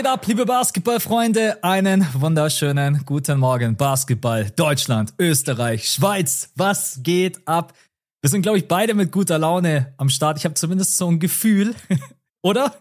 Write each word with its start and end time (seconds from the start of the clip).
Geht 0.00 0.08
ab, 0.08 0.26
liebe 0.26 0.46
Basketballfreunde? 0.46 1.62
Einen 1.62 2.06
wunderschönen 2.14 3.02
guten 3.04 3.38
Morgen. 3.38 3.76
Basketball, 3.76 4.50
Deutschland, 4.56 5.12
Österreich, 5.18 5.90
Schweiz. 5.90 6.50
Was 6.56 7.00
geht 7.02 7.46
ab? 7.46 7.74
Wir 8.22 8.30
sind, 8.30 8.40
glaube 8.40 8.56
ich, 8.56 8.66
beide 8.66 8.94
mit 8.94 9.12
guter 9.12 9.38
Laune 9.38 9.92
am 9.98 10.08
Start. 10.08 10.38
Ich 10.38 10.46
habe 10.46 10.54
zumindest 10.54 10.96
so 10.96 11.06
ein 11.06 11.18
Gefühl, 11.18 11.74
oder? 12.42 12.72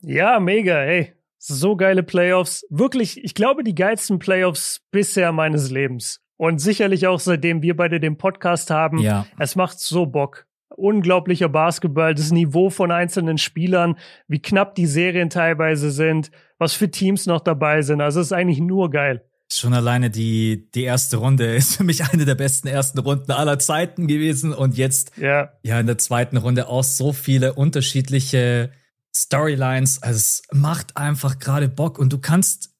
Ja, 0.00 0.38
mega, 0.38 0.80
ey. 0.80 1.12
So 1.38 1.74
geile 1.74 2.04
Playoffs. 2.04 2.64
Wirklich, 2.70 3.24
ich 3.24 3.34
glaube, 3.34 3.64
die 3.64 3.74
geilsten 3.74 4.20
Playoffs 4.20 4.80
bisher 4.92 5.32
meines 5.32 5.70
Lebens. 5.70 6.20
Und 6.36 6.60
sicherlich 6.60 7.08
auch 7.08 7.18
seitdem 7.18 7.62
wir 7.62 7.76
beide 7.76 7.98
den 7.98 8.16
Podcast 8.16 8.70
haben. 8.70 8.98
Ja. 8.98 9.26
Es 9.40 9.56
macht 9.56 9.80
so 9.80 10.06
Bock 10.06 10.46
unglaublicher 10.78 11.48
Basketball, 11.48 12.14
das 12.14 12.30
Niveau 12.30 12.70
von 12.70 12.90
einzelnen 12.90 13.38
Spielern, 13.38 13.96
wie 14.28 14.40
knapp 14.40 14.74
die 14.74 14.86
Serien 14.86 15.30
teilweise 15.30 15.90
sind, 15.90 16.30
was 16.58 16.74
für 16.74 16.90
Teams 16.90 17.26
noch 17.26 17.40
dabei 17.40 17.82
sind. 17.82 18.00
Also 18.00 18.20
es 18.20 18.28
ist 18.28 18.32
eigentlich 18.32 18.60
nur 18.60 18.90
geil. 18.90 19.24
Schon 19.50 19.72
alleine 19.72 20.10
die, 20.10 20.70
die 20.74 20.82
erste 20.82 21.16
Runde 21.16 21.54
ist 21.56 21.76
für 21.76 21.84
mich 21.84 22.04
eine 22.04 22.24
der 22.24 22.34
besten 22.34 22.68
ersten 22.68 22.98
Runden 22.98 23.32
aller 23.32 23.58
Zeiten 23.58 24.06
gewesen. 24.06 24.52
Und 24.52 24.76
jetzt, 24.76 25.12
ja, 25.16 25.52
ja 25.62 25.80
in 25.80 25.86
der 25.86 25.98
zweiten 25.98 26.36
Runde 26.36 26.68
auch 26.68 26.84
so 26.84 27.12
viele 27.12 27.54
unterschiedliche 27.54 28.70
Storylines. 29.14 30.02
Also 30.02 30.16
es 30.16 30.42
macht 30.52 30.96
einfach 30.96 31.38
gerade 31.38 31.68
Bock. 31.68 31.98
Und 31.98 32.12
du 32.12 32.18
kannst 32.18 32.74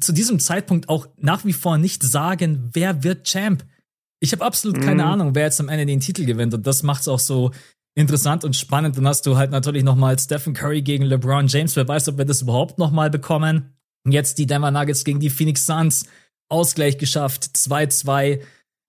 zu 0.00 0.12
diesem 0.12 0.40
Zeitpunkt 0.40 0.88
auch 0.88 1.06
nach 1.18 1.44
wie 1.44 1.52
vor 1.52 1.76
nicht 1.76 2.02
sagen, 2.02 2.70
wer 2.72 3.04
wird 3.04 3.24
Champ. 3.24 3.64
Ich 4.20 4.32
habe 4.32 4.44
absolut 4.44 4.80
keine 4.80 5.02
mhm. 5.02 5.08
Ahnung, 5.08 5.34
wer 5.34 5.44
jetzt 5.44 5.60
am 5.60 5.68
Ende 5.68 5.86
den 5.86 6.00
Titel 6.00 6.26
gewinnt. 6.26 6.54
Und 6.54 6.66
das 6.66 6.82
macht 6.82 7.00
es 7.02 7.08
auch 7.08 7.18
so 7.18 7.50
interessant 7.94 8.44
und 8.44 8.54
spannend. 8.54 8.96
Dann 8.96 9.06
hast 9.06 9.26
du 9.26 9.36
halt 9.36 9.50
natürlich 9.50 9.82
noch 9.82 9.96
mal 9.96 10.18
Stephen 10.18 10.52
Curry 10.52 10.82
gegen 10.82 11.04
LeBron 11.04 11.46
James. 11.46 11.74
Wer 11.74 11.88
weiß, 11.88 12.08
ob 12.08 12.18
wir 12.18 12.26
das 12.26 12.42
überhaupt 12.42 12.78
noch 12.78 12.90
mal 12.90 13.10
bekommen. 13.10 13.74
Und 14.04 14.12
jetzt 14.12 14.38
die 14.38 14.46
Denver 14.46 14.70
Nuggets 14.70 15.04
gegen 15.04 15.20
die 15.20 15.30
Phoenix 15.30 15.66
Suns. 15.66 16.04
Ausgleich 16.48 16.98
geschafft. 16.98 17.44
2-2 17.56 18.40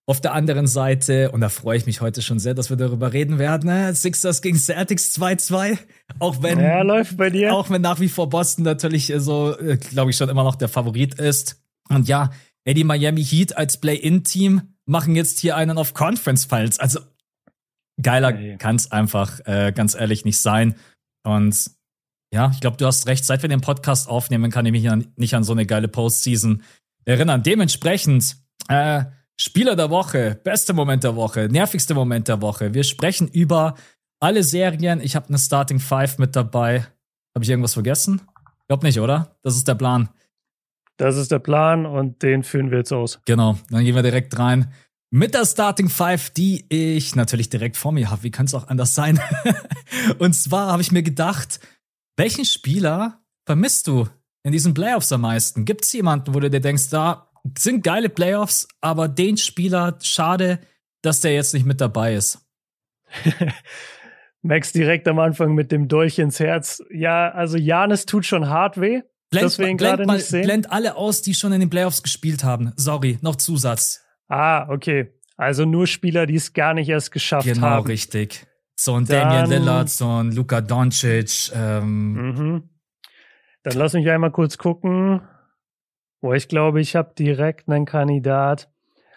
auf 0.06 0.20
der 0.20 0.34
anderen 0.34 0.68
Seite. 0.68 1.32
Und 1.32 1.40
da 1.42 1.48
freue 1.50 1.78
ich 1.78 1.86
mich 1.86 2.02
heute 2.02 2.22
schon 2.22 2.40
sehr, 2.40 2.54
dass 2.54 2.70
wir 2.70 2.78
darüber 2.78 3.14
reden 3.14 3.40
werden. 3.40 3.96
Sixers 3.96 4.42
gegen 4.42 4.58
Celtics 4.58 5.16
2-2. 5.18 5.78
Auch 6.20 6.44
wenn, 6.44 6.60
ja, 6.60 6.82
läuft 6.82 7.16
bei 7.16 7.30
dir. 7.30 7.54
Auch 7.54 7.70
wenn 7.70 7.82
nach 7.82 8.02
wie 8.02 8.10
vor 8.10 8.28
Boston 8.28 8.66
natürlich 8.66 9.14
so, 9.18 9.58
äh, 9.58 9.78
glaube 9.78 10.12
ich, 10.12 10.18
schon 10.18 10.28
immer 10.28 10.44
noch 10.44 10.56
der 10.56 10.68
Favorit 10.68 11.14
ist. 11.16 11.62
Und 11.88 12.10
ja, 12.10 12.32
Eddie 12.66 12.84
Miami 12.84 13.24
Heat 13.24 13.56
als 13.58 13.78
Play-In-Team 13.78 14.71
machen 14.86 15.16
jetzt 15.16 15.40
hier 15.40 15.56
einen 15.56 15.78
auf 15.78 15.94
Conference 15.94 16.46
Files. 16.46 16.80
Also 16.80 17.00
geiler 18.02 18.34
hey. 18.34 18.58
kann 18.58 18.76
es 18.76 18.92
einfach 18.92 19.40
äh, 19.46 19.72
ganz 19.72 19.96
ehrlich 19.96 20.26
nicht 20.26 20.40
sein. 20.40 20.76
Und 21.24 21.72
ja, 22.34 22.52
ich 22.54 22.62
glaube, 22.62 22.78
du 22.78 22.86
hast 22.86 23.08
recht. 23.08 23.26
Seit 23.26 23.42
wir 23.42 23.50
den 23.50 23.62
Podcast 23.62 24.08
aufnehmen, 24.08 24.52
kann 24.52 24.66
ich 24.66 24.72
mich 24.72 24.90
an, 24.90 25.12
nicht 25.16 25.36
an 25.36 25.44
so 25.44 25.52
eine 25.52 25.66
geile 25.66 25.88
Postseason 25.88 26.64
erinnern. 27.06 27.44
Dementsprechend 27.44 28.38
äh, 28.70 29.06
Spieler 29.40 29.76
der 29.76 29.90
Woche, 29.90 30.40
beste 30.44 30.74
Moment 30.74 31.04
der 31.04 31.16
Woche, 31.16 31.50
nervigste 31.50 31.94
Moment 31.94 32.28
der 32.28 32.42
Woche. 32.42 32.74
Wir 32.74 32.84
sprechen 32.84 33.28
über 33.28 33.76
alle 34.20 34.44
Serien. 34.44 35.02
Ich 35.02 35.16
habe 35.16 35.30
eine 35.30 35.40
Starting 35.40 35.80
Five 35.80 36.20
mit 36.20 36.36
dabei. 36.36 36.86
Habe 37.36 37.44
ich 37.44 37.50
irgendwas 37.50 37.74
vergessen? 37.74 38.22
Glaub 38.68 38.84
nicht, 38.84 39.00
oder? 39.00 39.36
Das 39.42 39.56
ist 39.56 39.68
der 39.68 39.76
Plan. 39.76 40.10
Das 40.98 41.18
ist 41.18 41.32
der 41.32 41.40
Plan 41.40 41.86
und 41.86 42.22
den 42.22 42.44
führen 42.44 42.72
wir 42.72 42.80
jetzt 42.80 42.92
aus. 42.92 43.20
Genau, 43.26 43.58
dann 43.70 43.84
gehen 43.84 43.96
wir 43.96 44.04
direkt 44.04 44.38
rein 44.38 44.72
mit 45.12 45.34
der 45.34 45.46
Starting 45.46 45.90
Five, 45.90 46.30
die 46.30 46.66
ich 46.70 47.16
natürlich 47.16 47.50
direkt 47.50 47.78
vor 47.78 47.92
mir 47.92 48.10
habe. 48.10 48.24
Wie 48.24 48.32
kann 48.32 48.46
es 48.46 48.56
auch 48.56 48.68
anders 48.68 48.96
sein? 48.96 49.20
und 50.20 50.34
zwar 50.34 50.72
habe 50.72 50.82
ich 50.82 50.92
mir 50.92 51.04
gedacht, 51.04 51.60
welchen 52.18 52.46
Spieler 52.46 53.20
vermisst 53.46 53.88
du 53.88 54.08
in 54.44 54.54
diesen 54.54 54.74
Playoffs 54.74 55.12
am 55.12 55.22
meisten? 55.22 55.66
Gibt 55.66 55.84
es 55.84 55.94
jemanden, 55.94 56.34
wo 56.34 56.40
du 56.40 56.50
dir 56.50 56.62
denkst, 56.62 56.90
da 56.90 57.30
sind 57.58 57.84
geile 57.84 58.10
Playoffs, 58.10 58.68
aber 58.80 59.08
den 59.08 59.36
Spieler, 59.38 59.98
schade, 60.02 60.60
dass 61.02 61.20
der 61.20 61.34
jetzt 61.34 61.54
nicht 61.54 61.66
mit 61.66 61.82
dabei 61.82 62.16
ist? 62.16 62.40
Max 64.42 64.72
direkt 64.72 65.08
am 65.08 65.20
Anfang 65.20 65.54
mit 65.54 65.72
dem 65.72 65.88
Dolch 65.88 66.20
ins 66.20 66.40
Herz. 66.40 66.82
Ja, 66.90 67.30
also 67.30 67.58
Janis 67.58 68.06
tut 68.06 68.26
schon 68.26 68.50
hart 68.50 68.80
weh. 68.80 69.02
Blend, 69.32 69.46
Deswegen 69.46 69.78
blend, 69.78 70.06
mal, 70.06 70.18
nicht 70.18 70.26
sehen. 70.26 70.44
blend 70.44 70.72
alle 70.72 70.98
aus, 70.98 71.22
die 71.22 71.34
schon 71.34 71.54
in 71.54 71.62
den 71.62 71.70
Playoffs 71.70 72.04
gespielt 72.04 72.44
haben. 72.44 72.74
Sorry, 72.76 73.18
noch 73.22 73.38
Zusatz. 73.38 74.04
Ah, 74.28 74.68
okay. 74.70 75.14
Also 75.38 75.64
nur 75.64 75.88
Spieler, 75.88 76.26
die 76.26 76.36
es 76.36 76.52
gar 76.52 76.74
nicht 76.74 76.90
erst 76.90 77.12
geschafft 77.12 77.48
genau, 77.48 77.62
haben. 77.62 77.84
Genau, 77.84 77.88
richtig. 77.88 78.46
So 78.76 78.96
ein 78.96 79.06
Dann, 79.06 79.30
Damian 79.30 79.50
Lillard, 79.50 79.90
so 79.90 80.08
ein 80.08 80.34
Luka 80.34 80.60
Doncic. 80.60 81.52
Ähm. 81.56 82.14
Mhm. 82.14 82.70
Dann 83.64 83.78
lass 83.78 83.94
mich 83.94 84.10
einmal 84.10 84.32
kurz 84.32 84.58
gucken. 84.58 85.22
Wo 86.20 86.34
ich 86.34 86.50
glaube, 86.50 86.82
ich 86.82 86.96
habe 86.98 87.14
direkt 87.18 87.70
einen 87.70 87.86
Kandidat. 87.86 88.70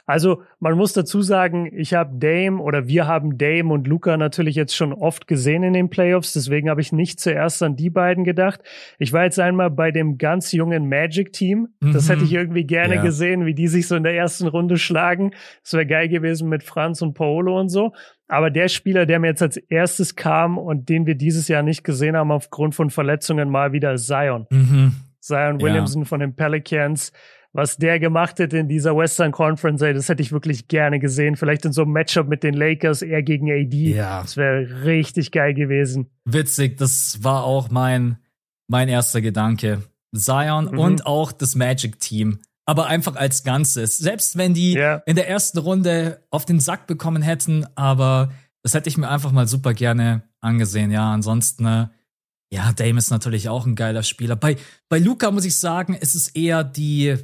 Also 0.07 0.43
man 0.61 0.75
muss 0.75 0.93
dazu 0.93 1.23
sagen, 1.23 1.71
ich 1.73 1.95
habe 1.95 2.19
Dame 2.19 2.61
oder 2.61 2.87
wir 2.87 3.07
haben 3.07 3.39
Dame 3.39 3.73
und 3.73 3.87
Luca 3.87 4.17
natürlich 4.17 4.55
jetzt 4.55 4.77
schon 4.77 4.93
oft 4.93 5.27
gesehen 5.27 5.63
in 5.63 5.73
den 5.73 5.89
Playoffs, 5.89 6.35
deswegen 6.35 6.69
habe 6.69 6.83
ich 6.83 6.93
nicht 6.93 7.21
zuerst 7.21 7.63
an 7.63 7.77
die 7.77 7.89
beiden 7.89 8.25
gedacht. 8.25 8.61
Ich 8.99 9.13
war 9.15 9.25
jetzt 9.25 9.39
einmal 9.39 9.71
bei 9.71 9.91
dem 9.91 10.19
ganz 10.19 10.53
jungen 10.53 10.89
Magic-Team. 10.89 11.69
Das 11.81 12.07
mhm. 12.07 12.13
hätte 12.13 12.25
ich 12.25 12.33
irgendwie 12.35 12.65
gerne 12.65 12.97
ja. 12.97 13.03
gesehen, 13.03 13.47
wie 13.47 13.55
die 13.55 13.69
sich 13.69 13.89
so 13.89 13.97
in 13.97 14.03
der 14.03 14.15
ersten 14.15 14.47
Runde 14.47 14.77
schlagen. 14.77 15.33
Das 15.63 15.73
wäre 15.73 15.87
geil 15.87 16.09
gewesen 16.09 16.49
mit 16.51 16.63
Franz 16.63 17.01
und 17.01 17.15
Paolo 17.15 17.59
und 17.59 17.71
so. 17.71 17.93
Aber 18.29 18.51
der 18.51 18.69
Spieler, 18.69 19.07
der 19.07 19.19
mir 19.21 19.29
jetzt 19.29 19.43
als 19.43 19.57
erstes 19.57 20.17
kam 20.17 20.59
und 20.59 20.89
den 20.89 21.07
wir 21.07 21.15
dieses 21.15 21.49
Jahr 21.49 21.63
nicht 21.63 21.85
gesehen 21.85 22.17
haben 22.17 22.31
aufgrund 22.31 22.75
von 22.75 22.91
Verletzungen, 22.91 23.49
mal 23.49 23.73
wieder 23.73 23.97
Zion. 23.97 24.47
Mhm. 24.51 24.93
Zion 25.21 25.61
Williamson 25.61 26.03
ja. 26.03 26.09
von 26.09 26.21
den 26.21 26.37
Pelicans 26.37 27.13
was 27.55 27.77
der 27.77 28.01
gemacht 28.01 28.41
hätte 28.41 28.59
in 28.59 28.69
dieser 28.69 28.97
Western 28.97 29.31
Conference, 29.31 29.81
ey, 29.81 29.95
das 29.95 30.09
hätte 30.09 30.23
ich 30.23 30.33
wirklich 30.33 30.67
gerne 30.67 30.99
gesehen. 30.99 31.37
Vielleicht 31.37 31.65
in 31.65 31.73
so 31.73 31.83
einem 31.83 31.93
Matchup 31.93 32.27
mit 32.27 32.43
den 32.43 32.53
Lakers, 32.53 33.01
er 33.01 33.23
gegen 33.23 33.51
AD. 33.51 33.95
Ja. 33.95 34.23
Das 34.23 34.37
wäre 34.37 34.85
richtig 34.85 35.31
geil 35.31 35.55
gewesen. 35.55 36.11
Witzig, 36.25 36.77
das 36.77 37.23
war 37.23 37.45
auch 37.45 37.71
mein, 37.71 38.19
mein 38.67 38.89
erster 38.89 39.21
Gedanke. 39.21 39.85
Zion 40.13 40.73
mhm. 40.73 40.79
und 40.79 41.07
auch 41.07 41.31
das 41.31 41.55
Magic-Team. 41.55 42.41
Aber 42.67 42.87
einfach 42.87 43.15
als 43.15 43.45
Ganzes. 43.45 43.99
Selbst 43.99 44.37
wenn 44.37 44.53
die 44.55 44.75
yeah. 44.75 45.03
in 45.07 45.15
der 45.15 45.29
ersten 45.29 45.59
Runde 45.59 46.23
auf 46.31 46.47
den 46.47 46.59
Sack 46.59 46.89
bekommen 46.89 47.23
hätten, 47.23 47.67
aber 47.77 48.33
das 48.63 48.75
hätte 48.75 48.89
ich 48.89 48.97
mir 48.97 49.09
einfach 49.09 49.31
mal 49.31 49.47
super 49.47 49.75
gerne 49.75 50.23
angesehen. 50.41 50.91
Ja, 50.91 51.13
ansonsten, 51.13 51.67
äh, 51.67 51.87
ja, 52.51 52.73
Dame 52.73 52.99
ist 52.99 53.11
natürlich 53.11 53.49
auch 53.49 53.65
ein 53.65 53.77
geiler 53.77 54.03
Spieler. 54.03 54.35
Bei, 54.35 54.57
bei 54.89 54.99
Luca 54.99 55.31
muss 55.31 55.45
ich 55.45 55.55
sagen, 55.57 55.95
ist 55.95 56.15
es 56.15 56.29
eher 56.29 56.65
die, 56.65 57.17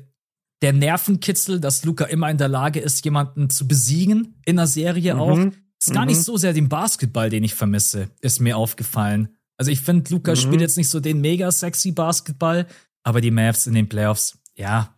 der 0.62 0.72
Nervenkitzel, 0.72 1.60
dass 1.60 1.84
Luca 1.84 2.04
immer 2.04 2.30
in 2.30 2.38
der 2.38 2.48
Lage 2.48 2.80
ist, 2.80 3.04
jemanden 3.04 3.50
zu 3.50 3.66
besiegen 3.66 4.40
in 4.44 4.56
der 4.56 4.66
Serie 4.66 5.14
mhm. 5.14 5.20
auch. 5.20 5.38
Ist 5.80 5.94
gar 5.94 6.02
mhm. 6.02 6.08
nicht 6.08 6.22
so 6.22 6.36
sehr 6.36 6.52
den 6.52 6.68
Basketball, 6.68 7.30
den 7.30 7.42
ich 7.42 7.54
vermisse, 7.54 8.10
ist 8.20 8.40
mir 8.40 8.56
aufgefallen. 8.56 9.36
Also 9.56 9.70
ich 9.70 9.80
finde, 9.80 10.10
Luca 10.10 10.32
mhm. 10.32 10.36
spielt 10.36 10.60
jetzt 10.60 10.76
nicht 10.76 10.90
so 10.90 11.00
den 11.00 11.20
mega 11.20 11.50
sexy 11.50 11.92
Basketball, 11.92 12.66
aber 13.02 13.20
die 13.20 13.30
Mavs 13.30 13.66
in 13.66 13.74
den 13.74 13.88
Playoffs, 13.88 14.38
ja, 14.54 14.94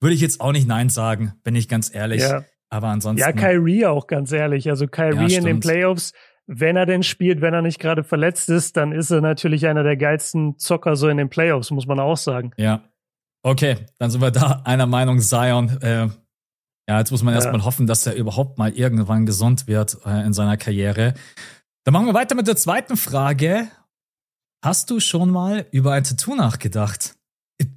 würde 0.00 0.14
ich 0.14 0.20
jetzt 0.20 0.40
auch 0.40 0.52
nicht 0.52 0.66
Nein 0.66 0.88
sagen, 0.88 1.34
bin 1.44 1.54
ich 1.54 1.68
ganz 1.68 1.94
ehrlich. 1.94 2.22
Ja. 2.22 2.44
Aber 2.70 2.88
ansonsten. 2.88 3.20
Ja, 3.20 3.32
Kyrie 3.32 3.86
auch 3.86 4.06
ganz 4.06 4.32
ehrlich. 4.32 4.68
Also 4.70 4.86
Kyrie 4.86 5.30
ja, 5.30 5.38
in 5.38 5.44
den 5.44 5.60
Playoffs, 5.60 6.12
wenn 6.46 6.76
er 6.76 6.86
denn 6.86 7.02
spielt, 7.02 7.40
wenn 7.42 7.54
er 7.54 7.62
nicht 7.62 7.78
gerade 7.78 8.02
verletzt 8.02 8.48
ist, 8.48 8.76
dann 8.78 8.92
ist 8.92 9.10
er 9.10 9.20
natürlich 9.20 9.66
einer 9.66 9.82
der 9.82 9.96
geilsten 9.96 10.58
Zocker 10.58 10.96
so 10.96 11.08
in 11.08 11.18
den 11.18 11.28
Playoffs, 11.28 11.70
muss 11.70 11.86
man 11.86 12.00
auch 12.00 12.16
sagen. 12.16 12.52
Ja, 12.56 12.82
Okay, 13.42 13.76
dann 13.98 14.10
sind 14.10 14.20
wir 14.20 14.30
da 14.30 14.62
einer 14.64 14.86
Meinung, 14.86 15.20
Zion. 15.20 15.80
Äh, 15.82 16.08
ja, 16.88 16.98
jetzt 16.98 17.10
muss 17.10 17.22
man 17.22 17.34
ja. 17.34 17.40
erstmal 17.40 17.64
hoffen, 17.64 17.86
dass 17.86 18.06
er 18.06 18.14
überhaupt 18.14 18.58
mal 18.58 18.72
irgendwann 18.72 19.26
gesund 19.26 19.66
wird 19.66 19.98
äh, 20.04 20.24
in 20.24 20.32
seiner 20.32 20.56
Karriere. 20.56 21.14
Dann 21.84 21.92
machen 21.92 22.06
wir 22.06 22.14
weiter 22.14 22.34
mit 22.34 22.46
der 22.46 22.56
zweiten 22.56 22.96
Frage. 22.96 23.68
Hast 24.64 24.90
du 24.90 25.00
schon 25.00 25.30
mal 25.30 25.66
über 25.72 25.92
ein 25.92 26.04
Tattoo 26.04 26.36
nachgedacht? 26.36 27.16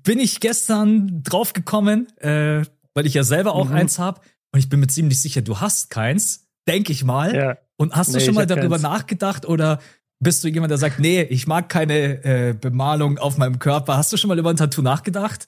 Bin 0.04 0.20
ich 0.20 0.40
gestern 0.40 1.24
draufgekommen, 1.24 2.16
äh, 2.18 2.64
weil 2.94 3.06
ich 3.06 3.16
ja 3.16 3.24
selber 3.24 3.54
auch 3.54 3.70
mhm. 3.70 3.76
eins 3.76 4.00
habe. 4.00 4.22
Und 4.52 4.60
ich 4.60 4.70
bin 4.70 4.80
mir 4.80 4.88
ziemlich 4.88 5.20
sicher, 5.20 5.42
du 5.42 5.60
hast 5.60 5.90
keins, 5.90 6.48
denke 6.68 6.92
ich 6.92 7.04
mal. 7.04 7.36
Ja. 7.36 7.58
Und 7.78 7.94
hast 7.96 8.10
nee, 8.10 8.20
du 8.20 8.26
schon 8.26 8.36
mal 8.36 8.46
darüber 8.46 8.76
keins. 8.76 8.84
nachgedacht 8.84 9.46
oder 9.46 9.80
bist 10.20 10.44
du 10.44 10.48
jemand, 10.48 10.72
der 10.72 10.78
sagt, 10.78 11.00
nee, 11.00 11.22
ich 11.22 11.48
mag 11.48 11.70
keine 11.70 12.24
äh, 12.24 12.54
Bemalung 12.54 13.18
auf 13.18 13.38
meinem 13.38 13.60
Körper? 13.60 13.98
Hast 13.98 14.14
du 14.14 14.18
schon 14.18 14.30
mal 14.30 14.40
über 14.40 14.50
ein 14.50 14.56
Tattoo 14.56 14.82
nachgedacht? 14.82 15.48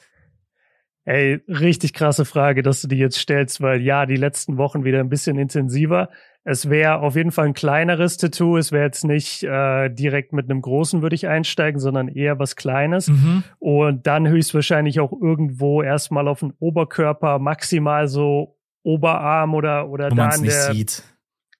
Ey, 1.05 1.39
richtig 1.47 1.93
krasse 1.93 2.25
Frage, 2.25 2.63
dass 2.63 2.81
du 2.81 2.89
die 2.89 2.97
jetzt 2.97 3.17
stellst, 3.17 3.61
weil 3.61 3.81
ja, 3.81 4.05
die 4.05 4.17
letzten 4.17 4.57
Wochen 4.57 4.83
wieder 4.83 4.99
ein 4.99 5.07
bisschen 5.07 5.39
intensiver. 5.39 6.09
Es 6.43 6.69
wäre 6.69 6.99
auf 6.99 7.15
jeden 7.15 7.31
Fall 7.31 7.45
ein 7.45 7.53
kleineres 7.53 8.17
Tattoo. 8.17 8.57
Es 8.57 8.73
wäre 8.73 8.83
jetzt 8.83 9.05
nicht 9.05 9.43
äh, 9.43 9.89
direkt 9.89 10.33
mit 10.33 10.49
einem 10.49 10.61
großen, 10.61 11.01
würde 11.01 11.15
ich 11.15 11.27
einsteigen, 11.27 11.79
sondern 11.79 12.09
eher 12.09 12.39
was 12.39 12.57
Kleines. 12.57 13.07
Mhm. 13.07 13.43
Und 13.59 14.05
dann 14.05 14.27
höchstwahrscheinlich 14.27 14.99
auch 14.99 15.13
irgendwo 15.13 15.81
erstmal 15.81 16.27
auf 16.27 16.41
den 16.41 16.51
Oberkörper, 16.59 17.39
maximal 17.39 18.09
so 18.09 18.57
Oberarm 18.83 19.53
oder, 19.53 19.89
oder 19.89 20.11
Wo 20.11 20.15
da 20.15 20.27
an 20.27 20.43
der, 20.43 20.73
sieht 20.73 21.03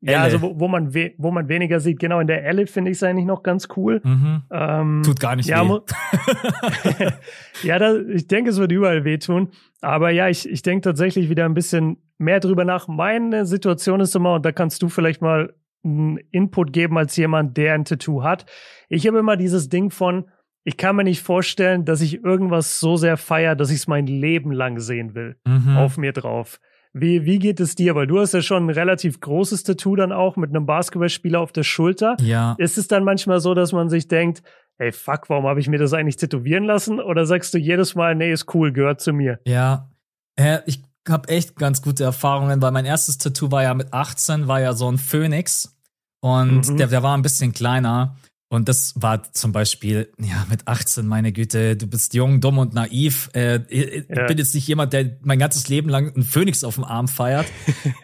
Ja, 0.02 0.22
also 0.22 0.42
wo, 0.42 0.60
wo 0.60 0.68
man 0.68 0.94
wo 1.18 1.32
man 1.32 1.50
weniger 1.50 1.80
sieht. 1.80 2.00
Genau, 2.00 2.20
in 2.20 2.28
der 2.28 2.46
Elle 2.46 2.68
finde 2.68 2.92
ich 2.92 2.98
es 2.98 3.04
eigentlich 3.04 3.26
noch 3.26 3.42
ganz 3.42 3.68
cool. 3.76 4.00
Mhm. 4.04 4.44
Ähm, 4.52 5.02
Tut 5.04 5.20
gar 5.20 5.36
nicht 5.36 5.50
ja, 5.50 5.68
weh. 5.68 5.80
ja, 7.64 7.80
das, 7.80 7.98
ich 8.14 8.28
denke, 8.28 8.52
es 8.52 8.58
wird 8.58 8.72
überall 8.72 9.06
wehtun. 9.06 9.50
Aber 9.82 10.12
ja, 10.12 10.30
ich, 10.30 10.48
ich 10.48 10.62
denke 10.62 10.82
tatsächlich 10.82 11.30
wieder 11.30 11.46
ein 11.46 11.56
bisschen 11.56 11.98
mehr 12.20 12.40
drüber 12.40 12.64
nach. 12.64 12.88
Meine 12.88 13.46
Situation 13.46 14.00
ist 14.00 14.16
immer, 14.16 14.36
und 14.36 14.46
da 14.46 14.52
kannst 14.52 14.84
du 14.84 14.90
vielleicht 14.90 15.22
mal 15.22 15.54
einen 15.84 16.18
Input 16.32 16.74
geben 16.74 16.98
als 16.98 17.16
jemand, 17.18 17.58
der 17.58 17.74
ein 17.74 17.86
Tattoo 17.86 18.24
hat. 18.24 18.46
Ich 18.90 19.08
habe 19.08 19.18
immer 19.18 19.36
dieses 19.36 19.70
Ding 19.70 19.90
von, 19.90 20.26
ich 20.64 20.78
kann 20.78 20.96
mir 20.96 21.06
nicht 21.06 21.22
vorstellen, 21.22 21.86
dass 21.86 22.02
ich 22.02 22.24
irgendwas 22.24 22.80
so 22.80 22.98
sehr 22.98 23.18
feiere, 23.18 23.56
dass 23.56 23.72
ich 23.72 23.78
es 23.78 23.88
mein 23.88 24.06
Leben 24.06 24.52
lang 24.52 24.80
sehen 24.80 25.16
will. 25.16 25.38
Mhm. 25.46 25.78
Auf 25.78 25.98
mir 25.98 26.12
drauf. 26.12 26.60
Wie, 27.00 27.26
wie 27.26 27.40
geht 27.40 27.60
es 27.60 27.76
dir? 27.76 27.96
Weil 27.96 28.08
du 28.08 28.20
hast 28.20 28.34
ja 28.34 28.42
schon 28.42 28.68
ein 28.68 28.70
relativ 28.70 29.20
großes 29.20 29.64
Tattoo 29.64 29.96
dann 29.96 30.12
auch 30.12 30.36
mit 30.36 30.50
einem 30.50 30.66
Basketballspieler 30.66 31.40
auf 31.40 31.52
der 31.52 31.64
Schulter. 31.64 32.18
Ja. 32.20 32.56
Ist 32.58 32.78
es 32.78 32.88
dann 32.88 33.04
manchmal 33.04 33.40
so, 33.40 33.54
dass 33.54 33.72
man 33.72 33.90
sich 33.90 34.08
denkt, 34.08 34.44
ey, 34.78 34.92
fuck, 34.92 35.30
warum 35.30 35.46
habe 35.46 35.60
ich 35.60 35.68
mir 35.68 35.80
das 35.80 35.94
eigentlich 35.94 36.18
tätowieren 36.18 36.64
lassen? 36.64 37.00
Oder 37.00 37.26
sagst 37.26 37.54
du 37.54 37.58
jedes 37.58 37.96
Mal, 37.96 38.16
nee, 38.16 38.32
ist 38.32 38.54
cool, 38.54 38.72
gehört 38.72 39.02
zu 39.02 39.14
mir? 39.14 39.40
Ja. 39.46 39.90
Äh, 40.36 40.60
ich 40.66 40.84
habe 41.08 41.30
echt 41.30 41.56
ganz 41.56 41.82
gute 41.82 42.04
Erfahrungen, 42.04 42.62
weil 42.62 42.72
mein 42.72 42.86
erstes 42.86 43.18
Tattoo 43.18 43.52
war 43.52 43.64
ja 43.64 43.74
mit 43.74 43.94
18, 43.94 44.48
war 44.48 44.62
ja 44.62 44.74
so 44.74 44.92
ein 44.92 44.98
Phönix. 44.98 45.78
Und 46.20 46.70
mhm. 46.70 46.78
der, 46.78 46.88
der 46.88 47.04
war 47.04 47.16
ein 47.16 47.22
bisschen 47.22 47.54
kleiner. 47.54 48.16
Und 48.50 48.70
das 48.70 48.94
war 48.96 49.34
zum 49.34 49.52
Beispiel, 49.52 50.10
ja, 50.20 50.46
mit 50.50 50.70
18, 50.70 51.06
meine 51.06 51.34
Güte, 51.34 51.76
du 51.76 51.86
bist 51.86 52.14
jung, 52.14 52.40
dumm 52.40 52.60
und 52.60 52.74
naiv. 52.74 53.30
Äh, 53.34 53.60
ich 53.68 54.06
ja. 54.08 54.26
bin 54.26 54.38
jetzt 54.38 54.56
nicht 54.56 54.66
jemand, 54.68 54.94
der 54.94 55.18
mein 55.22 55.38
ganzes 55.38 55.68
Leben 55.68 55.90
lang 55.90 56.14
einen 56.14 56.24
Phönix 56.24 56.64
auf 56.64 56.76
dem 56.76 56.86
Arm 56.86 57.10
feiert. 57.10 57.46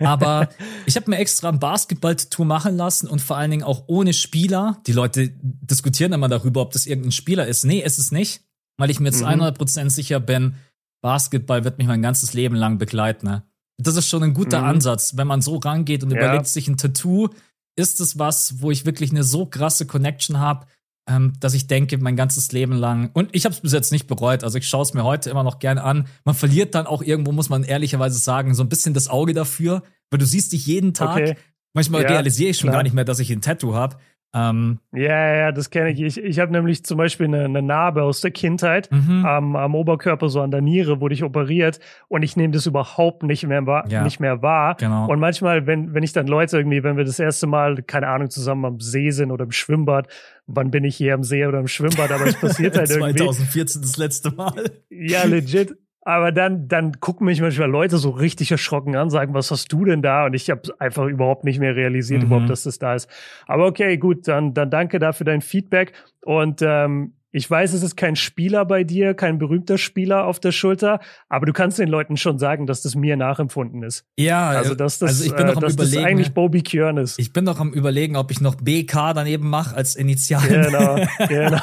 Aber 0.02 0.50
ich 0.86 0.98
habe 0.98 1.10
mir 1.10 1.18
extra 1.18 1.48
ein 1.48 1.60
Basketball-Tattoo 1.60 2.44
machen 2.44 2.76
lassen 2.76 3.08
und 3.08 3.22
vor 3.22 3.38
allen 3.38 3.52
Dingen 3.52 3.64
auch 3.64 3.86
ohne 3.88 4.12
Spieler. 4.12 4.82
Die 4.86 4.92
Leute 4.92 5.32
diskutieren 5.42 6.12
immer 6.12 6.28
darüber, 6.28 6.62
ob 6.62 6.72
das 6.72 6.88
irgendein 6.88 7.14
Spieler 7.14 7.48
ist. 7.48 7.64
Nee, 7.64 7.80
ist 7.80 7.98
es 7.98 8.12
nicht, 8.12 8.42
weil 8.78 8.90
ich 8.90 9.00
mir 9.00 9.10
jetzt 9.10 9.22
mhm. 9.22 9.42
100% 9.42 9.92
sicher 9.92 10.20
bin, 10.20 10.56
Basketball 11.02 11.64
wird 11.64 11.78
mich 11.78 11.88
mein 11.88 12.02
ganzes 12.02 12.34
Leben 12.34 12.56
lang 12.56 12.80
begleiten. 12.80 13.28
Ne? 13.28 13.44
Das 13.78 13.96
ist 13.96 14.10
schon 14.10 14.24
ein 14.24 14.34
guter 14.34 14.60
mhm. 14.60 14.68
Ansatz, 14.68 15.16
wenn 15.16 15.28
man 15.28 15.42
so 15.42 15.56
rangeht 15.58 16.04
und 16.04 16.12
ja. 16.12 16.18
überlegt 16.18 16.48
sich 16.48 16.68
ein 16.68 16.76
Tattoo 16.76 17.30
ist 17.76 18.00
es 18.00 18.20
was, 18.20 18.62
wo 18.62 18.72
ich 18.72 18.86
wirklich 18.86 19.12
eine 19.12 19.24
so 19.24 19.46
krasse 19.46 19.86
Connection 19.86 20.40
habe, 20.40 20.68
ähm, 21.08 21.34
dass 21.40 21.54
ich 21.54 21.68
denke, 21.68 21.98
mein 21.98 22.16
ganzes 22.16 22.52
Leben 22.52 22.74
lang, 22.74 23.10
und 23.14 23.30
ich 23.34 23.46
habe 23.46 23.54
es 23.54 23.62
bis 23.62 23.74
jetzt 23.74 23.92
nicht 23.92 24.08
bereut, 24.08 24.44
also 24.44 24.58
ich 24.58 24.68
schaue 24.68 24.84
es 24.84 24.94
mir 24.94 25.04
heute 25.04 25.30
immer 25.30 25.44
noch 25.44 25.60
gern 25.60 25.78
an. 25.78 26.08
Man 26.24 26.36
verliert 26.36 26.76
dann 26.76 26.88
auch 26.88 27.02
irgendwo, 27.02 27.32
muss 27.32 27.50
man 27.50 27.64
ehrlicherweise 27.64 28.18
sagen, 28.18 28.54
so 28.54 28.64
ein 28.64 28.70
bisschen 28.70 28.94
das 28.94 29.10
Auge 29.10 29.34
dafür, 29.34 29.84
weil 30.10 30.20
du 30.20 30.26
siehst 30.26 30.54
dich 30.54 30.66
jeden 30.66 30.94
Tag. 30.94 31.18
Okay. 31.18 31.36
Manchmal 31.74 32.04
ja, 32.04 32.10
realisiere 32.10 32.52
ich 32.52 32.58
schon 32.58 32.70
klar. 32.70 32.80
gar 32.80 32.84
nicht 32.84 32.94
mehr, 32.94 33.04
dass 33.04 33.20
ich 33.20 33.32
ein 33.32 33.42
Tattoo 33.42 33.74
habe. 33.74 33.98
Ähm, 34.36 34.80
ja, 34.92 35.36
ja, 35.36 35.52
das 35.52 35.70
kenne 35.70 35.92
ich. 35.92 36.02
Ich, 36.02 36.18
ich 36.18 36.40
habe 36.40 36.52
nämlich 36.52 36.84
zum 36.84 36.98
Beispiel 36.98 37.28
eine, 37.28 37.46
eine 37.46 37.62
Narbe 37.62 38.02
aus 38.02 38.22
der 38.22 38.32
Kindheit 38.32 38.92
mhm. 38.92 39.24
am, 39.26 39.56
am 39.56 39.76
Oberkörper, 39.76 40.28
so 40.30 40.42
an 40.42 40.50
der 40.50 40.62
Niere, 40.62 41.00
wurde 41.00 41.14
ich 41.14 41.24
operiert 41.24 41.80
und 42.08 42.24
ich 42.24 42.36
nehme 42.36 42.52
das 42.52 42.66
überhaupt 42.66 43.22
nicht 43.22 43.46
mehr, 43.46 43.66
wahr, 43.68 43.86
ja. 43.90 44.04
nicht 44.04 44.20
mehr 44.20 44.42
wahr. 44.42 44.76
Genau. 44.80 45.08
Und 45.08 45.20
manchmal, 45.20 45.68
wenn, 45.68 45.94
wenn 45.94 46.02
ich 46.02 46.14
dann 46.14 46.26
Leute 46.26 46.58
irgendwie, 46.58 46.84
wenn 46.84 46.98
wir 46.98 47.06
das 47.06 47.20
erste 47.20 47.46
Mal, 47.46 47.84
keine 47.84 48.08
Ahnung, 48.08 48.32
zusammen 48.32 48.66
am 48.66 48.80
See 48.80 49.12
sind 49.12 49.32
oder 49.32 49.44
im 49.44 49.52
Schwimmbad, 49.52 50.08
wann 50.48 50.72
bin 50.72 50.84
ich 50.84 50.96
hier 50.96 51.14
am 51.14 51.24
See 51.24 51.46
oder 51.46 51.60
im 51.60 51.68
Schwimmbad, 51.68 52.12
aber 52.12 52.26
es 52.26 52.40
passiert 52.40 52.76
halt 52.78 52.90
irgendwie. 52.90 53.16
2014 53.16 53.82
das 53.84 53.98
letzte 53.98 54.32
Mal. 54.32 54.64
Ja, 54.90 55.26
legit. 55.26 55.76
Aber 56.06 56.32
dann, 56.32 56.68
dann 56.68 57.00
gucken 57.00 57.26
mich 57.26 57.40
manchmal 57.42 57.70
Leute 57.70 57.98
so 57.98 58.10
richtig 58.10 58.52
erschrocken 58.52 58.96
an, 58.96 59.10
sagen, 59.10 59.34
was 59.34 59.52
hast 59.52 59.72
du 59.72 59.86
denn 59.86 60.02
da? 60.02 60.26
Und 60.26 60.34
ich 60.34 60.50
habe 60.50 60.62
einfach 60.80 61.06
überhaupt 61.08 61.46
nicht 61.46 61.60
mehr 61.60 61.76
realisiert, 61.76 62.22
mhm. 62.22 62.28
überhaupt, 62.28 62.50
dass 62.50 62.64
das 62.64 62.78
da 62.78 62.94
ist. 62.96 63.10
Aber 63.48 63.66
okay, 63.68 63.98
gut, 63.98 64.28
dann, 64.28 64.54
dann 64.54 64.70
danke 64.70 65.00
dafür 65.00 65.26
dein 65.26 65.42
Feedback. 65.42 65.94
Und 66.22 66.62
ähm, 66.62 67.14
ich 67.36 67.50
weiß, 67.50 67.74
es 67.74 67.82
ist 67.82 67.98
kein 67.98 68.16
Spieler 68.16 68.64
bei 68.64 68.84
dir, 68.84 69.16
kein 69.16 69.40
berühmter 69.40 69.80
Spieler 69.80 70.28
auf 70.28 70.40
der 70.40 70.52
Schulter, 70.52 71.00
aber 71.30 71.48
du 71.48 71.54
kannst 71.54 71.80
den 71.80 71.90
Leuten 71.90 72.16
schon 72.16 72.38
sagen, 72.38 72.68
dass 72.68 72.84
das 72.84 72.94
mir 72.94 73.18
nachempfunden 73.18 73.82
ist. 73.82 74.06
Ja, 74.20 74.50
also 74.50 74.76
dass 74.76 75.00
das, 75.00 75.10
also 75.10 75.26
ich 75.26 75.36
bin 75.36 75.48
noch 75.48 75.58
am 75.58 75.64
äh, 75.64 75.72
überlegen, 75.72 75.96
das 75.96 76.06
eigentlich 76.06 76.34
Bobby 76.34 76.62
Kjörn 76.62 76.98
ist. 76.98 77.18
Ich 77.18 77.34
bin 77.34 77.44
noch 77.44 77.60
am 77.60 77.74
überlegen, 77.74 78.18
ob 78.18 78.30
ich 78.30 78.40
noch 78.40 78.54
BK 78.56 79.14
daneben 79.14 79.50
mache 79.50 79.76
als 79.76 79.96
Initial. 79.96 80.48
Genau, 80.48 81.00
genau. 81.28 81.60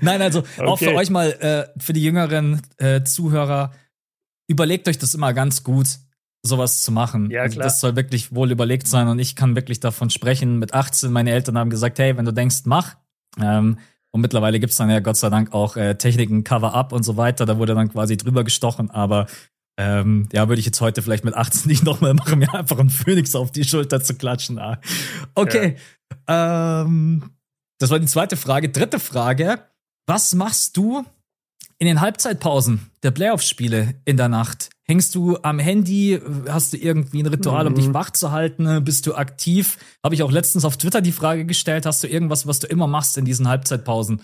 Nein, 0.00 0.22
also 0.22 0.40
okay. 0.40 0.66
auch 0.66 0.78
für 0.78 0.94
euch 0.94 1.10
mal, 1.10 1.30
äh, 1.32 1.80
für 1.80 1.92
die 1.92 2.02
jüngeren 2.02 2.60
äh, 2.78 3.02
Zuhörer, 3.02 3.72
überlegt 4.48 4.88
euch 4.88 4.98
das 4.98 5.14
immer 5.14 5.32
ganz 5.32 5.64
gut, 5.64 5.98
sowas 6.42 6.82
zu 6.82 6.92
machen. 6.92 7.30
Ja, 7.30 7.42
also 7.42 7.54
klar. 7.54 7.64
das 7.64 7.80
soll 7.80 7.96
wirklich 7.96 8.34
wohl 8.34 8.50
überlegt 8.50 8.88
sein 8.88 9.08
und 9.08 9.18
ich 9.18 9.36
kann 9.36 9.54
wirklich 9.54 9.80
davon 9.80 10.10
sprechen. 10.10 10.58
Mit 10.58 10.74
18, 10.74 11.12
meine 11.12 11.30
Eltern 11.30 11.56
haben 11.56 11.70
gesagt, 11.70 11.98
hey, 11.98 12.16
wenn 12.16 12.24
du 12.24 12.32
denkst, 12.32 12.62
mach. 12.64 12.96
Ähm, 13.40 13.78
und 14.10 14.20
mittlerweile 14.20 14.60
gibt's 14.60 14.76
dann 14.76 14.90
ja 14.90 15.00
Gott 15.00 15.16
sei 15.16 15.30
Dank 15.30 15.54
auch 15.54 15.76
äh, 15.76 15.94
Techniken, 15.94 16.44
Cover-Up 16.44 16.92
und 16.92 17.02
so 17.02 17.16
weiter. 17.16 17.46
Da 17.46 17.58
wurde 17.58 17.74
dann 17.74 17.90
quasi 17.90 18.16
drüber 18.16 18.44
gestochen. 18.44 18.90
Aber 18.90 19.26
ähm, 19.78 20.28
ja, 20.32 20.48
würde 20.48 20.60
ich 20.60 20.66
jetzt 20.66 20.80
heute 20.80 21.00
vielleicht 21.00 21.24
mit 21.24 21.34
18 21.34 21.62
nicht 21.70 21.84
nochmal 21.84 22.12
machen, 22.14 22.38
mir 22.38 22.52
einfach 22.52 22.78
einen 22.78 22.90
Phoenix 22.90 23.34
auf 23.34 23.52
die 23.52 23.64
Schulter 23.64 24.02
zu 24.02 24.14
klatschen. 24.14 24.58
Ah. 24.58 24.80
Okay. 25.34 25.76
Ja. 26.28 26.82
Ähm, 26.82 27.30
das 27.82 27.90
war 27.90 27.98
die 27.98 28.06
zweite 28.06 28.36
Frage. 28.36 28.68
Dritte 28.68 29.00
Frage. 29.00 29.58
Was 30.06 30.34
machst 30.34 30.76
du 30.76 31.04
in 31.78 31.88
den 31.88 32.00
Halbzeitpausen 32.00 32.92
der 33.02 33.10
Playoff-Spiele 33.10 33.94
in 34.04 34.16
der 34.16 34.28
Nacht? 34.28 34.70
Hängst 34.84 35.16
du 35.16 35.36
am 35.42 35.58
Handy? 35.58 36.20
Hast 36.48 36.72
du 36.72 36.76
irgendwie 36.76 37.24
ein 37.24 37.26
Ritual, 37.26 37.66
um 37.66 37.74
dich 37.74 37.88
mhm. 37.88 37.94
wach 37.94 38.10
zu 38.10 38.30
halten? 38.30 38.84
Bist 38.84 39.08
du 39.08 39.16
aktiv? 39.16 39.78
Habe 40.04 40.14
ich 40.14 40.22
auch 40.22 40.30
letztens 40.30 40.64
auf 40.64 40.76
Twitter 40.76 41.00
die 41.00 41.10
Frage 41.10 41.44
gestellt. 41.44 41.84
Hast 41.84 42.04
du 42.04 42.06
irgendwas, 42.06 42.46
was 42.46 42.60
du 42.60 42.68
immer 42.68 42.86
machst 42.86 43.18
in 43.18 43.24
diesen 43.24 43.48
Halbzeitpausen? 43.48 44.22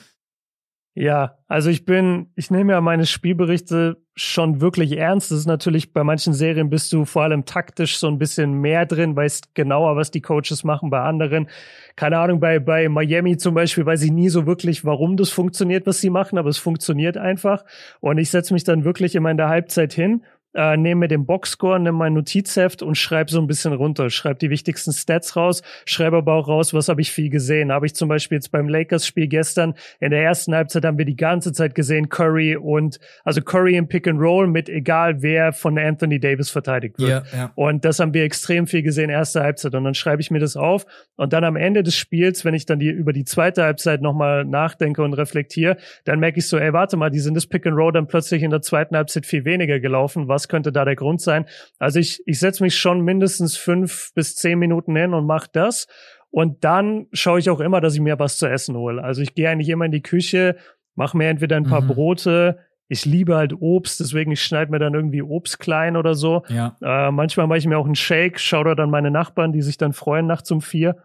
Ja, 1.00 1.36
also 1.46 1.70
ich 1.70 1.84
bin, 1.84 2.26
ich 2.34 2.50
nehme 2.50 2.72
ja 2.72 2.80
meine 2.80 3.06
Spielberichte 3.06 3.98
schon 4.16 4.60
wirklich 4.60 4.98
ernst. 4.98 5.30
Das 5.30 5.38
ist 5.38 5.46
natürlich 5.46 5.92
bei 5.92 6.02
manchen 6.02 6.32
Serien 6.32 6.70
bist 6.70 6.92
du 6.92 7.04
vor 7.04 7.22
allem 7.22 7.44
taktisch 7.44 7.98
so 7.98 8.08
ein 8.08 8.18
bisschen 8.18 8.54
mehr 8.54 8.84
drin, 8.84 9.14
weißt 9.14 9.54
genauer, 9.54 9.94
was 9.94 10.10
die 10.10 10.22
Coaches 10.22 10.64
machen. 10.64 10.90
Bei 10.90 11.02
anderen, 11.02 11.48
keine 11.94 12.18
Ahnung, 12.18 12.40
bei, 12.40 12.58
bei 12.58 12.88
Miami 12.88 13.36
zum 13.36 13.54
Beispiel 13.54 13.86
weiß 13.86 14.02
ich 14.02 14.10
nie 14.10 14.28
so 14.28 14.44
wirklich, 14.44 14.84
warum 14.84 15.16
das 15.16 15.30
funktioniert, 15.30 15.86
was 15.86 16.00
sie 16.00 16.10
machen, 16.10 16.36
aber 16.36 16.48
es 16.48 16.58
funktioniert 16.58 17.16
einfach. 17.16 17.64
Und 18.00 18.18
ich 18.18 18.30
setze 18.30 18.52
mich 18.52 18.64
dann 18.64 18.82
wirklich 18.82 19.14
immer 19.14 19.30
in 19.30 19.36
der 19.36 19.48
Halbzeit 19.48 19.92
hin 19.92 20.24
äh, 20.54 20.76
nehme 20.76 21.00
mir 21.00 21.08
den 21.08 21.26
Boxscore, 21.26 21.78
nehme 21.78 21.98
mein 21.98 22.14
Notizheft 22.14 22.82
und 22.82 22.96
schreibe 22.96 23.30
so 23.30 23.40
ein 23.40 23.46
bisschen 23.46 23.72
runter. 23.72 24.10
Schreibe 24.10 24.38
die 24.38 24.50
wichtigsten 24.50 24.92
Stats 24.92 25.36
raus, 25.36 25.62
schreibe 25.84 26.18
aber 26.18 26.34
auch 26.34 26.48
raus, 26.48 26.74
was 26.74 26.88
habe 26.88 27.00
ich 27.00 27.10
viel 27.10 27.30
gesehen. 27.30 27.72
Habe 27.72 27.86
ich 27.86 27.94
zum 27.94 28.08
Beispiel 28.08 28.36
jetzt 28.36 28.50
beim 28.50 28.68
Lakers-Spiel 28.68 29.28
gestern 29.28 29.74
in 30.00 30.10
der 30.10 30.22
ersten 30.22 30.54
Halbzeit 30.54 30.84
haben 30.84 30.98
wir 30.98 31.04
die 31.04 31.16
ganze 31.16 31.52
Zeit 31.52 31.74
gesehen, 31.74 32.08
Curry 32.08 32.56
und 32.56 32.98
also 33.24 33.42
Curry 33.42 33.76
im 33.76 33.88
Pick 33.88 34.06
and 34.08 34.20
Roll 34.20 34.46
mit 34.46 34.68
egal 34.68 35.22
wer 35.22 35.52
von 35.52 35.78
Anthony 35.78 36.20
Davis 36.20 36.50
verteidigt 36.50 36.98
wird. 36.98 37.10
Yeah, 37.10 37.24
yeah. 37.34 37.52
Und 37.54 37.84
das 37.84 38.00
haben 38.00 38.14
wir 38.14 38.24
extrem 38.24 38.66
viel 38.66 38.82
gesehen, 38.82 39.10
erste 39.10 39.42
Halbzeit. 39.42 39.74
Und 39.74 39.84
dann 39.84 39.94
schreibe 39.94 40.22
ich 40.22 40.30
mir 40.30 40.40
das 40.40 40.56
auf. 40.56 40.86
Und 41.16 41.32
dann 41.32 41.44
am 41.44 41.56
Ende 41.56 41.82
des 41.82 41.94
Spiels, 41.94 42.44
wenn 42.44 42.54
ich 42.54 42.66
dann 42.66 42.78
die 42.78 42.88
über 42.88 43.12
die 43.12 43.24
zweite 43.24 43.62
Halbzeit 43.64 44.02
nochmal 44.02 44.44
nachdenke 44.44 45.02
und 45.02 45.14
reflektiere, 45.14 45.76
dann 46.04 46.20
merke 46.20 46.38
ich 46.38 46.48
so, 46.48 46.58
ey, 46.58 46.72
warte 46.72 46.96
mal, 46.96 47.10
die 47.10 47.20
sind 47.20 47.34
das 47.34 47.46
Pick 47.46 47.66
and 47.66 47.76
Roll 47.76 47.92
dann 47.92 48.06
plötzlich 48.06 48.42
in 48.42 48.50
der 48.50 48.62
zweiten 48.62 48.96
Halbzeit 48.96 49.26
viel 49.26 49.44
weniger 49.44 49.80
gelaufen. 49.80 50.28
Was 50.28 50.37
könnte 50.46 50.70
da 50.70 50.84
der 50.84 50.94
Grund 50.94 51.20
sein? 51.20 51.46
Also 51.80 51.98
ich, 51.98 52.22
ich 52.26 52.38
setze 52.38 52.62
mich 52.62 52.78
schon 52.78 53.00
mindestens 53.00 53.56
fünf 53.56 54.12
bis 54.14 54.36
zehn 54.36 54.58
Minuten 54.58 54.94
hin 54.94 55.14
und 55.14 55.26
mache 55.26 55.48
das. 55.52 55.88
Und 56.30 56.62
dann 56.62 57.06
schaue 57.12 57.40
ich 57.40 57.50
auch 57.50 57.60
immer, 57.60 57.80
dass 57.80 57.94
ich 57.94 58.00
mir 58.00 58.18
was 58.18 58.38
zu 58.38 58.46
essen 58.46 58.76
hole. 58.76 59.02
Also 59.02 59.22
ich 59.22 59.34
gehe 59.34 59.48
eigentlich 59.48 59.70
immer 59.70 59.86
in 59.86 59.92
die 59.92 60.02
Küche, 60.02 60.56
mache 60.94 61.16
mir 61.16 61.28
entweder 61.28 61.56
ein 61.56 61.64
paar 61.64 61.80
mhm. 61.80 61.88
Brote, 61.88 62.58
ich 62.88 63.04
liebe 63.04 63.36
halt 63.36 63.52
Obst, 63.60 64.00
deswegen 64.00 64.32
ich 64.32 64.42
schneide 64.42 64.70
mir 64.70 64.78
dann 64.78 64.94
irgendwie 64.94 65.22
Obst 65.22 65.58
klein 65.58 65.96
oder 65.96 66.14
so. 66.14 66.42
Ja. 66.48 66.76
Äh, 66.80 67.10
manchmal 67.10 67.46
mache 67.46 67.58
ich 67.58 67.66
mir 67.66 67.78
auch 67.78 67.84
einen 67.84 67.94
Shake, 67.94 68.40
schaue 68.40 68.64
da 68.64 68.74
dann 68.74 68.90
meine 68.90 69.10
Nachbarn, 69.10 69.52
die 69.52 69.62
sich 69.62 69.76
dann 69.76 69.92
freuen 69.92 70.26
nachts 70.26 70.50
um 70.50 70.62
vier. 70.62 70.96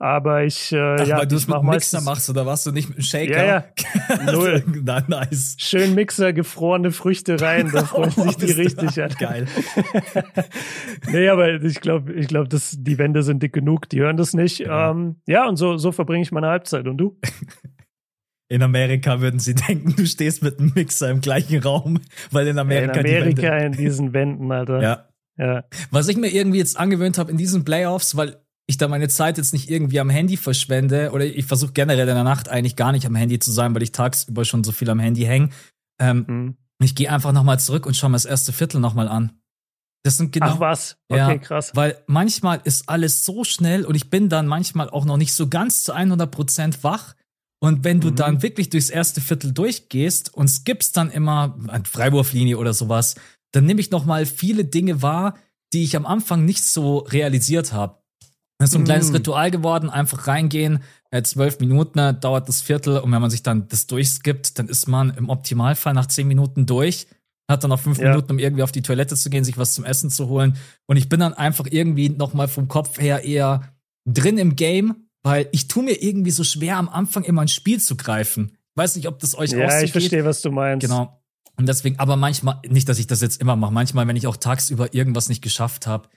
Aber 0.00 0.44
ich, 0.44 0.72
äh, 0.72 0.78
Ach, 0.78 1.06
ja, 1.06 1.18
weil 1.18 1.26
du 1.26 1.34
es 1.34 1.48
mit 1.48 1.60
Mixer 1.60 2.00
machst 2.02 2.30
oder 2.30 2.46
warst 2.46 2.64
du 2.66 2.70
nicht 2.70 2.88
mit 2.88 2.98
dem 2.98 3.02
Shaker? 3.02 3.44
Ja, 3.44 3.64
ja. 4.08 4.32
Null. 4.32 4.62
Na, 4.84 5.02
nice. 5.08 5.56
Schön 5.58 5.96
Mixer, 5.96 6.32
gefrorene 6.32 6.92
Früchte 6.92 7.40
rein, 7.40 7.70
da 7.72 7.84
freuen 7.84 8.12
sich 8.12 8.36
die 8.36 8.52
richtig 8.52 9.02
an. 9.02 9.10
Geil. 9.18 9.46
nee, 11.10 11.28
aber 11.28 11.60
ich 11.62 11.80
glaube, 11.80 12.12
ich 12.12 12.28
glaube, 12.28 12.48
dass 12.48 12.76
die 12.78 12.96
Wände 12.98 13.24
sind 13.24 13.42
dick 13.42 13.52
genug, 13.52 13.88
die 13.88 14.00
hören 14.00 14.16
das 14.16 14.34
nicht. 14.34 14.60
Ja, 14.60 14.92
ähm, 14.92 15.16
ja 15.26 15.48
und 15.48 15.56
so, 15.56 15.76
so 15.78 15.90
verbringe 15.90 16.22
ich 16.22 16.30
meine 16.30 16.46
Halbzeit. 16.46 16.86
Und 16.86 16.98
du? 16.98 17.18
In 18.48 18.62
Amerika 18.62 19.20
würden 19.20 19.40
sie 19.40 19.56
denken, 19.56 19.96
du 19.96 20.06
stehst 20.06 20.44
mit 20.44 20.60
einem 20.60 20.72
Mixer 20.76 21.10
im 21.10 21.20
gleichen 21.20 21.60
Raum, 21.60 22.00
weil 22.30 22.46
in 22.46 22.58
Amerika. 22.58 23.00
In 23.00 23.00
Amerika 23.00 23.34
die 23.34 23.42
Wände 23.42 23.66
in 23.66 23.72
diesen 23.72 24.12
Wänden, 24.12 24.52
Alter. 24.52 24.80
Ja. 24.80 25.08
Ja. 25.38 25.64
Was 25.90 26.08
ich 26.08 26.16
mir 26.16 26.28
irgendwie 26.28 26.58
jetzt 26.58 26.78
angewöhnt 26.78 27.18
habe 27.18 27.30
in 27.30 27.36
diesen 27.36 27.64
Playoffs, 27.64 28.16
weil 28.16 28.40
ich 28.68 28.76
da 28.76 28.86
meine 28.86 29.08
Zeit 29.08 29.38
jetzt 29.38 29.54
nicht 29.54 29.70
irgendwie 29.70 29.98
am 29.98 30.10
Handy 30.10 30.36
verschwende 30.36 31.10
oder 31.12 31.24
ich 31.24 31.46
versuche 31.46 31.72
generell 31.72 32.06
in 32.06 32.14
der 32.14 32.22
Nacht 32.22 32.50
eigentlich 32.50 32.76
gar 32.76 32.92
nicht 32.92 33.06
am 33.06 33.14
Handy 33.14 33.38
zu 33.38 33.50
sein, 33.50 33.74
weil 33.74 33.82
ich 33.82 33.92
tagsüber 33.92 34.44
schon 34.44 34.62
so 34.62 34.72
viel 34.72 34.90
am 34.90 35.00
Handy 35.00 35.22
hänge. 35.22 35.48
Ähm, 35.98 36.24
mhm. 36.28 36.56
Ich 36.80 36.94
gehe 36.94 37.10
einfach 37.10 37.32
nochmal 37.32 37.58
zurück 37.58 37.86
und 37.86 37.96
schaue 37.96 38.10
mir 38.10 38.16
das 38.16 38.26
erste 38.26 38.52
Viertel 38.52 38.80
nochmal 38.80 39.08
an. 39.08 39.32
Das 40.04 40.18
sind 40.18 40.32
genau. 40.32 40.46
Ach 40.48 40.60
was, 40.60 40.98
okay, 41.08 41.18
ja, 41.18 41.38
krass. 41.38 41.72
Weil 41.74 42.02
manchmal 42.06 42.60
ist 42.62 42.88
alles 42.90 43.24
so 43.24 43.42
schnell 43.42 43.86
und 43.86 43.94
ich 43.94 44.10
bin 44.10 44.28
dann 44.28 44.46
manchmal 44.46 44.90
auch 44.90 45.06
noch 45.06 45.16
nicht 45.16 45.32
so 45.32 45.48
ganz 45.48 45.82
zu 45.82 45.92
100 45.92 46.30
Prozent 46.30 46.84
wach. 46.84 47.14
Und 47.60 47.84
wenn 47.84 48.00
du 48.00 48.10
mhm. 48.10 48.16
dann 48.16 48.42
wirklich 48.42 48.68
durchs 48.68 48.90
erste 48.90 49.22
Viertel 49.22 49.52
durchgehst 49.52 50.32
und 50.32 50.48
skippst 50.48 50.96
dann 50.96 51.10
immer 51.10 51.58
an 51.68 51.86
Freiwurflinie 51.86 52.58
oder 52.58 52.74
sowas, 52.74 53.16
dann 53.50 53.64
nehme 53.64 53.80
ich 53.80 53.90
noch 53.90 54.04
mal 54.04 54.26
viele 54.26 54.66
Dinge 54.66 55.00
wahr, 55.00 55.36
die 55.72 55.82
ich 55.82 55.96
am 55.96 56.06
Anfang 56.06 56.44
nicht 56.44 56.62
so 56.62 56.98
realisiert 56.98 57.72
habe. 57.72 57.98
Das 58.58 58.68
ist 58.68 58.72
so 58.72 58.78
ein 58.78 58.82
mm. 58.82 58.84
kleines 58.84 59.14
Ritual 59.14 59.50
geworden, 59.50 59.88
einfach 59.88 60.26
reingehen, 60.26 60.82
äh, 61.10 61.22
zwölf 61.22 61.60
Minuten 61.60 61.98
äh, 61.98 62.12
dauert 62.12 62.48
das 62.48 62.60
Viertel 62.60 62.98
und 62.98 63.10
wenn 63.12 63.20
man 63.20 63.30
sich 63.30 63.42
dann 63.42 63.68
das 63.68 63.86
durchskippt, 63.86 64.58
dann 64.58 64.68
ist 64.68 64.88
man 64.88 65.10
im 65.16 65.28
Optimalfall 65.28 65.94
nach 65.94 66.06
zehn 66.06 66.28
Minuten 66.28 66.66
durch, 66.66 67.06
hat 67.48 67.62
dann 67.62 67.70
noch 67.70 67.80
fünf 67.80 67.98
ja. 67.98 68.10
Minuten, 68.10 68.32
um 68.32 68.38
irgendwie 68.38 68.62
auf 68.62 68.72
die 68.72 68.82
Toilette 68.82 69.16
zu 69.16 69.30
gehen, 69.30 69.44
sich 69.44 69.56
was 69.56 69.74
zum 69.74 69.84
Essen 69.84 70.10
zu 70.10 70.28
holen 70.28 70.56
und 70.86 70.96
ich 70.96 71.08
bin 71.08 71.20
dann 71.20 71.34
einfach 71.34 71.66
irgendwie 71.70 72.08
noch 72.08 72.34
mal 72.34 72.48
vom 72.48 72.68
Kopf 72.68 73.00
her 73.00 73.24
eher 73.24 73.62
drin 74.04 74.38
im 74.38 74.56
Game, 74.56 75.08
weil 75.22 75.48
ich 75.52 75.68
tue 75.68 75.84
mir 75.84 76.02
irgendwie 76.02 76.30
so 76.30 76.44
schwer 76.44 76.76
am 76.76 76.88
Anfang 76.88 77.24
immer 77.24 77.42
ein 77.42 77.48
Spiel 77.48 77.80
zu 77.80 77.96
greifen. 77.96 78.52
Ich 78.74 78.76
weiß 78.76 78.96
nicht, 78.96 79.08
ob 79.08 79.18
das 79.18 79.36
euch 79.36 79.52
ja, 79.52 79.64
auch 79.64 79.70
so 79.70 79.76
Ja, 79.76 79.82
ich 79.82 79.92
verstehe, 79.92 80.24
was 80.24 80.42
du 80.42 80.50
meinst. 80.50 80.86
Genau. 80.86 81.20
Und 81.56 81.68
deswegen, 81.68 81.98
aber 81.98 82.16
manchmal, 82.16 82.60
nicht, 82.68 82.88
dass 82.88 83.00
ich 83.00 83.08
das 83.08 83.20
jetzt 83.20 83.40
immer 83.40 83.56
mache, 83.56 83.72
manchmal, 83.72 84.06
wenn 84.06 84.14
ich 84.14 84.28
auch 84.28 84.36
tagsüber 84.36 84.94
irgendwas 84.94 85.28
nicht 85.28 85.42
geschafft 85.42 85.86
habe, 85.86 86.08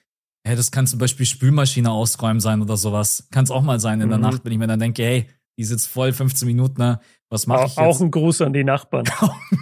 hey, 0.44 0.56
das 0.56 0.72
kann 0.72 0.88
zum 0.88 1.00
Beispiel 1.00 1.26
Spülmaschine 1.26 1.92
ausräumen 1.92 2.40
sein 2.40 2.62
oder 2.62 2.78
sowas. 2.78 3.28
Kann 3.32 3.44
es 3.44 3.52
auch 3.52 3.62
mal 3.62 3.80
sein 3.80 4.02
in 4.02 4.10
der 4.10 4.18
mhm. 4.18 4.24
Nacht, 4.24 4.46
wenn 4.46 4.52
ich 4.52 4.58
mir 4.58 4.68
dann 4.68 4.80
denke, 4.80 5.04
hey, 5.04 5.28
die 5.58 5.64
sitzt 5.64 5.88
voll 5.88 6.14
15 6.14 6.48
Minuten, 6.48 6.82
ne? 6.82 7.00
Was 7.30 7.48
mache 7.48 7.66
ich 7.66 7.76
jetzt? 7.76 7.78
Auch 7.78 8.02
ein 8.02 8.12
Gruß 8.12 8.42
an 8.42 8.52
die 8.52 8.64
Nachbarn. 8.64 9.06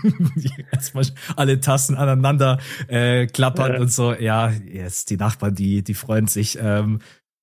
Erstmal 0.71 1.05
alle 1.36 1.59
Tassen 1.59 1.95
aneinander 1.95 2.59
äh, 2.88 3.27
klappern 3.27 3.74
ja. 3.74 3.79
und 3.79 3.91
so. 3.91 4.13
Ja, 4.13 4.50
jetzt 4.50 5.12
die 5.12 5.17
Nachbarn, 5.17 5.53
die, 5.53 5.83
die 5.83 5.93
freuen 5.93 6.27
sich. 6.27 6.57
Ähm, 6.59 7.00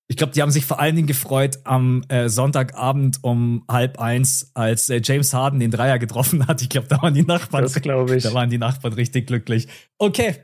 ich 0.09 0.17
glaube, 0.17 0.33
die 0.33 0.41
haben 0.41 0.51
sich 0.51 0.65
vor 0.65 0.79
allen 0.79 0.95
Dingen 0.95 1.07
gefreut 1.07 1.59
am 1.65 2.03
äh, 2.07 2.29
Sonntagabend 2.29 3.19
um 3.23 3.63
halb 3.69 3.99
eins, 3.99 4.51
als 4.53 4.89
äh, 4.89 5.01
James 5.03 5.33
Harden 5.33 5.59
den 5.59 5.71
Dreier 5.71 5.99
getroffen 5.99 6.47
hat. 6.47 6.61
Ich 6.61 6.69
glaube, 6.69 6.87
da 6.87 7.01
waren 7.01 7.13
die 7.13 7.23
Nachbarn. 7.23 7.63
Das 7.63 7.81
glaube 7.81 8.15
ich. 8.15 8.23
Da 8.27 8.33
waren 8.33 8.49
die 8.49 8.57
Nachbarn 8.57 8.93
richtig 8.93 9.27
glücklich. 9.27 9.67
Okay. 9.97 10.35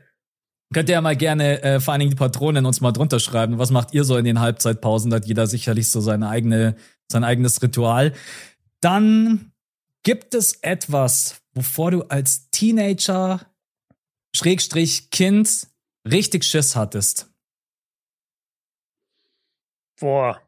Könnt 0.74 0.88
ihr 0.88 0.94
ja 0.94 1.00
mal 1.00 1.16
gerne, 1.16 1.62
äh, 1.62 1.80
vor 1.80 1.92
allen 1.92 2.00
Dingen 2.00 2.10
die 2.10 2.16
Patronen, 2.16 2.66
uns 2.66 2.80
mal 2.80 2.90
drunter 2.90 3.20
schreiben. 3.20 3.58
Was 3.58 3.70
macht 3.70 3.94
ihr 3.94 4.02
so 4.02 4.16
in 4.16 4.24
den 4.24 4.40
Halbzeitpausen? 4.40 5.08
Da 5.08 5.16
hat 5.16 5.26
jeder 5.26 5.46
sicherlich 5.46 5.88
so 5.88 6.00
seine 6.00 6.28
eigene, 6.28 6.74
sein 7.10 7.22
eigenes 7.22 7.62
Ritual. 7.62 8.12
Dann 8.80 9.52
gibt 10.02 10.34
es 10.34 10.58
etwas, 10.62 11.40
wovor 11.54 11.92
du 11.92 12.02
als 12.02 12.50
Teenager, 12.50 13.40
Schrägstrich 14.34 15.10
Kind, 15.10 15.68
richtig 16.10 16.44
Schiss 16.44 16.74
hattest. 16.74 17.30
Boah. 20.00 20.40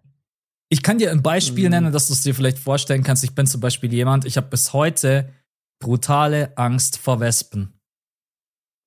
Ich 0.69 0.83
kann 0.83 0.99
dir 0.99 1.13
ein 1.13 1.23
Beispiel 1.23 1.67
mhm. 1.67 1.71
nennen, 1.71 1.93
dass 1.93 2.09
du 2.09 2.15
es 2.15 2.23
dir 2.23 2.35
vielleicht 2.35 2.59
vorstellen 2.59 3.05
kannst. 3.05 3.23
Ich 3.23 3.37
bin 3.37 3.47
zum 3.47 3.61
Beispiel 3.61 3.93
jemand, 3.93 4.25
ich 4.25 4.37
habe 4.37 4.49
bis 4.49 4.73
heute 4.73 5.33
brutale 5.79 6.57
Angst 6.59 6.99
vor 6.99 7.21
Wespen. 7.21 7.76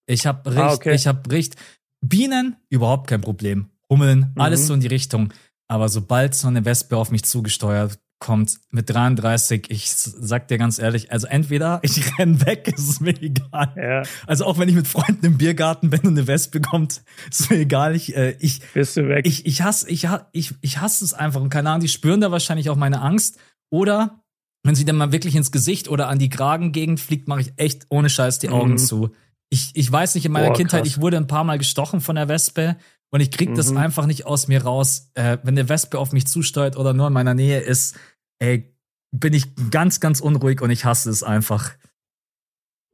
Ich 0.10 0.26
habe 0.26 0.50
richtig, 0.50 0.64
ah, 0.64 0.74
okay. 0.74 0.96
ich 0.96 1.08
habe 1.08 1.32
richtig 1.32 1.60
Bienen 2.02 2.56
überhaupt 2.70 3.08
kein 3.08 3.22
Problem. 3.22 3.70
Hummeln, 3.90 4.32
mhm. 4.34 4.42
alles 4.42 4.68
so 4.68 4.74
in 4.74 4.80
die 4.80 4.88
Richtung. 4.88 5.34
Aber 5.68 5.90
sobald 5.90 6.36
so 6.36 6.48
eine 6.48 6.66
Wespe 6.66 6.98
auf 6.98 7.12
mich 7.12 7.24
zugesteuert 7.26 8.00
kommt 8.20 8.60
mit 8.70 8.90
33, 8.90 9.68
ich 9.70 9.90
sag 9.92 10.50
dir 10.50 10.58
ganz 10.58 10.78
ehrlich, 10.78 11.12
also 11.12 11.28
entweder 11.28 11.80
ich 11.84 12.18
renn 12.18 12.46
weg, 12.46 12.68
ist 12.68 12.90
es 12.90 13.00
mir 13.00 13.20
egal. 13.22 13.74
Ja. 13.78 14.04
Also 14.28 14.46
auch 14.46 14.58
wenn 14.58 14.68
ich 14.68 14.76
mit 14.76 14.88
Freunden 14.88 15.26
im 15.26 15.38
Biergarten 15.38 15.90
bin 15.90 16.02
und 16.02 16.18
eine 16.18 16.28
Wespe 16.28 16.60
kommt, 16.60 17.02
ist 17.32 17.50
mir 17.50 17.60
egal. 17.60 17.96
Ich, 17.96 18.16
äh, 18.16 18.36
ich, 18.40 18.62
Bist 18.74 18.98
du 18.98 19.08
weg? 19.08 19.26
Ich, 19.26 19.46
ich 19.46 19.62
hasse, 19.62 19.90
ich, 19.90 20.08
ich, 20.32 20.54
ich 20.62 20.82
hasse 20.82 21.06
es 21.06 21.14
einfach. 21.14 21.42
Und 21.42 21.50
keine 21.50 21.70
Ahnung, 21.70 21.82
die 21.82 21.88
spüren 21.88 22.22
da 22.22 22.32
wahrscheinlich 22.32 22.70
auch 22.70 22.76
meine 22.76 23.02
Angst. 23.02 23.40
Oder 23.70 24.24
wenn 24.64 24.76
sie 24.76 24.86
dann 24.86 24.98
mal 24.98 25.12
wirklich 25.12 25.36
ins 25.36 25.52
Gesicht 25.52 25.88
oder 25.88 26.08
an 26.10 26.20
die 26.20 26.30
Kragengegend 26.30 27.00
fliegt, 27.00 27.28
mache 27.28 27.42
ich 27.42 27.54
echt 27.56 27.86
ohne 27.90 28.10
Scheiß 28.10 28.40
die 28.40 28.50
Augen 28.50 28.72
mhm. 28.72 28.78
zu. 28.78 29.12
Ich, 29.50 29.72
ich 29.74 29.92
weiß 29.92 30.16
nicht, 30.16 30.26
in 30.26 30.32
meiner 30.32 30.50
Boah, 30.50 30.56
Kindheit, 30.56 30.86
ich 30.86 31.02
wurde 31.02 31.18
ein 31.18 31.28
paar 31.28 31.44
Mal 31.44 31.58
gestochen 31.58 32.02
von 32.02 32.16
der 32.16 32.30
Wespe 32.30 32.78
und 33.10 33.22
ich 33.22 33.32
krieg 33.32 33.50
mhm. 33.50 33.56
das 33.56 33.76
einfach 33.76 34.06
nicht 34.06 34.26
aus 34.26 34.48
mir 34.48 34.64
raus. 34.64 35.12
Äh, 35.16 35.38
wenn 35.44 35.58
eine 35.58 35.70
Wespe 35.70 35.98
auf 35.98 36.12
mich 36.12 36.28
zusteuert 36.28 36.78
oder 36.78 36.94
nur 36.94 37.08
in 37.08 37.14
meiner 37.14 37.34
Nähe 37.34 37.60
ist, 37.60 37.98
ey, 38.40 38.76
bin 39.12 39.34
ich 39.34 39.46
ganz, 39.72 40.00
ganz 40.00 40.20
unruhig 40.20 40.62
und 40.62 40.70
ich 40.70 40.86
hasse 40.86 41.10
es 41.10 41.24
einfach. 41.24 41.74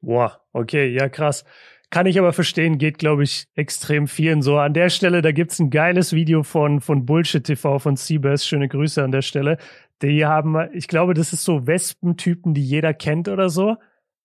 Boah, 0.02 0.42
okay, 0.54 0.88
ja 0.88 1.10
krass. 1.10 1.44
Kann 1.90 2.08
ich 2.08 2.18
aber 2.20 2.34
verstehen, 2.34 2.78
geht, 2.78 2.98
glaube 2.98 3.24
ich, 3.24 3.48
extrem 3.56 4.08
vielen 4.08 4.42
so. 4.42 4.58
An 4.58 4.74
der 4.74 4.90
Stelle, 4.90 5.22
da 5.22 5.32
gibt's 5.32 5.60
ein 5.60 5.70
geiles 5.70 6.14
Video 6.14 6.44
von, 6.44 6.82
von 6.82 7.06
Bullshit 7.06 7.44
TV 7.44 7.80
von 7.80 7.96
Seabass. 7.96 8.46
Schöne 8.46 8.68
Grüße 8.68 9.04
an 9.04 9.12
der 9.12 9.22
Stelle. 9.22 9.58
Die 10.02 10.26
haben, 10.26 10.58
ich 10.74 10.88
glaube, 10.88 11.14
das 11.14 11.32
ist 11.32 11.44
so 11.44 11.68
Wespentypen, 11.68 12.54
die 12.54 12.64
jeder 12.64 12.94
kennt 12.94 13.28
oder 13.28 13.50
so. 13.50 13.78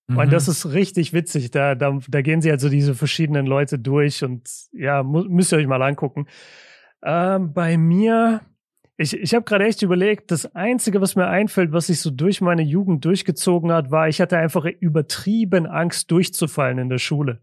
Mhm. 0.07 0.17
Und 0.17 0.33
das 0.33 0.47
ist 0.47 0.73
richtig 0.73 1.13
witzig. 1.13 1.51
Da, 1.51 1.75
da, 1.75 1.97
da 2.07 2.21
gehen 2.21 2.41
sie 2.41 2.51
also 2.51 2.69
diese 2.69 2.95
verschiedenen 2.95 3.45
Leute 3.45 3.79
durch 3.79 4.23
und 4.23 4.49
ja, 4.73 5.03
müsst 5.03 5.51
ihr 5.51 5.57
euch 5.57 5.67
mal 5.67 5.81
angucken. 5.81 6.27
Ähm, 7.03 7.53
bei 7.53 7.77
mir, 7.77 8.41
ich, 8.97 9.13
ich 9.13 9.33
habe 9.33 9.45
gerade 9.45 9.65
echt 9.65 9.81
überlegt, 9.81 10.31
das 10.31 10.55
Einzige, 10.55 11.01
was 11.01 11.15
mir 11.15 11.27
einfällt, 11.27 11.71
was 11.71 11.87
sich 11.87 11.99
so 11.99 12.11
durch 12.11 12.41
meine 12.41 12.61
Jugend 12.61 13.05
durchgezogen 13.05 13.71
hat, 13.71 13.91
war, 13.91 14.07
ich 14.07 14.21
hatte 14.21 14.37
einfach 14.37 14.65
übertrieben 14.65 15.65
Angst, 15.65 16.11
durchzufallen 16.11 16.77
in 16.77 16.89
der 16.89 16.99
Schule. 16.99 17.41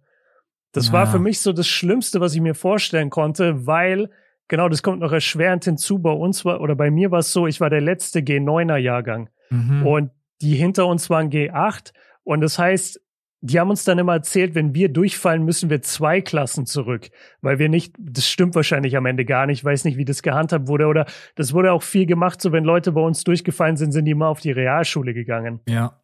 Das 0.73 0.89
ja. 0.89 0.93
war 0.93 1.07
für 1.07 1.19
mich 1.19 1.41
so 1.41 1.53
das 1.53 1.67
Schlimmste, 1.67 2.21
was 2.21 2.35
ich 2.35 2.41
mir 2.41 2.55
vorstellen 2.55 3.11
konnte, 3.11 3.67
weil, 3.67 4.11
genau, 4.49 4.69
das 4.69 4.83
kommt 4.83 5.01
noch 5.01 5.13
erschwerend 5.13 5.65
hinzu, 5.65 5.99
bei 5.99 6.13
uns 6.13 6.45
war, 6.45 6.61
oder 6.61 6.77
bei 6.77 6.91
mir 6.91 7.11
war 7.11 7.21
es 7.21 7.33
so, 7.33 7.47
ich 7.47 7.61
war 7.61 7.71
der 7.71 7.81
letzte 7.81 8.21
G9er-Jahrgang. 8.21 9.31
Mhm. 9.51 9.87
Und 9.87 10.11
die 10.41 10.55
hinter 10.55 10.87
uns 10.87 11.11
waren 11.11 11.31
G8. 11.31 11.93
Und 12.29 12.43
das 12.43 12.59
heißt, 12.59 13.01
die 13.41 13.59
haben 13.59 13.71
uns 13.71 13.85
dann 13.85 13.99
immer 13.99 14.13
erzählt, 14.13 14.55
wenn 14.55 14.75
wir 14.75 14.91
durchfallen, 14.91 15.47
müssen 15.47 15.71
wir 15.71 15.81
zwei 15.81 16.21
Klassen 16.21 16.67
zurück, 16.67 17.09
weil 17.41 17.59
wir 17.59 17.71
nicht, 17.71 17.95
das 17.99 18.29
stimmt 18.29 18.55
wahrscheinlich 18.55 18.99
am 18.99 19.07
Ende 19.07 19.25
gar 19.25 19.47
nicht, 19.47 19.65
weiß 19.65 19.87
nicht, 19.87 19.97
wie 19.97 20.05
das 20.05 20.23
gehandhabt 20.23 20.69
wurde 20.69 20.89
oder 20.89 21.07
das 21.37 21.55
wurde 21.55 21.73
auch 21.73 21.83
viel 21.83 22.05
gemacht, 22.05 22.43
so 22.43 22.53
wenn 22.53 22.65
Leute 22.65 22.93
bei 22.93 23.01
uns 23.01 23.25
durchgefallen 23.25 23.79
sind, 23.79 23.93
sind 23.93 24.05
die 24.05 24.11
immer 24.11 24.29
auf 24.29 24.41
die 24.41 24.51
Realschule 24.51 25.15
gegangen. 25.15 25.61
Ja. 25.67 26.03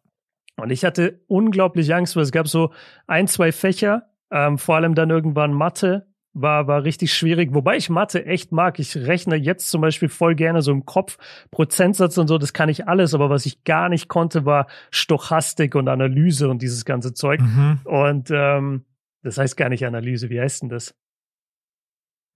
Und 0.57 0.71
ich 0.71 0.83
hatte 0.83 1.21
unglaublich 1.27 1.93
Angst, 1.93 2.15
weil 2.15 2.23
es 2.23 2.31
gab 2.31 2.47
so 2.47 2.73
ein, 3.05 3.27
zwei 3.27 3.51
Fächer, 3.51 4.09
ähm, 4.31 4.57
vor 4.57 4.77
allem 4.77 4.95
dann 4.95 5.11
irgendwann 5.11 5.53
Mathe, 5.53 6.07
war, 6.35 6.67
war 6.67 6.83
richtig 6.83 7.13
schwierig. 7.13 7.53
Wobei 7.53 7.77
ich 7.77 7.89
Mathe 7.89 8.25
echt 8.25 8.51
mag. 8.51 8.77
Ich 8.77 8.95
rechne 8.95 9.35
jetzt 9.35 9.69
zum 9.69 9.81
Beispiel 9.81 10.09
voll 10.09 10.35
gerne 10.35 10.61
so 10.61 10.71
im 10.71 10.85
Kopf 10.85 11.17
Prozentsatz 11.49 12.17
und 12.17 12.27
so. 12.27 12.37
Das 12.37 12.53
kann 12.53 12.69
ich 12.69 12.87
alles. 12.87 13.13
Aber 13.13 13.29
was 13.29 13.45
ich 13.45 13.63
gar 13.63 13.89
nicht 13.89 14.09
konnte, 14.09 14.45
war 14.45 14.67
Stochastik 14.91 15.75
und 15.75 15.87
Analyse 15.87 16.49
und 16.49 16.61
dieses 16.61 16.85
ganze 16.85 17.13
Zeug. 17.13 17.39
Mhm. 17.41 17.79
Und 17.85 18.29
ähm, 18.31 18.85
das 19.23 19.37
heißt 19.37 19.57
gar 19.57 19.69
nicht 19.69 19.85
Analyse. 19.85 20.29
Wie 20.29 20.39
heißt 20.39 20.61
denn 20.61 20.69
das? 20.69 20.93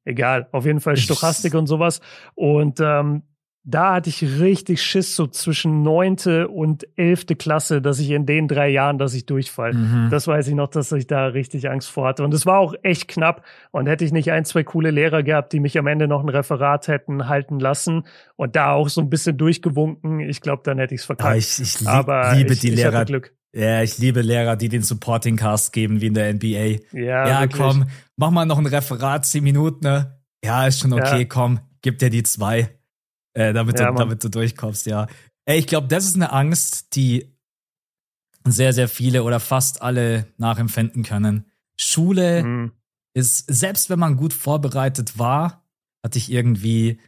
Egal. 0.06 0.48
Auf 0.53 0.65
jeden 0.65 0.79
Fall 0.79 0.96
Stochastik 0.98 1.53
und 1.53 1.68
sowas. 1.68 2.00
Und 2.36 2.79
ähm, 2.79 3.24
da 3.63 3.96
hatte 3.96 4.10
ich 4.10 4.39
richtig 4.39 4.82
Schiss, 4.82 5.16
so 5.16 5.28
zwischen 5.28 5.84
neunte 5.84 6.48
und 6.48 6.88
elfte 6.96 7.36
Klasse, 7.36 7.82
dass 7.82 8.00
ich 8.00 8.10
in 8.10 8.25
den 8.25 8.48
drei 8.48 8.70
Jahren, 8.70 8.98
dass 8.98 9.13
ich 9.13 9.25
durchfall. 9.25 9.74
Mhm. 9.74 10.08
Das 10.10 10.28
weiß 10.28 10.48
ich 10.48 10.56
noch, 10.56 10.70
dass 10.70 10.92
ich 10.92 11.08
da 11.08 11.28
richtig 11.28 11.70
Angst 11.70 11.89
vor 11.89 12.08
hatte. 12.08 12.24
Und 12.24 12.34
es 12.34 12.46
war 12.46 12.60
auch 12.60 12.74
echt 12.84 13.08
knapp. 13.10 13.46
Und 13.72 13.88
hätte 13.88 14.06
ich 14.06 14.12
nicht 14.12 14.32
ein, 14.32 14.46
zwei 14.46 14.63
coole 14.63 14.92
Lehrer 14.92 15.24
gehabt, 15.24 15.51
die 15.54 15.60
mich 15.60 15.78
am 15.78 15.88
Ende 15.88 16.08
noch 16.08 16.24
ein 16.24 16.30
Referat 16.30 16.88
hätten 16.88 17.28
halten 17.28 17.60
lassen 17.60 18.06
und 18.38 18.56
da 18.56 18.72
auch 18.72 18.89
so 18.89 19.01
ein 19.01 19.10
bisschen 19.10 19.38
durchgewunken, 19.38 20.22
ich 20.22 20.42
glaube, 20.42 20.63
dann 20.63 20.80
hätte 20.80 20.96
ich 20.96 21.01
es 21.01 21.06
verkackt. 21.06 21.30
Ah, 21.30 21.36
ich, 21.36 21.60
ich 21.60 21.80
lieb, 21.82 21.89
Aber 21.89 22.34
liebe 22.36 22.54
ich, 22.54 22.60
die 22.60 22.70
ich 22.70 22.75
Lehrer. 22.75 23.06
Glück. 23.06 23.34
Ja, 23.54 23.82
ich 23.82 23.98
liebe 23.98 24.22
Lehrer, 24.22 24.56
die 24.56 24.70
den 24.70 24.84
Supporting 24.84 25.36
Cast 25.36 25.74
geben, 25.74 26.01
wie 26.01 26.08
in 26.08 26.13
der 26.13 26.34
NBA. 26.34 26.82
Ja, 26.94 27.28
ja 27.28 27.48
komm, 27.48 27.86
mach 28.16 28.32
mal 28.32 28.46
noch 28.46 28.60
ein 28.60 28.68
Referat, 28.68 29.25
zehn 29.25 29.44
Minuten, 29.44 29.84
ne? 29.84 30.20
Ja, 30.44 30.68
ist 30.68 30.80
schon 30.80 30.94
okay, 30.94 31.20
ja. 31.20 31.25
komm, 31.25 31.60
gib 31.82 31.98
dir 31.98 32.10
die 32.10 32.24
zwei 32.24 32.79
äh, 33.34 33.54
damit, 33.54 33.80
ja, 33.80 33.92
du, 33.92 33.98
damit 33.98 34.24
du 34.24 34.30
durchkommst, 34.30 34.86
ja. 34.86 35.08
Ey, 35.46 35.60
ich 35.60 35.68
glaube, 35.68 35.88
das 35.88 36.06
ist 36.06 36.16
eine 36.16 36.32
Angst, 36.32 36.96
die 36.96 37.36
sehr, 38.46 38.74
sehr 38.74 38.88
viele 38.88 39.24
oder 39.24 39.40
fast 39.40 39.82
alle 39.82 40.28
nachempfinden 40.38 41.04
können. 41.04 41.46
Schule 41.80 42.44
mhm. 42.44 42.72
ist, 43.14 43.46
selbst 43.48 43.90
wenn 43.90 44.00
man 44.00 44.18
gut 44.18 44.34
vorbereitet 44.34 45.18
war, 45.18 45.66
hatte 46.04 46.18
ich 46.18 46.32
irgendwie, 46.32 47.00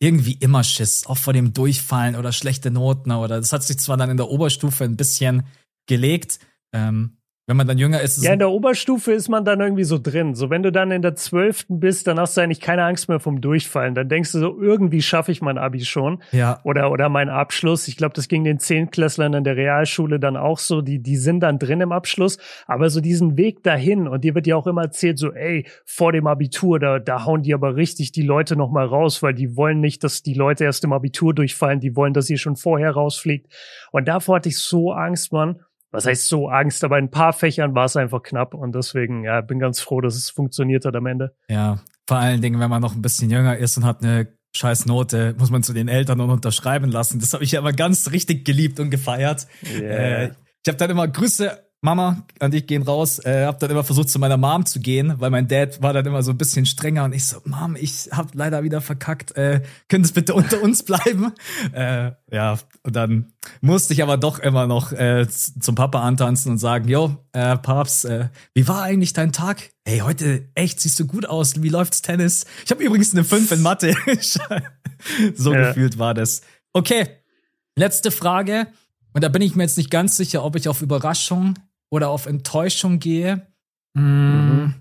irgendwie 0.00 0.34
immer 0.34 0.64
Schiss, 0.64 1.06
auch 1.06 1.18
vor 1.18 1.32
dem 1.32 1.52
Durchfallen 1.52 2.16
oder 2.16 2.32
schlechte 2.32 2.70
Noten 2.70 3.12
oder 3.12 3.40
das 3.40 3.52
hat 3.52 3.62
sich 3.62 3.78
zwar 3.78 3.96
dann 3.96 4.10
in 4.10 4.16
der 4.16 4.28
Oberstufe 4.28 4.84
ein 4.84 4.96
bisschen 4.96 5.46
gelegt, 5.86 6.38
ähm, 6.72 7.15
wenn 7.46 7.56
man 7.56 7.68
dann 7.68 7.78
jünger 7.78 8.00
ist. 8.00 8.22
Ja, 8.24 8.32
in 8.32 8.40
der 8.40 8.50
Oberstufe 8.50 9.12
ist 9.12 9.28
man 9.28 9.44
dann 9.44 9.60
irgendwie 9.60 9.84
so 9.84 10.00
drin. 10.02 10.34
So, 10.34 10.50
wenn 10.50 10.64
du 10.64 10.72
dann 10.72 10.90
in 10.90 11.00
der 11.00 11.14
zwölften 11.14 11.78
bist, 11.78 12.08
dann 12.08 12.18
hast 12.18 12.36
du 12.36 12.40
eigentlich 12.40 12.60
keine 12.60 12.82
Angst 12.82 13.08
mehr 13.08 13.20
vom 13.20 13.40
Durchfallen. 13.40 13.94
Dann 13.94 14.08
denkst 14.08 14.32
du 14.32 14.40
so, 14.40 14.60
irgendwie 14.60 15.00
schaffe 15.00 15.30
ich 15.30 15.42
mein 15.42 15.56
Abi 15.56 15.84
schon. 15.84 16.22
Ja. 16.32 16.60
Oder, 16.64 16.90
oder 16.90 17.08
meinen 17.08 17.30
Abschluss. 17.30 17.86
Ich 17.86 17.96
glaube, 17.96 18.14
das 18.14 18.26
ging 18.26 18.42
den 18.42 18.58
Zehntklässlern 18.58 19.32
in 19.32 19.44
der 19.44 19.56
Realschule 19.56 20.18
dann 20.18 20.36
auch 20.36 20.58
so. 20.58 20.82
Die, 20.82 21.00
die 21.00 21.16
sind 21.16 21.38
dann 21.38 21.60
drin 21.60 21.80
im 21.80 21.92
Abschluss. 21.92 22.38
Aber 22.66 22.90
so 22.90 23.00
diesen 23.00 23.36
Weg 23.36 23.62
dahin, 23.62 24.08
und 24.08 24.24
dir 24.24 24.34
wird 24.34 24.48
ja 24.48 24.56
auch 24.56 24.66
immer 24.66 24.82
erzählt, 24.82 25.16
so, 25.16 25.32
ey, 25.32 25.68
vor 25.84 26.10
dem 26.10 26.26
Abitur, 26.26 26.80
da, 26.80 26.98
da 26.98 27.24
hauen 27.26 27.42
die 27.42 27.54
aber 27.54 27.76
richtig 27.76 28.10
die 28.10 28.22
Leute 28.22 28.56
nochmal 28.56 28.86
raus, 28.86 29.22
weil 29.22 29.34
die 29.34 29.56
wollen 29.56 29.80
nicht, 29.80 30.02
dass 30.02 30.24
die 30.24 30.34
Leute 30.34 30.64
erst 30.64 30.82
im 30.82 30.92
Abitur 30.92 31.32
durchfallen. 31.32 31.78
Die 31.78 31.94
wollen, 31.94 32.12
dass 32.12 32.28
ihr 32.28 32.38
schon 32.38 32.56
vorher 32.56 32.90
rausfliegt. 32.90 33.46
Und 33.92 34.08
davor 34.08 34.36
hatte 34.36 34.48
ich 34.48 34.58
so 34.58 34.90
Angst, 34.90 35.32
Mann 35.32 35.60
was 35.96 36.04
heißt 36.04 36.28
so 36.28 36.48
Angst, 36.48 36.84
aber 36.84 36.98
in 36.98 37.06
ein 37.06 37.10
paar 37.10 37.32
Fächern 37.32 37.74
war 37.74 37.86
es 37.86 37.96
einfach 37.96 38.22
knapp 38.22 38.52
und 38.52 38.74
deswegen, 38.74 39.24
ja, 39.24 39.40
bin 39.40 39.58
ganz 39.58 39.80
froh, 39.80 40.02
dass 40.02 40.14
es 40.14 40.28
funktioniert 40.28 40.84
hat 40.84 40.94
am 40.94 41.06
Ende. 41.06 41.34
Ja, 41.48 41.78
vor 42.06 42.18
allen 42.18 42.42
Dingen, 42.42 42.60
wenn 42.60 42.68
man 42.68 42.82
noch 42.82 42.94
ein 42.94 43.00
bisschen 43.00 43.30
jünger 43.30 43.56
ist 43.56 43.78
und 43.78 43.86
hat 43.86 44.02
eine 44.02 44.28
scheiß 44.54 44.84
Note, 44.84 45.34
muss 45.38 45.50
man 45.50 45.62
zu 45.62 45.72
den 45.72 45.88
Eltern 45.88 46.20
und 46.20 46.30
unterschreiben 46.30 46.90
lassen. 46.90 47.18
Das 47.18 47.32
habe 47.32 47.44
ich 47.44 47.52
ja 47.52 47.60
immer 47.60 47.72
ganz 47.72 48.12
richtig 48.12 48.44
geliebt 48.44 48.78
und 48.78 48.90
gefeiert. 48.90 49.46
Yeah. 49.64 50.24
Äh, 50.24 50.30
ich 50.64 50.68
habe 50.68 50.76
dann 50.76 50.90
immer 50.90 51.08
Grüße 51.08 51.65
Mama 51.86 52.26
und 52.40 52.52
ich 52.52 52.66
gehen 52.66 52.82
raus, 52.82 53.24
äh, 53.24 53.46
hab 53.46 53.60
dann 53.60 53.70
immer 53.70 53.84
versucht 53.84 54.10
zu 54.10 54.18
meiner 54.18 54.36
Mom 54.36 54.66
zu 54.66 54.80
gehen, 54.80 55.14
weil 55.18 55.30
mein 55.30 55.46
Dad 55.46 55.80
war 55.82 55.92
dann 55.92 56.04
immer 56.04 56.24
so 56.24 56.32
ein 56.32 56.36
bisschen 56.36 56.66
strenger 56.66 57.04
und 57.04 57.14
ich 57.14 57.24
so, 57.24 57.38
Mom, 57.44 57.76
ich 57.76 58.08
hab 58.10 58.34
leider 58.34 58.64
wieder 58.64 58.80
verkackt, 58.80 59.36
äh, 59.36 59.62
können 59.88 60.02
es 60.02 60.10
bitte 60.10 60.34
unter 60.34 60.60
uns 60.60 60.82
bleiben? 60.82 61.32
äh, 61.72 62.10
ja, 62.32 62.58
und 62.82 62.96
dann 62.96 63.32
musste 63.60 63.94
ich 63.94 64.02
aber 64.02 64.16
doch 64.16 64.40
immer 64.40 64.66
noch 64.66 64.90
äh, 64.90 65.28
zum 65.28 65.76
Papa 65.76 66.02
antanzen 66.02 66.50
und 66.52 66.58
sagen, 66.58 66.88
yo, 66.88 67.24
äh, 67.32 67.56
Paps, 67.56 68.04
äh, 68.04 68.30
wie 68.52 68.66
war 68.66 68.82
eigentlich 68.82 69.12
dein 69.12 69.30
Tag? 69.32 69.70
Hey, 69.84 70.00
heute 70.00 70.48
echt 70.56 70.80
siehst 70.80 70.98
du 70.98 71.06
gut 71.06 71.24
aus, 71.24 71.62
wie 71.62 71.68
läuft's 71.68 72.02
Tennis? 72.02 72.46
Ich 72.64 72.72
habe 72.72 72.82
übrigens 72.82 73.12
eine 73.12 73.22
5 73.22 73.52
in 73.52 73.62
Mathe. 73.62 73.94
so 75.36 75.54
ja. 75.54 75.68
gefühlt 75.68 75.98
war 75.98 76.14
das. 76.14 76.42
Okay, 76.72 77.06
letzte 77.76 78.10
Frage. 78.10 78.66
Und 79.12 79.22
da 79.22 79.28
bin 79.28 79.40
ich 79.40 79.54
mir 79.54 79.62
jetzt 79.62 79.78
nicht 79.78 79.90
ganz 79.90 80.16
sicher, 80.16 80.44
ob 80.44 80.56
ich 80.56 80.68
auf 80.68 80.82
Überraschung 80.82 81.54
oder 81.90 82.08
auf 82.08 82.26
Enttäuschung 82.26 82.98
gehe, 82.98 83.46
mm, 83.94 84.00
mhm. 84.00 84.74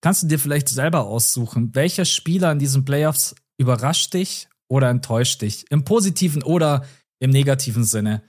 kannst 0.00 0.22
du 0.22 0.26
dir 0.26 0.38
vielleicht 0.38 0.68
selber 0.68 1.06
aussuchen, 1.06 1.74
welcher 1.74 2.04
Spieler 2.04 2.52
in 2.52 2.58
diesen 2.58 2.84
Playoffs 2.84 3.34
überrascht 3.58 4.14
dich 4.14 4.48
oder 4.68 4.90
enttäuscht 4.90 5.42
dich? 5.42 5.64
Im 5.70 5.84
positiven 5.84 6.42
oder 6.42 6.84
im 7.18 7.30
negativen 7.30 7.84
Sinne? 7.84 8.22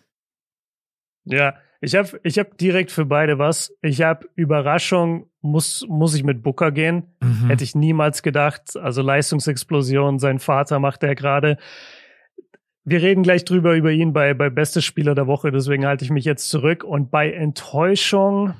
Ja, 1.26 1.56
ich 1.82 1.96
habe 1.96 2.20
ich 2.24 2.40
hab 2.40 2.58
direkt 2.58 2.92
für 2.92 3.06
beide 3.06 3.38
was. 3.38 3.76
Ich 3.82 4.02
habe 4.02 4.28
Überraschung, 4.36 5.30
muss, 5.42 5.86
muss 5.88 6.16
ich 6.16 6.24
mit 6.24 6.42
Booker 6.42 6.72
gehen. 6.72 7.16
Mhm. 7.22 7.48
Hätte 7.48 7.64
ich 7.64 7.76
niemals 7.76 8.24
gedacht. 8.24 8.76
Also 8.78 9.02
Leistungsexplosion, 9.02 10.20
sein 10.20 10.40
Vater 10.40 10.80
macht 10.80 11.04
er 11.04 11.16
gerade. 11.16 11.58
Wir 12.86 13.02
reden 13.02 13.24
gleich 13.24 13.46
drüber 13.46 13.76
über 13.76 13.92
ihn 13.92 14.14
bei, 14.14 14.36
bei 14.36 14.52
Bestes 14.52 14.86
Spieler 14.86 15.16
der 15.16 15.26
Woche, 15.26 15.52
deswegen 15.52 15.88
halte 15.88 16.06
ich 16.06 16.12
mich 16.12 16.24
jetzt 16.24 16.50
zurück. 16.50 16.84
Und 16.84 17.10
bei 17.10 17.32
Enttäuschung, 17.32 18.54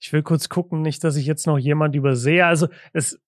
ich 0.00 0.12
will 0.14 0.22
kurz 0.22 0.48
gucken, 0.48 0.80
nicht, 0.80 1.04
dass 1.04 1.16
ich 1.16 1.26
jetzt 1.26 1.46
noch 1.46 1.58
jemand 1.58 1.94
übersehe. 1.94 2.46
Also 2.46 2.68
es, 2.94 3.20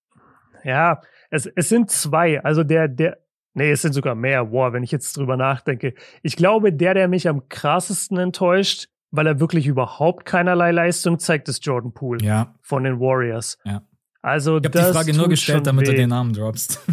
ja, 0.64 1.02
es, 1.30 1.44
es 1.46 1.68
sind 1.68 1.90
zwei. 1.90 2.42
Also 2.42 2.64
der, 2.64 2.88
der, 2.88 3.18
nee, 3.52 3.70
es 3.70 3.82
sind 3.82 3.92
sogar 3.92 4.14
mehr. 4.14 4.50
Wow, 4.52 4.72
wenn 4.72 4.82
ich 4.82 4.90
jetzt 4.90 5.16
drüber 5.18 5.36
nachdenke. 5.36 5.92
Ich 6.22 6.36
glaube, 6.36 6.72
der, 6.72 6.94
der 6.94 7.08
mich 7.08 7.28
am 7.28 7.48
krassesten 7.50 8.16
enttäuscht, 8.16 8.88
weil 9.10 9.26
er 9.26 9.38
wirklich 9.38 9.66
überhaupt 9.66 10.24
keinerlei 10.24 10.70
Leistung 10.70 11.18
zeigt, 11.18 11.48
ist 11.50 11.64
Jordan 11.64 11.92
Poole 11.92 12.24
ja. 12.24 12.54
von 12.62 12.84
den 12.84 13.00
Warriors. 13.00 13.58
Ja. 13.64 13.82
Also 14.26 14.58
ich 14.58 14.64
habe 14.64 14.70
die 14.70 14.92
Frage 14.92 15.14
nur 15.14 15.28
gestellt, 15.28 15.68
damit 15.68 15.86
weh. 15.86 15.92
du 15.92 15.96
den 15.98 16.08
Namen 16.08 16.32
droppst. 16.32 16.84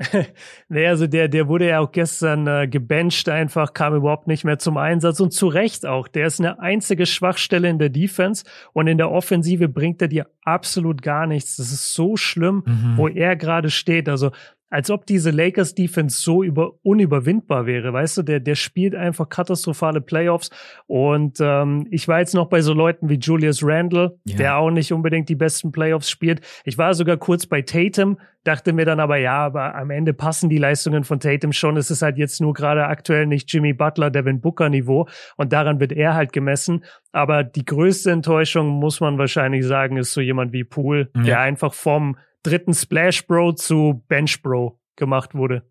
nee, 0.70 0.86
also 0.86 1.06
der, 1.06 1.28
der 1.28 1.46
wurde 1.46 1.68
ja 1.68 1.80
auch 1.80 1.92
gestern 1.92 2.46
äh, 2.46 2.68
gebencht 2.68 3.28
einfach, 3.28 3.74
kam 3.74 3.94
überhaupt 3.94 4.26
nicht 4.28 4.44
mehr 4.44 4.58
zum 4.58 4.78
Einsatz 4.78 5.20
und 5.20 5.34
zu 5.34 5.48
Recht 5.48 5.84
auch. 5.84 6.08
Der 6.08 6.26
ist 6.26 6.40
eine 6.40 6.58
einzige 6.58 7.04
Schwachstelle 7.04 7.68
in 7.68 7.78
der 7.78 7.90
Defense 7.90 8.44
und 8.72 8.86
in 8.86 8.96
der 8.96 9.10
Offensive 9.10 9.68
bringt 9.68 10.00
er 10.00 10.08
dir 10.08 10.28
absolut 10.42 11.02
gar 11.02 11.26
nichts. 11.26 11.56
Das 11.56 11.70
ist 11.70 11.92
so 11.92 12.16
schlimm, 12.16 12.62
mhm. 12.64 12.96
wo 12.96 13.08
er 13.08 13.36
gerade 13.36 13.68
steht. 13.68 14.08
Also 14.08 14.30
als 14.70 14.90
ob 14.90 15.04
diese 15.04 15.30
Lakers 15.30 15.74
Defense 15.74 16.20
so 16.20 16.42
über 16.42 16.72
unüberwindbar 16.82 17.66
wäre, 17.66 17.92
weißt 17.92 18.18
du, 18.18 18.22
der 18.22 18.40
der 18.40 18.54
spielt 18.54 18.94
einfach 18.94 19.28
katastrophale 19.28 20.00
Playoffs 20.00 20.50
und 20.86 21.38
ähm, 21.40 21.86
ich 21.90 22.08
war 22.08 22.20
jetzt 22.20 22.34
noch 22.34 22.48
bei 22.48 22.62
so 22.62 22.72
Leuten 22.72 23.08
wie 23.08 23.18
Julius 23.18 23.62
Randle, 23.62 24.18
ja. 24.24 24.36
der 24.36 24.56
auch 24.56 24.70
nicht 24.70 24.92
unbedingt 24.92 25.28
die 25.28 25.34
besten 25.34 25.72
Playoffs 25.72 26.08
spielt. 26.08 26.40
Ich 26.64 26.78
war 26.78 26.94
sogar 26.94 27.16
kurz 27.16 27.46
bei 27.46 27.62
Tatum, 27.62 28.18
dachte 28.44 28.72
mir 28.72 28.84
dann 28.84 29.00
aber 29.00 29.16
ja, 29.16 29.44
aber 29.44 29.74
am 29.74 29.90
Ende 29.90 30.14
passen 30.14 30.48
die 30.48 30.58
Leistungen 30.58 31.04
von 31.04 31.20
Tatum 31.20 31.52
schon. 31.52 31.76
Es 31.76 31.90
ist 31.90 32.02
halt 32.02 32.16
jetzt 32.16 32.40
nur 32.40 32.54
gerade 32.54 32.86
aktuell 32.86 33.26
nicht 33.26 33.52
Jimmy 33.52 33.72
Butler, 33.72 34.10
Devin 34.10 34.40
Booker 34.40 34.68
Niveau 34.68 35.06
und 35.36 35.52
daran 35.52 35.80
wird 35.80 35.92
er 35.92 36.14
halt 36.14 36.32
gemessen. 36.32 36.84
Aber 37.12 37.44
die 37.44 37.64
größte 37.64 38.10
Enttäuschung 38.10 38.68
muss 38.68 39.00
man 39.00 39.18
wahrscheinlich 39.18 39.66
sagen, 39.66 39.96
ist 39.96 40.12
so 40.12 40.20
jemand 40.20 40.52
wie 40.52 40.64
Poole, 40.64 41.10
ja. 41.16 41.22
der 41.22 41.40
einfach 41.40 41.74
vom 41.74 42.16
dritten 42.42 42.74
Splash 42.74 43.26
Bro 43.26 43.52
zu 43.54 44.04
Bench 44.08 44.42
Bro 44.42 44.80
gemacht 44.96 45.34
wurde. 45.34 45.70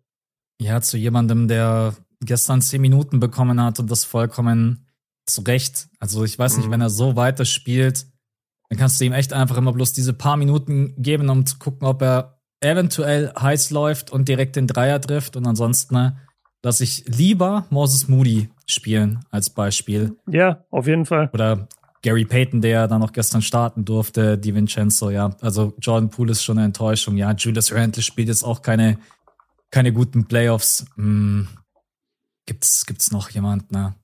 Ja, 0.60 0.80
zu 0.80 0.98
jemandem, 0.98 1.48
der 1.48 1.94
gestern 2.20 2.60
zehn 2.60 2.80
Minuten 2.80 3.20
bekommen 3.20 3.62
hat 3.62 3.80
und 3.80 3.90
das 3.90 4.04
vollkommen 4.04 4.86
zurecht. 5.26 5.88
Also 5.98 6.24
ich 6.24 6.38
weiß 6.38 6.56
nicht, 6.56 6.66
mhm. 6.66 6.72
wenn 6.72 6.80
er 6.80 6.90
so 6.90 7.16
weiter 7.16 7.44
spielt, 7.44 8.06
dann 8.68 8.78
kannst 8.78 9.00
du 9.00 9.04
ihm 9.04 9.12
echt 9.12 9.32
einfach 9.32 9.56
immer 9.56 9.72
bloß 9.72 9.92
diese 9.92 10.12
paar 10.12 10.36
Minuten 10.36 10.94
geben, 10.98 11.28
um 11.28 11.46
zu 11.46 11.58
gucken, 11.58 11.86
ob 11.86 12.02
er 12.02 12.40
eventuell 12.60 13.32
heiß 13.38 13.70
läuft 13.70 14.10
und 14.10 14.28
direkt 14.28 14.56
den 14.56 14.66
Dreier 14.66 15.00
trifft. 15.00 15.36
Und 15.36 15.46
ansonsten 15.46 15.94
ne, 15.94 16.18
lasse 16.62 16.84
ich 16.84 17.04
lieber 17.06 17.66
Moses 17.70 18.08
Moody 18.08 18.50
spielen 18.66 19.20
als 19.30 19.50
Beispiel. 19.50 20.16
Ja, 20.28 20.64
auf 20.70 20.86
jeden 20.86 21.06
Fall. 21.06 21.30
Oder 21.32 21.68
Gary 22.02 22.24
Payton, 22.24 22.62
der 22.62 22.88
dann 22.88 23.00
noch 23.00 23.12
gestern 23.12 23.42
starten 23.42 23.84
durfte, 23.84 24.38
die 24.38 24.54
Vincenzo, 24.54 25.10
ja. 25.10 25.36
Also 25.40 25.74
Jordan 25.80 26.10
Poole 26.10 26.32
ist 26.32 26.42
schon 26.42 26.58
eine 26.58 26.66
Enttäuschung. 26.66 27.16
Ja, 27.16 27.32
Julius 27.32 27.72
Randle 27.72 28.02
spielt 28.02 28.28
jetzt 28.28 28.42
auch 28.42 28.62
keine, 28.62 28.98
keine 29.70 29.92
guten 29.92 30.26
Playoffs. 30.26 30.86
Hm. 30.96 31.48
Gibt's, 32.46 32.86
gibt's 32.86 33.12
noch 33.12 33.30
jemand, 33.30 33.70
ne? 33.70 33.94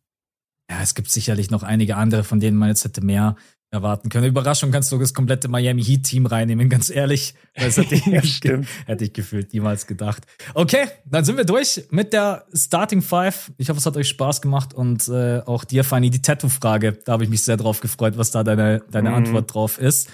Ja, 0.70 0.82
es 0.82 0.94
gibt 0.94 1.10
sicherlich 1.10 1.50
noch 1.50 1.62
einige 1.62 1.96
andere, 1.96 2.24
von 2.24 2.40
denen 2.40 2.56
man 2.56 2.68
jetzt 2.68 2.84
hätte 2.84 3.00
mehr 3.00 3.36
erwarten 3.70 4.08
können. 4.08 4.26
Überraschung 4.26 4.70
kannst 4.70 4.92
du 4.92 4.98
das 4.98 5.12
komplette 5.12 5.48
Miami 5.48 5.82
Heat 5.82 6.04
Team 6.04 6.26
reinnehmen, 6.26 6.68
ganz 6.68 6.88
ehrlich. 6.88 7.34
Das 7.54 7.76
hätte 7.76 7.94
ich, 7.94 8.06
ja, 8.06 8.60
hätte 8.86 9.04
ich 9.04 9.12
gefühlt 9.12 9.52
niemals 9.52 9.86
gedacht. 9.86 10.24
Okay, 10.54 10.86
dann 11.04 11.24
sind 11.24 11.36
wir 11.36 11.44
durch 11.44 11.86
mit 11.90 12.12
der 12.12 12.46
Starting 12.54 13.02
Five. 13.02 13.52
Ich 13.58 13.68
hoffe, 13.68 13.78
es 13.78 13.86
hat 13.86 13.96
euch 13.96 14.08
Spaß 14.08 14.40
gemacht 14.40 14.74
und 14.74 15.08
äh, 15.08 15.40
auch 15.40 15.64
dir, 15.64 15.84
Fanny, 15.84 16.10
die 16.10 16.22
Tattoo-Frage. 16.22 16.98
Da 17.04 17.12
habe 17.12 17.24
ich 17.24 17.30
mich 17.30 17.42
sehr 17.42 17.56
drauf 17.56 17.80
gefreut, 17.80 18.16
was 18.16 18.30
da 18.30 18.44
deine, 18.44 18.82
deine 18.90 19.10
mhm. 19.10 19.16
Antwort 19.16 19.52
drauf 19.52 19.78
ist. 19.78 20.10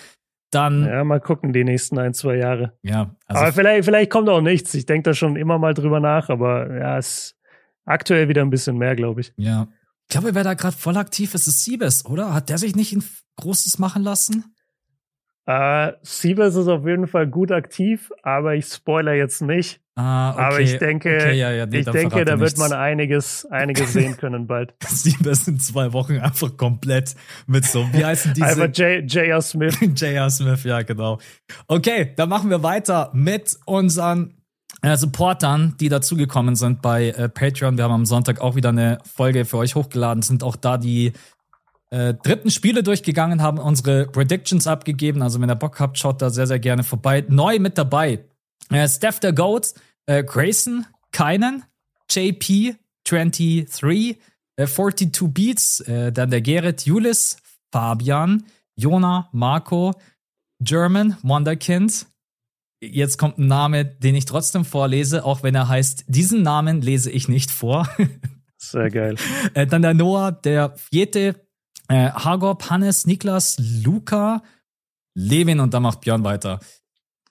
Dann. 0.51 0.85
Ja, 0.85 1.03
mal 1.03 1.21
gucken, 1.21 1.53
die 1.53 1.65
nächsten 1.65 1.99
ein, 1.99 2.12
zwei 2.12 2.37
Jahre. 2.37 2.73
Ja. 2.83 3.15
Also 3.27 3.43
aber 3.43 3.53
vielleicht, 3.53 3.85
vielleicht 3.87 4.11
kommt 4.11 4.29
auch 4.29 4.43
nichts. 4.43 4.75
Ich 4.75 4.85
denke 4.85 5.11
da 5.11 5.15
schon 5.15 5.37
immer 5.37 5.59
mal 5.59 5.73
drüber 5.73 5.99
nach, 5.99 6.29
aber 6.29 6.77
ja, 6.77 6.99
es 6.99 7.07
ist 7.07 7.37
aktuell 7.85 8.29
wieder 8.29 8.43
ein 8.43 8.51
bisschen 8.51 8.77
mehr, 8.77 8.95
glaube 8.95 9.23
ich. 9.23 9.33
Ja. 9.37 9.69
Ich 10.12 10.18
glaube, 10.18 10.35
wer 10.35 10.44
da 10.44 10.53
gerade 10.53 10.77
voll 10.77 10.98
aktiv 10.98 11.35
ist, 11.35 11.46
ist 11.46 11.64
Siebes, 11.64 12.05
oder? 12.05 12.35
Hat 12.35 12.51
der 12.51 12.59
sich 12.59 12.77
nicht 12.77 12.92
ein 12.92 13.03
Großes 13.37 13.79
machen 13.79 14.03
lassen? 14.03 14.55
Äh, 15.46 15.92
Siebes 16.03 16.55
ist 16.55 16.68
auf 16.68 16.87
jeden 16.87 17.07
Fall 17.07 17.27
gut 17.27 17.51
aktiv, 17.51 18.12
aber 18.22 18.55
ich 18.55 18.66
spoiler 18.66 19.14
jetzt 19.14 19.40
nicht. 19.40 19.81
Ah, 19.94 20.33
okay. 20.33 20.42
Aber 20.42 20.61
ich 20.61 20.77
denke, 20.77 21.16
okay, 21.16 21.33
ja, 21.33 21.51
ja, 21.53 21.64
nee, 21.64 21.79
ich 21.79 21.87
denke, 21.87 22.27
da 22.27 22.38
wird 22.38 22.59
man 22.59 22.75
einiges, 22.75 23.46
einiges 23.46 23.92
sehen 23.94 24.18
können 24.18 24.46
bald. 24.46 24.75
Siebes 24.87 25.48
in 25.48 25.59
zwei 25.59 25.94
Wochen 25.94 26.18
einfach 26.18 26.59
komplett 26.59 27.14
mit 27.46 27.64
so, 27.64 27.90
wie 27.94 28.05
heißen 28.05 28.35
diese? 28.35 28.48
Einfach 28.48 28.68
J.R. 28.68 29.40
Smith. 29.40 29.79
J.R. 29.96 30.29
Smith, 30.29 30.62
ja, 30.64 30.83
genau. 30.83 31.20
Okay, 31.68 32.12
dann 32.16 32.29
machen 32.29 32.51
wir 32.51 32.62
weiter 32.62 33.11
mit 33.14 33.57
unseren 33.64 34.41
äh, 34.83 34.97
Supportern, 34.97 35.77
die 35.81 35.88
dazugekommen 35.88 36.57
sind 36.57 36.83
bei 36.83 37.11
äh, 37.11 37.29
Patreon. 37.29 37.77
Wir 37.77 37.85
haben 37.85 37.92
am 37.92 38.07
Sonntag 38.07 38.40
auch 38.40 38.57
wieder 38.57 38.68
eine 38.68 38.99
Folge 39.05 39.45
für 39.45 39.59
euch 39.59 39.75
hochgeladen, 39.75 40.23
sind 40.23 40.42
auch 40.42 40.57
da 40.57 40.77
die 40.77 41.12
äh, 41.90 42.14
dritten 42.14 42.51
Spiele 42.51 42.83
durchgegangen, 42.83 43.42
haben 43.42 43.59
unsere 43.59 44.07
Predictions 44.07 44.66
abgegeben. 44.66 45.23
Also 45.23 45.40
wenn 45.40 45.51
ihr 45.51 45.57
Bock 45.57 45.79
habt, 45.79 45.99
schaut 45.99 46.21
da 46.21 46.31
sehr, 46.31 46.47
sehr 46.47 46.59
gerne 46.59 46.83
vorbei. 46.83 47.25
Neu 47.29 47.59
mit 47.59 47.79
dabei. 47.79 48.25
Äh, 48.71 48.88
Steph 48.88 49.21
der 49.21 49.33
Goat, 49.33 49.75
äh, 50.07 50.25
Grayson, 50.25 50.87
Keinen, 51.12 51.64
JP, 52.11 52.77
23, 53.05 54.18
äh, 54.57 54.66
42 54.66 55.29
Beats, 55.29 55.81
äh, 55.81 56.12
dann 56.12 56.31
der 56.31 56.40
Gerrit, 56.40 56.87
Julis, 56.87 57.37
Fabian, 57.71 58.45
Jona, 58.75 59.29
Marco, 59.33 59.92
German, 60.61 61.16
Wonderkind, 61.23 62.07
Jetzt 62.83 63.16
kommt 63.16 63.38
ein 63.38 63.47
Name, 63.47 63.85
den 63.85 64.16
ich 64.16 64.25
trotzdem 64.25 64.64
vorlese, 64.64 65.25
auch 65.25 65.45
wenn 65.45 65.55
er 65.55 65.68
heißt, 65.68 66.05
diesen 66.09 66.42
Namen 66.42 66.83
lese 66.83 67.11
ich 67.12 67.29
nicht 67.29 67.53
vor. 67.53 67.88
Sehr 68.59 68.90
geil. 68.90 69.14
Äh, 69.55 69.66
dann 69.66 69.83
der 69.83 69.95
Noah, 69.95 70.33
der 70.33 70.75
vierte, 70.77 71.37
Äh, 71.88 72.11
Hagop, 72.11 72.71
Hannes, 72.71 73.07
Niklas, 73.07 73.59
Luca, 73.85 74.42
Levin 75.14 75.61
und 75.61 75.75
dann 75.75 75.83
macht 75.83 76.01
Björn 76.01 76.25
weiter. 76.25 76.61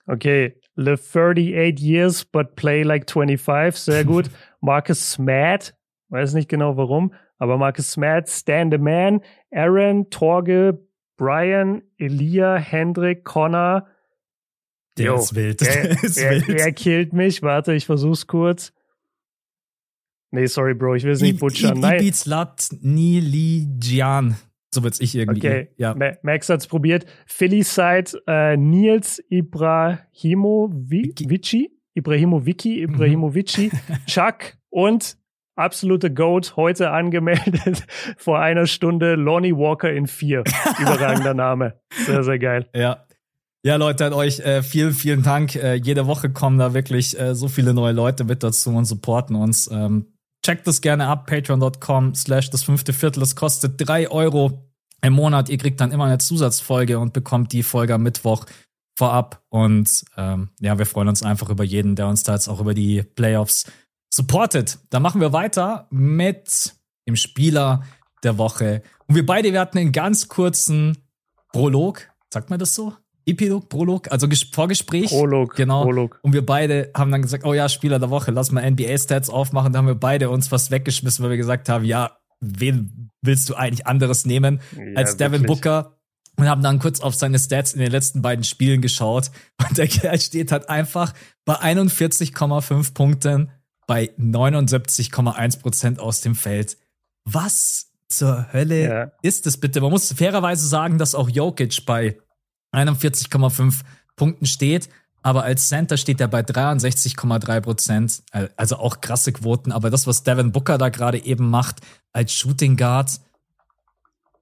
Okay, 0.06 0.54
live 0.76 1.00
38 1.00 1.80
years 1.80 2.24
but 2.24 2.54
play 2.54 2.82
like 2.82 3.10
25, 3.10 3.74
sehr 3.74 4.04
gut. 4.04 4.30
Marcus 4.60 5.12
Smad, 5.12 5.74
weiß 6.10 6.34
nicht 6.34 6.48
genau 6.48 6.76
warum, 6.76 7.12
aber 7.38 7.58
Marcus 7.58 7.90
Smad, 7.90 8.28
Stand 8.28 8.72
the 8.72 8.78
Man, 8.78 9.20
Aaron, 9.50 10.08
Torge, 10.10 10.78
Brian, 11.16 11.82
Elia, 11.98 12.56
Hendrik, 12.56 13.24
Connor. 13.24 13.88
Der 14.98 15.06
jo, 15.06 15.16
ist 15.16 15.34
wild. 15.34 15.60
Der, 15.60 15.82
der 15.88 16.02
ist 16.02 16.18
er, 16.18 16.46
wild. 16.46 16.48
Er 16.48 16.72
killt 16.72 17.12
mich. 17.12 17.42
Warte, 17.42 17.74
ich 17.74 17.86
versuch's 17.86 18.26
kurz. 18.26 18.72
Nee, 20.30 20.46
sorry, 20.46 20.74
Bro, 20.74 20.94
ich 20.94 21.04
will 21.04 21.12
es 21.12 21.20
nicht 21.20 21.40
butchern. 21.40 21.80
Nein. 21.80 22.00
Ibizlat 22.00 22.68
Niligian. 22.80 24.36
So 24.74 24.82
wird's 24.82 25.00
ich 25.00 25.14
irgendwie. 25.14 25.46
Okay, 25.46 25.68
ja. 25.76 25.94
Max 26.22 26.48
hat's 26.48 26.66
probiert. 26.66 27.04
Philly 27.26 27.62
Side, 27.62 28.22
äh, 28.26 28.56
Nils 28.56 29.22
Ibrahimovici, 29.30 31.70
Ibrahimovici, 31.94 32.82
Ibrahimovici, 32.82 33.70
Chuck 34.06 34.56
und 34.70 35.18
absolute 35.56 36.10
Goat 36.10 36.56
heute 36.56 36.90
angemeldet 36.90 37.86
vor 38.16 38.40
einer 38.40 38.66
Stunde 38.66 39.16
Lonnie 39.16 39.54
Walker 39.54 39.92
in 39.92 40.06
vier. 40.06 40.42
Überragender 40.80 41.34
Name. 41.34 41.78
Sehr, 42.06 42.22
sehr 42.22 42.38
geil. 42.38 42.66
Ja. 42.74 43.04
Ja, 43.64 43.76
Leute, 43.76 44.06
an 44.06 44.12
euch 44.12 44.40
äh, 44.40 44.64
vielen, 44.64 44.92
vielen 44.92 45.22
Dank. 45.22 45.54
Äh, 45.54 45.74
jede 45.74 46.08
Woche 46.08 46.30
kommen 46.30 46.58
da 46.58 46.74
wirklich 46.74 47.18
äh, 47.18 47.36
so 47.36 47.46
viele 47.46 47.72
neue 47.74 47.92
Leute 47.92 48.24
mit 48.24 48.42
dazu 48.42 48.70
und 48.70 48.86
supporten 48.86 49.36
uns. 49.36 49.70
Ähm, 49.70 50.06
checkt 50.44 50.66
das 50.66 50.80
gerne 50.80 51.06
ab, 51.06 51.26
patreon.com 51.26 52.16
slash 52.16 52.50
das 52.50 52.64
fünfte 52.64 52.92
Viertel. 52.92 53.20
Das 53.20 53.36
kostet 53.36 53.74
drei 53.76 54.10
Euro 54.10 54.68
im 55.00 55.12
Monat. 55.12 55.48
Ihr 55.48 55.58
kriegt 55.58 55.80
dann 55.80 55.92
immer 55.92 56.06
eine 56.06 56.18
Zusatzfolge 56.18 56.98
und 56.98 57.12
bekommt 57.12 57.52
die 57.52 57.62
Folge 57.62 57.94
am 57.94 58.02
Mittwoch 58.02 58.46
vorab. 58.96 59.44
Und 59.48 60.06
ähm, 60.16 60.48
ja, 60.58 60.76
wir 60.76 60.86
freuen 60.86 61.06
uns 61.06 61.22
einfach 61.22 61.48
über 61.48 61.62
jeden, 61.62 61.94
der 61.94 62.08
uns 62.08 62.24
da 62.24 62.32
jetzt 62.32 62.48
auch 62.48 62.58
über 62.58 62.74
die 62.74 63.04
Playoffs 63.04 63.70
supportet. 64.12 64.80
Dann 64.90 65.02
machen 65.02 65.20
wir 65.20 65.32
weiter 65.32 65.86
mit 65.90 66.74
dem 67.06 67.14
Spieler 67.14 67.84
der 68.24 68.38
Woche. 68.38 68.82
Und 69.06 69.14
wir 69.14 69.24
beide, 69.24 69.52
wir 69.52 69.60
hatten 69.60 69.78
einen 69.78 69.92
ganz 69.92 70.26
kurzen 70.26 70.98
Prolog. 71.52 72.08
Sagt 72.28 72.50
man 72.50 72.58
das 72.58 72.74
so? 72.74 72.94
Epilog, 73.26 73.68
Prolog, 73.68 74.10
also 74.10 74.26
Vorgespräch. 74.52 75.10
Prolog. 75.10 75.54
Genau. 75.54 75.84
Prolog. 75.84 76.18
Und 76.22 76.32
wir 76.32 76.44
beide 76.44 76.90
haben 76.96 77.10
dann 77.10 77.22
gesagt, 77.22 77.44
oh 77.44 77.54
ja, 77.54 77.68
Spieler 77.68 77.98
der 77.98 78.10
Woche, 78.10 78.30
lass 78.30 78.50
mal 78.50 78.68
NBA-Stats 78.68 79.30
aufmachen. 79.30 79.72
Da 79.72 79.78
haben 79.78 79.86
wir 79.86 79.94
beide 79.94 80.30
uns 80.30 80.50
was 80.50 80.70
weggeschmissen, 80.70 81.22
weil 81.22 81.30
wir 81.30 81.36
gesagt 81.36 81.68
haben, 81.68 81.84
ja, 81.84 82.18
wen 82.40 83.10
willst 83.22 83.48
du 83.48 83.54
eigentlich 83.54 83.86
anderes 83.86 84.26
nehmen 84.26 84.60
ja, 84.76 84.96
als 84.96 85.16
Devin 85.16 85.42
wirklich. 85.42 85.60
Booker? 85.60 85.98
Und 86.36 86.48
haben 86.48 86.62
dann 86.62 86.78
kurz 86.78 87.00
auf 87.00 87.14
seine 87.14 87.38
Stats 87.38 87.74
in 87.74 87.80
den 87.80 87.90
letzten 87.90 88.22
beiden 88.22 88.42
Spielen 88.42 88.80
geschaut. 88.80 89.30
Und 89.68 89.76
der 89.76 89.86
Kerl 89.86 90.18
steht 90.18 90.50
halt 90.50 90.68
einfach 90.68 91.12
bei 91.44 91.54
41,5 91.54 92.94
Punkten 92.94 93.50
bei 93.86 94.10
79,1 94.18 95.60
Prozent 95.60 96.00
aus 96.00 96.22
dem 96.22 96.34
Feld. 96.34 96.78
Was 97.24 97.92
zur 98.08 98.52
Hölle 98.52 98.82
ja. 98.82 99.12
ist 99.22 99.46
das 99.46 99.58
bitte? 99.58 99.80
Man 99.80 99.90
muss 99.90 100.12
fairerweise 100.12 100.66
sagen, 100.66 100.98
dass 100.98 101.14
auch 101.14 101.28
Jokic 101.28 101.84
bei 101.86 102.16
41,5 102.72 103.80
Punkten 104.16 104.46
steht. 104.46 104.88
Aber 105.22 105.44
als 105.44 105.68
Center 105.68 105.96
steht 105.96 106.20
er 106.20 106.28
bei 106.28 106.40
63,3 106.40 107.60
Prozent. 107.60 108.22
Also 108.56 108.76
auch 108.76 109.00
krasse 109.00 109.32
Quoten. 109.32 109.70
Aber 109.70 109.90
das, 109.90 110.06
was 110.06 110.24
Devin 110.24 110.52
Booker 110.52 110.78
da 110.78 110.88
gerade 110.88 111.24
eben 111.24 111.48
macht 111.48 111.80
als 112.12 112.32
Shooting 112.32 112.76
Guard, 112.76 113.20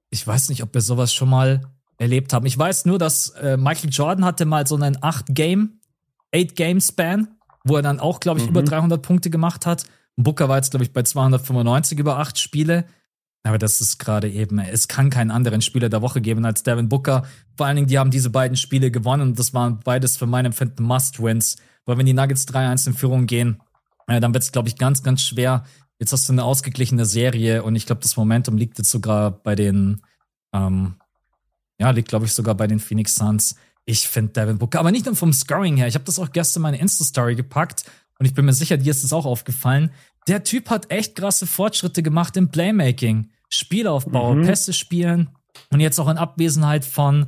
ich 0.09 0.25
weiß 0.25 0.49
nicht, 0.49 0.63
ob 0.63 0.73
wir 0.73 0.81
sowas 0.81 1.13
schon 1.13 1.29
mal 1.29 1.61
erlebt 1.97 2.33
haben. 2.33 2.45
Ich 2.45 2.57
weiß 2.57 2.85
nur, 2.85 2.97
dass 2.97 3.29
äh, 3.29 3.57
Michael 3.57 3.91
Jordan 3.91 4.25
hatte 4.25 4.45
mal 4.45 4.65
so 4.65 4.75
einen 4.75 4.97
8-Game, 4.97 5.79
8-Game-Span, 6.33 7.27
wo 7.63 7.75
er 7.75 7.83
dann 7.83 7.99
auch, 7.99 8.19
glaube 8.19 8.39
ich, 8.39 8.45
mhm. 8.45 8.51
über 8.51 8.63
300 8.63 9.01
Punkte 9.01 9.29
gemacht 9.29 9.65
hat. 9.65 9.85
Booker 10.17 10.49
war 10.49 10.57
jetzt, 10.57 10.71
glaube 10.71 10.83
ich, 10.83 10.93
bei 10.93 11.03
295 11.03 11.99
über 11.99 12.17
8 12.17 12.39
Spiele. 12.39 12.85
Aber 13.43 13.57
das 13.57 13.81
ist 13.81 13.97
gerade 13.97 14.29
eben, 14.29 14.59
es 14.59 14.87
kann 14.87 15.09
keinen 15.09 15.31
anderen 15.31 15.61
Spieler 15.61 15.89
der 15.89 16.01
Woche 16.01 16.21
geben 16.21 16.45
als 16.45 16.61
Devin 16.63 16.89
Booker. 16.89 17.25
Vor 17.57 17.65
allen 17.65 17.75
Dingen, 17.75 17.87
die 17.87 17.97
haben 17.97 18.11
diese 18.11 18.29
beiden 18.29 18.55
Spiele 18.55 18.91
gewonnen 18.91 19.29
und 19.29 19.39
das 19.39 19.53
waren 19.53 19.79
beides 19.79 20.17
für 20.17 20.27
mein 20.27 20.45
Empfinden 20.45 20.83
Must-Wins. 20.83 21.57
Weil 21.85 21.97
wenn 21.97 22.05
die 22.05 22.13
Nuggets 22.13 22.47
3-1 22.47 22.87
in 22.87 22.93
Führung 22.93 23.25
gehen, 23.25 23.61
dann 24.05 24.33
wird 24.33 24.43
es, 24.43 24.51
glaube 24.51 24.67
ich, 24.67 24.77
ganz, 24.77 25.01
ganz 25.01 25.21
schwer. 25.21 25.63
Jetzt 25.99 26.13
hast 26.13 26.27
du 26.29 26.33
eine 26.33 26.43
ausgeglichene 26.43 27.05
Serie 27.05 27.63
und 27.63 27.75
ich 27.75 27.85
glaube, 27.85 28.01
das 28.01 28.17
Momentum 28.17 28.57
liegt 28.57 28.77
jetzt 28.77 28.91
sogar 28.91 29.31
bei 29.31 29.55
den, 29.55 30.01
ähm, 30.53 30.95
ja, 31.79 31.89
liegt, 31.89 32.09
glaube 32.09 32.25
ich, 32.25 32.33
sogar 32.33 32.55
bei 32.55 32.67
den 32.67 32.79
Phoenix 32.79 33.15
Suns. 33.15 33.55
Ich 33.85 34.07
finde 34.07 34.33
Devin 34.33 34.59
Booker, 34.59 34.79
aber 34.79 34.91
nicht 34.91 35.05
nur 35.05 35.15
vom 35.15 35.33
Scoring 35.33 35.77
her. 35.77 35.87
Ich 35.87 35.95
habe 35.95 36.05
das 36.05 36.19
auch 36.19 36.31
gestern 36.31 36.59
in 36.59 36.63
meine 36.63 36.79
Insta-Story 36.79 37.35
gepackt 37.35 37.85
und 38.19 38.25
ich 38.25 38.35
bin 38.35 38.45
mir 38.45 38.53
sicher, 38.53 38.77
dir 38.77 38.91
ist 38.91 39.03
es 39.03 39.13
auch 39.13 39.25
aufgefallen 39.25 39.91
der 40.31 40.45
Typ 40.45 40.69
hat 40.69 40.89
echt 40.89 41.15
krasse 41.15 41.45
Fortschritte 41.45 42.01
gemacht 42.01 42.37
im 42.37 42.49
Playmaking. 42.49 43.29
Spielaufbau, 43.49 44.33
mhm. 44.33 44.45
Pässe 44.45 44.71
spielen 44.71 45.29
und 45.71 45.81
jetzt 45.81 45.99
auch 45.99 46.07
in 46.07 46.17
Abwesenheit 46.17 46.85
von 46.85 47.27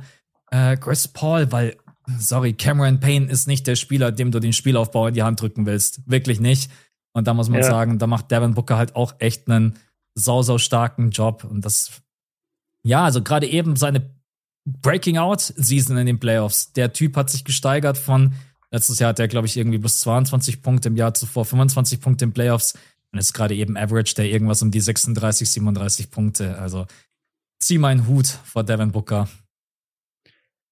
äh, 0.50 0.78
Chris 0.78 1.06
Paul, 1.06 1.52
weil, 1.52 1.76
sorry, 2.18 2.54
Cameron 2.54 3.00
Payne 3.00 3.30
ist 3.30 3.46
nicht 3.46 3.66
der 3.66 3.76
Spieler, 3.76 4.10
dem 4.10 4.30
du 4.30 4.40
den 4.40 4.54
Spielaufbau 4.54 5.08
in 5.08 5.14
die 5.14 5.22
Hand 5.22 5.42
drücken 5.42 5.66
willst. 5.66 6.00
Wirklich 6.10 6.40
nicht. 6.40 6.70
Und 7.12 7.26
da 7.26 7.34
muss 7.34 7.50
man 7.50 7.60
ja. 7.60 7.66
sagen, 7.66 7.98
da 7.98 8.06
macht 8.06 8.30
Devin 8.30 8.54
Booker 8.54 8.78
halt 8.78 8.96
auch 8.96 9.16
echt 9.18 9.50
einen 9.50 9.78
sau, 10.14 10.40
sau 10.40 10.56
starken 10.56 11.10
Job. 11.10 11.44
Und 11.44 11.62
das, 11.62 12.00
ja, 12.84 13.04
also 13.04 13.22
gerade 13.22 13.46
eben 13.46 13.76
seine 13.76 14.14
Breaking 14.64 15.18
Out 15.18 15.42
Season 15.42 15.98
in 15.98 16.06
den 16.06 16.18
Playoffs. 16.18 16.72
Der 16.72 16.94
Typ 16.94 17.18
hat 17.18 17.28
sich 17.28 17.44
gesteigert 17.44 17.98
von 17.98 18.32
Letztes 18.74 18.98
Jahr 18.98 19.10
hat 19.10 19.20
er, 19.20 19.28
glaube 19.28 19.46
ich, 19.46 19.56
irgendwie 19.56 19.78
bis 19.78 20.00
22 20.00 20.60
Punkte 20.60 20.88
im 20.88 20.96
Jahr 20.96 21.14
zuvor, 21.14 21.44
25 21.44 22.00
Punkte 22.00 22.24
in 22.24 22.32
Playoffs. 22.32 22.74
Und 23.14 23.20
ist 23.20 23.32
gerade 23.32 23.54
eben 23.54 23.76
Average, 23.76 24.16
der 24.16 24.24
irgendwas 24.24 24.60
um 24.60 24.72
die 24.72 24.80
36, 24.80 25.48
37 25.48 26.10
Punkte. 26.10 26.58
Also 26.58 26.86
zieh 27.60 27.78
meinen 27.78 28.08
Hut 28.08 28.26
vor 28.26 28.64
Devin 28.64 28.90
Booker. 28.90 29.28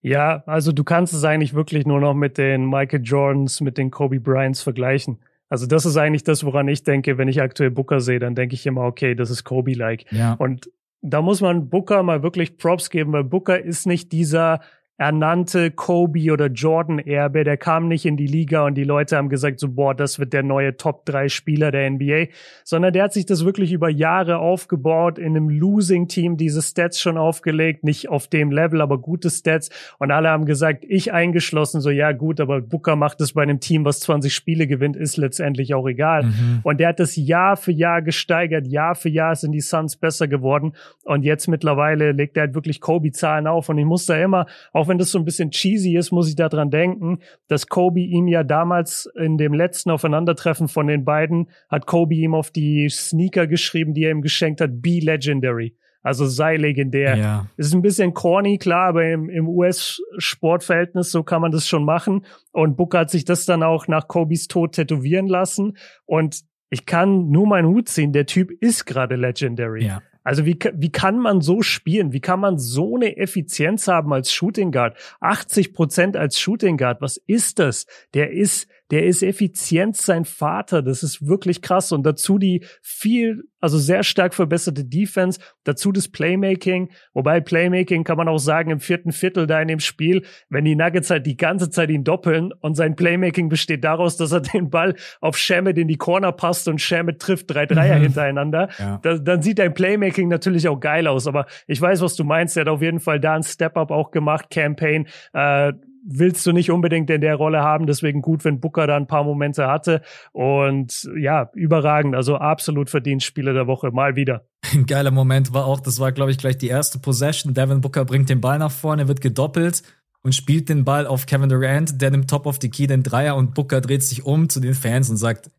Ja, 0.01 0.43
also 0.47 0.73
du 0.73 0.83
kannst 0.83 1.15
es 1.15 1.23
eigentlich 1.23 1.55
wirklich 1.55 1.87
nur 1.87 2.01
noch 2.01 2.15
mit 2.15 2.39
den 2.39 2.69
Michael 2.69 3.05
Jordans, 3.05 3.61
mit 3.61 3.79
den 3.79 3.93
Kobe 3.93 4.19
Bryants 4.19 4.61
vergleichen. 4.61 5.21
Also 5.49 5.67
das 5.67 5.87
ist 5.87 5.97
eigentlich 5.97 6.25
das, 6.25 6.43
woran 6.43 6.67
ich 6.67 6.83
denke, 6.83 7.17
wenn 7.17 7.29
ich 7.29 7.41
aktuell 7.41 7.71
Booker 7.71 8.01
sehe, 8.01 8.19
dann 8.19 8.35
denke 8.35 8.57
ich 8.57 8.67
immer, 8.67 8.83
okay, 8.83 9.15
das 9.15 9.31
ist 9.31 9.45
Kobe-like. 9.45 10.11
Ja. 10.11 10.33
Und 10.33 10.69
da 11.01 11.23
muss 11.23 11.41
man 11.41 11.69
Booker 11.69 12.03
mal 12.03 12.25
wirklich 12.25 12.57
Props 12.57 12.91
geben, 12.91 13.13
weil 13.13 13.23
Booker 13.23 13.63
ist 13.63 13.87
nicht 13.87 14.11
dieser 14.11 14.63
ernannte 15.03 15.73
Kobe 15.73 16.33
oder 16.33 16.47
Jordan 16.47 17.01
Erbe, 17.01 17.43
der 17.43 17.57
kam 17.57 17.89
nicht 17.89 18.07
in 18.07 18.17
die 18.17 18.29
Liga 18.29 18.65
und 18.65 18.77
die 18.77 18.85
Leute 18.85 19.17
haben 19.17 19.29
gesagt 19.29 19.59
so, 19.59 19.69
boah, 19.69 19.97
das 19.97 20.21
wird 20.21 20.33
der 20.33 20.45
neue 20.45 20.77
Top 20.77 21.05
3 21.07 21.29
Spieler 21.29 21.73
der 21.73 21.91
NBA, 21.91 22.27
sondern 22.63 22.93
der 22.93 23.03
hat 23.03 23.13
sich 23.13 23.27
das 23.27 23.45
wirklich 23.45 23.73
über 23.73 23.89
Jahre 23.89 24.39
aufgebaut, 24.39 25.19
in 25.19 25.37
einem 25.37 25.49
Losing 25.49 26.07
Team 26.07 26.37
diese 26.37 26.63
Stats 26.63 27.01
schon 27.01 27.19
aufgelegt, 27.19 27.83
nicht 27.83 28.11
auf 28.11 28.29
dem 28.29 28.53
Level, 28.53 28.81
aber 28.81 28.99
gute 28.99 29.29
Stats. 29.29 29.71
Und 29.99 30.13
alle 30.13 30.29
haben 30.29 30.45
gesagt, 30.45 30.85
ich 30.89 31.13
eingeschlossen, 31.13 31.81
so, 31.81 31.91
ja 31.91 32.13
gut, 32.13 32.41
aber 32.41 32.61
Booker 32.61 32.95
macht 32.95 33.21
es 33.21 33.33
bei 33.33 33.43
einem 33.43 33.59
Team, 33.59 33.85
was 33.85 33.99
20 34.01 34.33
Spiele 34.33 34.69
gewinnt, 34.69 34.97
ist 34.97 35.17
letztendlich 35.17 35.75
auch 35.75 35.89
egal. 35.89 36.23
Mhm. 36.23 36.61
Und 36.63 36.79
der 36.79 36.91
hat 36.91 37.01
das 37.01 37.17
Jahr 37.17 37.57
für 37.57 37.73
Jahr 37.73 38.03
gesteigert, 38.03 38.69
Jahr 38.69 38.95
für 38.95 39.09
Jahr 39.09 39.35
sind 39.35 39.51
die 39.51 39.61
Suns 39.61 39.97
besser 39.97 40.29
geworden. 40.29 40.75
Und 41.03 41.25
jetzt 41.25 41.49
mittlerweile 41.49 42.13
legt 42.13 42.37
er 42.37 42.43
halt 42.43 42.55
wirklich 42.55 42.81
Kobe-Zahlen 42.81 43.49
auf. 43.49 43.69
Und 43.69 43.79
ich 43.79 43.85
muss 43.85 44.07
da 44.07 44.17
immer, 44.17 44.47
auch 44.73 44.87
wenn 44.92 44.92
das 44.99 45.11
so 45.11 45.19
ein 45.19 45.25
bisschen 45.25 45.51
cheesy 45.51 45.97
ist, 45.97 46.13
muss 46.13 46.29
ich 46.29 46.37
daran 46.37 46.71
denken, 46.71 47.19
dass 47.49 47.69
Kobe 47.69 48.01
ihm 48.01 48.29
ja 48.29 48.43
damals 48.45 49.09
in 49.17 49.39
dem 49.39 49.53
letzten 49.55 49.91
Aufeinandertreffen 49.91 50.69
von 50.69 50.87
den 50.87 51.05
beiden 51.05 51.51
hat 51.69 51.87
Kobe 51.87 52.15
ihm 52.15 52.35
auf 52.35 52.51
die 52.51 52.89
Sneaker 52.89 53.47
geschrieben, 53.47 53.95
die 53.95 54.05
er 54.05 54.11
ihm 54.11 54.23
geschenkt 54.23 54.61
hat, 54.61 54.83
be 54.83 55.01
legendary. 55.01 55.77
Also 56.03 56.27
sei 56.27 56.57
legendär. 56.57 57.17
Ja. 57.17 57.47
Es 57.57 57.67
ist 57.67 57.75
ein 57.75 57.83
bisschen 57.83 58.13
corny, 58.13 58.59
klar, 58.59 58.89
aber 58.89 59.09
im, 59.09 59.31
im 59.31 59.49
US-Sportverhältnis, 59.49 61.13
so 61.13 61.23
kann 61.23 61.41
man 61.41 61.53
das 61.53 61.69
schon 61.69 61.85
machen. 61.85 62.27
Und 62.51 62.77
Booker 62.77 63.01
hat 63.01 63.11
sich 63.11 63.25
das 63.25 63.47
dann 63.47 63.63
auch 63.63 63.87
nach 63.87 64.09
Kobes 64.09 64.49
Tod 64.49 64.73
tätowieren 64.73 65.29
lassen. 65.29 65.77
Und 66.05 66.41
ich 66.71 66.87
kann 66.87 67.31
nur 67.31 67.47
meinen 67.47 67.69
Hut 67.69 67.89
ziehen, 67.89 68.13
der 68.13 68.27
Typ 68.27 68.51
ist 68.51 68.85
gerade 68.85 69.15
legendary. 69.15 69.85
Ja. 69.85 70.03
Also 70.25 70.47
wie, 70.47 70.59
wie 70.75 70.93
kann 70.93 71.19
man 71.19 71.41
so 71.41 71.63
spielen? 71.63 72.13
Wie 72.13 72.21
kann 72.21 72.41
man 72.41 72.59
so 72.59 72.97
eine 72.97 73.17
Effizienz 73.17 73.89
haben 73.89 74.13
als 74.13 74.33
Shooting 74.33 74.73
Guard? 74.73 74.97
80 75.21 75.73
Prozent 75.73 76.17
als 76.17 76.39
Shooting 76.39 76.77
Guard. 76.77 77.01
Was 77.01 77.17
ist 77.17 77.59
das? 77.59 77.87
Der 78.15 78.31
ist, 78.31 78.69
der 78.93 79.07
ist 79.07 79.23
effizient 79.23 79.97
sein 79.97 80.27
Vater. 80.27 80.83
Das 80.83 81.03
ist 81.03 81.27
wirklich 81.27 81.63
krass. 81.63 81.93
Und 81.93 82.05
dazu 82.05 82.39
die 82.39 82.63
viel, 82.83 83.45
also 83.59 83.79
sehr 83.79 84.03
stark 84.03 84.35
verbesserte 84.35 84.85
Defense, 84.85 85.41
dazu 85.65 85.93
das 85.93 86.09
Playmaking. 86.09 86.91
Wobei 87.15 87.41
Playmaking 87.41 88.05
kann 88.05 88.19
man 88.19 88.29
auch 88.29 88.39
sagen, 88.39 88.71
im 88.71 88.81
vierten 88.81 89.13
Viertel 89.13 89.47
da 89.47 89.63
in 89.63 89.69
dem 89.69 89.81
Spiel, 89.81 90.27
wenn 90.51 90.67
die 90.67 90.77
Nuggets 90.77 91.09
halt 91.09 91.25
die 91.25 91.39
ganze 91.39 91.71
Zeit 91.71 91.89
ihn 91.89 92.05
doppeln 92.05 92.53
und 92.61 92.75
sein 92.75 92.95
Playmaking 92.95 93.49
besteht 93.49 93.83
daraus, 93.83 94.19
dass 94.19 94.33
er 94.33 94.41
den 94.41 94.69
Ball 94.69 94.95
auf 95.23 95.39
Shamit 95.39 95.79
in 95.79 95.89
die 95.89 95.97
Corner 95.97 96.33
passt 96.33 96.69
und 96.69 96.79
Shamit 96.79 97.19
trifft 97.19 97.51
drei 97.51 97.65
Dreier 97.65 97.97
mhm. 97.97 98.03
hintereinander, 98.03 98.69
ja. 98.79 98.99
da, 99.03 99.17
dann 99.17 99.41
sieht 99.41 99.59
dein 99.59 99.73
Playmaking 99.73 100.29
natürlich 100.29 100.69
auch 100.69 100.81
geil 100.81 101.07
aus. 101.07 101.27
Aber 101.27 101.47
ich 101.67 101.81
weiß, 101.81 102.03
was 102.03 102.15
du 102.15 102.25
meinst. 102.25 102.59
Er 102.59 102.63
hat 102.63 102.69
auf 102.69 102.83
jeden 102.83 103.01
Fall 103.01 103.21
da 103.21 103.37
ein 103.37 103.43
Step-Up 103.43 103.91
auch 103.91 104.11
gemacht, 104.11 104.51
Campaign. 104.51 105.07
Äh, 105.33 105.73
willst 106.05 106.45
du 106.47 106.53
nicht 106.53 106.71
unbedingt 106.71 107.11
in 107.11 107.21
der 107.21 107.37
Rolle 107.37 107.61
haben. 107.61 107.87
Deswegen 107.87 108.23
gut, 108.23 108.45
wenn 108.45 108.61
Booker 108.61 108.87
da 108.87 108.97
ein 108.97 109.07
paar 109.07 109.25
Momente 109.25 109.67
hatte. 109.67 110.03
Und 110.33 111.09
ja, 111.17 111.51
überragend. 111.55 112.15
Also 112.15 112.37
absolut 112.37 112.91
verdient 112.91 113.23
Spieler 113.23 113.53
der 113.53 113.67
Woche. 113.67 113.91
Mal 113.91 114.17
wieder. 114.17 114.45
Ein 114.73 114.87
geiler 114.87 115.11
Moment 115.11 115.53
war 115.53 115.67
auch, 115.67 115.81
das 115.81 116.01
war, 116.01 116.13
glaube 116.13 116.31
ich, 116.31 116.39
gleich 116.39 116.59
die 116.59 116.69
erste 116.69 116.99
Possession. 116.99 117.55
Devin 117.55 117.81
Booker 117.81 118.05
bringt 118.05 118.31
den 118.31 118.41
Ball 118.41 118.59
nach 118.59 118.71
vorne, 118.71 119.09
wird 119.09 119.21
gedoppelt 119.21 119.83
und 120.23 120.35
spielt 120.35 120.69
den 120.69 120.85
Ball 120.85 121.07
auf 121.07 121.27
Kevin 121.27 121.49
Durant, 121.49 122.01
der 122.01 122.11
nimmt 122.11 122.31
Top 122.31 122.47
of 122.47 122.59
the 122.61 122.71
Key 122.71 122.87
den 122.87 123.03
Dreier 123.03 123.37
und 123.37 123.55
Booker 123.55 123.81
dreht 123.81 124.03
sich 124.03 124.25
um 124.25 124.49
zu 124.49 124.61
den 124.61 124.75
Fans 124.75 125.11
und 125.11 125.17
sagt, 125.17 125.51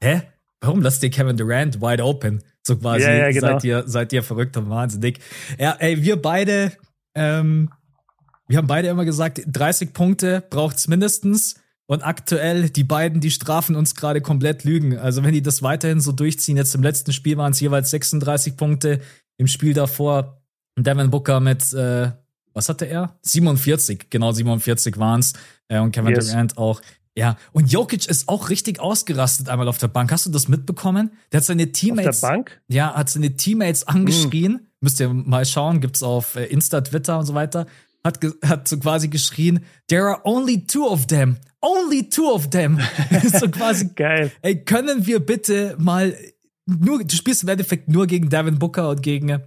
hä? 0.00 0.22
Warum 0.60 0.80
lasst 0.80 1.02
ihr 1.02 1.10
Kevin 1.10 1.36
Durant 1.36 1.80
wide 1.80 2.04
open? 2.04 2.40
So 2.62 2.76
quasi, 2.76 3.04
ja, 3.04 3.14
ja, 3.14 3.30
genau. 3.32 3.48
seid 3.48 3.64
ihr, 3.64 3.82
seid 3.86 4.12
ihr 4.12 4.22
verrückt 4.22 4.56
und 4.56 4.70
wahnsinnig. 4.70 5.18
Ja, 5.58 5.74
ey, 5.80 6.00
wir 6.04 6.22
beide, 6.22 6.70
ähm, 7.16 7.70
wir 8.48 8.58
haben 8.58 8.66
beide 8.66 8.88
immer 8.88 9.04
gesagt, 9.04 9.42
30 9.46 9.92
Punkte 9.92 10.42
braucht's 10.50 10.88
mindestens. 10.88 11.56
Und 11.86 12.02
aktuell, 12.02 12.70
die 12.70 12.84
beiden, 12.84 13.20
die 13.20 13.30
strafen 13.30 13.76
uns 13.76 13.94
gerade 13.94 14.20
komplett 14.20 14.64
Lügen. 14.64 14.96
Also 14.96 15.24
wenn 15.24 15.32
die 15.32 15.42
das 15.42 15.62
weiterhin 15.62 16.00
so 16.00 16.12
durchziehen, 16.12 16.56
jetzt 16.56 16.74
im 16.74 16.82
letzten 16.82 17.12
Spiel 17.12 17.36
waren 17.36 17.52
es 17.52 17.60
jeweils 17.60 17.90
36 17.90 18.56
Punkte, 18.56 19.00
im 19.36 19.46
Spiel 19.46 19.74
davor 19.74 20.42
Devin 20.78 21.10
Booker 21.10 21.40
mit, 21.40 21.72
äh, 21.72 22.12
was 22.54 22.68
hatte 22.68 22.86
er? 22.86 23.18
47, 23.22 24.10
genau 24.10 24.32
47 24.32 24.98
waren's. 24.98 25.34
Äh, 25.68 25.80
und 25.80 25.92
Kevin 25.92 26.14
yes. 26.14 26.30
Durant 26.30 26.56
auch. 26.56 26.80
Ja, 27.14 27.36
und 27.52 27.70
Jokic 27.70 28.06
ist 28.06 28.28
auch 28.28 28.48
richtig 28.48 28.80
ausgerastet 28.80 29.50
einmal 29.50 29.68
auf 29.68 29.76
der 29.76 29.88
Bank. 29.88 30.12
Hast 30.12 30.24
du 30.24 30.30
das 30.30 30.48
mitbekommen? 30.48 31.10
Der 31.30 31.38
hat 31.38 31.44
seine 31.44 31.72
Teammates. 31.72 32.22
Auf 32.22 32.28
der 32.28 32.36
Bank? 32.36 32.62
Ja, 32.68 32.94
hat 32.94 33.10
seine 33.10 33.36
Teammates 33.36 33.86
angeschrien. 33.86 34.52
Mm. 34.52 34.66
Müsst 34.80 34.98
ihr 34.98 35.12
mal 35.12 35.44
schauen, 35.44 35.80
gibt's 35.80 36.02
auf 36.02 36.36
äh, 36.36 36.46
Insta, 36.46 36.80
Twitter 36.80 37.18
und 37.18 37.26
so 37.26 37.34
weiter 37.34 37.66
hat, 38.04 38.18
hat 38.44 38.68
so 38.68 38.78
quasi 38.78 39.08
geschrien, 39.08 39.64
there 39.88 40.04
are 40.04 40.20
only 40.24 40.66
two 40.66 40.86
of 40.86 41.06
them. 41.06 41.36
Only 41.60 42.08
two 42.08 42.28
of 42.28 42.50
them. 42.50 42.80
so 43.32 43.48
quasi, 43.48 43.90
geil. 43.96 44.32
Ey, 44.42 44.64
können 44.64 45.06
wir 45.06 45.20
bitte 45.20 45.76
mal 45.78 46.16
nur, 46.66 47.04
du 47.04 47.14
spielst 47.14 47.42
im 47.42 47.48
Endeffekt 47.48 47.88
nur 47.88 48.06
gegen 48.06 48.28
Devin 48.28 48.58
Booker 48.58 48.90
und 48.90 49.02
gegen 49.02 49.28
äh, 49.28 49.40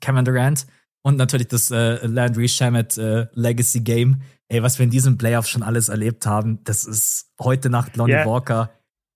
Kevin 0.00 0.24
Durant 0.24 0.66
und 1.02 1.16
natürlich 1.16 1.48
das 1.48 1.70
äh, 1.70 2.04
Landry 2.06 2.48
Shamet 2.48 2.98
äh, 2.98 3.26
Legacy 3.34 3.80
Game. 3.80 4.22
Ey, 4.48 4.62
was 4.62 4.78
wir 4.78 4.84
in 4.84 4.90
diesem 4.90 5.18
Playoff 5.18 5.46
schon 5.46 5.62
alles 5.62 5.88
erlebt 5.88 6.26
haben, 6.26 6.62
das 6.64 6.84
ist 6.84 7.30
heute 7.40 7.70
Nacht 7.70 7.96
Lonnie 7.96 8.12
yeah. 8.12 8.26
Walker. 8.26 8.70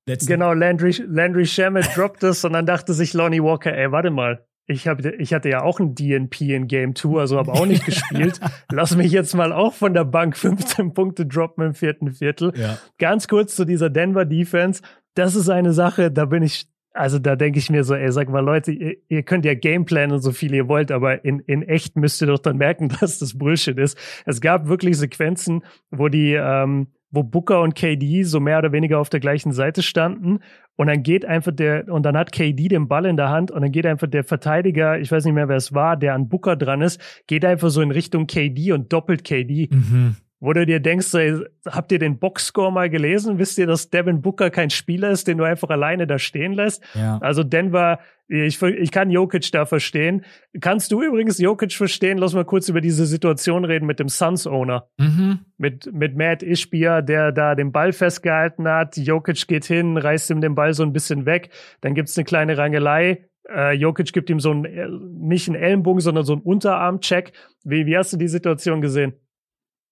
Letzten 0.09 0.29
genau, 0.29 0.53
Landry, 0.53 0.93
Landry 1.07 1.47
Shamet 1.47 1.89
droppt 1.97 2.23
es 2.23 2.45
und 2.45 2.53
dann 2.53 2.67
dachte 2.67 2.95
sich 2.95 3.13
Lonnie 3.13 3.43
Walker, 3.43 3.73
ey, 3.73 3.91
warte 3.91 4.11
mal, 4.11 4.47
ich, 4.67 4.89
hab, 4.89 5.05
ich 5.05 5.33
hatte 5.33 5.49
ja 5.49 5.63
auch 5.63 5.79
ein 5.79 5.95
DNP 5.95 6.41
in 6.55 6.67
Game 6.67 6.95
2, 6.95 7.21
also 7.21 7.39
habe 7.39 7.53
auch 7.53 7.67
nicht 7.67 7.85
gespielt. 7.87 8.41
Lass 8.71 8.97
mich 8.97 9.13
jetzt 9.13 9.35
mal 9.35 9.53
auch 9.53 9.75
von 9.75 9.95
der 9.95 10.05
Bank 10.05 10.37
15 10.37 10.93
Punkte 10.93 11.27
droppen 11.27 11.67
im 11.67 11.75
vierten 11.75 12.13
Viertel. 12.13 12.53
Ja. 12.57 12.79
Ganz 12.99 13.29
kurz 13.29 13.55
zu 13.55 13.65
dieser 13.65 13.91
Denver 13.91 14.25
Defense. 14.25 14.83
Das 15.15 15.35
ist 15.35 15.49
eine 15.49 15.73
Sache, 15.73 16.11
da 16.11 16.27
bin 16.27 16.43
ich, 16.43 16.69
also 16.93 17.19
da 17.19 17.37
denke 17.37 17.59
ich 17.59 17.71
mir 17.71 17.85
so, 17.85 17.95
ey, 17.95 18.11
sag 18.11 18.29
mal, 18.29 18.41
Leute, 18.41 18.73
ihr, 18.73 18.97
ihr 19.09 19.23
könnt 19.23 19.45
ja 19.45 19.55
Gameplanen 19.55 20.21
so 20.21 20.33
viel 20.33 20.53
ihr 20.53 20.69
wollt, 20.69 20.91
aber 20.91 21.25
in, 21.25 21.41
in 21.41 21.63
echt 21.63 21.97
müsst 21.97 22.21
ihr 22.21 22.27
doch 22.27 22.39
dann 22.39 22.57
merken, 22.57 22.89
dass 23.01 23.19
das 23.19 23.39
Bullshit 23.39 23.79
ist. 23.79 23.97
Es 24.27 24.41
gab 24.41 24.67
wirklich 24.67 24.99
Sequenzen, 24.99 25.63
wo 25.91 26.09
die, 26.09 26.35
ähm, 26.35 26.89
wo 27.11 27.23
Booker 27.23 27.61
und 27.63 27.75
KD 27.75 28.25
so 28.25 28.41
mehr 28.41 28.59
oder 28.59 28.73
weniger 28.73 28.99
auf 28.99 29.09
der 29.09 29.21
gleichen 29.21 29.53
Seite 29.53 29.83
standen 29.83 30.41
und 30.77 30.89
dann 30.89 31.03
geht 31.03 31.25
einfach 31.25 31.53
der, 31.53 31.89
und 31.89 32.03
dann 32.03 32.17
hat 32.17 32.33
KD 32.33 32.69
den 32.69 32.89
Ball 32.89 33.07
in 33.07 33.17
der 33.17 33.31
Hand 33.31 33.51
und 33.51 33.63
dann 33.63 33.73
geht 33.73 33.87
einfach 33.87 34.07
der 34.07 34.25
Verteidiger, 34.25 34.99
ich 34.99 35.11
weiß 35.11 35.25
nicht 35.25 35.35
mehr, 35.35 35.49
wer 35.49 35.57
es 35.57 35.73
war, 35.75 35.97
der 35.97 36.15
an 36.15 36.29
Booker 36.29 36.57
dran 36.57 36.83
ist, 36.83 37.01
geht 37.27 37.45
einfach 37.45 37.71
so 37.71 37.81
in 37.81 37.91
Richtung 37.91 38.27
KD 38.27 38.73
und 38.73 38.93
doppelt 38.93 39.25
KD. 39.25 39.69
Mhm. 39.71 40.17
Wo 40.39 40.53
du 40.53 40.67
dir 40.67 40.81
denkst, 40.81 41.15
ey, 41.15 41.41
habt 41.67 41.91
ihr 41.93 41.99
den 41.99 42.19
Boxscore 42.19 42.71
mal 42.71 42.91
gelesen? 42.91 43.39
Wisst 43.39 43.57
ihr, 43.57 43.67
dass 43.67 43.89
Devin 43.89 44.21
Booker 44.21 44.51
kein 44.51 44.69
Spieler 44.69 45.11
ist, 45.11 45.27
den 45.27 45.39
du 45.39 45.45
einfach 45.45 45.71
alleine 45.71 46.07
da 46.07 46.19
stehen 46.19 46.53
lässt? 46.53 46.85
Ja. 46.95 47.17
Also 47.23 47.43
Denver, 47.43 48.01
ich, 48.29 48.61
ich 48.61 48.91
kann 48.91 49.11
Jokic 49.11 49.53
da 49.53 49.67
verstehen. 49.67 50.25
Kannst 50.61 50.91
du 50.91 51.03
übrigens 51.03 51.39
Jokic 51.39 51.73
verstehen? 51.73 52.19
Lass 52.19 52.35
mal 52.35 52.45
kurz 52.45 52.69
über 52.69 52.81
diese 52.81 53.07
Situation 53.07 53.65
reden 53.65 53.87
mit 53.87 54.01
dem 54.01 54.09
Suns-Owner. 54.09 54.89
Mhm. 54.99 55.41
Mit, 55.59 55.93
mit 55.93 56.17
Matt 56.17 56.43
Ishbia, 56.43 57.03
der 57.03 57.31
da 57.31 57.55
den 57.55 57.71
Ball 57.71 57.93
festgehalten 57.93 58.67
hat. 58.67 58.97
Jokic 58.97 59.47
geht 59.47 59.65
hin, 59.65 59.97
reißt 59.97 60.31
ihm 60.31 60.41
den 60.41 60.55
Ball 60.55 60.75
so 60.75 60.83
ein 60.83 60.93
bisschen 60.93 61.25
weg. 61.25 61.51
Dann 61.81 61.95
gibt's 61.95 62.17
eine 62.17 62.25
kleine 62.25 62.59
Rangelei. 62.59 63.29
Äh, 63.49 63.75
Jokic 63.75 64.13
gibt 64.13 64.29
ihm 64.29 64.41
so 64.41 64.51
einen, 64.51 65.21
nicht 65.21 65.49
einen 65.49 65.61
Ellenbogen, 65.61 66.01
sondern 66.01 66.25
so 66.25 66.33
einen 66.33 66.43
Unterarm-Check. 66.43 67.33
Wie, 67.65 67.87
wie 67.87 67.97
hast 67.97 68.13
du 68.13 68.17
die 68.17 68.29
Situation 68.29 68.81
gesehen? 68.81 69.13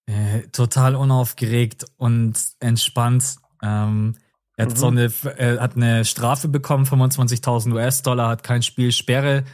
Äh, 0.07 0.49
total 0.53 0.97
unaufgeregt 0.97 1.85
und 1.97 2.35
entspannt. 2.61 3.37
Ähm, 3.62 4.16
er 4.57 4.67
hat 4.67 4.75
mhm. 4.75 4.79
so 4.79 4.87
eine, 4.87 5.12
er 5.37 5.61
hat 5.61 5.77
eine 5.77 6.05
Strafe 6.05 6.49
bekommen, 6.49 6.85
25.000 6.85 7.73
US-Dollar, 7.73 8.29
hat 8.29 8.43
kein 8.43 8.62
Spiel 8.62 8.93
Sperre 8.93 9.45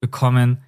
bekommen. 0.00 0.62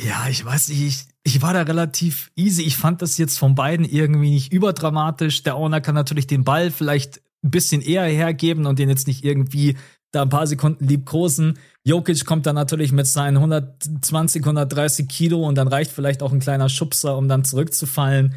Ja, 0.00 0.28
ich 0.28 0.44
weiß 0.44 0.68
nicht, 0.68 0.82
ich, 0.82 1.04
ich 1.22 1.42
war 1.42 1.52
da 1.52 1.62
relativ 1.62 2.30
easy. 2.34 2.62
Ich 2.62 2.76
fand 2.76 3.02
das 3.02 3.18
jetzt 3.18 3.38
von 3.38 3.54
beiden 3.54 3.84
irgendwie 3.84 4.30
nicht 4.30 4.52
überdramatisch. 4.52 5.42
Der 5.42 5.56
Owner 5.56 5.80
kann 5.80 5.94
natürlich 5.94 6.26
den 6.26 6.44
Ball 6.44 6.70
vielleicht 6.70 7.20
ein 7.44 7.50
bisschen 7.50 7.82
eher 7.82 8.04
hergeben 8.04 8.66
und 8.66 8.78
den 8.78 8.88
jetzt 8.88 9.06
nicht 9.06 9.24
irgendwie 9.24 9.76
da 10.12 10.22
ein 10.22 10.28
paar 10.28 10.46
Sekunden 10.46 10.86
liebkosen. 10.86 11.58
Jokic 11.84 12.26
kommt 12.26 12.46
dann 12.46 12.56
natürlich 12.56 12.92
mit 12.92 13.06
seinen 13.06 13.36
120, 13.36 14.42
130 14.42 15.08
Kilo 15.08 15.46
und 15.46 15.54
dann 15.54 15.68
reicht 15.68 15.92
vielleicht 15.92 16.22
auch 16.22 16.32
ein 16.32 16.40
kleiner 16.40 16.68
Schubser, 16.68 17.16
um 17.16 17.28
dann 17.28 17.44
zurückzufallen 17.44 18.34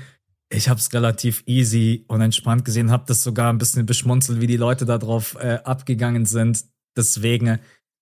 ich 0.53 0.69
habe 0.69 0.79
es 0.79 0.93
relativ 0.93 1.43
easy 1.45 2.05
und 2.07 2.21
entspannt 2.21 2.65
gesehen, 2.65 2.91
habe 2.91 3.05
das 3.07 3.23
sogar 3.23 3.51
ein 3.51 3.57
bisschen 3.57 3.85
beschmunzelt, 3.85 4.39
wie 4.41 4.47
die 4.47 4.57
Leute 4.57 4.85
darauf 4.85 5.35
äh, 5.35 5.59
abgegangen 5.63 6.25
sind. 6.25 6.65
Deswegen 6.95 7.59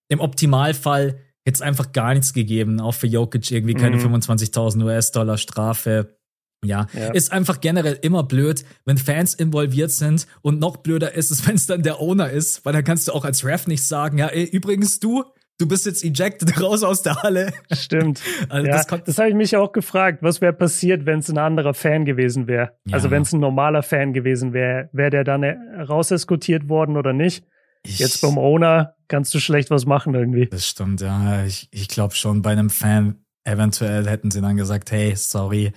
im 0.09 0.19
Optimalfall 0.19 1.19
hätte 1.45 1.55
es 1.55 1.61
einfach 1.61 1.91
gar 1.91 2.13
nichts 2.13 2.33
gegeben, 2.33 2.79
auch 2.79 2.93
für 2.93 3.07
Jokic 3.07 3.49
irgendwie 3.51 3.73
keine 3.73 3.97
mhm. 3.97 4.15
25.000 4.15 4.83
US-Dollar 4.83 5.37
Strafe. 5.37 6.17
Ja. 6.63 6.85
ja, 6.93 7.11
ist 7.11 7.31
einfach 7.31 7.59
generell 7.59 7.97
immer 8.03 8.21
blöd, 8.21 8.63
wenn 8.85 8.99
Fans 8.99 9.33
involviert 9.33 9.89
sind 9.89 10.27
und 10.43 10.59
noch 10.59 10.77
blöder 10.77 11.15
ist 11.15 11.31
es, 11.31 11.47
wenn 11.47 11.55
es 11.55 11.65
dann 11.65 11.81
der 11.81 11.99
Owner 11.99 12.29
ist, 12.29 12.65
weil 12.65 12.73
dann 12.73 12.83
kannst 12.83 13.07
du 13.07 13.13
auch 13.13 13.25
als 13.25 13.43
Ref 13.43 13.65
nicht 13.65 13.83
sagen, 13.83 14.19
ja, 14.19 14.27
ey, 14.27 14.43
übrigens 14.43 14.99
du, 14.99 15.23
du 15.61 15.67
bist 15.67 15.85
jetzt 15.85 16.03
ejected 16.03 16.59
raus 16.61 16.83
aus 16.83 17.03
der 17.03 17.21
Halle. 17.21 17.53
Stimmt. 17.71 18.21
Also 18.49 18.67
ja, 18.67 18.83
das, 18.83 19.03
das 19.05 19.17
habe 19.17 19.29
ich 19.29 19.35
mich 19.35 19.55
auch 19.55 19.71
gefragt. 19.71 20.19
Was 20.21 20.41
wäre 20.41 20.53
passiert, 20.53 21.05
wenn 21.05 21.19
es 21.19 21.29
ein 21.29 21.37
anderer 21.37 21.73
Fan 21.73 22.05
gewesen 22.05 22.47
wäre? 22.47 22.73
Ja. 22.85 22.95
Also 22.95 23.11
wenn 23.11 23.21
es 23.21 23.31
ein 23.33 23.39
normaler 23.39 23.83
Fan 23.83 24.13
gewesen 24.13 24.51
wäre, 24.51 24.89
wäre 24.91 25.09
der 25.09 25.23
dann 25.23 25.43
rauseskutiert 25.43 26.67
worden 26.67 26.97
oder 26.97 27.13
nicht? 27.13 27.45
Ich, 27.83 27.99
jetzt 27.99 28.21
beim 28.21 28.37
Owner 28.37 28.95
kannst 29.07 29.33
du 29.33 29.39
schlecht 29.39 29.69
was 29.69 29.85
machen 29.85 30.13
irgendwie. 30.15 30.47
Das 30.47 30.67
stimmt, 30.67 31.01
ja. 31.01 31.45
Ich, 31.45 31.69
ich 31.71 31.87
glaube 31.87 32.15
schon 32.15 32.41
bei 32.41 32.51
einem 32.51 32.69
Fan, 32.69 33.23
eventuell 33.43 34.07
hätten 34.07 34.31
sie 34.31 34.41
dann 34.41 34.57
gesagt, 34.57 34.91
hey, 34.91 35.15
sorry. 35.15 35.71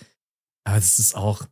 Aber 0.65 0.77
das 0.77 0.99
ist 0.99 1.15
auch, 1.15 1.43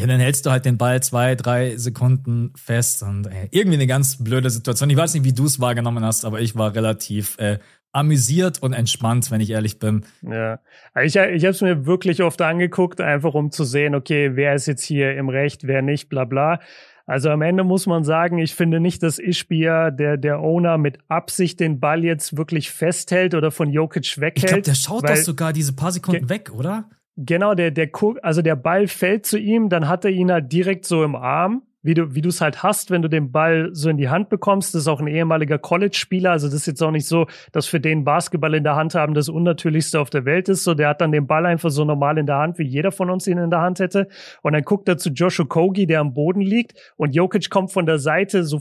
ja, 0.00 0.06
dann 0.06 0.20
hältst 0.20 0.46
du 0.46 0.50
halt 0.50 0.64
den 0.64 0.78
Ball 0.78 1.02
zwei, 1.02 1.34
drei 1.34 1.76
Sekunden 1.76 2.52
fest 2.56 3.02
und 3.02 3.26
ey, 3.26 3.48
irgendwie 3.50 3.76
eine 3.76 3.86
ganz 3.86 4.22
blöde 4.22 4.48
Situation. 4.48 4.88
Ich 4.88 4.96
weiß 4.96 5.14
nicht, 5.14 5.24
wie 5.24 5.32
du 5.32 5.44
es 5.44 5.60
wahrgenommen 5.60 6.04
hast, 6.04 6.24
aber 6.24 6.40
ich 6.40 6.56
war 6.56 6.74
relativ 6.74 7.36
äh, 7.38 7.58
amüsiert 7.92 8.62
und 8.62 8.72
entspannt, 8.72 9.30
wenn 9.30 9.40
ich 9.40 9.50
ehrlich 9.50 9.78
bin. 9.78 10.04
Ja, 10.22 10.60
ich, 11.02 11.16
ich 11.16 11.44
habe 11.44 11.50
es 11.50 11.60
mir 11.60 11.84
wirklich 11.84 12.22
oft 12.22 12.40
angeguckt, 12.40 13.00
einfach 13.00 13.34
um 13.34 13.50
zu 13.50 13.64
sehen, 13.64 13.94
okay, 13.94 14.36
wer 14.36 14.54
ist 14.54 14.66
jetzt 14.66 14.84
hier 14.84 15.16
im 15.16 15.28
Recht, 15.28 15.66
wer 15.66 15.82
nicht, 15.82 16.08
bla 16.08 16.24
bla. 16.24 16.60
Also 17.06 17.28
am 17.28 17.42
Ende 17.42 17.64
muss 17.64 17.86
man 17.86 18.04
sagen, 18.04 18.38
ich 18.38 18.54
finde 18.54 18.78
nicht, 18.78 19.02
dass 19.02 19.18
Ishbia, 19.18 19.90
der, 19.90 20.16
der 20.16 20.38
Owner, 20.40 20.78
mit 20.78 20.98
Absicht 21.08 21.58
den 21.58 21.80
Ball 21.80 22.04
jetzt 22.04 22.36
wirklich 22.36 22.70
festhält 22.70 23.34
oder 23.34 23.50
von 23.50 23.68
Jokic 23.68 24.18
weghält. 24.18 24.38
Ich 24.38 24.46
glaube, 24.46 24.62
der 24.62 24.74
schaut 24.74 25.08
doch 25.08 25.16
sogar 25.16 25.52
diese 25.52 25.74
paar 25.74 25.90
Sekunden 25.92 26.28
weg, 26.28 26.52
oder? 26.54 26.88
Genau, 27.22 27.54
der, 27.54 27.70
der 27.70 27.90
also 28.22 28.42
der 28.42 28.56
Ball 28.56 28.86
fällt 28.86 29.26
zu 29.26 29.38
ihm, 29.38 29.68
dann 29.68 29.88
hat 29.88 30.04
er 30.04 30.10
ihn 30.10 30.32
halt 30.32 30.52
direkt 30.52 30.84
so 30.86 31.04
im 31.04 31.14
Arm 31.14 31.62
wie 31.82 31.94
du, 31.94 32.14
wie 32.14 32.20
du 32.20 32.28
es 32.28 32.40
halt 32.40 32.62
hast, 32.62 32.90
wenn 32.90 33.02
du 33.02 33.08
den 33.08 33.32
Ball 33.32 33.70
so 33.72 33.88
in 33.88 33.96
die 33.96 34.08
Hand 34.08 34.28
bekommst. 34.28 34.74
Das 34.74 34.82
ist 34.82 34.88
auch 34.88 35.00
ein 35.00 35.06
ehemaliger 35.06 35.58
College-Spieler. 35.58 36.30
Also 36.30 36.46
das 36.48 36.56
ist 36.56 36.66
jetzt 36.66 36.82
auch 36.82 36.90
nicht 36.90 37.06
so, 37.06 37.26
dass 37.52 37.66
für 37.66 37.80
den 37.80 38.04
Basketball 38.04 38.54
in 38.54 38.64
der 38.64 38.76
Hand 38.76 38.94
haben 38.94 39.14
das 39.14 39.28
Unnatürlichste 39.28 39.98
auf 39.98 40.10
der 40.10 40.24
Welt 40.24 40.48
ist. 40.48 40.64
So, 40.64 40.74
der 40.74 40.88
hat 40.88 41.00
dann 41.00 41.12
den 41.12 41.26
Ball 41.26 41.46
einfach 41.46 41.70
so 41.70 41.84
normal 41.84 42.18
in 42.18 42.26
der 42.26 42.36
Hand, 42.36 42.58
wie 42.58 42.66
jeder 42.66 42.92
von 42.92 43.08
uns 43.08 43.26
ihn 43.26 43.38
in 43.38 43.50
der 43.50 43.60
Hand 43.60 43.80
hätte. 43.80 44.08
Und 44.42 44.52
dann 44.52 44.62
guckt 44.62 44.88
er 44.88 44.98
zu 44.98 45.10
Joshua 45.10 45.46
Kogi, 45.46 45.86
der 45.86 46.00
am 46.00 46.12
Boden 46.12 46.42
liegt. 46.42 46.94
Und 46.96 47.14
Jokic 47.14 47.48
kommt 47.48 47.72
von 47.72 47.86
der 47.86 47.98
Seite 47.98 48.44
so 48.44 48.60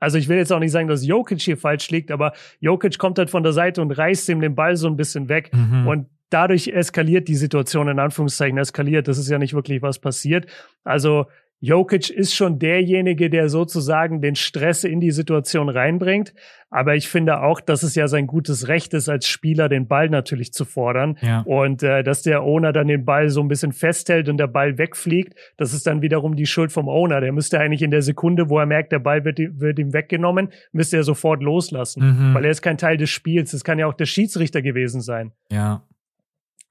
also 0.00 0.18
ich 0.18 0.28
will 0.28 0.36
jetzt 0.36 0.52
auch 0.52 0.58
nicht 0.58 0.72
sagen, 0.72 0.88
dass 0.88 1.06
Jokic 1.06 1.40
hier 1.40 1.56
falsch 1.56 1.88
liegt, 1.90 2.10
aber 2.10 2.32
Jokic 2.58 2.98
kommt 2.98 3.20
halt 3.20 3.30
von 3.30 3.44
der 3.44 3.52
Seite 3.52 3.80
und 3.80 3.92
reißt 3.92 4.28
ihm 4.30 4.40
den 4.40 4.56
Ball 4.56 4.74
so 4.76 4.88
ein 4.88 4.96
bisschen 4.96 5.28
weg. 5.28 5.52
Mhm. 5.54 5.86
Und 5.86 6.06
dadurch 6.32 6.68
eskaliert 6.68 7.28
die 7.28 7.34
Situation, 7.34 7.88
in 7.88 7.98
Anführungszeichen 7.98 8.58
eskaliert. 8.58 9.08
Das 9.08 9.18
ist 9.18 9.28
ja 9.28 9.38
nicht 9.38 9.54
wirklich 9.54 9.82
was 9.82 9.98
passiert. 9.98 10.46
Also 10.84 11.26
Jokic 11.64 12.10
ist 12.10 12.34
schon 12.34 12.58
derjenige, 12.58 13.30
der 13.30 13.48
sozusagen 13.48 14.20
den 14.20 14.34
Stress 14.34 14.82
in 14.82 14.98
die 14.98 15.12
Situation 15.12 15.68
reinbringt. 15.68 16.34
Aber 16.70 16.96
ich 16.96 17.08
finde 17.08 17.40
auch, 17.40 17.60
dass 17.60 17.84
es 17.84 17.94
ja 17.94 18.08
sein 18.08 18.26
gutes 18.26 18.66
Recht 18.66 18.94
ist, 18.94 19.08
als 19.08 19.28
Spieler 19.28 19.68
den 19.68 19.86
Ball 19.86 20.08
natürlich 20.08 20.52
zu 20.52 20.64
fordern. 20.64 21.18
Ja. 21.20 21.42
Und 21.42 21.84
äh, 21.84 22.02
dass 22.02 22.22
der 22.22 22.42
Owner 22.42 22.72
dann 22.72 22.88
den 22.88 23.04
Ball 23.04 23.28
so 23.28 23.40
ein 23.40 23.46
bisschen 23.46 23.70
festhält 23.70 24.28
und 24.28 24.38
der 24.38 24.48
Ball 24.48 24.76
wegfliegt, 24.76 25.36
das 25.56 25.72
ist 25.72 25.86
dann 25.86 26.02
wiederum 26.02 26.34
die 26.34 26.46
Schuld 26.46 26.72
vom 26.72 26.88
Owner. 26.88 27.20
Der 27.20 27.30
müsste 27.30 27.60
eigentlich 27.60 27.82
in 27.82 27.92
der 27.92 28.02
Sekunde, 28.02 28.50
wo 28.50 28.58
er 28.58 28.66
merkt, 28.66 28.90
der 28.90 28.98
Ball 28.98 29.24
wird, 29.24 29.38
wird 29.38 29.78
ihm 29.78 29.92
weggenommen, 29.92 30.48
müsste 30.72 30.96
er 30.96 31.04
sofort 31.04 31.44
loslassen. 31.44 32.30
Mhm. 32.30 32.34
Weil 32.34 32.44
er 32.44 32.50
ist 32.50 32.62
kein 32.62 32.76
Teil 32.76 32.96
des 32.96 33.10
Spiels. 33.10 33.52
Das 33.52 33.62
kann 33.62 33.78
ja 33.78 33.86
auch 33.86 33.94
der 33.94 34.06
Schiedsrichter 34.06 34.62
gewesen 34.62 35.00
sein. 35.00 35.30
Ja. 35.48 35.84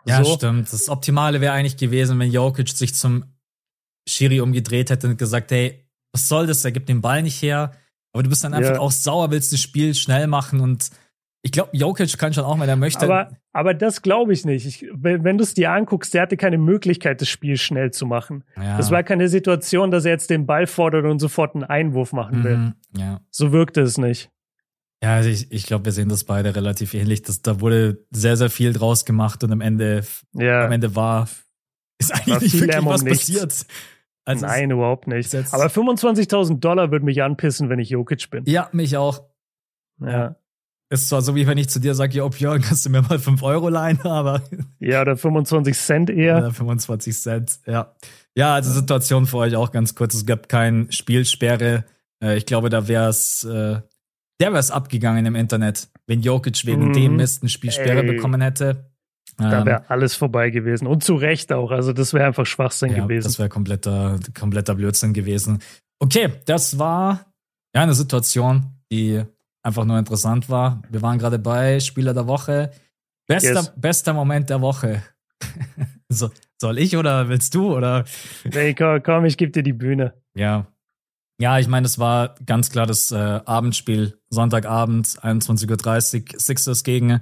Ja, 0.06 0.24
so. 0.24 0.36
stimmt. 0.36 0.72
Das 0.72 0.90
Optimale 0.90 1.42
wäre 1.42 1.54
eigentlich 1.54 1.78
gewesen, 1.78 2.20
wenn 2.20 2.32
Jokic 2.32 2.70
sich 2.70 2.94
zum 2.94 3.26
Schiri 4.08 4.42
umgedreht 4.42 4.90
hätte 4.90 5.08
und 5.08 5.18
gesagt, 5.18 5.52
hey, 5.52 5.86
was 6.12 6.28
soll 6.28 6.48
das? 6.48 6.66
Er 6.66 6.72
gibt 6.72 6.90
den 6.90 7.02
Ball 7.02 7.24
nicht 7.24 7.42
her. 7.42 7.72
Aber 8.14 8.24
du 8.24 8.30
bist 8.30 8.44
dann 8.44 8.54
einfach 8.54 8.74
ja. 8.76 8.80
auch 8.80 8.92
sauer, 8.92 9.32
willst 9.32 9.54
das 9.54 9.62
Spiel 9.62 9.96
schnell 9.96 10.28
machen 10.28 10.60
und 10.60 10.90
ich 11.44 11.52
glaube, 11.52 11.70
Jokic 11.74 12.18
kann 12.20 12.34
schon 12.34 12.44
auch, 12.44 12.60
wenn 12.60 12.70
er 12.70 12.76
möchte. 12.76 13.04
Aber, 13.04 13.32
aber 13.52 13.74
das 13.74 14.04
glaube 14.04 14.32
ich 14.32 14.46
nicht. 14.46 14.68
Ich, 14.68 14.86
wenn 14.94 15.38
du 15.38 15.44
es 15.44 15.56
dir 15.56 15.72
anguckst, 15.72 16.14
der 16.14 16.22
hatte 16.24 16.38
keine 16.38 16.60
Möglichkeit, 16.60 17.20
das 17.20 17.30
Spiel 17.30 17.58
schnell 17.58 17.92
zu 17.92 18.06
machen. 18.06 18.44
Ja. 18.56 18.78
Das 18.78 18.92
war 18.92 19.02
keine 19.02 19.28
Situation, 19.28 19.90
dass 19.90 20.06
er 20.06 20.12
jetzt 20.12 20.30
den 20.30 20.46
Ball 20.46 20.68
fordert 20.68 21.06
und 21.06 21.18
sofort 21.18 21.56
einen 21.56 21.64
Einwurf 21.64 22.14
machen 22.14 22.44
will. 22.44 22.58
Mhm, 22.58 22.74
ja. 22.96 23.22
So 23.32 23.52
wirkte 23.52 23.82
es 23.82 23.98
nicht. 23.98 24.30
Ja, 25.04 25.16
also 25.16 25.30
ich, 25.30 25.52
ich 25.52 25.66
glaube, 25.66 25.86
wir 25.86 25.92
sehen 25.92 26.10
das 26.10 26.24
beide 26.24 26.56
relativ 26.56 26.94
ähnlich. 26.94 27.24
Das, 27.24 27.42
da 27.42 27.60
wurde 27.60 28.06
sehr, 28.12 28.38
sehr 28.38 28.50
viel 28.50 28.72
draus 28.72 29.06
gemacht 29.06 29.44
und 29.44 29.52
am 29.52 29.62
Ende, 29.62 30.04
ja. 30.34 30.66
am 30.66 30.72
Ende 30.72 30.96
war, 30.96 31.28
ist 31.98 32.14
eigentlich 32.14 32.54
nicht 32.54 32.62
wirklich 32.62 32.86
was 32.86 33.04
passiert. 33.04 33.66
Also 34.26 34.46
Nein, 34.46 34.70
überhaupt 34.72 35.08
nicht. 35.08 35.34
Aber 35.52 35.66
25.000 35.66 36.60
Dollar 36.60 36.92
würde 36.92 37.06
mich 37.06 37.24
anpissen, 37.24 37.70
wenn 37.70 37.80
ich 37.80 37.90
Jokic 37.90 38.30
bin. 38.30 38.44
Ja, 38.46 38.70
mich 38.72 38.96
auch. 38.96 39.24
Ja. 40.00 40.36
Ist 40.92 41.10
zwar 41.10 41.22
so, 41.22 41.36
wie 41.36 41.48
wenn 41.48 41.58
ich 41.58 41.70
zu 41.70 41.80
dir 41.80 41.96
sage, 41.96 42.18
ja, 42.18 42.28
Björn, 42.28 42.62
kannst 42.62 42.86
du 42.86 42.90
mir 42.90 43.02
mal 43.02 43.18
5 43.18 43.42
Euro 43.44 43.70
leihen, 43.70 44.02
aber. 44.06 44.44
Ja, 44.80 45.02
oder 45.02 45.18
25 45.18 45.76
Cent 45.78 46.10
eher. 46.10 46.38
Oder 46.38 46.52
25 46.52 47.18
Cent, 47.18 47.60
ja. 47.66 47.96
Ja, 48.36 48.54
also 48.54 48.72
Situation 48.72 49.26
für 49.26 49.38
euch 49.38 49.56
auch 49.56 49.72
ganz 49.72 49.96
kurz. 49.96 50.14
Es 50.14 50.26
gab 50.26 50.50
keine 50.50 50.92
Spielsperre. 50.92 51.86
Äh, 52.22 52.38
ich 52.38 52.46
glaube, 52.46 52.70
da 52.70 52.88
wäre 52.88 53.10
es, 53.10 53.44
äh, 53.44 53.82
der 54.42 54.50
wäre 54.50 54.60
es 54.60 54.72
abgegangen 54.72 55.26
im 55.26 55.36
Internet, 55.36 55.88
wenn 56.08 56.22
Jokic 56.22 56.66
wegen 56.66 56.90
mhm. 56.90 56.94
dem 56.94 57.16
Mist 57.16 57.44
eine 57.44 57.50
Spielsperre 57.50 58.04
bekommen 58.04 58.42
hätte. 58.42 58.92
Da 59.38 59.66
wäre 59.66 59.80
ähm, 59.80 59.86
alles 59.88 60.16
vorbei 60.16 60.50
gewesen. 60.50 60.88
Und 60.88 61.04
zu 61.04 61.16
Recht 61.16 61.52
auch. 61.54 61.72
Also 61.72 61.94
das 61.94 62.14
wäre 62.14 62.26
einfach 62.26 62.46
Schwachsinn 62.46 62.92
ja, 62.92 63.04
gewesen. 63.04 63.28
Das 63.28 63.40
wäre 63.40 63.50
kompletter, 63.50 64.20
kompletter 64.38 64.76
Blödsinn 64.76 65.14
gewesen. 65.14 65.60
Okay, 66.00 66.30
das 66.46 66.78
war 66.80 67.34
ja 67.74 67.84
eine 67.84 67.94
Situation, 67.94 68.66
die 68.92 69.24
einfach 69.64 69.86
nur 69.86 69.98
interessant 69.98 70.50
war. 70.50 70.82
Wir 70.90 71.02
waren 71.02 71.18
gerade 71.18 71.40
bei 71.40 71.80
Spieler 71.80 72.14
der 72.14 72.28
Woche. 72.28 72.72
Bester, 73.28 73.54
yes. 73.54 73.74
bester 73.76 74.14
Moment 74.14 74.50
der 74.50 74.62
Woche. 74.62 75.04
so, 76.10 76.30
soll 76.60 76.80
ich 76.80 76.98
oder 76.98 77.30
willst 77.30 77.56
du? 77.56 77.76
Oder? 77.76 78.06
Nee, 78.44 78.74
komm, 78.74 79.02
komm 79.04 79.26
ich 79.26 79.38
gebe 79.38 79.52
dir 79.52 79.64
die 79.64 79.74
Bühne. 79.74 80.14
Ja. 80.34 80.68
Ja, 81.42 81.58
ich 81.58 81.68
meine, 81.68 81.88
es 81.88 81.98
war 81.98 82.36
ganz 82.46 82.70
klar 82.70 82.86
das 82.86 83.12
äh, 83.12 83.16
Abendspiel, 83.16 84.20
Sonntagabend, 84.30 85.08
21.30 85.08 86.34
Uhr, 86.34 86.40
Sixers 86.40 86.84
gegen 86.84 87.20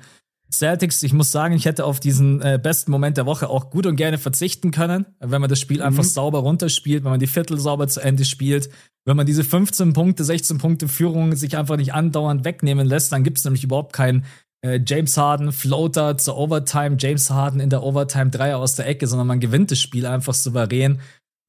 Celtics, 0.51 1.03
ich 1.03 1.13
muss 1.13 1.31
sagen, 1.31 1.53
ich 1.53 1.65
hätte 1.65 1.85
auf 1.85 2.01
diesen 2.01 2.41
äh, 2.41 2.59
besten 2.61 2.91
Moment 2.91 3.15
der 3.17 3.25
Woche 3.25 3.49
auch 3.49 3.69
gut 3.69 3.85
und 3.85 3.95
gerne 3.95 4.17
verzichten 4.17 4.71
können, 4.71 5.05
wenn 5.19 5.39
man 5.39 5.49
das 5.49 5.59
Spiel 5.59 5.77
mhm. 5.77 5.83
einfach 5.83 6.03
sauber 6.03 6.39
runterspielt, 6.39 7.03
wenn 7.05 7.11
man 7.11 7.19
die 7.19 7.27
Viertel 7.27 7.57
sauber 7.59 7.87
zu 7.87 8.01
Ende 8.01 8.25
spielt, 8.25 8.69
wenn 9.05 9.15
man 9.15 9.25
diese 9.25 9.43
15 9.45 9.93
Punkte, 9.93 10.25
16 10.25 10.57
Punkte 10.57 10.87
Führung 10.89 11.35
sich 11.35 11.57
einfach 11.57 11.77
nicht 11.77 11.93
andauernd 11.93 12.43
wegnehmen 12.43 12.87
lässt, 12.87 13.13
dann 13.13 13.23
gibt 13.23 13.37
es 13.37 13.45
nämlich 13.45 13.63
überhaupt 13.63 13.93
keinen 13.93 14.25
äh, 14.61 14.81
James 14.85 15.15
Harden 15.17 15.51
Floater 15.51 16.17
zur 16.17 16.37
Overtime, 16.37 16.97
James 16.99 17.29
Harden 17.29 17.59
in 17.59 17.69
der 17.69 17.83
Overtime 17.83 18.31
Dreier 18.31 18.57
aus 18.57 18.75
der 18.75 18.87
Ecke, 18.87 19.07
sondern 19.07 19.27
man 19.27 19.39
gewinnt 19.39 19.71
das 19.71 19.79
Spiel 19.79 20.05
einfach 20.05 20.33
souverän. 20.33 20.99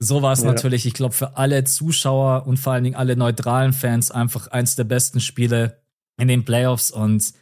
So 0.03 0.23
war 0.23 0.33
es 0.33 0.41
ja. 0.41 0.47
natürlich, 0.47 0.87
ich 0.87 0.95
glaube, 0.95 1.15
für 1.15 1.37
alle 1.37 1.63
Zuschauer 1.65 2.47
und 2.47 2.59
vor 2.59 2.73
allen 2.73 2.85
Dingen 2.85 2.97
alle 2.97 3.17
neutralen 3.17 3.75
Fans 3.75 4.11
einfach 4.11 4.49
eins 4.49 4.75
der 4.75 4.85
besten 4.85 5.21
Spiele 5.21 5.83
in 6.19 6.27
den 6.27 6.45
Playoffs 6.45 6.91
und 6.91 7.35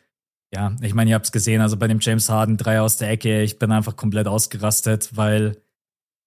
ja, 0.53 0.75
ich 0.81 0.95
meine, 0.95 1.11
ihr 1.11 1.15
habt 1.15 1.27
es 1.27 1.33
gesehen, 1.33 1.61
also 1.61 1.77
bei 1.77 1.89
dem 1.89 1.99
James 2.01 2.31
Harden 2.31 2.57
drei 2.57 2.81
aus 2.81 2.97
der 2.97 3.11
Ecke, 3.11 3.43
ich 3.43 3.59
bin 3.59 3.71
einfach 3.71 3.97
komplett 3.97 4.27
ausgerastet, 4.27 5.11
weil 5.15 5.59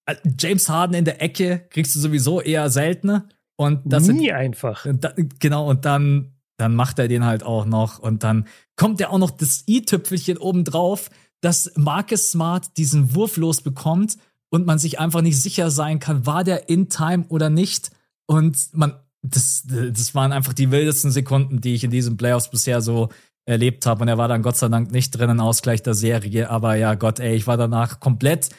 äh, 0.06 0.16
James 0.40 0.70
Harden 0.70 0.96
in 0.96 1.06
der 1.06 1.22
Ecke 1.22 1.66
kriegst 1.70 1.96
du 1.96 2.00
sowieso 2.00 2.40
eher 2.40 2.70
seltener 2.70 3.28
und 3.56 3.82
das 3.84 4.08
nie 4.08 4.28
sind, 4.28 4.32
einfach. 4.32 4.86
Da, 5.00 5.14
genau 5.40 5.70
und 5.70 5.86
dann 5.86 6.34
dann 6.58 6.76
macht 6.76 7.00
er 7.00 7.08
den 7.08 7.26
halt 7.26 7.44
auch 7.44 7.66
noch 7.66 7.98
und 7.98 8.24
dann 8.24 8.48
kommt 8.76 9.00
ja 9.00 9.10
auch 9.10 9.18
noch 9.18 9.32
das 9.32 9.64
i-Tüpfelchen 9.68 10.38
oben 10.38 10.64
drauf, 10.64 11.10
dass 11.42 11.72
Marcus 11.76 12.30
Smart 12.32 12.78
diesen 12.78 13.16
Wurf 13.16 13.38
losbekommt 13.38 14.18
und 14.52 14.68
man 14.68 14.78
sich 14.78 15.00
einfach 15.00 15.22
nicht 15.22 15.42
sicher 15.42 15.72
sein 15.72 16.00
kann, 16.00 16.26
war 16.28 16.44
der 16.44 16.70
in 16.70 16.90
Time 16.90 17.26
oder 17.30 17.50
nicht 17.50 17.92
und 18.28 18.58
man 18.74 18.94
das, 19.24 19.64
das 19.68 20.16
waren 20.16 20.32
einfach 20.32 20.54
die 20.54 20.72
wildesten 20.72 21.12
Sekunden, 21.12 21.62
die 21.62 21.76
ich 21.76 21.84
in 21.84 21.92
diesen 21.92 22.18
Playoffs 22.18 22.50
bisher 22.50 22.82
so 22.82 23.10
erlebt 23.46 23.86
habe. 23.86 24.02
Und 24.02 24.08
er 24.08 24.18
war 24.18 24.28
dann 24.28 24.42
Gott 24.42 24.58
sei 24.58 24.68
Dank 24.68 24.92
nicht 24.92 25.12
drin 25.12 25.30
in 25.30 25.40
Ausgleich 25.40 25.84
der 25.84 25.94
Serie. 25.94 26.50
Aber 26.50 26.76
ja, 26.76 26.96
Gott, 26.96 27.20
ey, 27.20 27.36
ich 27.36 27.48
war 27.48 27.58
danach 27.58 28.00
komplett 28.00 28.50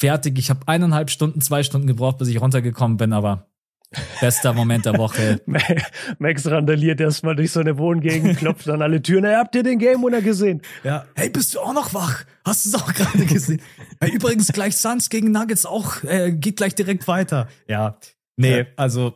fertig. 0.00 0.38
Ich 0.38 0.50
habe 0.50 0.66
eineinhalb 0.66 1.10
Stunden, 1.10 1.40
zwei 1.40 1.62
Stunden 1.62 1.86
gebraucht, 1.86 2.18
bis 2.18 2.28
ich 2.28 2.40
runtergekommen 2.40 2.96
bin, 2.96 3.12
aber 3.12 3.48
bester 4.20 4.52
Moment 4.52 4.86
der 4.86 4.96
Woche. 4.98 5.40
Max 6.18 6.46
randaliert 6.46 7.00
erstmal 7.00 7.36
durch 7.36 7.52
so 7.52 7.60
eine 7.60 7.78
Wohngegend, 7.78 8.38
klopft 8.38 8.68
an 8.68 8.82
alle 8.82 9.02
Türen. 9.02 9.24
Hey, 9.24 9.34
habt 9.34 9.54
ihr 9.54 9.62
den 9.62 9.78
Game 9.78 10.02
Winner 10.02 10.22
gesehen? 10.22 10.62
Ja. 10.84 11.06
Hey, 11.14 11.30
bist 11.30 11.54
du 11.54 11.60
auch 11.60 11.72
noch 11.72 11.94
wach? 11.94 12.24
Hast 12.44 12.64
du 12.64 12.70
es 12.70 12.74
auch 12.74 12.92
gerade 12.92 13.24
gesehen? 13.26 13.62
hey, 14.00 14.10
übrigens 14.12 14.48
gleich 14.48 14.76
Suns 14.76 15.10
gegen 15.10 15.32
Nuggets 15.32 15.66
auch, 15.66 16.02
äh, 16.04 16.32
geht 16.32 16.56
gleich 16.56 16.74
direkt 16.74 17.06
weiter. 17.08 17.48
Ja. 17.68 17.98
Nee, 18.36 18.60
ja. 18.60 18.64
also 18.76 19.14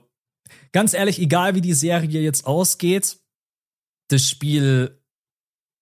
ganz 0.72 0.94
ehrlich, 0.94 1.20
egal 1.20 1.54
wie 1.54 1.60
die 1.60 1.74
Serie 1.74 2.20
jetzt 2.20 2.46
ausgeht, 2.46 3.18
das 4.08 4.28
Spiel 4.28 5.00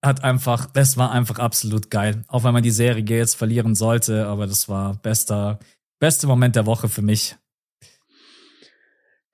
hat 0.05 0.23
einfach, 0.23 0.67
das 0.67 0.97
war 0.97 1.11
einfach 1.11 1.39
absolut 1.39 1.91
geil. 1.91 2.25
Auch 2.29 2.45
wenn 2.45 2.53
man 2.53 2.63
die 2.63 2.71
Serie 2.71 3.05
jetzt 3.05 3.35
verlieren 3.35 3.75
sollte, 3.75 4.27
aber 4.27 4.47
das 4.47 4.69
war 4.69 4.95
bester, 4.95 5.59
beste 5.99 6.27
Moment 6.27 6.57
der 6.57 6.67
Woche 6.67 6.89
für 6.89 7.03
mich. 7.03 7.37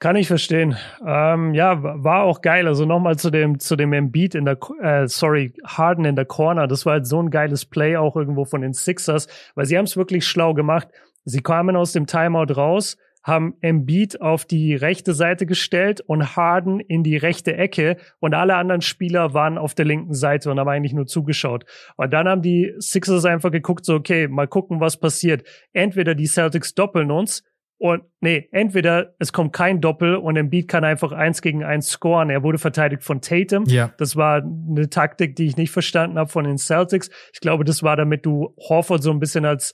Kann 0.00 0.16
ich 0.16 0.28
verstehen. 0.28 0.78
Ähm, 1.06 1.52
ja, 1.52 1.82
war 1.82 2.22
auch 2.22 2.40
geil. 2.40 2.66
Also 2.66 2.86
nochmal 2.86 3.18
zu 3.18 3.30
dem, 3.30 3.58
zu 3.58 3.76
dem 3.76 3.92
Embiid 3.92 4.34
in 4.34 4.46
der, 4.46 4.56
äh, 4.80 5.06
sorry, 5.06 5.52
Harden 5.62 6.06
in 6.06 6.16
der 6.16 6.24
Corner. 6.24 6.66
Das 6.66 6.86
war 6.86 6.94
halt 6.94 7.06
so 7.06 7.22
ein 7.22 7.28
geiles 7.28 7.66
Play 7.66 7.98
auch 7.98 8.16
irgendwo 8.16 8.46
von 8.46 8.62
den 8.62 8.72
Sixers, 8.72 9.28
weil 9.54 9.66
sie 9.66 9.76
haben 9.76 9.84
es 9.84 9.98
wirklich 9.98 10.26
schlau 10.26 10.54
gemacht. 10.54 10.88
Sie 11.26 11.42
kamen 11.42 11.76
aus 11.76 11.92
dem 11.92 12.06
Timeout 12.06 12.54
raus, 12.56 12.96
haben 13.22 13.56
Embiid 13.60 14.22
auf 14.22 14.46
die 14.46 14.74
rechte 14.74 15.12
Seite 15.12 15.44
gestellt 15.44 16.00
und 16.00 16.34
Harden 16.34 16.80
in 16.80 17.02
die 17.02 17.18
rechte 17.18 17.54
Ecke 17.54 17.98
und 18.20 18.32
alle 18.32 18.56
anderen 18.56 18.80
Spieler 18.80 19.34
waren 19.34 19.58
auf 19.58 19.74
der 19.74 19.84
linken 19.84 20.14
Seite 20.14 20.50
und 20.50 20.58
haben 20.58 20.68
eigentlich 20.68 20.94
nur 20.94 21.08
zugeschaut. 21.08 21.66
Und 21.96 22.14
dann 22.14 22.26
haben 22.26 22.40
die 22.40 22.72
Sixers 22.78 23.26
einfach 23.26 23.50
geguckt, 23.50 23.84
so 23.84 23.96
okay, 23.96 24.28
mal 24.28 24.48
gucken, 24.48 24.80
was 24.80 24.98
passiert. 24.98 25.46
Entweder 25.74 26.14
die 26.14 26.26
Celtics 26.26 26.74
doppeln 26.74 27.10
uns 27.10 27.42
und 27.80 28.02
nee, 28.20 28.46
entweder 28.52 29.14
es 29.18 29.32
kommt 29.32 29.54
kein 29.54 29.80
Doppel 29.80 30.14
und 30.14 30.36
Embiid 30.36 30.68
kann 30.68 30.84
einfach 30.84 31.12
eins 31.12 31.40
gegen 31.40 31.64
eins 31.64 31.88
scoren. 31.88 32.28
Er 32.28 32.42
wurde 32.42 32.58
verteidigt 32.58 33.02
von 33.02 33.22
Tatum. 33.22 33.64
Ja. 33.68 33.90
Das 33.96 34.16
war 34.16 34.42
eine 34.42 34.90
Taktik, 34.90 35.34
die 35.34 35.46
ich 35.46 35.56
nicht 35.56 35.70
verstanden 35.70 36.18
habe 36.18 36.28
von 36.28 36.44
den 36.44 36.58
Celtics. 36.58 37.08
Ich 37.32 37.40
glaube, 37.40 37.64
das 37.64 37.82
war 37.82 37.96
damit 37.96 38.26
du 38.26 38.54
Horford 38.68 39.02
so 39.02 39.10
ein 39.10 39.18
bisschen 39.18 39.46
als 39.46 39.72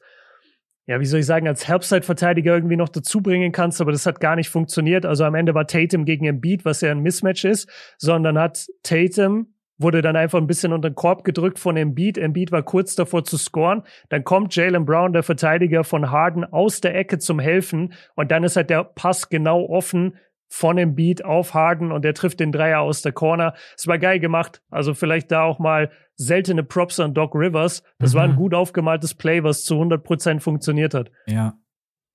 ja, 0.86 1.00
wie 1.00 1.04
soll 1.04 1.18
ich 1.18 1.26
sagen, 1.26 1.48
als 1.48 1.66
Herbstzeit-Verteidiger 1.66 2.54
irgendwie 2.54 2.76
noch 2.76 2.88
dazu 2.88 3.20
bringen 3.20 3.50
kannst, 3.50 3.80
aber 3.80 3.90
das 3.90 4.06
hat 4.06 4.20
gar 4.20 4.36
nicht 4.36 4.50
funktioniert. 4.50 5.04
Also 5.04 5.24
am 5.24 5.34
Ende 5.34 5.52
war 5.52 5.66
Tatum 5.66 6.04
gegen 6.04 6.26
Embiid, 6.26 6.64
was 6.64 6.82
ja 6.82 6.92
ein 6.92 7.00
Mismatch 7.00 7.44
ist, 7.44 7.68
sondern 7.98 8.38
hat 8.38 8.68
Tatum 8.84 9.55
wurde 9.78 10.02
dann 10.02 10.16
einfach 10.16 10.38
ein 10.38 10.46
bisschen 10.46 10.72
unter 10.72 10.90
den 10.90 10.94
Korb 10.94 11.24
gedrückt 11.24 11.58
von 11.58 11.76
Embiid. 11.76 12.18
Embiid 12.18 12.52
war 12.52 12.62
kurz 12.62 12.94
davor 12.94 13.24
zu 13.24 13.36
scoren. 13.36 13.82
Dann 14.08 14.24
kommt 14.24 14.54
Jalen 14.54 14.86
Brown, 14.86 15.12
der 15.12 15.22
Verteidiger 15.22 15.84
von 15.84 16.10
Harden, 16.10 16.44
aus 16.44 16.80
der 16.80 16.94
Ecke 16.94 17.18
zum 17.18 17.38
Helfen. 17.38 17.92
Und 18.14 18.30
dann 18.30 18.44
ist 18.44 18.56
halt 18.56 18.70
der 18.70 18.84
Pass 18.84 19.28
genau 19.28 19.66
offen 19.66 20.16
von 20.48 20.78
Embiid 20.78 21.24
auf 21.24 21.54
Harden 21.54 21.90
und 21.90 22.04
der 22.04 22.14
trifft 22.14 22.40
den 22.40 22.52
Dreier 22.52 22.80
aus 22.80 23.02
der 23.02 23.12
Corner. 23.12 23.54
Es 23.76 23.86
war 23.86 23.98
geil 23.98 24.20
gemacht. 24.20 24.62
Also 24.70 24.94
vielleicht 24.94 25.32
da 25.32 25.42
auch 25.42 25.58
mal 25.58 25.90
seltene 26.14 26.62
Props 26.62 27.00
an 27.00 27.14
Doc 27.14 27.34
Rivers. 27.34 27.82
Das 27.98 28.12
mhm. 28.12 28.16
war 28.16 28.24
ein 28.24 28.32
mhm. 28.32 28.36
gut 28.36 28.54
aufgemaltes 28.54 29.14
Play, 29.14 29.42
was 29.42 29.64
zu 29.64 29.74
100 29.74 30.02
Prozent 30.02 30.42
funktioniert 30.42 30.94
hat. 30.94 31.10
Ja, 31.26 31.54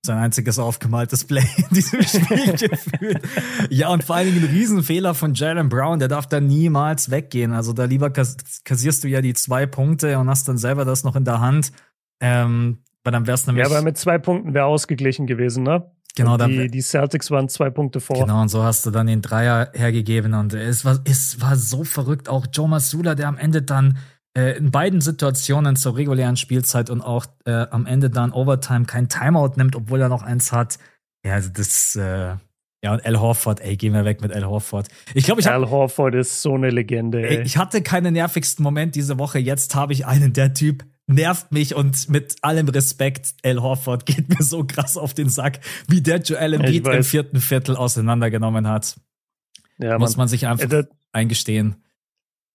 sein 0.04 0.18
einziges 0.18 0.58
aufgemaltes 0.58 1.24
Play 1.24 1.44
in 1.56 1.74
diesem 1.74 2.02
Spiel 2.02 2.52
gefühlt. 2.54 3.22
Ja, 3.70 3.88
und 3.90 4.02
vor 4.02 4.16
allen 4.16 4.32
Dingen 4.32 4.44
ein 4.44 4.50
Riesenfehler 4.50 5.14
von 5.14 5.34
Jalen 5.34 5.68
Brown, 5.68 6.00
der 6.00 6.08
darf 6.08 6.26
da 6.26 6.40
niemals 6.40 7.12
weggehen. 7.12 7.52
Also 7.52 7.72
da 7.72 7.84
lieber 7.84 8.10
kassierst 8.10 9.04
du 9.04 9.08
ja 9.08 9.20
die 9.20 9.34
zwei 9.34 9.66
Punkte 9.66 10.18
und 10.18 10.28
hast 10.28 10.48
dann 10.48 10.58
selber 10.58 10.84
das 10.84 11.04
noch 11.04 11.14
in 11.14 11.24
der 11.24 11.38
Hand. 11.40 11.70
Ähm, 12.20 12.78
weil 13.04 13.12
dann 13.12 13.28
wär's 13.28 13.46
nämlich. 13.46 13.64
Ja, 13.64 13.70
aber 13.70 13.82
mit 13.82 13.96
zwei 13.96 14.18
Punkten 14.18 14.54
wäre 14.54 14.66
ausgeglichen 14.66 15.28
gewesen, 15.28 15.62
ne? 15.62 15.88
Genau, 16.16 16.36
dann, 16.36 16.50
die, 16.50 16.68
die 16.68 16.82
Celtics 16.82 17.30
waren 17.30 17.48
zwei 17.48 17.70
Punkte 17.70 18.00
vor. 18.00 18.18
Genau, 18.18 18.42
und 18.42 18.48
so 18.48 18.62
hast 18.62 18.84
du 18.84 18.90
dann 18.90 19.06
den 19.06 19.22
Dreier 19.22 19.70
hergegeben 19.72 20.34
und 20.34 20.52
es 20.52 20.84
war, 20.84 20.98
es 21.04 21.40
war 21.40 21.56
so 21.56 21.84
verrückt. 21.84 22.28
Auch 22.28 22.46
Joe 22.52 22.68
Masula, 22.68 23.14
der 23.14 23.28
am 23.28 23.38
Ende 23.38 23.62
dann 23.62 23.96
in 24.34 24.70
beiden 24.70 25.00
Situationen 25.00 25.76
zur 25.76 25.96
regulären 25.96 26.36
Spielzeit 26.36 26.88
und 26.90 27.02
auch 27.02 27.26
äh, 27.44 27.66
am 27.70 27.86
Ende 27.86 28.10
dann 28.10 28.32
Overtime 28.32 28.86
kein 28.86 29.08
Timeout 29.08 29.52
nimmt, 29.56 29.76
obwohl 29.76 30.00
er 30.00 30.08
noch 30.08 30.22
eins 30.22 30.52
hat. 30.52 30.78
Ja, 31.24 31.34
also 31.34 31.50
das, 31.50 31.94
äh, 31.96 32.36
ja, 32.84 32.92
und 32.92 33.04
Al 33.04 33.20
Horford, 33.20 33.60
ey, 33.60 33.76
gehen 33.76 33.92
wir 33.92 34.04
weg 34.04 34.22
mit 34.22 34.32
Al 34.32 34.44
Horford. 34.44 34.88
Ich 35.14 35.24
glaube, 35.24 35.40
ich 35.40 35.48
Al 35.48 35.70
Horford 35.70 36.14
ist 36.14 36.42
so 36.42 36.54
eine 36.54 36.70
Legende. 36.70 37.22
Ey. 37.28 37.42
Ich 37.42 37.56
hatte 37.56 37.82
keinen 37.82 38.14
nervigsten 38.14 38.62
Moment 38.62 38.96
diese 38.96 39.18
Woche. 39.18 39.38
Jetzt 39.38 39.74
habe 39.74 39.92
ich 39.92 40.06
einen. 40.06 40.32
Der 40.32 40.52
Typ 40.52 40.84
nervt 41.06 41.52
mich 41.52 41.74
und 41.74 42.08
mit 42.08 42.36
allem 42.42 42.68
Respekt, 42.68 43.34
Al 43.44 43.62
Horford 43.62 44.06
geht 44.06 44.28
mir 44.28 44.42
so 44.42 44.64
krass 44.64 44.96
auf 44.96 45.14
den 45.14 45.28
Sack, 45.28 45.60
wie 45.88 46.00
der 46.00 46.20
Joel 46.20 46.54
Embiid 46.54 46.86
im 46.86 47.04
vierten 47.04 47.40
Viertel 47.40 47.76
auseinandergenommen 47.76 48.66
hat. 48.66 48.96
Ja, 49.78 49.98
Muss 49.98 50.16
man 50.16 50.28
sich 50.28 50.46
einfach 50.46 50.70
äh, 50.70 50.84
eingestehen. 51.12 51.76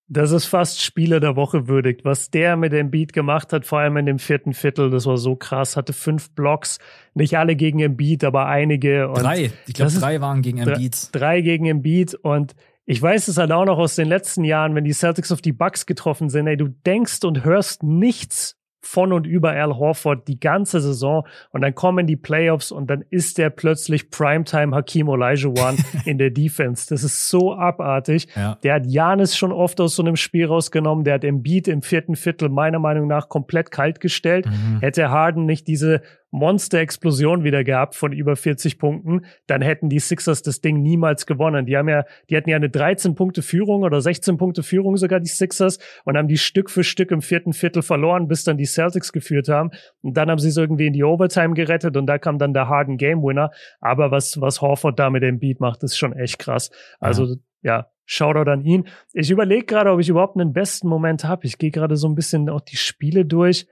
Das 0.09 0.31
ist 0.31 0.45
fast 0.45 0.81
Spieler 0.81 1.19
der 1.19 1.35
Woche 1.35 1.67
würdigt. 1.67 2.05
Was 2.05 2.29
der 2.29 2.55
mit 2.55 2.71
dem 2.71 2.91
Beat 2.91 3.11
gemacht 3.11 3.51
hat, 3.51 3.65
vor 3.65 3.79
allem 3.79 3.97
in 3.97 4.05
dem 4.05 4.19
vierten 4.19 4.53
Viertel, 4.53 4.89
das 4.89 5.05
war 5.05 5.17
so 5.17 5.35
krass. 5.35 5.75
Hatte 5.75 5.91
fünf 5.91 6.31
Blocks, 6.31 6.79
nicht 7.13 7.37
alle 7.37 7.55
gegen 7.55 7.79
Embiid, 7.79 8.23
aber 8.23 8.45
einige. 8.45 9.09
Und 9.09 9.21
drei. 9.21 9.51
Ich 9.67 9.73
glaube, 9.73 9.91
drei 9.91 10.21
waren 10.21 10.41
gegen 10.41 10.59
Embiid. 10.59 11.09
Drei 11.11 11.41
gegen 11.41 11.65
Embiid 11.65 12.13
und 12.15 12.55
ich 12.89 13.01
weiß 13.01 13.27
es 13.27 13.37
halt 13.37 13.51
auch 13.51 13.65
noch 13.65 13.77
aus 13.77 13.95
den 13.95 14.07
letzten 14.07 14.45
Jahren, 14.45 14.73
wenn 14.73 14.85
die 14.85 14.93
Celtics 14.93 15.33
auf 15.33 15.41
die 15.41 15.51
Bucks 15.51 15.85
getroffen 15.85 16.29
sind, 16.29 16.47
ey, 16.47 16.55
du 16.55 16.69
denkst 16.69 17.25
und 17.25 17.43
hörst 17.43 17.83
nichts 17.83 18.56
von 18.87 19.11
und 19.11 19.27
über 19.27 19.51
Al 19.51 19.77
Horford 19.77 20.27
die 20.27 20.39
ganze 20.39 20.79
Saison 20.79 21.27
und 21.51 21.61
dann 21.61 21.75
kommen 21.75 22.07
die 22.07 22.15
Playoffs 22.15 22.71
und 22.71 22.89
dann 22.89 23.03
ist 23.09 23.37
der 23.37 23.49
plötzlich 23.49 24.09
Primetime 24.09 24.75
Hakim 24.75 25.09
Olajuwon 25.09 25.77
in 26.05 26.17
der 26.17 26.29
Defense. 26.29 26.87
Das 26.89 27.03
ist 27.03 27.29
so 27.29 27.53
abartig. 27.53 28.27
Ja. 28.35 28.57
Der 28.63 28.75
hat 28.75 28.85
Janis 28.85 29.35
schon 29.35 29.51
oft 29.51 29.81
aus 29.81 29.95
so 29.95 30.03
einem 30.03 30.15
Spiel 30.15 30.45
rausgenommen. 30.45 31.03
Der 31.03 31.15
hat 31.15 31.23
Embiid 31.23 31.67
im 31.67 31.81
vierten 31.81 32.15
Viertel 32.15 32.49
meiner 32.49 32.79
Meinung 32.79 33.07
nach 33.07 33.27
komplett 33.27 33.71
kalt 33.71 33.99
gestellt. 33.99 34.45
Mhm. 34.45 34.79
Hätte 34.79 35.09
Harden 35.09 35.45
nicht 35.45 35.67
diese 35.67 36.01
Monster-Explosion 36.31 37.43
wieder 37.43 37.63
gehabt 37.63 37.95
von 37.95 38.11
über 38.11 38.35
40 38.35 38.77
Punkten, 38.77 39.25
dann 39.47 39.61
hätten 39.61 39.89
die 39.89 39.99
Sixers 39.99 40.41
das 40.41 40.59
Ding 40.59 40.81
niemals 40.81 41.25
gewonnen. 41.25 41.65
Die 41.65 41.77
haben 41.77 41.87
ja, 41.87 42.03
die 42.29 42.35
hatten 42.35 42.49
ja 42.49 42.57
eine 42.57 42.69
13 42.69 43.15
Punkte 43.15 43.41
Führung 43.41 43.83
oder 43.83 44.01
16 44.01 44.37
Punkte 44.37 44.63
Führung 44.63 44.97
sogar 44.97 45.19
die 45.19 45.29
Sixers 45.29 45.79
und 46.03 46.17
haben 46.17 46.27
die 46.27 46.37
Stück 46.37 46.69
für 46.69 46.83
Stück 46.83 47.11
im 47.11 47.21
vierten 47.21 47.53
Viertel 47.53 47.81
verloren, 47.81 48.27
bis 48.27 48.43
dann 48.43 48.57
die 48.57 48.65
Celtics 48.65 49.13
geführt 49.13 49.47
haben. 49.47 49.71
Und 50.01 50.17
dann 50.17 50.29
haben 50.29 50.39
sie 50.39 50.49
es 50.49 50.57
irgendwie 50.57 50.87
in 50.87 50.93
die 50.93 51.03
Overtime 51.03 51.53
gerettet 51.53 51.95
und 51.95 52.07
da 52.07 52.17
kam 52.17 52.37
dann 52.37 52.53
der 52.53 52.67
Harden 52.67 52.97
Game 52.97 53.23
Winner. 53.23 53.51
Aber 53.79 54.11
was, 54.11 54.41
was 54.41 54.61
Horford 54.61 54.99
da 54.99 55.09
mit 55.09 55.23
dem 55.23 55.39
Beat 55.39 55.59
macht, 55.61 55.83
ist 55.83 55.97
schon 55.97 56.13
echt 56.13 56.39
krass. 56.39 56.71
Also, 56.99 57.25
ja. 57.25 57.35
ja 57.61 57.87
Shoutout 58.09 58.49
an 58.49 58.63
ihn. 58.63 58.87
Ich 59.11 59.31
überlege 59.31 59.65
gerade, 59.65 59.91
ob 59.91 59.99
ich 59.99 60.07
überhaupt 60.07 60.37
einen 60.37 60.53
besten 60.53 60.87
Moment 60.87 61.25
habe. 61.25 61.45
Ich 61.45 61.57
gehe 61.57 61.71
gerade 61.71 61.97
so 61.97 62.07
ein 62.07 62.15
bisschen 62.15 62.49
auch 62.49 62.61
die 62.61 62.77
Spiele 62.77 63.25
durch. 63.25 63.67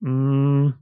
Mmh 0.00 0.74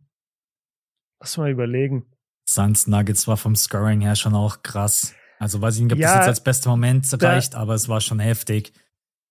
Lass 1.22 1.36
mal 1.36 1.52
überlegen. 1.52 2.04
Suns 2.48 2.88
Nuggets 2.88 3.28
war 3.28 3.36
vom 3.36 3.54
Scoring 3.54 4.00
her 4.00 4.16
schon 4.16 4.34
auch 4.34 4.64
krass. 4.64 5.14
Also 5.38 5.62
weiß 5.62 5.76
ich 5.76 5.82
nicht, 5.84 5.92
ob 5.92 5.98
ja, 6.00 6.08
das 6.08 6.16
jetzt 6.16 6.28
als 6.28 6.42
bester 6.42 6.70
Moment 6.70 7.06
reicht, 7.22 7.54
aber 7.54 7.74
es 7.74 7.88
war 7.88 8.00
schon 8.00 8.18
heftig. 8.18 8.72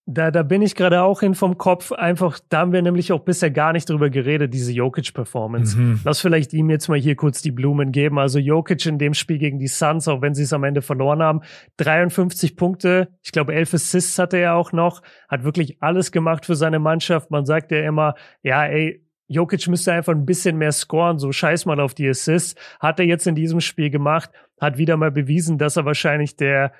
Da, 0.06 0.30
da 0.30 0.42
bin 0.42 0.62
ich 0.62 0.74
gerade 0.74 1.02
auch 1.02 1.20
hin 1.20 1.34
vom 1.34 1.58
Kopf. 1.58 1.92
Einfach, 1.92 2.40
da 2.48 2.60
haben 2.60 2.72
wir 2.72 2.80
nämlich 2.80 3.12
auch 3.12 3.20
bisher 3.20 3.50
gar 3.50 3.74
nicht 3.74 3.90
drüber 3.90 4.08
geredet, 4.08 4.54
diese 4.54 4.72
Jokic-Performance. 4.72 5.76
Mhm. 5.78 6.00
Lass 6.02 6.20
vielleicht 6.20 6.54
ihm 6.54 6.70
jetzt 6.70 6.88
mal 6.88 6.98
hier 6.98 7.14
kurz 7.14 7.42
die 7.42 7.52
Blumen 7.52 7.92
geben. 7.92 8.18
Also 8.18 8.38
Jokic 8.38 8.86
in 8.86 8.98
dem 8.98 9.12
Spiel 9.12 9.36
gegen 9.36 9.58
die 9.58 9.68
Suns, 9.68 10.08
auch 10.08 10.22
wenn 10.22 10.34
sie 10.34 10.44
es 10.44 10.54
am 10.54 10.64
Ende 10.64 10.80
verloren 10.80 11.22
haben, 11.22 11.42
53 11.76 12.56
Punkte. 12.56 13.16
Ich 13.22 13.32
glaube, 13.32 13.54
11 13.54 13.74
Assists 13.74 14.18
hatte 14.18 14.38
er 14.38 14.54
auch 14.54 14.72
noch. 14.72 15.02
Hat 15.28 15.44
wirklich 15.44 15.82
alles 15.82 16.10
gemacht 16.10 16.46
für 16.46 16.56
seine 16.56 16.78
Mannschaft. 16.78 17.30
Man 17.30 17.44
sagt 17.44 17.70
ja 17.70 17.86
immer, 17.86 18.14
ja, 18.42 18.64
ey, 18.64 19.06
Jokic 19.32 19.66
müsste 19.68 19.92
einfach 19.92 20.12
ein 20.12 20.26
bisschen 20.26 20.56
mehr 20.56 20.72
scoren, 20.72 21.18
so 21.18 21.32
scheiß 21.32 21.66
mal 21.66 21.80
auf 21.80 21.94
die 21.94 22.08
Assists. 22.08 22.54
Hat 22.80 22.98
er 23.00 23.06
jetzt 23.06 23.26
in 23.26 23.34
diesem 23.34 23.60
Spiel 23.60 23.90
gemacht, 23.90 24.30
hat 24.60 24.78
wieder 24.78 24.96
mal 24.96 25.10
bewiesen, 25.10 25.58
dass 25.58 25.76
er 25.76 25.84
wahrscheinlich 25.84 26.36
der, 26.36 26.72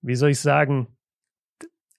wie 0.00 0.14
soll 0.14 0.30
ich 0.30 0.40
sagen, 0.40 0.88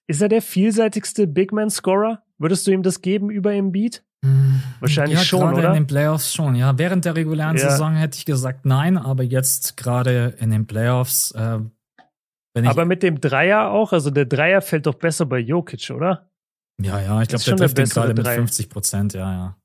ist 0.08 0.22
er 0.22 0.30
der 0.30 0.42
vielseitigste 0.42 1.28
Big 1.28 1.52
Man 1.52 1.70
Scorer? 1.70 2.24
Würdest 2.38 2.68
du 2.68 2.72
ihm 2.72 2.84
das 2.84 3.02
geben 3.02 3.30
über 3.30 3.54
Embiid? 3.54 4.04
Hm, 4.24 4.62
wahrscheinlich 4.80 5.20
ja, 5.20 5.26
schon, 5.26 5.54
oder? 5.54 5.70
in 5.70 5.74
den 5.74 5.88
Playoffs 5.88 6.34
schon, 6.34 6.56
ja. 6.56 6.78
Während 6.78 7.06
der 7.06 7.16
regulären 7.16 7.58
ja. 7.58 7.70
Saison 7.70 7.94
hätte 7.96 8.18
ich 8.18 8.26
gesagt 8.26 8.66
nein, 8.66 8.98
aber 8.98 9.24
jetzt 9.24 9.78
gerade 9.78 10.36
in 10.40 10.50
den 10.50 10.66
Playoffs. 10.66 11.32
Äh, 11.32 11.60
aber 12.56 12.86
mit 12.86 13.04
dem 13.04 13.20
Dreier 13.20 13.72
auch, 13.72 13.94
also 13.94 14.12
der 14.12 14.26
Dreier 14.26 14.62
fällt 14.62 14.86
doch 14.86 14.96
besser 14.96 15.26
bei 15.26 15.40
Jokic, 15.40 15.90
oder? 15.90 16.30
Ja, 16.82 17.00
ja, 17.02 17.22
ich 17.22 17.28
glaube, 17.28 17.44
der 17.44 17.58
trifft 17.58 17.80
ihn 17.80 17.86
gerade 17.86 18.14
mit 18.14 18.28
50 18.28 18.70
Prozent, 18.70 19.14
ja, 19.14 19.32
ja. 19.32 19.58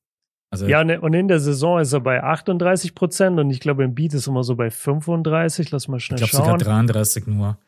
Also 0.50 0.66
ja, 0.66 0.82
ne, 0.82 1.00
und 1.00 1.12
in 1.12 1.28
der 1.28 1.40
Saison 1.40 1.78
ist 1.78 1.92
er 1.92 2.00
bei 2.00 2.22
38 2.22 2.94
Prozent 2.94 3.38
und 3.38 3.50
ich 3.50 3.60
glaube, 3.60 3.84
im 3.84 3.94
Beat 3.94 4.14
ist 4.14 4.26
immer 4.26 4.44
so 4.44 4.56
bei 4.56 4.70
35. 4.70 5.70
Lass 5.70 5.88
mal 5.88 6.00
schnell 6.00 6.20
ich 6.20 6.30
glaub, 6.30 6.44
schauen. 6.44 6.56
Ich 6.56 6.64
glaube 6.64 6.64
sogar 6.64 6.84
33 6.84 7.26
nur. 7.26 7.58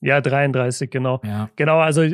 Ja, 0.00 0.20
33, 0.20 0.90
genau. 0.90 1.20
Ja. 1.24 1.48
Genau, 1.56 1.78
also 1.78 2.04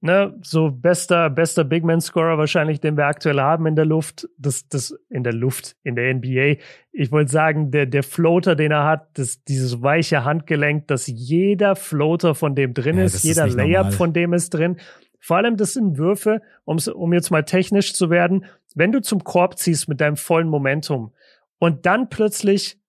ne, 0.00 0.34
so 0.42 0.70
bester, 0.70 1.30
bester 1.30 1.64
Big 1.64 1.84
Man 1.84 2.00
Scorer 2.00 2.38
wahrscheinlich, 2.38 2.80
den 2.80 2.96
wir 2.96 3.06
aktuell 3.06 3.40
haben 3.40 3.66
in 3.66 3.76
der 3.76 3.84
Luft. 3.84 4.28
Das, 4.38 4.68
das, 4.68 4.94
in 5.08 5.24
der 5.24 5.32
Luft, 5.32 5.76
in 5.82 5.94
der 5.94 6.14
NBA. 6.14 6.60
Ich 6.92 7.12
wollte 7.12 7.30
sagen, 7.30 7.70
der, 7.70 7.86
der 7.86 8.02
Floater, 8.02 8.56
den 8.56 8.72
er 8.72 8.84
hat, 8.84 9.08
das, 9.14 9.44
dieses 9.44 9.82
weiche 9.82 10.24
Handgelenk, 10.24 10.88
dass 10.88 11.06
jeder 11.06 11.76
Floater 11.76 12.34
von 12.34 12.54
dem 12.54 12.74
drin 12.74 12.98
ja, 12.98 13.04
ist, 13.04 13.22
jeder 13.22 13.46
ist 13.46 13.56
Layup 13.56 13.76
normal. 13.76 13.92
von 13.92 14.12
dem 14.12 14.32
ist 14.32 14.50
drin. 14.50 14.76
Vor 15.18 15.36
allem, 15.36 15.56
das 15.56 15.74
sind 15.74 15.98
Würfe, 15.98 16.40
um 16.64 17.12
jetzt 17.12 17.30
mal 17.30 17.44
technisch 17.44 17.94
zu 17.94 18.08
werden. 18.08 18.46
Wenn 18.74 18.92
du 18.92 19.00
zum 19.00 19.24
Korb 19.24 19.58
ziehst 19.58 19.88
mit 19.88 20.00
deinem 20.00 20.16
vollen 20.16 20.48
Momentum 20.48 21.14
und 21.58 21.86
dann 21.86 22.08
plötzlich 22.08 22.80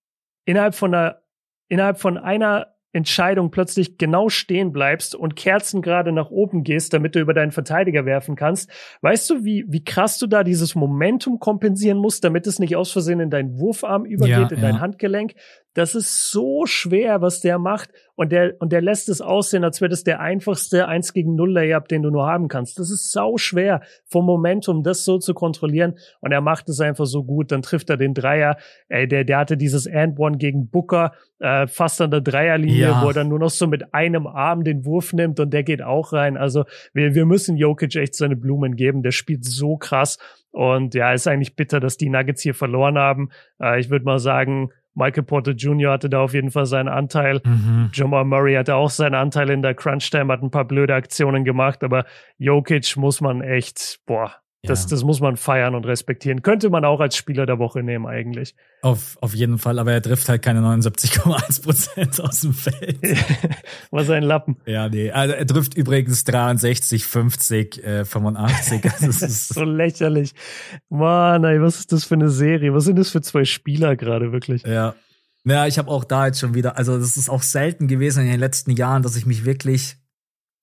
innerhalb 0.45 0.75
von 0.75 0.93
einer, 0.93 1.21
innerhalb 1.67 1.99
von 1.99 2.17
einer 2.17 2.67
Entscheidung 2.93 3.51
plötzlich 3.51 3.97
genau 3.97 4.27
stehen 4.27 4.73
bleibst 4.73 5.15
und 5.15 5.35
Kerzen 5.35 5.81
gerade 5.81 6.11
nach 6.11 6.29
oben 6.29 6.63
gehst, 6.63 6.93
damit 6.93 7.15
du 7.15 7.19
über 7.19 7.33
deinen 7.33 7.51
Verteidiger 7.51 8.05
werfen 8.05 8.35
kannst. 8.35 8.69
Weißt 9.01 9.29
du, 9.29 9.45
wie, 9.45 9.65
wie 9.69 9.83
krass 9.83 10.17
du 10.17 10.27
da 10.27 10.43
dieses 10.43 10.75
Momentum 10.75 11.39
kompensieren 11.39 11.97
musst, 11.97 12.23
damit 12.23 12.47
es 12.47 12.59
nicht 12.59 12.75
aus 12.75 12.91
Versehen 12.91 13.21
in 13.21 13.29
deinen 13.29 13.57
Wurfarm 13.59 14.03
übergeht, 14.03 14.35
ja, 14.35 14.49
in 14.49 14.61
ja. 14.61 14.61
dein 14.61 14.81
Handgelenk? 14.81 15.35
Das 15.73 15.95
ist 15.95 16.29
so 16.31 16.65
schwer, 16.65 17.21
was 17.21 17.39
der 17.39 17.57
macht. 17.57 17.89
Und 18.15 18.31
der, 18.31 18.53
und 18.59 18.71
der 18.71 18.81
lässt 18.81 19.09
es 19.09 19.21
aussehen, 19.21 19.63
als 19.63 19.81
wäre 19.81 19.89
das 19.89 20.03
der 20.03 20.19
einfachste 20.19 20.87
1 20.87 21.13
gegen 21.13 21.35
0 21.35 21.53
Layup, 21.53 21.87
den 21.87 22.03
du 22.03 22.11
nur 22.11 22.27
haben 22.27 22.49
kannst. 22.49 22.77
Das 22.77 22.91
ist 22.91 23.11
sau 23.11 23.37
schwer 23.37 23.81
vom 24.05 24.25
Momentum, 24.25 24.83
das 24.83 25.05
so 25.05 25.17
zu 25.17 25.33
kontrollieren. 25.33 25.97
Und 26.19 26.31
er 26.31 26.41
macht 26.41 26.69
es 26.69 26.79
einfach 26.81 27.05
so 27.05 27.23
gut. 27.23 27.51
Dann 27.51 27.61
trifft 27.61 27.89
er 27.89 27.97
den 27.97 28.13
Dreier. 28.13 28.57
Ey, 28.89 29.07
der, 29.07 29.23
der 29.23 29.37
hatte 29.39 29.57
dieses 29.57 29.87
And 29.87 30.19
One 30.19 30.37
gegen 30.37 30.69
Booker, 30.69 31.13
äh, 31.39 31.67
fast 31.67 32.01
an 32.01 32.11
der 32.11 32.21
Dreierlinie, 32.21 32.89
ja. 32.89 33.01
wo 33.01 33.07
er 33.07 33.13
dann 33.13 33.29
nur 33.29 33.39
noch 33.39 33.49
so 33.49 33.65
mit 33.65 33.93
einem 33.93 34.27
Arm 34.27 34.63
den 34.63 34.85
Wurf 34.85 35.13
nimmt 35.13 35.39
und 35.39 35.51
der 35.51 35.63
geht 35.63 35.81
auch 35.81 36.13
rein. 36.13 36.37
Also 36.37 36.65
wir, 36.93 37.15
wir 37.15 37.25
müssen 37.25 37.57
Jokic 37.57 37.95
echt 37.95 38.15
seine 38.15 38.35
Blumen 38.35 38.75
geben. 38.75 39.01
Der 39.01 39.11
spielt 39.11 39.45
so 39.45 39.77
krass. 39.77 40.19
Und 40.51 40.93
ja, 40.95 41.13
ist 41.13 41.27
eigentlich 41.27 41.55
bitter, 41.55 41.79
dass 41.79 41.97
die 41.97 42.09
Nuggets 42.09 42.41
hier 42.41 42.53
verloren 42.53 42.97
haben. 42.97 43.29
Äh, 43.59 43.79
ich 43.79 43.89
würde 43.89 44.05
mal 44.05 44.19
sagen, 44.19 44.71
Michael 44.93 45.23
Porter 45.23 45.51
Jr. 45.51 45.91
hatte 45.91 46.09
da 46.09 46.21
auf 46.21 46.33
jeden 46.33 46.51
Fall 46.51 46.65
seinen 46.65 46.89
Anteil. 46.89 47.41
Mhm. 47.43 47.89
Jamal 47.93 48.25
Murray 48.25 48.55
hatte 48.55 48.75
auch 48.75 48.89
seinen 48.89 49.15
Anteil 49.15 49.49
in 49.49 49.61
der 49.61 49.73
Crunch 49.73 50.09
Time, 50.09 50.31
hat 50.31 50.43
ein 50.43 50.51
paar 50.51 50.65
blöde 50.65 50.93
Aktionen 50.93 51.43
gemacht, 51.43 51.83
aber 51.83 52.05
Jokic 52.37 52.97
muss 52.97 53.21
man 53.21 53.41
echt, 53.41 53.99
boah, 54.05 54.40
Das, 54.63 54.83
ja. 54.83 54.89
das 54.89 55.03
muss 55.03 55.19
man 55.19 55.37
feiern 55.37 55.73
und 55.73 55.87
respektieren. 55.87 56.43
Könnte 56.43 56.69
man 56.69 56.85
auch 56.85 56.99
als 56.99 57.15
Spieler 57.15 57.47
der 57.47 57.57
Woche 57.57 57.81
nehmen, 57.81 58.05
eigentlich. 58.05 58.53
Auf, 58.83 59.17
auf 59.19 59.33
jeden 59.33 59.57
Fall, 59.57 59.79
aber 59.79 59.91
er 59.91 60.03
trifft 60.03 60.29
halt 60.29 60.43
keine 60.43 60.59
79,1 60.59 61.63
Prozent 61.63 62.21
aus 62.21 62.41
dem 62.41 62.53
Feld. 62.53 62.99
Was 63.91 64.11
ein 64.11 64.21
Lappen. 64.21 64.57
Ja, 64.67 64.87
nee. 64.87 65.09
Also 65.09 65.33
er 65.33 65.47
trifft 65.47 65.73
übrigens 65.73 66.23
63, 66.25 67.05
50, 67.05 67.83
äh, 67.83 68.05
85. 68.05 68.85
Also 68.85 69.07
das 69.07 69.21
ist 69.23 69.53
so 69.55 69.63
lächerlich. 69.63 70.35
Mann, 70.89 71.43
ey, 71.43 71.59
was 71.59 71.79
ist 71.79 71.91
das 71.91 72.03
für 72.03 72.15
eine 72.15 72.29
Serie? 72.29 72.73
Was 72.73 72.83
sind 72.83 72.99
das 72.99 73.09
für 73.09 73.21
zwei 73.21 73.45
Spieler 73.45 73.95
gerade, 73.95 74.31
wirklich? 74.31 74.63
Ja. 74.63 74.93
Ja, 75.43 75.65
ich 75.65 75.79
habe 75.79 75.89
auch 75.89 76.03
da 76.03 76.27
jetzt 76.27 76.39
schon 76.39 76.53
wieder, 76.53 76.77
also 76.77 76.99
das 76.99 77.17
ist 77.17 77.29
auch 77.29 77.41
selten 77.41 77.87
gewesen 77.87 78.25
in 78.25 78.29
den 78.29 78.39
letzten 78.39 78.71
Jahren, 78.71 79.01
dass 79.01 79.15
ich 79.15 79.25
mich 79.25 79.43
wirklich 79.43 79.97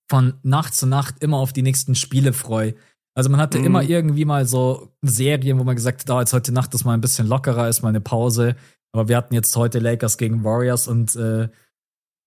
von 0.09 0.35
Nacht 0.43 0.75
zu 0.75 0.87
Nacht 0.87 1.17
immer 1.21 1.39
auf 1.39 1.53
die 1.53 1.63
nächsten 1.63 1.97
Spiele 1.97 2.33
freue. 2.33 2.75
Also 3.19 3.31
man 3.31 3.41
hatte 3.41 3.59
mhm. 3.59 3.65
immer 3.65 3.83
irgendwie 3.83 4.25
mal 4.25 4.47
so 4.47 4.93
Serien, 5.03 5.59
wo 5.59 5.65
man 5.65 5.75
gesagt 5.75 6.03
hat, 6.03 6.11
oh, 6.15 6.21
jetzt 6.21 6.33
heute 6.33 6.53
Nacht 6.53 6.73
ist 6.75 6.85
mal 6.85 6.95
ein 6.95 7.01
bisschen 7.01 7.27
lockerer, 7.27 7.69
ist 7.69 7.83
mal 7.83 7.89
eine 7.89 8.01
Pause. 8.01 8.55
Aber 8.93 9.09
wir 9.09 9.17
hatten 9.17 9.35
jetzt 9.35 9.57
heute 9.57 9.81
Lakers 9.81 10.19
gegen 10.19 10.45
Warriors 10.45 10.87
und 10.87 11.17
äh, 11.17 11.49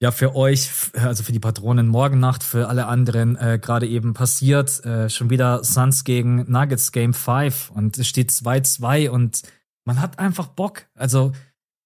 ja, 0.02 0.12
für 0.12 0.36
euch, 0.36 0.70
also 1.02 1.24
für 1.24 1.32
die 1.32 1.39
Patronen 1.39 1.88
morgen 1.88 2.20
Nacht, 2.20 2.44
für 2.44 2.68
alle 2.68 2.88
anderen 2.88 3.38
äh, 3.38 3.58
gerade 3.58 3.88
eben 3.88 4.14
passiert. 4.14 4.84
Äh, 4.84 5.10
schon 5.10 5.30
wieder 5.30 5.64
Suns 5.64 6.04
gegen 6.04 6.52
Nuggets 6.52 6.92
Game 6.92 7.14
5 7.14 7.72
und 7.74 7.98
es 7.98 8.10
steht 8.10 8.30
2-2 8.30 9.12
und 9.12 9.44
man 9.86 10.02
hat 10.02 10.20
einfach 10.20 10.48
Bock. 10.48 10.88
Also 10.94 11.32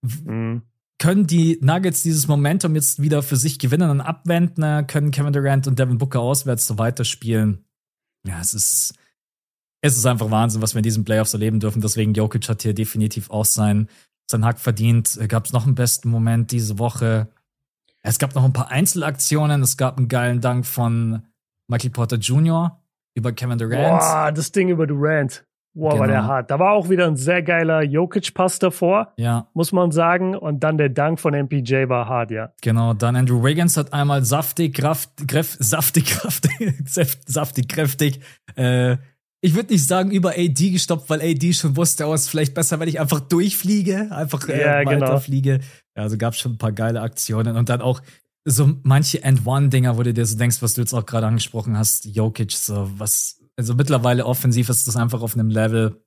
mhm. 0.02 0.64
können 0.98 1.28
die 1.28 1.60
Nuggets 1.62 2.02
dieses 2.02 2.28
Momentum 2.28 2.74
jetzt 2.74 3.00
wieder 3.04 3.22
für 3.22 3.36
sich 3.36 3.60
gewinnen 3.60 3.92
und 3.92 4.02
abwenden, 4.02 4.88
können 4.88 5.12
Kevin 5.12 5.32
Durant 5.32 5.68
und 5.68 5.78
Devin 5.78 6.00
Booker 6.00 6.22
auswärts 6.22 6.66
so 6.66 6.80
weiterspielen 6.80 7.66
ja, 8.26 8.40
es 8.42 8.54
ist, 8.54 8.94
es 9.82 9.98
ist 9.98 10.06
einfach 10.06 10.32
Wahnsinn, 10.32 10.62
was 10.62 10.74
wir 10.74 10.80
in 10.80 10.84
diesen 10.84 11.06
Playoffs 11.06 11.34
erleben 11.34 11.60
dürfen. 11.60 11.82
Deswegen 11.82 12.14
Jokic 12.14 12.50
hat 12.50 12.64
hier 12.64 12.74
definitiv 12.74 13.30
auch 13.30 13.46
sein, 13.46 13.88
sein 14.30 14.44
Hack 14.44 14.60
verdient. 14.60 15.20
Gab 15.28 15.46
es 15.46 15.54
noch 15.54 15.66
einen 15.66 15.76
besten 15.76 16.10
Moment 16.10 16.52
diese 16.52 16.80
Woche? 16.80 17.30
Es 18.02 18.20
gab 18.20 18.36
noch 18.36 18.44
ein 18.44 18.54
paar 18.54 18.70
Einzelaktionen. 18.72 19.62
Es 19.62 19.78
gab 19.78 19.98
einen 19.98 20.08
geilen 20.08 20.42
Dank 20.42 20.66
von 20.66 21.24
Michael 21.68 21.92
Porter 21.92 22.18
Jr. 22.18 22.82
über 23.16 23.32
Kevin 23.32 23.58
Durant. 23.58 24.00
Boah, 24.00 24.32
das 24.32 24.52
Ding 24.52 24.70
über 24.70 24.88
Durant. 24.88 25.45
Wow, 25.76 25.92
genau. 25.92 26.00
war 26.00 26.08
der 26.08 26.16
genau. 26.18 26.28
hart. 26.28 26.52
Da 26.52 26.60
war 26.60 26.72
auch 26.72 26.90
wieder 26.90 27.06
ein 27.06 27.18
sehr 27.18 27.44
geiler 27.44 27.84
Jokic-Pass 27.84 28.60
davor, 28.60 29.14
ja. 29.18 29.48
muss 29.54 29.72
man 29.72 29.92
sagen. 29.92 30.36
Und 30.36 30.64
dann 30.64 30.78
der 30.78 30.90
Dank 30.90 31.20
von 31.20 31.34
MPJ 31.34 31.90
war 31.90 32.08
hart, 32.08 32.32
ja. 32.32 32.54
Genau, 32.62 32.94
dann 32.94 33.16
Andrew 33.16 33.44
Wiggins 33.44 33.76
hat 33.78 33.94
einmal 33.94 34.24
saftig, 34.26 34.74
kraft, 34.76 35.28
kräft, 35.28 35.64
saftig, 35.64 36.06
kraftig, 36.22 36.76
saftig, 37.28 37.68
kräftig, 37.68 38.22
äh, 38.56 38.98
ich 39.46 39.54
würde 39.54 39.74
nicht 39.74 39.86
sagen 39.86 40.10
über 40.10 40.32
AD 40.32 40.72
gestoppt, 40.72 41.08
weil 41.08 41.22
AD 41.22 41.54
schon 41.54 41.78
wusste, 41.78 42.08
oh, 42.08 42.16
ist 42.16 42.30
vielleicht 42.30 42.56
besser, 42.56 42.80
wenn 42.80 42.90
ich 42.90 43.00
einfach 43.00 43.20
durchfliege, 43.20 44.08
einfach 44.12 44.50
äh, 44.50 44.60
ja, 44.60 44.84
weiterfliege. 44.84 45.60
Genau. 45.60 45.70
Ja, 45.96 46.02
also 46.02 46.18
gab 46.18 46.34
schon 46.34 46.54
ein 46.54 46.58
paar 46.58 46.72
geile 46.72 47.02
Aktionen 47.02 47.56
und 47.56 47.70
dann 47.70 47.80
auch 47.80 48.02
so 48.44 48.74
manche 48.82 49.22
End-One-Dinger, 49.22 49.98
wo 49.98 50.04
du 50.04 50.16
dir 50.16 50.26
so 50.26 50.36
denkst, 50.36 50.64
was 50.64 50.74
du 50.74 50.82
jetzt 50.82 50.94
auch 50.94 51.06
gerade 51.06 51.28
angesprochen 51.28 51.78
hast, 51.78 52.06
Jokic, 52.06 52.54
so 52.54 52.90
was 52.98 53.40
also 53.58 53.74
mittlerweile 53.76 54.26
offensiv 54.26 54.70
ist 54.70 54.88
das 54.88 54.96
einfach 54.96 55.22
auf 55.22 55.34
einem 55.34 55.50
Level, 55.50 56.04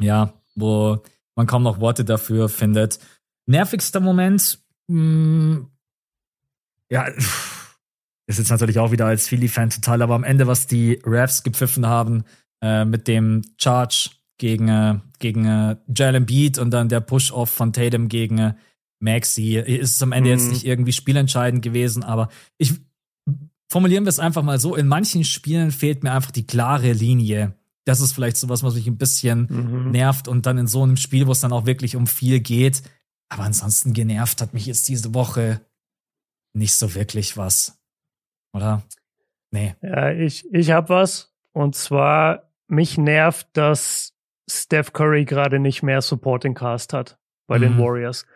ja, 0.00 0.32
wo 0.54 1.02
man 1.36 1.46
kaum 1.46 1.62
noch 1.62 1.80
Worte 1.80 2.04
dafür 2.04 2.48
findet. 2.48 2.98
Nervigster 3.46 4.00
Moment, 4.00 4.58
mh, 4.88 4.96
hm, 4.96 5.70
ja, 6.90 7.06
ist 8.26 8.38
jetzt 8.38 8.50
natürlich 8.50 8.78
auch 8.78 8.90
wieder 8.90 9.06
als 9.06 9.28
Philly-Fan 9.28 9.70
total, 9.70 10.02
aber 10.02 10.14
am 10.14 10.24
Ende, 10.24 10.46
was 10.46 10.66
die 10.66 11.00
Refs 11.04 11.42
gepfiffen 11.42 11.86
haben, 11.86 12.24
äh, 12.62 12.84
mit 12.84 13.08
dem 13.08 13.42
Charge 13.56 14.10
gegen, 14.38 14.68
äh, 14.68 14.98
gegen 15.18 15.44
äh, 15.46 15.76
Jalen 15.94 16.26
Beat 16.26 16.58
und 16.58 16.70
dann 16.70 16.88
der 16.88 17.00
Push-Off 17.00 17.50
von 17.50 17.72
Tatum 17.72 18.08
gegen 18.08 18.38
äh, 18.38 18.54
Maxi, 19.00 19.56
ist 19.56 19.94
es 19.94 20.02
am 20.02 20.12
Ende 20.12 20.30
mhm. 20.30 20.38
jetzt 20.38 20.50
nicht 20.50 20.64
irgendwie 20.64 20.92
spielentscheidend 20.92 21.62
gewesen, 21.62 22.02
aber 22.02 22.28
ich, 22.56 22.74
formulieren 23.68 24.04
wir 24.04 24.10
es 24.10 24.18
einfach 24.18 24.42
mal 24.42 24.58
so, 24.58 24.74
in 24.74 24.88
manchen 24.88 25.24
Spielen 25.24 25.70
fehlt 25.70 26.02
mir 26.02 26.12
einfach 26.12 26.30
die 26.30 26.46
klare 26.46 26.92
Linie. 26.92 27.54
Das 27.84 28.00
ist 28.00 28.12
vielleicht 28.12 28.36
sowas, 28.36 28.62
was 28.62 28.74
mich 28.74 28.86
ein 28.86 28.98
bisschen 28.98 29.46
mhm. 29.48 29.90
nervt 29.90 30.28
und 30.28 30.46
dann 30.46 30.58
in 30.58 30.66
so 30.66 30.82
einem 30.82 30.96
Spiel, 30.96 31.26
wo 31.26 31.32
es 31.32 31.40
dann 31.40 31.52
auch 31.52 31.66
wirklich 31.66 31.96
um 31.96 32.06
viel 32.06 32.40
geht. 32.40 32.82
Aber 33.30 33.44
ansonsten 33.44 33.92
genervt 33.92 34.40
hat 34.40 34.54
mich 34.54 34.66
jetzt 34.66 34.88
diese 34.88 35.14
Woche 35.14 35.60
nicht 36.54 36.74
so 36.74 36.94
wirklich 36.94 37.36
was. 37.36 37.78
Oder? 38.52 38.82
Nee. 39.50 39.74
Ja, 39.82 40.12
ich, 40.12 40.46
ich 40.52 40.70
hab 40.70 40.88
was. 40.88 41.32
Und 41.52 41.74
zwar, 41.76 42.50
mich 42.68 42.98
nervt, 42.98 43.48
dass 43.54 44.14
Steph 44.48 44.92
Curry 44.92 45.24
gerade 45.24 45.58
nicht 45.58 45.82
mehr 45.82 46.02
Supporting 46.02 46.54
Cast 46.54 46.92
hat 46.92 47.18
bei 47.46 47.58
mhm. 47.58 47.62
den 47.62 47.78
Warriors. 47.78 48.26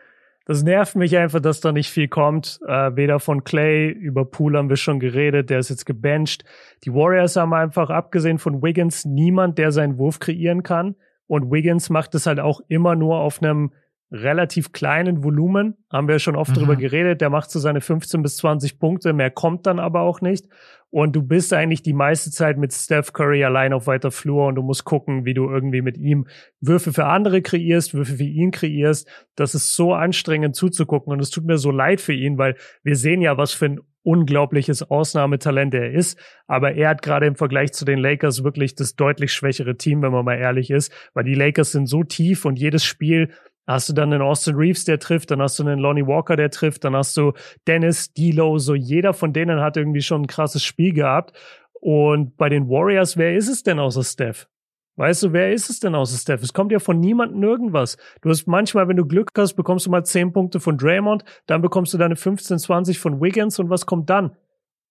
Das 0.52 0.64
nervt 0.64 0.96
mich 0.96 1.16
einfach, 1.16 1.40
dass 1.40 1.60
da 1.60 1.72
nicht 1.72 1.88
viel 1.88 2.08
kommt. 2.08 2.60
Äh, 2.68 2.94
weder 2.94 3.20
von 3.20 3.42
Clay, 3.42 3.88
über 3.88 4.26
Poole 4.26 4.58
haben 4.58 4.68
wir 4.68 4.76
schon 4.76 5.00
geredet, 5.00 5.48
der 5.48 5.60
ist 5.60 5.70
jetzt 5.70 5.86
gebencht. 5.86 6.44
Die 6.84 6.92
Warriors 6.92 7.36
haben 7.36 7.54
einfach, 7.54 7.88
abgesehen 7.88 8.36
von 8.36 8.62
Wiggins, 8.62 9.06
niemand, 9.06 9.56
der 9.56 9.72
seinen 9.72 9.96
Wurf 9.96 10.18
kreieren 10.18 10.62
kann. 10.62 10.94
Und 11.26 11.50
Wiggins 11.50 11.88
macht 11.88 12.14
es 12.14 12.26
halt 12.26 12.38
auch 12.38 12.60
immer 12.68 12.96
nur 12.96 13.20
auf 13.20 13.42
einem 13.42 13.72
relativ 14.12 14.72
kleinen 14.72 15.24
Volumen. 15.24 15.74
Haben 15.90 16.06
wir 16.06 16.18
schon 16.18 16.36
oft 16.36 16.50
mhm. 16.50 16.54
drüber 16.54 16.76
geredet. 16.76 17.20
Der 17.20 17.30
macht 17.30 17.50
so 17.50 17.58
seine 17.58 17.80
15 17.80 18.22
bis 18.22 18.36
20 18.36 18.78
Punkte. 18.78 19.12
Mehr 19.12 19.30
kommt 19.30 19.66
dann 19.66 19.78
aber 19.78 20.02
auch 20.02 20.20
nicht. 20.20 20.46
Und 20.90 21.16
du 21.16 21.22
bist 21.22 21.54
eigentlich 21.54 21.82
die 21.82 21.94
meiste 21.94 22.30
Zeit 22.30 22.58
mit 22.58 22.74
Steph 22.74 23.14
Curry 23.14 23.42
allein 23.44 23.72
auf 23.72 23.86
weiter 23.86 24.10
Flur 24.10 24.46
und 24.46 24.56
du 24.56 24.62
musst 24.62 24.84
gucken, 24.84 25.24
wie 25.24 25.32
du 25.32 25.48
irgendwie 25.48 25.80
mit 25.80 25.96
ihm 25.96 26.26
Würfe 26.60 26.92
für 26.92 27.06
andere 27.06 27.40
kreierst, 27.40 27.94
Würfe 27.94 28.16
für 28.16 28.24
ihn 28.24 28.50
kreierst. 28.50 29.08
Das 29.34 29.54
ist 29.54 29.74
so 29.74 29.94
anstrengend 29.94 30.54
zuzugucken 30.54 31.10
und 31.10 31.20
es 31.20 31.30
tut 31.30 31.46
mir 31.46 31.56
so 31.56 31.70
leid 31.70 32.02
für 32.02 32.12
ihn, 32.12 32.36
weil 32.36 32.56
wir 32.82 32.96
sehen 32.96 33.22
ja, 33.22 33.38
was 33.38 33.52
für 33.52 33.64
ein 33.64 33.80
unglaubliches 34.02 34.82
Ausnahmetalent 34.90 35.72
er 35.72 35.92
ist. 35.92 36.18
Aber 36.46 36.74
er 36.74 36.90
hat 36.90 37.00
gerade 37.00 37.26
im 37.26 37.36
Vergleich 37.36 37.72
zu 37.72 37.86
den 37.86 37.98
Lakers 37.98 38.44
wirklich 38.44 38.74
das 38.74 38.94
deutlich 38.94 39.32
schwächere 39.32 39.78
Team, 39.78 40.02
wenn 40.02 40.12
man 40.12 40.26
mal 40.26 40.38
ehrlich 40.38 40.70
ist, 40.70 40.92
weil 41.14 41.24
die 41.24 41.34
Lakers 41.34 41.72
sind 41.72 41.86
so 41.86 42.04
tief 42.04 42.44
und 42.44 42.58
jedes 42.58 42.84
Spiel 42.84 43.30
hast 43.66 43.88
du 43.88 43.92
dann 43.92 44.12
einen 44.12 44.22
Austin 44.22 44.56
Reeves, 44.56 44.84
der 44.84 44.98
trifft, 44.98 45.30
dann 45.30 45.40
hast 45.40 45.58
du 45.58 45.62
einen 45.62 45.78
Lonnie 45.78 46.06
Walker, 46.06 46.36
der 46.36 46.50
trifft, 46.50 46.84
dann 46.84 46.96
hast 46.96 47.16
du 47.16 47.32
Dennis, 47.66 48.10
D'Lo, 48.16 48.58
so 48.58 48.74
jeder 48.74 49.14
von 49.14 49.32
denen 49.32 49.60
hat 49.60 49.76
irgendwie 49.76 50.02
schon 50.02 50.22
ein 50.22 50.26
krasses 50.26 50.64
Spiel 50.64 50.92
gehabt. 50.92 51.32
Und 51.80 52.36
bei 52.36 52.48
den 52.48 52.68
Warriors, 52.68 53.16
wer 53.16 53.34
ist 53.34 53.48
es 53.48 53.62
denn 53.62 53.78
außer 53.78 54.04
Steph? 54.04 54.48
Weißt 54.96 55.22
du, 55.22 55.32
wer 55.32 55.52
ist 55.52 55.70
es 55.70 55.80
denn 55.80 55.94
außer 55.94 56.18
Steph? 56.18 56.42
Es 56.42 56.52
kommt 56.52 56.70
ja 56.70 56.78
von 56.78 57.00
niemandem 57.00 57.42
irgendwas. 57.42 57.96
Du 58.20 58.28
hast 58.28 58.46
manchmal, 58.46 58.88
wenn 58.88 58.96
du 58.96 59.06
Glück 59.06 59.30
hast, 59.36 59.54
bekommst 59.54 59.86
du 59.86 59.90
mal 59.90 60.04
10 60.04 60.32
Punkte 60.32 60.60
von 60.60 60.76
Draymond, 60.76 61.24
dann 61.46 61.62
bekommst 61.62 61.94
du 61.94 61.98
deine 61.98 62.14
15, 62.14 62.58
20 62.58 62.98
von 62.98 63.20
Wiggins 63.20 63.58
und 63.58 63.70
was 63.70 63.86
kommt 63.86 64.10
dann? 64.10 64.36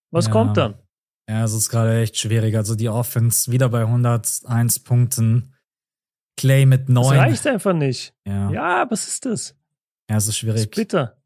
Was 0.10 0.26
ja. 0.26 0.32
kommt 0.32 0.58
dann? 0.58 0.76
Ja, 1.30 1.44
es 1.44 1.54
ist 1.54 1.70
gerade 1.70 2.02
echt 2.02 2.18
schwierig. 2.18 2.58
Also 2.58 2.76
die 2.76 2.90
Offense 2.90 3.52
wieder 3.52 3.70
bei 3.70 3.82
101 3.82 4.80
Punkten. 4.84 5.54
Clay 6.38 6.66
mit 6.66 6.90
neun. 6.90 7.16
Das 7.16 7.20
reicht 7.20 7.48
einfach 7.48 7.74
nicht. 7.74 8.14
Ja. 8.26 8.52
ja, 8.52 8.90
was 8.90 9.08
ist 9.08 9.26
das? 9.26 9.56
Ja, 10.10 10.18
es 10.18 10.28
ist 10.28 10.38
schwierig. 10.38 10.56
Das 10.56 10.66
ist 10.66 10.76
bitter. 10.76 11.18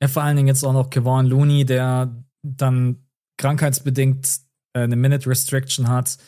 Ja, 0.00 0.08
vor 0.08 0.22
allen 0.22 0.36
Dingen 0.36 0.48
jetzt 0.48 0.64
auch 0.64 0.72
noch 0.72 0.90
Kevon 0.90 1.26
Looney, 1.26 1.64
der 1.64 2.14
dann 2.42 3.04
krankheitsbedingt 3.38 4.28
äh, 4.74 4.80
eine 4.80 4.96
Minute 4.96 5.28
Restriction 5.28 5.88
hat. 5.88 6.18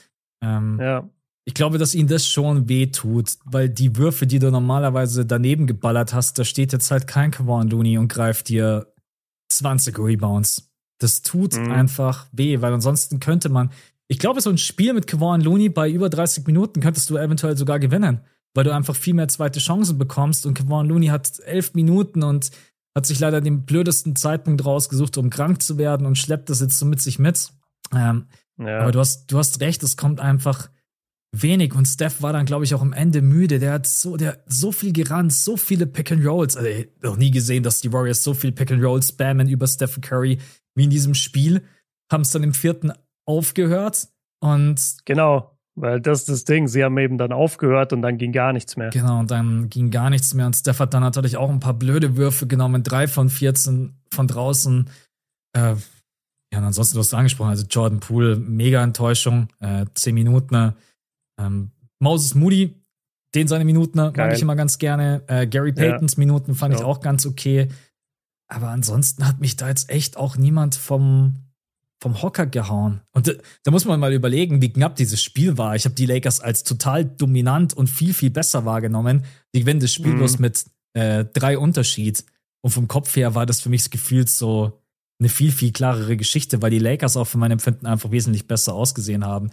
Ähm, 0.43 0.79
ja. 0.81 1.09
Ich 1.45 1.55
glaube, 1.55 1.79
dass 1.79 1.95
ihn 1.95 2.09
das 2.09 2.27
schon 2.27 2.68
weh 2.68 2.87
tut, 2.87 3.37
weil 3.45 3.68
die 3.68 3.97
Würfe, 3.97 4.27
die 4.27 4.41
du 4.41 4.51
normalerweise 4.51 5.24
daneben 5.24 5.66
geballert 5.66 6.12
hast, 6.12 6.39
da 6.39 6.45
steht 6.45 6.72
jetzt 6.72 6.91
halt 6.91 7.07
kein 7.07 7.31
Kevon 7.31 7.68
Looney 7.68 7.99
und 7.99 8.09
greift 8.09 8.49
dir 8.49 8.93
20 9.51 9.99
Rebounds. 9.99 10.70
Das 10.99 11.22
tut 11.22 11.57
mhm. 11.57 11.70
einfach 11.70 12.27
weh, 12.33 12.61
weil 12.62 12.72
ansonsten 12.72 13.20
könnte 13.20 13.49
man, 13.49 13.70
ich 14.09 14.19
glaube, 14.19 14.41
so 14.41 14.51
ein 14.51 14.59
Spiel 14.59 14.93
mit 14.93 15.07
Kevon 15.07 15.41
Looney 15.41 15.69
bei 15.69 15.91
über 15.91 16.09
30 16.09 16.47
Minuten 16.47 16.81
könntest 16.81 17.11
du 17.11 17.17
eventuell 17.17 17.57
sogar 17.57 17.79
gewinnen, 17.79 18.21
weil 18.55 18.65
du 18.65 18.75
einfach 18.75 18.95
viel 18.95 19.15
mehr 19.15 19.29
zweite 19.29 19.59
Chancen 19.59 19.99
bekommst. 19.99 20.47
Und 20.47 20.55
Kevon 20.55 20.89
Looney 20.89 21.09
hat 21.09 21.41
elf 21.41 21.75
Minuten 21.75 22.23
und 22.23 22.51
hat 22.95 23.07
sich 23.07 23.19
leider 23.19 23.41
den 23.41 23.67
blödesten 23.67 24.17
Zeitpunkt 24.17 24.65
rausgesucht, 24.65 25.19
um 25.19 25.29
krank 25.29 25.61
zu 25.61 25.77
werden 25.77 26.07
und 26.07 26.17
schleppt 26.17 26.49
das 26.51 26.61
jetzt 26.61 26.79
so 26.79 26.87
mit 26.87 27.01
sich 27.01 27.19
mit. 27.19 27.51
Ähm, 27.95 28.27
ja. 28.59 28.81
Aber 28.81 28.93
du 28.93 29.01
hast, 29.01 29.31
du 29.31 29.39
hast 29.39 29.61
recht, 29.61 29.83
es 29.83 29.97
kommt 29.97 30.21
einfach 30.21 30.71
wenig 31.33 31.75
und 31.75 31.87
Steph 31.87 32.23
war 32.23 32.33
dann, 32.33 32.47
glaube 32.47 32.65
ich, 32.65 32.75
auch 32.75 32.81
am 32.81 32.93
Ende 32.93 33.21
müde. 33.21 33.59
Der 33.59 33.73
hat 33.73 33.87
so, 33.87 34.17
der 34.17 34.29
hat 34.29 34.45
so 34.47 34.73
viel 34.73 34.93
gerannt, 34.93 35.33
so 35.33 35.57
viele 35.57 35.87
Pick 35.87 36.13
and 36.13 36.25
Rolls. 36.25 36.57
Also, 36.57 36.71
ich 36.71 36.89
noch 37.03 37.17
nie 37.17 37.31
gesehen, 37.31 37.63
dass 37.63 37.81
die 37.81 37.93
Warriors 37.93 38.23
so 38.23 38.33
viel 38.35 38.53
Pick 38.53 38.71
and 38.71 38.83
Roll 38.83 39.03
spammen 39.03 39.49
über 39.49 39.67
Stephen 39.67 40.01
Curry 40.01 40.39
wie 40.75 40.85
in 40.85 40.91
diesem 40.91 41.15
Spiel. 41.15 41.63
Haben 42.11 42.23
es 42.23 42.31
dann 42.31 42.45
im 42.45 42.55
vierten 42.55 42.93
aufgehört 43.27 44.09
und. 44.41 44.81
Genau, 45.05 45.57
weil 45.74 46.01
das 46.01 46.20
ist 46.20 46.29
das 46.31 46.45
Ding. 46.45 46.68
Sie 46.68 46.83
haben 46.83 46.97
eben 46.97 47.18
dann 47.18 47.33
aufgehört 47.33 47.93
und 47.93 48.01
dann 48.01 48.16
ging 48.16 48.33
gar 48.33 48.53
nichts 48.53 48.77
mehr. 48.77 48.91
Genau, 48.91 49.20
und 49.20 49.31
dann 49.31 49.68
ging 49.68 49.91
gar 49.91 50.09
nichts 50.09 50.33
mehr. 50.33 50.47
Und 50.47 50.57
Steph 50.57 50.81
hat 50.81 50.95
dann 50.95 51.03
natürlich 51.03 51.37
auch 51.37 51.51
ein 51.51 51.61
paar 51.61 51.74
blöde 51.74 52.16
Würfe 52.16 52.47
genommen. 52.47 52.83
Drei 52.83 53.07
von 53.07 53.29
14 53.29 53.95
von 54.11 54.27
draußen. 54.27 54.89
Äh, 55.53 55.74
ja, 56.53 56.59
und 56.59 56.64
ansonsten, 56.64 56.95
du 56.95 57.01
hast 57.01 57.12
angesprochen, 57.12 57.51
also 57.51 57.66
Jordan 57.68 58.01
Poole, 58.01 58.37
mega 58.37 58.83
Enttäuschung. 58.83 59.49
Äh, 59.61 59.85
zehn 59.95 60.14
Minuten. 60.14 60.74
Ähm, 61.39 61.72
Moses 61.99 62.35
Moody, 62.35 62.74
den 63.35 63.49
seine 63.49 63.66
Minuten 63.66 63.99
Geil. 63.99 64.12
mag 64.16 64.33
ich 64.35 64.43
immer 64.43 64.57
ganz 64.57 64.79
gerne. 64.79 65.22
Äh, 65.27 65.47
Gary 65.47 65.72
Paytons 65.72 66.14
ja. 66.14 66.20
Minuten 66.20 66.55
fand 66.55 66.72
ja. 66.72 66.81
ich 66.81 66.87
auch 66.87 67.01
ganz 67.01 67.27
okay. 67.27 67.68
Aber 68.49 68.68
ansonsten 68.68 69.27
hat 69.27 69.41
mich 69.41 69.57
da 69.57 69.68
jetzt 69.68 69.91
echt 69.91 70.16
auch 70.16 70.37
niemand 70.37 70.77
vom, 70.77 71.35
vom 72.03 72.23
Hocker 72.23 72.47
gehauen. 72.47 73.01
Und 73.13 73.29
da, 73.29 73.33
da 73.65 73.71
muss 73.71 73.85
man 73.85 73.99
mal 73.99 74.13
überlegen, 74.13 74.61
wie 74.61 74.73
knapp 74.73 74.97
dieses 74.97 75.23
Spiel 75.23 75.57
war. 75.57 75.75
Ich 75.77 75.85
habe 75.85 75.95
die 75.95 76.07
Lakers 76.07 76.41
als 76.41 76.63
total 76.63 77.05
dominant 77.05 77.75
und 77.75 77.89
viel, 77.89 78.13
viel 78.13 78.31
besser 78.31 78.65
wahrgenommen. 78.65 79.25
Die 79.55 79.61
gewinnen 79.61 79.81
das 79.81 79.93
Spiel 79.93 80.13
mhm. 80.13 80.19
bloß 80.19 80.39
mit 80.39 80.67
äh, 80.95 81.25
drei 81.25 81.59
Unterschied. 81.59 82.25
Und 82.63 82.71
vom 82.71 82.89
Kopf 82.89 83.17
her 83.17 83.35
war 83.35 83.47
das 83.47 83.61
für 83.61 83.69
mich 83.69 83.83
das 83.83 83.91
Gefühl 83.91 84.29
so 84.29 84.83
eine 85.19 85.29
viel, 85.29 85.53
viel 85.53 85.73
klarere 85.73 86.17
Geschichte, 86.17 86.61
weil 86.61 86.71
die 86.71 86.79
Lakers 86.79 87.17
auch 87.17 87.25
für 87.25 87.39
mein 87.39 87.51
Empfinden 87.51 87.87
einfach 87.87 88.11
wesentlich 88.11 88.47
besser 88.47 88.75
ausgesehen 88.75 89.25
haben. 89.25 89.51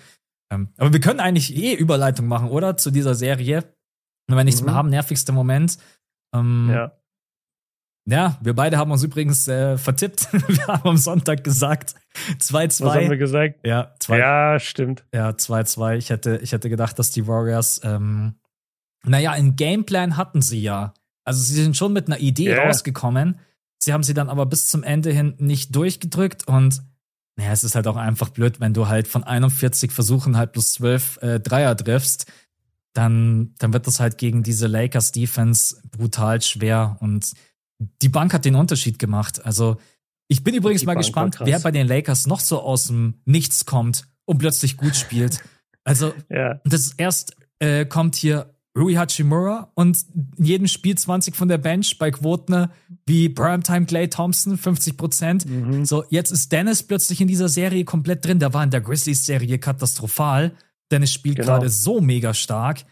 Ähm, 0.52 0.70
aber 0.78 0.92
wir 0.92 1.00
können 1.00 1.20
eigentlich 1.22 1.56
eh 1.56 1.74
Überleitung 1.74 2.28
machen, 2.28 2.50
oder? 2.50 2.76
Zu 2.76 2.92
dieser 2.92 3.16
Serie. 3.16 3.64
wenn 4.28 4.38
wir 4.38 4.44
nichts 4.44 4.62
mhm. 4.62 4.68
mehr 4.68 4.76
haben, 4.76 4.90
nervigster 4.90 5.32
Moment. 5.32 5.78
Ähm, 6.36 6.70
ja. 6.72 6.92
Ja, 8.06 8.38
wir 8.42 8.54
beide 8.54 8.78
haben 8.78 8.92
uns 8.92 9.04
übrigens 9.04 9.48
äh, 9.48 9.78
vertippt. 9.78 10.28
wir 10.48 10.68
haben 10.68 10.90
am 10.90 10.98
Sonntag 10.98 11.44
gesagt 11.44 11.96
2-2. 12.40 12.54
Was 12.54 12.82
haben 12.82 13.10
wir 13.10 13.18
gesagt? 13.18 13.66
Ja, 13.66 13.96
zwei, 14.00 14.20
ja 14.20 14.60
stimmt. 14.60 15.06
Ja, 15.14 15.30
2-2. 15.30 15.96
Ich 15.98 16.10
hätte, 16.10 16.38
ich 16.44 16.52
hätte 16.52 16.70
gedacht, 16.70 17.00
dass 17.00 17.12
die 17.12 17.28
Warriors, 17.28 17.80
ähm, 17.84 18.36
naja, 19.06 19.32
einen 19.32 19.56
Gameplan 19.56 20.18
hatten 20.18 20.42
sie 20.42 20.62
ja. 20.62 20.94
Also 21.24 21.42
sie 21.42 21.64
sind 21.64 21.78
schon 21.78 21.94
mit 21.94 22.08
einer 22.08 22.20
Idee 22.20 22.50
yeah. 22.50 22.66
rausgekommen. 22.66 23.40
Sie 23.80 23.94
haben 23.94 24.04
sie 24.04 24.14
dann 24.14 24.30
aber 24.30 24.46
bis 24.46 24.68
zum 24.68 24.84
Ende 24.84 25.12
hin 25.12 25.36
nicht 25.38 25.76
durchgedrückt 25.76 26.48
und 26.48 26.82
naja, 27.36 27.52
es 27.52 27.64
ist 27.64 27.76
halt 27.76 27.88
auch 27.88 27.96
einfach 27.96 28.30
blöd, 28.30 28.60
wenn 28.60 28.74
du 28.74 28.88
halt 28.88 29.08
von 29.08 29.24
41 29.24 29.92
Versuchen 29.92 30.38
halt 30.38 30.52
plus 30.52 30.74
12 30.74 31.20
äh, 31.22 31.40
Dreier 31.40 31.76
triffst, 31.76 32.32
dann, 32.94 33.56
dann 33.58 33.74
wird 33.74 33.88
das 33.88 34.00
halt 34.00 34.18
gegen 34.18 34.44
diese 34.44 34.68
Lakers 34.68 35.12
Defense 35.12 35.82
brutal 35.90 36.42
schwer 36.42 36.98
und 37.00 37.34
die 37.80 38.10
Bank 38.10 38.34
hat 38.34 38.46
den 38.46 38.56
Unterschied 38.56 39.00
gemacht. 39.00 39.44
Also 39.46 39.78
ich 40.28 40.44
bin 40.44 40.56
übrigens 40.56 40.82
die 40.82 40.86
mal 40.86 40.94
Bank 40.94 41.06
gespannt, 41.06 41.38
wer 41.44 41.60
bei 41.60 41.72
den 41.72 41.88
Lakers 41.88 42.28
noch 42.28 42.40
so 42.40 42.62
aus 42.62 42.88
dem 42.88 43.22
Nichts 43.26 43.66
kommt 43.66 44.08
und 44.26 44.38
plötzlich 44.38 44.78
gut 44.78 44.96
spielt. 44.96 45.44
Also 45.84 46.14
ja. 46.30 46.62
das 46.66 46.94
erst 46.94 47.36
äh, 47.60 47.86
kommt 47.86 48.16
hier 48.16 48.54
Rui 48.78 48.96
Hachimura 48.96 49.72
und 49.76 49.98
in 50.38 50.46
jedem 50.46 50.68
Spiel 50.68 50.98
20 50.98 51.36
von 51.36 51.48
der 51.48 51.60
Bench 51.60 51.98
bei 52.00 52.10
Quoten 52.10 52.70
wie 53.06 53.30
Primetime 53.30 53.86
Clay 53.86 54.10
Thompson 54.10 54.58
50 54.58 54.98
Prozent. 54.98 55.46
Mhm. 55.46 55.86
So, 55.86 56.04
jetzt 56.10 56.32
ist 56.32 56.52
Dennis 56.52 56.82
plötzlich 56.82 57.22
in 57.22 57.28
dieser 57.28 57.50
Serie 57.50 57.86
komplett 57.86 58.26
drin. 58.26 58.40
Der 58.40 58.54
war 58.54 58.64
in 58.64 58.72
der 58.72 58.82
Grizzlies-Serie 58.82 59.60
katastrophal. 59.60 60.54
Dennis 60.92 61.12
spielt 61.12 61.38
genau. 61.38 61.48
gerade 61.48 61.70
so 61.70 62.02
mega 62.02 62.34
stark. 62.34 62.86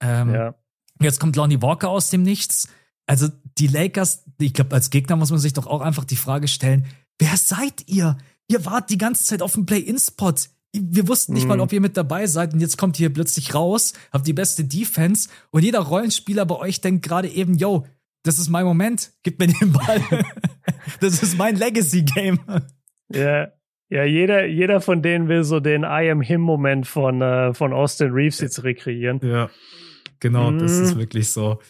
Ähm, 0.00 0.34
ja. 0.34 0.54
Jetzt 1.00 1.20
kommt 1.20 1.36
Lonnie 1.36 1.62
Walker 1.62 1.90
aus 1.90 2.10
dem 2.10 2.22
Nichts. 2.22 2.68
Also 3.06 3.28
die 3.58 3.68
Lakers, 3.68 4.24
ich 4.46 4.54
glaube, 4.54 4.74
als 4.74 4.90
Gegner 4.90 5.16
muss 5.16 5.30
man 5.30 5.40
sich 5.40 5.52
doch 5.52 5.66
auch 5.66 5.80
einfach 5.80 6.04
die 6.04 6.16
Frage 6.16 6.48
stellen, 6.48 6.86
wer 7.18 7.36
seid 7.36 7.88
ihr? 7.88 8.18
Ihr 8.48 8.64
wart 8.64 8.90
die 8.90 8.98
ganze 8.98 9.24
Zeit 9.24 9.42
auf 9.42 9.52
dem 9.52 9.66
Play-In-Spot 9.66 10.34
wir 10.72 11.08
wussten 11.08 11.32
nicht 11.32 11.44
mhm. 11.44 11.48
mal, 11.48 11.60
ob 11.60 11.72
ihr 11.72 11.80
mit 11.80 11.96
dabei 11.96 12.26
seid 12.26 12.52
und 12.52 12.60
jetzt 12.60 12.76
kommt 12.76 12.98
ihr 13.00 13.12
plötzlich 13.12 13.54
raus, 13.54 13.94
habt 14.12 14.26
die 14.26 14.32
beste 14.32 14.64
Defense 14.64 15.28
und 15.50 15.64
jeder 15.64 15.80
Rollenspieler 15.80 16.44
bei 16.44 16.56
euch 16.56 16.80
denkt 16.80 17.04
gerade 17.04 17.28
eben, 17.28 17.54
yo, 17.56 17.86
das 18.22 18.38
ist 18.38 18.48
mein 18.48 18.64
Moment, 18.64 19.12
gib 19.22 19.38
mir 19.38 19.46
den 19.48 19.72
Ball. 19.72 20.02
das 21.00 21.22
ist 21.22 21.38
mein 21.38 21.56
Legacy-Game. 21.56 22.40
Ja, 23.12 23.48
ja, 23.90 24.04
jeder, 24.04 24.44
jeder 24.44 24.82
von 24.82 25.00
denen 25.00 25.28
will 25.28 25.44
so 25.44 25.60
den 25.60 25.82
I 25.82 26.10
am 26.10 26.20
him 26.20 26.42
Moment 26.42 26.86
von, 26.86 27.22
äh, 27.22 27.54
von 27.54 27.72
Austin 27.72 28.10
Reeves 28.10 28.40
jetzt 28.40 28.62
rekreieren. 28.62 29.20
Ja, 29.22 29.48
genau, 30.20 30.50
mhm. 30.50 30.58
das 30.58 30.72
ist 30.72 30.98
wirklich 30.98 31.32
so. 31.32 31.60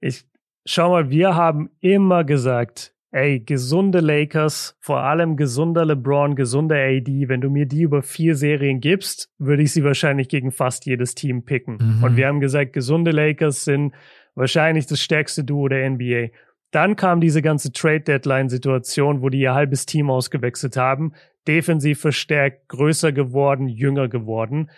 Ich, 0.00 0.24
schau 0.64 0.90
mal, 0.90 1.10
wir 1.10 1.34
haben 1.34 1.70
immer 1.80 2.24
gesagt, 2.24 2.94
ey, 3.10 3.38
gesunde 3.38 4.00
Lakers, 4.00 4.76
vor 4.80 5.00
allem 5.00 5.36
gesunder 5.36 5.84
LeBron, 5.84 6.34
gesunder 6.34 6.76
AD, 6.76 7.28
wenn 7.28 7.40
du 7.40 7.48
mir 7.48 7.66
die 7.66 7.82
über 7.82 8.02
vier 8.02 8.34
Serien 8.34 8.80
gibst, 8.80 9.30
würde 9.38 9.62
ich 9.62 9.72
sie 9.72 9.84
wahrscheinlich 9.84 10.28
gegen 10.28 10.50
fast 10.50 10.84
jedes 10.84 11.14
Team 11.14 11.44
picken. 11.44 11.78
Mhm. 11.80 12.04
Und 12.04 12.16
wir 12.16 12.26
haben 12.26 12.40
gesagt, 12.40 12.72
gesunde 12.72 13.12
Lakers 13.12 13.64
sind 13.64 13.94
wahrscheinlich 14.34 14.86
das 14.86 15.00
stärkste 15.00 15.44
Duo 15.44 15.68
der 15.68 15.88
NBA. 15.88 16.30
Dann 16.72 16.96
kam 16.96 17.20
diese 17.20 17.40
ganze 17.40 17.70
Trade-Deadline-Situation, 17.70 19.22
wo 19.22 19.28
die 19.28 19.38
ihr 19.38 19.54
halbes 19.54 19.86
Team 19.86 20.10
ausgewechselt 20.10 20.76
haben, 20.76 21.12
defensiv 21.46 22.00
verstärkt, 22.00 22.68
größer 22.68 23.12
geworden, 23.12 23.68
jünger 23.68 24.08
geworden. 24.08 24.70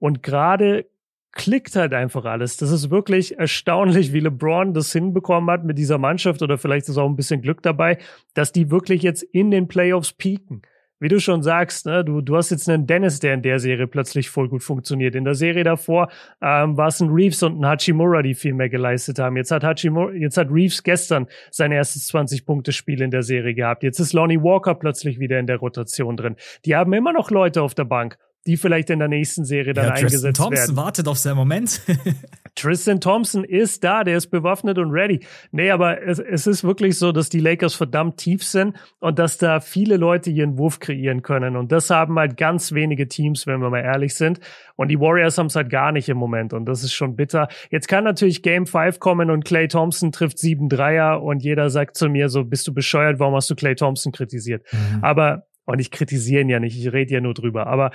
Und 0.00 0.24
gerade 0.24 0.86
klickt 1.34 1.76
halt 1.76 1.92
einfach 1.92 2.24
alles. 2.24 2.56
Das 2.56 2.70
ist 2.70 2.90
wirklich 2.90 3.38
erstaunlich, 3.38 4.12
wie 4.12 4.20
LeBron 4.20 4.74
das 4.74 4.92
hinbekommen 4.92 5.50
hat 5.50 5.64
mit 5.64 5.78
dieser 5.78 5.98
Mannschaft 5.98 6.42
oder 6.42 6.58
vielleicht 6.58 6.88
ist 6.88 6.98
auch 6.98 7.08
ein 7.08 7.16
bisschen 7.16 7.42
Glück 7.42 7.62
dabei, 7.62 7.98
dass 8.34 8.52
die 8.52 8.70
wirklich 8.70 9.02
jetzt 9.02 9.22
in 9.22 9.50
den 9.50 9.68
Playoffs 9.68 10.12
pieken. 10.12 10.62
Wie 11.00 11.08
du 11.08 11.18
schon 11.20 11.42
sagst, 11.42 11.86
ne, 11.86 12.04
du, 12.04 12.20
du 12.20 12.36
hast 12.36 12.50
jetzt 12.50 12.68
einen 12.68 12.86
Dennis, 12.86 13.18
der 13.18 13.34
in 13.34 13.42
der 13.42 13.58
Serie 13.58 13.88
plötzlich 13.88 14.30
voll 14.30 14.48
gut 14.48 14.62
funktioniert. 14.62 15.16
In 15.16 15.24
der 15.24 15.34
Serie 15.34 15.64
davor 15.64 16.08
ähm, 16.40 16.76
war 16.76 16.86
es 16.86 17.00
ein 17.00 17.10
Reeves 17.10 17.42
und 17.42 17.60
ein 17.60 17.66
Hachimura, 17.66 18.22
die 18.22 18.34
viel 18.34 18.54
mehr 18.54 18.68
geleistet 18.68 19.18
haben. 19.18 19.36
Jetzt 19.36 19.50
hat 19.50 19.64
Hachimura, 19.64 20.12
jetzt 20.12 20.36
hat 20.36 20.50
Reeves 20.50 20.82
gestern 20.82 21.26
sein 21.50 21.72
erstes 21.72 22.10
20-Punkte-Spiel 22.10 23.02
in 23.02 23.10
der 23.10 23.22
Serie 23.22 23.54
gehabt. 23.54 23.82
Jetzt 23.82 23.98
ist 23.98 24.12
Lonnie 24.12 24.40
Walker 24.40 24.74
plötzlich 24.76 25.18
wieder 25.18 25.38
in 25.38 25.46
der 25.46 25.56
Rotation 25.56 26.16
drin. 26.16 26.36
Die 26.64 26.76
haben 26.76 26.92
immer 26.92 27.12
noch 27.12 27.30
Leute 27.30 27.60
auf 27.60 27.74
der 27.74 27.84
Bank 27.84 28.16
die 28.46 28.56
vielleicht 28.56 28.90
in 28.90 28.98
der 28.98 29.08
nächsten 29.08 29.44
Serie 29.44 29.72
dann 29.72 29.86
ja, 29.86 29.92
eingesetzt 29.92 30.22
Tristan 30.22 30.34
Thompson 30.34 30.68
werden. 30.68 30.76
wartet 30.76 31.08
auf 31.08 31.18
seinen 31.18 31.36
Moment. 31.36 31.80
Tristan 32.54 33.00
Thompson 33.00 33.42
ist 33.42 33.82
da, 33.82 34.04
der 34.04 34.16
ist 34.16 34.28
bewaffnet 34.28 34.78
und 34.78 34.90
ready. 34.90 35.20
Nee, 35.50 35.70
aber 35.70 36.02
es, 36.02 36.18
es 36.18 36.46
ist 36.46 36.62
wirklich 36.62 36.98
so, 36.98 37.10
dass 37.10 37.28
die 37.28 37.40
Lakers 37.40 37.74
verdammt 37.74 38.18
tief 38.18 38.44
sind 38.44 38.76
und 39.00 39.18
dass 39.18 39.38
da 39.38 39.60
viele 39.60 39.96
Leute 39.96 40.30
ihren 40.30 40.56
Wurf 40.58 40.78
kreieren 40.78 41.22
können. 41.22 41.56
Und 41.56 41.72
das 41.72 41.90
haben 41.90 42.18
halt 42.18 42.36
ganz 42.36 42.72
wenige 42.72 43.08
Teams, 43.08 43.46
wenn 43.46 43.60
wir 43.60 43.70
mal 43.70 43.80
ehrlich 43.80 44.14
sind. 44.14 44.40
Und 44.76 44.88
die 44.88 45.00
Warriors 45.00 45.38
haben 45.38 45.46
es 45.46 45.56
halt 45.56 45.70
gar 45.70 45.90
nicht 45.90 46.08
im 46.08 46.16
Moment. 46.16 46.52
Und 46.52 46.66
das 46.66 46.84
ist 46.84 46.92
schon 46.92 47.16
bitter. 47.16 47.48
Jetzt 47.70 47.88
kann 47.88 48.04
natürlich 48.04 48.42
Game 48.42 48.66
5 48.66 49.00
kommen 49.00 49.30
und 49.30 49.44
Clay 49.44 49.66
Thompson 49.66 50.12
trifft 50.12 50.38
sieben 50.38 50.68
Dreier 50.68 51.22
und 51.22 51.42
jeder 51.42 51.70
sagt 51.70 51.96
zu 51.96 52.08
mir 52.08 52.28
so, 52.28 52.44
bist 52.44 52.68
du 52.68 52.74
bescheuert, 52.74 53.18
warum 53.18 53.34
hast 53.34 53.50
du 53.50 53.54
Clay 53.54 53.74
Thompson 53.74 54.12
kritisiert? 54.12 54.64
Mhm. 54.72 55.02
Aber 55.02 55.46
und 55.66 55.78
ich 55.78 55.90
kritisiere 55.90 56.42
ihn 56.42 56.48
ja 56.48 56.60
nicht, 56.60 56.78
ich 56.78 56.92
rede 56.92 57.14
ja 57.14 57.20
nur 57.20 57.34
drüber. 57.34 57.66
Aber 57.66 57.90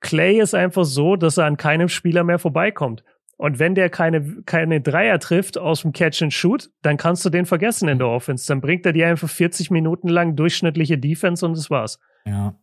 Clay 0.00 0.40
ist 0.40 0.54
einfach 0.54 0.84
so, 0.84 1.16
dass 1.16 1.36
er 1.36 1.46
an 1.46 1.56
keinem 1.56 1.88
Spieler 1.88 2.24
mehr 2.24 2.38
vorbeikommt. 2.38 3.04
Und 3.36 3.58
wenn 3.58 3.74
der 3.74 3.88
keine, 3.88 4.42
keine 4.44 4.82
Dreier 4.82 5.18
trifft 5.18 5.56
aus 5.56 5.80
dem 5.82 5.92
Catch 5.92 6.22
and 6.22 6.32
Shoot, 6.32 6.70
dann 6.82 6.98
kannst 6.98 7.24
du 7.24 7.30
den 7.30 7.46
vergessen 7.46 7.88
in 7.88 7.98
der 7.98 8.08
Offense. 8.08 8.46
Dann 8.46 8.60
bringt 8.60 8.84
er 8.84 8.92
dir 8.92 9.08
einfach 9.08 9.30
40 9.30 9.70
Minuten 9.70 10.08
lang 10.08 10.36
durchschnittliche 10.36 10.98
Defense 10.98 11.46
und 11.46 11.56
das 11.56 11.70
war's. 11.70 11.98
Ja. 12.26 12.54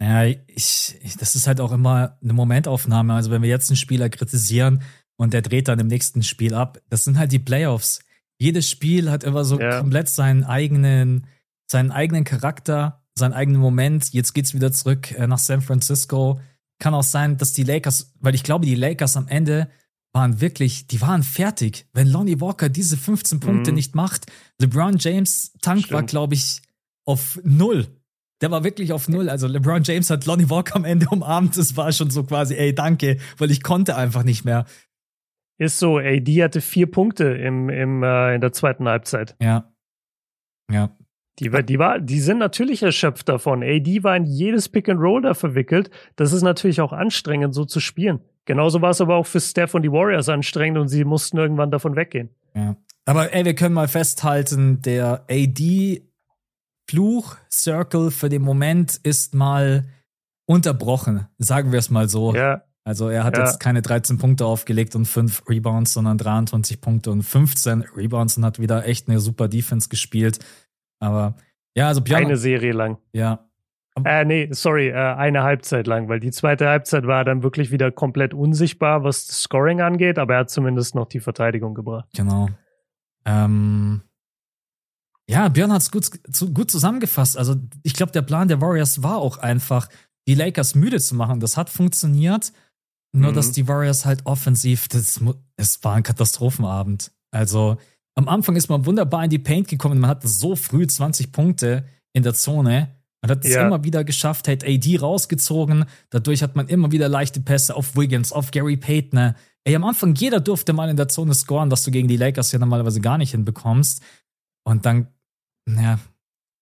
Ja, 0.00 0.24
ich, 0.24 0.96
ich, 1.02 1.16
das 1.16 1.34
ist 1.34 1.48
halt 1.48 1.60
auch 1.60 1.72
immer 1.72 2.16
eine 2.22 2.32
Momentaufnahme. 2.32 3.14
Also 3.14 3.32
wenn 3.32 3.42
wir 3.42 3.48
jetzt 3.48 3.70
einen 3.70 3.76
Spieler 3.76 4.08
kritisieren 4.08 4.82
und 5.16 5.34
der 5.34 5.42
dreht 5.42 5.66
dann 5.66 5.80
im 5.80 5.88
nächsten 5.88 6.22
Spiel 6.22 6.54
ab, 6.54 6.78
das 6.88 7.02
sind 7.02 7.18
halt 7.18 7.32
die 7.32 7.40
Playoffs. 7.40 7.98
Jedes 8.38 8.70
Spiel 8.70 9.10
hat 9.10 9.24
immer 9.24 9.44
so 9.44 9.58
ja. 9.58 9.80
komplett 9.80 10.08
seinen 10.08 10.44
eigenen, 10.44 11.26
seinen 11.66 11.90
eigenen 11.90 12.22
Charakter 12.22 13.02
seinen 13.18 13.34
eigenen 13.34 13.60
Moment. 13.60 14.12
Jetzt 14.12 14.32
geht's 14.32 14.54
wieder 14.54 14.72
zurück 14.72 15.12
äh, 15.12 15.26
nach 15.26 15.38
San 15.38 15.60
Francisco. 15.60 16.40
Kann 16.78 16.94
auch 16.94 17.02
sein, 17.02 17.36
dass 17.36 17.52
die 17.52 17.64
Lakers, 17.64 18.14
weil 18.20 18.34
ich 18.34 18.42
glaube, 18.42 18.64
die 18.64 18.74
Lakers 18.74 19.16
am 19.16 19.28
Ende 19.28 19.68
waren 20.12 20.40
wirklich, 20.40 20.86
die 20.86 21.00
waren 21.00 21.22
fertig. 21.22 21.86
Wenn 21.92 22.08
Lonnie 22.08 22.40
Walker 22.40 22.68
diese 22.68 22.96
15 22.96 23.40
Punkte 23.40 23.70
mhm. 23.70 23.76
nicht 23.76 23.94
macht, 23.94 24.26
LeBron 24.60 24.96
James 24.98 25.52
Tank 25.60 25.80
Stimmt. 25.80 25.92
war, 25.92 26.02
glaube 26.04 26.34
ich, 26.34 26.62
auf 27.04 27.38
null. 27.44 27.86
Der 28.40 28.50
war 28.50 28.64
wirklich 28.64 28.92
auf 28.92 29.08
null. 29.08 29.28
Also 29.28 29.46
LeBron 29.48 29.82
James 29.82 30.10
hat 30.10 30.24
Lonnie 30.26 30.48
Walker 30.48 30.76
am 30.76 30.84
Ende 30.84 31.08
umarmt. 31.10 31.56
Das 31.56 31.76
war 31.76 31.92
schon 31.92 32.10
so 32.10 32.22
quasi, 32.24 32.54
ey, 32.54 32.74
danke, 32.74 33.18
weil 33.36 33.50
ich 33.50 33.62
konnte 33.62 33.96
einfach 33.96 34.22
nicht 34.22 34.44
mehr. 34.44 34.64
Ist 35.58 35.80
so, 35.80 35.98
ey, 35.98 36.22
die 36.22 36.42
hatte 36.42 36.60
vier 36.60 36.88
Punkte 36.88 37.24
im, 37.24 37.68
im, 37.68 38.02
äh, 38.04 38.36
in 38.36 38.40
der 38.40 38.52
zweiten 38.52 38.88
Halbzeit. 38.88 39.36
Ja. 39.42 39.72
Ja. 40.70 40.96
Die, 41.38 41.50
die, 41.64 41.78
war, 41.78 42.00
die 42.00 42.20
sind 42.20 42.38
natürlich 42.38 42.82
erschöpft 42.82 43.28
davon. 43.28 43.60
Die 43.60 44.02
war 44.02 44.16
in 44.16 44.24
jedes 44.24 44.68
Pick 44.68 44.88
and 44.88 45.00
Roll 45.00 45.22
da 45.22 45.34
verwickelt. 45.34 45.88
Das 46.16 46.32
ist 46.32 46.42
natürlich 46.42 46.80
auch 46.80 46.92
anstrengend, 46.92 47.54
so 47.54 47.64
zu 47.64 47.78
spielen. 47.80 48.18
Genauso 48.44 48.82
war 48.82 48.90
es 48.90 49.00
aber 49.00 49.14
auch 49.16 49.26
für 49.26 49.40
Steph 49.40 49.74
und 49.74 49.82
die 49.82 49.92
Warriors 49.92 50.28
anstrengend 50.28 50.78
und 50.78 50.88
sie 50.88 51.04
mussten 51.04 51.36
irgendwann 51.36 51.70
davon 51.70 51.94
weggehen. 51.96 52.30
Ja. 52.54 52.76
Aber 53.04 53.32
ey, 53.32 53.44
wir 53.44 53.54
können 53.54 53.74
mal 53.74 53.86
festhalten, 53.88 54.82
der 54.82 55.24
AD-Fluch-Circle 55.30 58.10
für 58.10 58.28
den 58.28 58.42
Moment 58.42 58.98
ist 59.02 59.34
mal 59.34 59.84
unterbrochen. 60.46 61.26
Sagen 61.38 61.72
wir 61.72 61.78
es 61.78 61.90
mal 61.90 62.08
so. 62.08 62.34
Ja. 62.34 62.64
Also 62.84 63.08
er 63.10 63.24
hat 63.24 63.36
ja. 63.36 63.44
jetzt 63.44 63.60
keine 63.60 63.82
13 63.82 64.16
Punkte 64.16 64.46
aufgelegt 64.46 64.96
und 64.96 65.04
5 65.04 65.42
Rebounds, 65.46 65.92
sondern 65.92 66.16
23 66.16 66.80
Punkte 66.80 67.10
und 67.10 67.22
15 67.22 67.82
Rebounds 67.94 68.38
und 68.38 68.46
hat 68.46 68.58
wieder 68.58 68.86
echt 68.86 69.08
eine 69.08 69.20
super 69.20 69.46
Defense 69.46 69.90
gespielt. 69.90 70.38
Aber 71.00 71.34
ja, 71.74 71.88
also 71.88 72.00
Björn. 72.00 72.24
Eine 72.24 72.36
Serie 72.36 72.72
lang. 72.72 72.98
Ja. 73.12 73.48
Äh, 74.04 74.24
nee, 74.24 74.48
sorry, 74.52 74.88
äh, 74.88 74.94
eine 74.94 75.42
Halbzeit 75.42 75.86
lang, 75.86 76.08
weil 76.08 76.20
die 76.20 76.30
zweite 76.30 76.68
Halbzeit 76.68 77.06
war 77.06 77.24
dann 77.24 77.42
wirklich 77.42 77.70
wieder 77.70 77.90
komplett 77.90 78.32
unsichtbar, 78.32 79.02
was 79.02 79.26
das 79.26 79.42
Scoring 79.42 79.80
angeht, 79.80 80.18
aber 80.18 80.34
er 80.34 80.40
hat 80.40 80.50
zumindest 80.50 80.94
noch 80.94 81.08
die 81.08 81.20
Verteidigung 81.20 81.74
gebracht. 81.74 82.08
Genau. 82.14 82.48
Ähm, 83.24 84.02
ja, 85.28 85.48
Björn 85.48 85.72
hat 85.72 85.82
es 85.82 85.90
gut, 85.90 86.10
gut 86.54 86.70
zusammengefasst. 86.70 87.36
Also 87.36 87.56
ich 87.82 87.92
glaube, 87.92 88.12
der 88.12 88.22
Plan 88.22 88.48
der 88.48 88.60
Warriors 88.60 89.02
war 89.02 89.18
auch 89.18 89.38
einfach, 89.38 89.88
die 90.26 90.34
Lakers 90.34 90.74
müde 90.74 91.00
zu 91.00 91.14
machen. 91.14 91.40
Das 91.40 91.56
hat 91.56 91.70
funktioniert. 91.70 92.52
Nur, 93.12 93.30
mhm. 93.30 93.34
dass 93.34 93.52
die 93.52 93.66
Warriors 93.68 94.04
halt 94.04 94.26
offensiv, 94.26 94.88
das, 94.88 95.20
es 95.56 95.82
war 95.82 95.94
ein 95.94 96.02
Katastrophenabend. 96.02 97.12
Also 97.30 97.78
am 98.18 98.28
Anfang 98.28 98.56
ist 98.56 98.68
man 98.68 98.84
wunderbar 98.84 99.22
in 99.22 99.30
die 99.30 99.38
Paint 99.38 99.68
gekommen. 99.68 100.00
Man 100.00 100.10
hatte 100.10 100.26
so 100.26 100.56
früh 100.56 100.84
20 100.84 101.30
Punkte 101.30 101.84
in 102.12 102.24
der 102.24 102.34
Zone. 102.34 102.88
Man 103.22 103.30
hat 103.30 103.44
es 103.44 103.54
ja. 103.54 103.64
immer 103.64 103.84
wieder 103.84 104.02
geschafft, 104.02 104.48
hat 104.48 104.64
AD 104.64 104.96
rausgezogen. 104.96 105.84
Dadurch 106.10 106.42
hat 106.42 106.56
man 106.56 106.66
immer 106.66 106.90
wieder 106.90 107.08
leichte 107.08 107.40
Pässe 107.40 107.76
auf 107.76 107.94
Wiggins, 107.96 108.32
auf 108.32 108.50
Gary 108.50 108.76
Payton. 108.76 109.34
Ey, 109.62 109.76
am 109.76 109.84
Anfang 109.84 110.16
jeder 110.16 110.40
durfte 110.40 110.72
mal 110.72 110.90
in 110.90 110.96
der 110.96 111.06
Zone 111.06 111.32
scoren, 111.32 111.70
was 111.70 111.84
du 111.84 111.92
gegen 111.92 112.08
die 112.08 112.16
Lakers 112.16 112.50
ja 112.50 112.58
normalerweise 112.58 113.00
gar 113.00 113.18
nicht 113.18 113.30
hinbekommst. 113.30 114.02
Und 114.64 114.84
dann, 114.84 115.06
ja, 115.68 116.00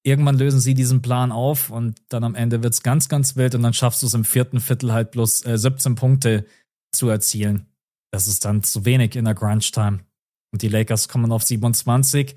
irgendwann 0.02 0.36
lösen 0.36 0.60
sie 0.60 0.74
diesen 0.74 1.00
Plan 1.00 1.32
auf 1.32 1.70
und 1.70 2.02
dann 2.10 2.24
am 2.24 2.34
Ende 2.34 2.62
wird's 2.62 2.82
ganz, 2.82 3.08
ganz 3.08 3.34
wild 3.34 3.54
und 3.54 3.62
dann 3.62 3.72
schaffst 3.72 4.02
du 4.02 4.06
es 4.06 4.12
im 4.12 4.26
vierten 4.26 4.60
Viertel 4.60 4.92
halt 4.92 5.10
bloß 5.12 5.46
äh, 5.46 5.56
17 5.56 5.94
Punkte 5.94 6.44
zu 6.92 7.08
erzielen. 7.08 7.64
Das 8.10 8.26
ist 8.26 8.44
dann 8.44 8.62
zu 8.62 8.84
wenig 8.84 9.16
in 9.16 9.24
der 9.24 9.34
Crunch-Time. 9.34 10.00
Und 10.56 10.62
die 10.62 10.68
Lakers 10.68 11.08
kommen 11.08 11.32
auf 11.32 11.42
27, 11.42 12.34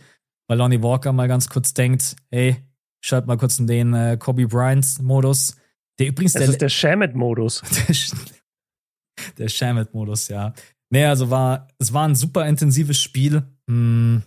weil 0.50 0.58
Lonnie 0.58 0.84
Walker 0.84 1.14
mal 1.14 1.30
ganz 1.30 1.48
kurz 1.48 1.74
denkt, 1.74 2.18
hey, 2.30 2.58
schalt 3.00 3.28
mal 3.28 3.38
kurz 3.38 3.60
in 3.60 3.66
den 3.66 3.94
äh, 3.94 4.18
Kobe 4.20 4.46
Bryant-Modus. 4.46 5.56
Der 5.98 6.08
übrigens 6.08 6.34
das 6.34 6.42
der 6.42 6.50
ist 6.50 6.62
der 6.62 6.68
Shamit-Modus. 6.68 7.64
der 9.38 9.48
Shamit-Modus, 9.48 10.28
ja. 10.28 10.54
Nee, 10.90 11.06
also 11.06 11.30
war, 11.30 11.70
es 11.78 11.94
war 11.94 12.10
ein 12.10 12.16
super 12.16 12.46
intensives 12.46 13.00
Spiel. 13.00 13.42
Hm, 13.70 14.22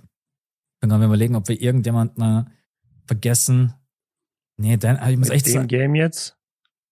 dann 0.80 0.88
können 0.88 1.02
wir 1.02 1.08
überlegen, 1.08 1.36
ob 1.36 1.46
wir 1.48 1.60
irgendjemanden 1.60 2.22
äh, 2.22 2.44
vergessen. 3.04 3.74
Nee, 4.58 4.78
Dan, 4.78 5.06
ich 5.06 5.18
muss 5.18 5.28
Mit 5.28 5.36
echt 5.36 5.48
sagen. 5.48 5.68
Game 5.68 5.94
jetzt? 5.94 6.38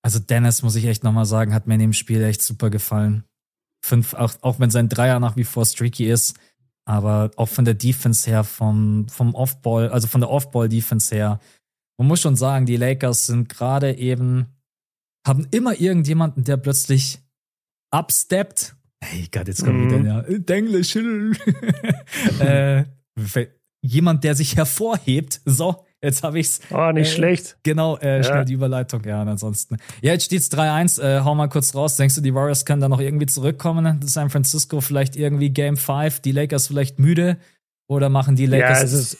Also 0.03 0.19
Dennis, 0.19 0.63
muss 0.63 0.77
ich 0.77 0.85
echt 0.85 1.03
nochmal 1.03 1.25
sagen, 1.25 1.55
hat 1.55 1.67
mir 1.67 1.77
in 1.77 1.81
dem 1.81 1.93
Spiel 1.95 2.23
echt 2.23 2.43
super 2.43 2.69
gefallen. 2.69 3.25
Fünf, 3.83 4.13
auch, 4.13 4.35
auch 4.43 4.61
wenn 4.61 4.69
sein 4.69 4.91
Dreier 4.91 5.19
nach 5.19 5.37
wie 5.37 5.45
vor 5.45 5.65
streaky 5.65 6.11
ist, 6.11 6.39
aber 6.87 7.31
auch 7.37 7.49
von 7.49 7.65
der 7.65 7.75
Defense 7.75 8.29
her, 8.29 8.45
vom, 8.45 9.09
vom 9.09 9.35
Offball, 9.35 9.91
also 9.91 10.09
von 10.09 10.21
der 10.21 10.31
Offball-Defense 10.31 11.15
her, 11.15 11.41
man 11.99 12.09
muss 12.09 12.21
schon 12.21 12.37
sagen, 12.37 12.67
die 12.67 12.77
Lakers 12.77 13.27
sind 13.27 13.49
gerade 13.49 13.97
eben, 13.99 14.47
haben 15.27 15.47
immer 15.51 15.79
irgendjemanden, 15.79 16.45
der 16.45 16.57
plötzlich 16.57 17.21
upsteppt. 17.91 18.75
Hey 19.03 19.29
Gott, 19.31 19.49
jetzt 19.49 19.65
kommt 19.65 19.79
mhm. 19.79 20.05
wieder 20.05 20.29
ja, 20.31 20.39
Denglisch. 20.39 20.97
äh, 22.41 22.85
jemand, 23.83 24.25
der 24.25 24.35
sich 24.35 24.57
hervorhebt. 24.57 25.41
So, 25.45 25.85
jetzt 26.03 26.23
habe 26.23 26.39
ich's. 26.39 26.61
Oh, 26.71 26.91
nicht 26.93 27.09
äh, 27.09 27.15
schlecht. 27.15 27.59
Genau, 27.63 27.97
äh, 27.99 28.19
ja. 28.19 28.23
schnell 28.23 28.45
die 28.45 28.55
Überleitung. 28.55 29.03
Ja, 29.05 29.23
und 29.23 29.29
ansonsten. 29.29 29.77
Ja, 30.03 30.13
jetzt 30.13 30.25
steht's 30.25 30.51
3-1. 30.51 31.03
Äh, 31.03 31.21
hau 31.25 31.35
mal 31.35 31.49
kurz 31.49 31.75
raus. 31.75 31.97
Denkst 31.97 32.15
du, 32.17 32.21
die 32.21 32.35
Warriors 32.35 32.65
können 32.65 32.81
da 32.81 32.89
noch 32.89 33.01
irgendwie 33.01 33.27
zurückkommen? 33.27 34.01
San 34.03 34.31
Francisco 34.31 34.81
vielleicht 34.81 35.17
irgendwie 35.17 35.51
Game 35.51 35.77
5, 35.77 36.21
die 36.21 36.33
Lakers 36.33 36.67
vielleicht 36.67 36.99
müde? 36.99 37.39
Oder 37.89 38.09
machen 38.09 38.37
die 38.37 38.47
Lakers. 38.47 38.79
Ja, 38.79 38.85
es 38.85 38.93
ist. 38.93 39.19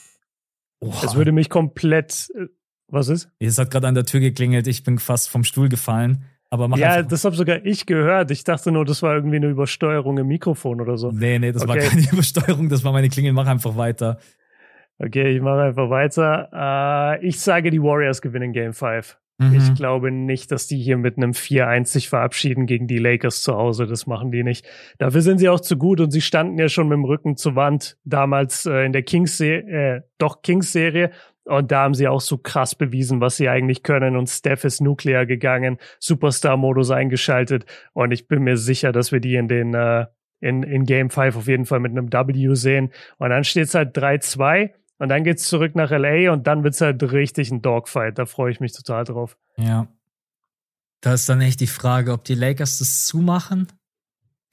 Es 1.03 1.15
würde 1.15 1.31
mich 1.31 1.49
komplett. 1.49 2.31
Äh, 2.35 2.47
was 2.87 3.07
ist? 3.07 3.29
Es 3.39 3.57
hat 3.57 3.71
gerade 3.71 3.87
an 3.87 3.95
der 3.95 4.05
Tür 4.05 4.19
geklingelt. 4.19 4.67
Ich 4.67 4.83
bin 4.83 4.99
fast 4.99 5.29
vom 5.29 5.43
Stuhl 5.43 5.69
gefallen. 5.69 6.25
Aber 6.49 6.67
mach 6.67 6.77
ja, 6.77 7.01
das 7.01 7.23
habe 7.23 7.35
sogar 7.35 7.65
ich 7.65 7.85
gehört. 7.85 8.29
Ich 8.29 8.43
dachte 8.43 8.73
nur, 8.73 8.83
das 8.83 9.01
war 9.01 9.15
irgendwie 9.15 9.37
eine 9.37 9.47
Übersteuerung 9.47 10.17
im 10.17 10.27
Mikrofon 10.27 10.81
oder 10.81 10.97
so. 10.97 11.09
Nee, 11.09 11.39
nee, 11.39 11.53
das 11.53 11.63
okay. 11.63 11.69
war 11.69 11.77
keine 11.77 12.01
Übersteuerung, 12.11 12.67
das 12.67 12.83
war 12.83 12.91
meine 12.91 13.07
Klingel. 13.07 13.31
Mach 13.31 13.47
einfach 13.47 13.77
weiter. 13.77 14.19
Okay, 15.03 15.35
ich 15.35 15.41
mache 15.41 15.61
einfach 15.61 15.89
weiter. 15.89 17.17
Äh, 17.19 17.25
ich 17.25 17.39
sage, 17.39 17.71
die 17.71 17.81
Warriors 17.81 18.21
gewinnen 18.21 18.53
Game 18.53 18.73
5. 18.73 19.17
Mhm. 19.39 19.55
Ich 19.55 19.73
glaube 19.73 20.11
nicht, 20.11 20.51
dass 20.51 20.67
die 20.67 20.77
hier 20.77 20.97
mit 20.97 21.17
einem 21.17 21.31
4-1 21.31 21.85
sich 21.85 22.07
verabschieden 22.07 22.67
gegen 22.67 22.85
die 22.85 22.99
Lakers 22.99 23.41
zu 23.41 23.55
Hause. 23.55 23.87
Das 23.87 24.05
machen 24.05 24.31
die 24.31 24.43
nicht. 24.43 24.63
Dafür 24.99 25.21
sind 25.21 25.39
sie 25.39 25.49
auch 25.49 25.59
zu 25.59 25.77
gut 25.77 25.99
und 25.99 26.11
sie 26.11 26.21
standen 26.21 26.59
ja 26.59 26.69
schon 26.69 26.87
mit 26.87 26.97
dem 26.97 27.05
Rücken 27.05 27.35
zur 27.35 27.55
Wand 27.55 27.97
damals 28.03 28.67
äh, 28.67 28.85
in 28.85 28.93
der 28.93 29.01
Kings-Serie, 29.01 29.95
äh, 29.95 30.01
doch 30.19 30.43
Kings-Serie. 30.43 31.09
Und 31.45 31.71
da 31.71 31.81
haben 31.81 31.95
sie 31.95 32.07
auch 32.07 32.21
so 32.21 32.37
krass 32.37 32.75
bewiesen, 32.75 33.19
was 33.19 33.37
sie 33.37 33.49
eigentlich 33.49 33.81
können. 33.81 34.15
Und 34.15 34.29
Steph 34.29 34.63
ist 34.63 34.81
Nuclear 34.81 35.25
gegangen, 35.25 35.79
Superstar-Modus 35.99 36.91
eingeschaltet. 36.91 37.65
Und 37.93 38.11
ich 38.11 38.27
bin 38.27 38.43
mir 38.43 38.57
sicher, 38.57 38.91
dass 38.91 39.11
wir 39.11 39.19
die 39.19 39.33
in 39.35 39.47
den 39.47 39.73
äh, 39.73 40.05
in, 40.41 40.63
in 40.63 40.85
Game 40.85 41.09
5 41.09 41.37
auf 41.37 41.47
jeden 41.47 41.65
Fall 41.65 41.79
mit 41.79 41.91
einem 41.91 42.11
W 42.11 42.53
sehen. 42.55 42.91
Und 43.17 43.29
dann 43.29 43.43
steht 43.43 43.65
es 43.65 43.75
halt 43.75 43.97
3-2. 43.97 44.71
Und 45.01 45.09
dann 45.09 45.23
geht's 45.23 45.49
zurück 45.49 45.73
nach 45.73 45.89
LA 45.89 46.31
und 46.31 46.45
dann 46.45 46.63
wird's 46.63 46.79
halt 46.79 47.01
richtig 47.01 47.49
ein 47.49 47.63
Dogfight. 47.63 48.19
Da 48.19 48.27
freue 48.27 48.51
ich 48.51 48.59
mich 48.59 48.71
total 48.71 49.03
drauf. 49.03 49.35
Ja. 49.57 49.87
Da 51.01 51.15
ist 51.15 51.27
dann 51.27 51.41
echt 51.41 51.59
die 51.59 51.65
Frage, 51.65 52.11
ob 52.11 52.23
die 52.23 52.35
Lakers 52.35 52.77
das 52.77 53.05
zumachen. 53.05 53.65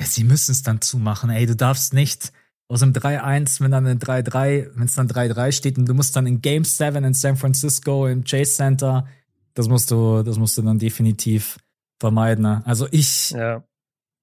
Ja, 0.00 0.06
sie 0.06 0.24
müssen 0.24 0.52
es 0.52 0.62
dann 0.62 0.80
zumachen. 0.80 1.28
Ey, 1.28 1.44
du 1.44 1.54
darfst 1.54 1.92
nicht 1.92 2.32
aus 2.66 2.82
einem 2.82 2.92
3-1, 2.92 3.60
wenn 3.60 3.72
dann 3.72 3.86
ein 3.86 3.98
3-3, 3.98 4.70
wenn 4.74 4.86
es 4.86 4.94
dann 4.94 5.06
3-3 5.06 5.52
steht 5.52 5.76
und 5.76 5.86
du 5.86 5.92
musst 5.92 6.16
dann 6.16 6.26
in 6.26 6.40
Game 6.40 6.64
7 6.64 7.04
in 7.04 7.12
San 7.12 7.36
Francisco 7.36 8.06
im 8.06 8.24
Chase 8.24 8.52
Center, 8.52 9.06
das 9.52 9.68
musst 9.68 9.90
du, 9.90 10.22
das 10.22 10.38
musst 10.38 10.56
du 10.56 10.62
dann 10.62 10.78
definitiv 10.78 11.58
vermeiden. 12.00 12.44
Ne? 12.44 12.62
Also 12.64 12.88
ich, 12.90 13.32
ja. 13.32 13.62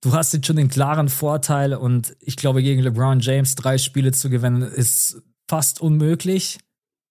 du 0.01 0.13
hast 0.13 0.33
jetzt 0.33 0.47
schon 0.47 0.55
den 0.55 0.69
klaren 0.69 1.09
Vorteil 1.09 1.75
und 1.75 2.17
ich 2.19 2.35
glaube, 2.35 2.63
gegen 2.63 2.81
LeBron 2.81 3.19
James 3.19 3.53
drei 3.53 3.77
Spiele 3.77 4.11
zu 4.11 4.31
gewinnen, 4.31 4.63
ist 4.63 5.21
fast 5.47 5.81
unmöglich. 5.81 6.59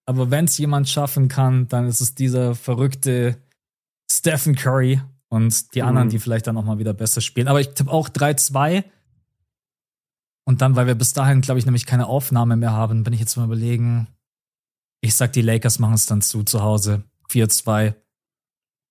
Aber 0.06 0.30
wenn 0.30 0.44
es 0.44 0.58
jemand 0.58 0.88
schaffen 0.88 1.28
kann, 1.28 1.68
dann 1.68 1.86
ist 1.86 2.00
es 2.00 2.14
dieser 2.14 2.54
verrückte 2.54 3.38
Stephen 4.10 4.54
Curry 4.54 5.00
und 5.28 5.74
die 5.74 5.82
mhm. 5.82 5.88
anderen, 5.88 6.08
die 6.10 6.18
vielleicht 6.18 6.46
dann 6.46 6.56
auch 6.56 6.64
mal 6.64 6.78
wieder 6.78 6.94
besser 6.94 7.20
spielen. 7.20 7.48
Aber 7.48 7.60
ich 7.60 7.70
tippe 7.70 7.90
auch 7.90 8.08
3-2. 8.08 8.84
Und 10.44 10.60
dann, 10.60 10.76
weil 10.76 10.86
wir 10.86 10.94
bis 10.94 11.14
dahin, 11.14 11.40
glaube 11.40 11.58
ich, 11.58 11.64
nämlich 11.64 11.86
keine 11.86 12.06
Aufnahme 12.06 12.56
mehr 12.56 12.72
haben, 12.72 13.02
bin 13.02 13.14
ich 13.14 13.20
jetzt 13.20 13.36
mal 13.36 13.46
überlegen. 13.46 14.08
Ich 15.00 15.14
sag, 15.14 15.32
die 15.32 15.42
Lakers 15.42 15.78
machen 15.78 15.94
es 15.94 16.06
dann 16.06 16.20
zu, 16.20 16.42
zu 16.44 16.62
Hause. 16.62 17.02
4-2. 17.30 17.94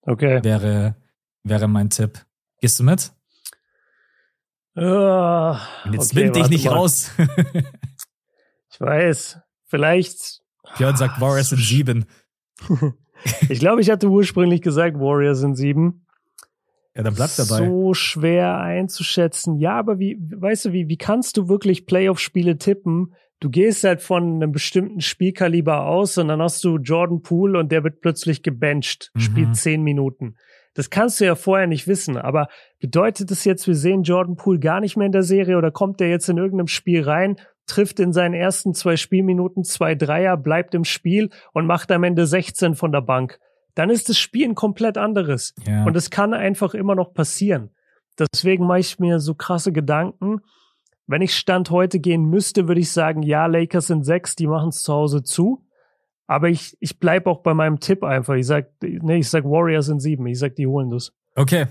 Okay. 0.02 0.44
Wäre, 0.44 0.96
wäre 1.44 1.68
mein 1.68 1.90
Tipp. 1.90 2.26
Gehst 2.60 2.80
du 2.80 2.84
mit? 2.84 3.12
Uh, 4.76 5.56
jetzt 5.92 6.14
okay, 6.14 6.32
dich 6.32 6.50
nicht 6.50 6.66
mal. 6.66 6.74
raus. 6.74 7.12
Ich 8.74 8.82
weiß. 8.82 9.40
Vielleicht. 9.68 10.42
Björn 10.78 10.98
sagt 10.98 11.22
Warriors 11.22 11.50
sind 11.50 11.62
sieben. 11.62 12.06
ich 13.50 13.60
glaube, 13.60 13.82
ich 13.82 13.92
hatte 13.92 14.08
ursprünglich 14.08 14.62
gesagt, 14.62 15.00
Warriors 15.00 15.40
sind 15.40 15.56
sieben. 15.56 16.06
Ja, 16.96 17.04
dann 17.04 17.16
bleibt 17.16 17.38
dabei. 17.38 17.68
So 17.68 17.94
schwer 17.94 18.60
einzuschätzen. 18.60 19.58
Ja, 19.58 19.78
aber 19.78 20.00
wie, 20.00 20.18
weißt 20.20 20.66
du, 20.66 20.74
wie, 20.74 20.88
wie 20.90 20.98
kannst 20.98 21.38
du 21.38 21.50
wirklich 21.50 21.86
Playoff-Spiele 21.86 22.58
tippen? 22.58 23.14
Du 23.40 23.50
gehst 23.50 23.84
halt 23.84 24.02
von 24.02 24.36
einem 24.36 24.52
bestimmten 24.52 25.02
Spielkaliber 25.02 25.86
aus 25.86 26.18
und 26.18 26.30
dann 26.30 26.42
hast 26.42 26.64
du 26.64 26.78
Jordan 26.78 27.22
Poole 27.22 27.60
und 27.60 27.72
der 27.72 27.84
wird 27.84 28.02
plötzlich 28.02 28.42
gebencht, 28.42 29.12
mhm. 29.14 29.20
spielt 29.20 29.56
zehn 29.56 29.84
Minuten. 29.84 30.36
Das 30.76 30.90
kannst 30.90 31.20
du 31.20 31.26
ja 31.26 31.36
vorher 31.36 31.68
nicht 31.68 31.88
wissen. 31.88 32.18
Aber 32.18 32.48
bedeutet 32.80 33.30
das 33.30 33.44
jetzt, 33.46 33.68
wir 33.68 33.76
sehen 33.76 34.04
Jordan 34.04 34.36
Poole 34.36 34.60
gar 34.60 34.80
nicht 34.80 34.98
mehr 34.98 35.06
in 35.06 35.12
der 35.12 35.24
Serie 35.24 35.58
oder 35.58 35.72
kommt 35.72 36.00
der 36.00 36.10
jetzt 36.10 36.30
in 36.30 36.38
irgendeinem 36.38 36.68
Spiel 36.68 37.04
rein 37.04 37.38
trifft 37.66 38.00
in 38.00 38.14
seinen 38.14 38.34
ersten 38.34 38.74
zwei 38.74 38.98
Spielminuten 38.98 39.64
zwei 39.64 39.96
Dreier, 39.96 40.38
bleibt 40.38 40.76
im 40.76 40.84
Spiel 40.84 41.30
und 41.54 41.66
macht 41.66 41.92
am 41.92 42.04
Ende 42.04 42.26
16 42.26 42.76
von 42.76 42.92
der 42.92 43.02
Bank. 43.02 43.40
Dann 43.76 43.90
ist 43.90 44.10
das 44.10 44.18
Spiel 44.18 44.50
ein 44.50 44.56
komplett 44.56 44.98
anderes. 44.98 45.54
Ja. 45.66 45.86
Und 45.86 45.96
es 45.96 46.10
kann 46.10 46.34
einfach 46.34 46.74
immer 46.74 46.96
noch 46.96 47.14
passieren. 47.14 47.72
Deswegen 48.20 48.68
mache 48.68 48.80
ich 48.80 49.00
mir 49.00 49.20
so 49.20 49.34
krasse 49.34 49.72
Gedanken. 49.72 50.42
Wenn 51.08 51.22
ich 51.22 51.36
Stand 51.36 51.72
heute 51.72 52.00
gehen 52.00 52.26
müsste, 52.26 52.68
würde 52.68 52.82
ich 52.82 52.92
sagen, 52.92 53.24
ja, 53.24 53.46
Lakers 53.48 53.88
sind 53.88 54.06
sechs, 54.06 54.36
die 54.36 54.48
machen 54.48 54.70
es 54.70 54.84
zu 54.84 54.94
Hause 54.94 55.24
zu. 55.24 55.66
Aber 56.28 56.50
ich, 56.50 56.78
ich 56.80 57.00
bleibe 57.00 57.30
auch 57.30 57.42
bei 57.42 57.54
meinem 57.54 57.80
Tipp 57.80 58.04
einfach. 58.04 58.36
Ich 58.36 58.48
sag, 58.48 58.72
nee, 58.82 59.18
ich 59.18 59.30
sag 59.30 59.44
Warriors 59.44 59.88
sind 59.88 60.00
sieben. 60.00 60.26
Ich 60.28 60.40
sag, 60.40 60.56
die 60.56 60.68
holen 60.68 60.90
das. 60.90 61.12
Okay, 61.36 61.66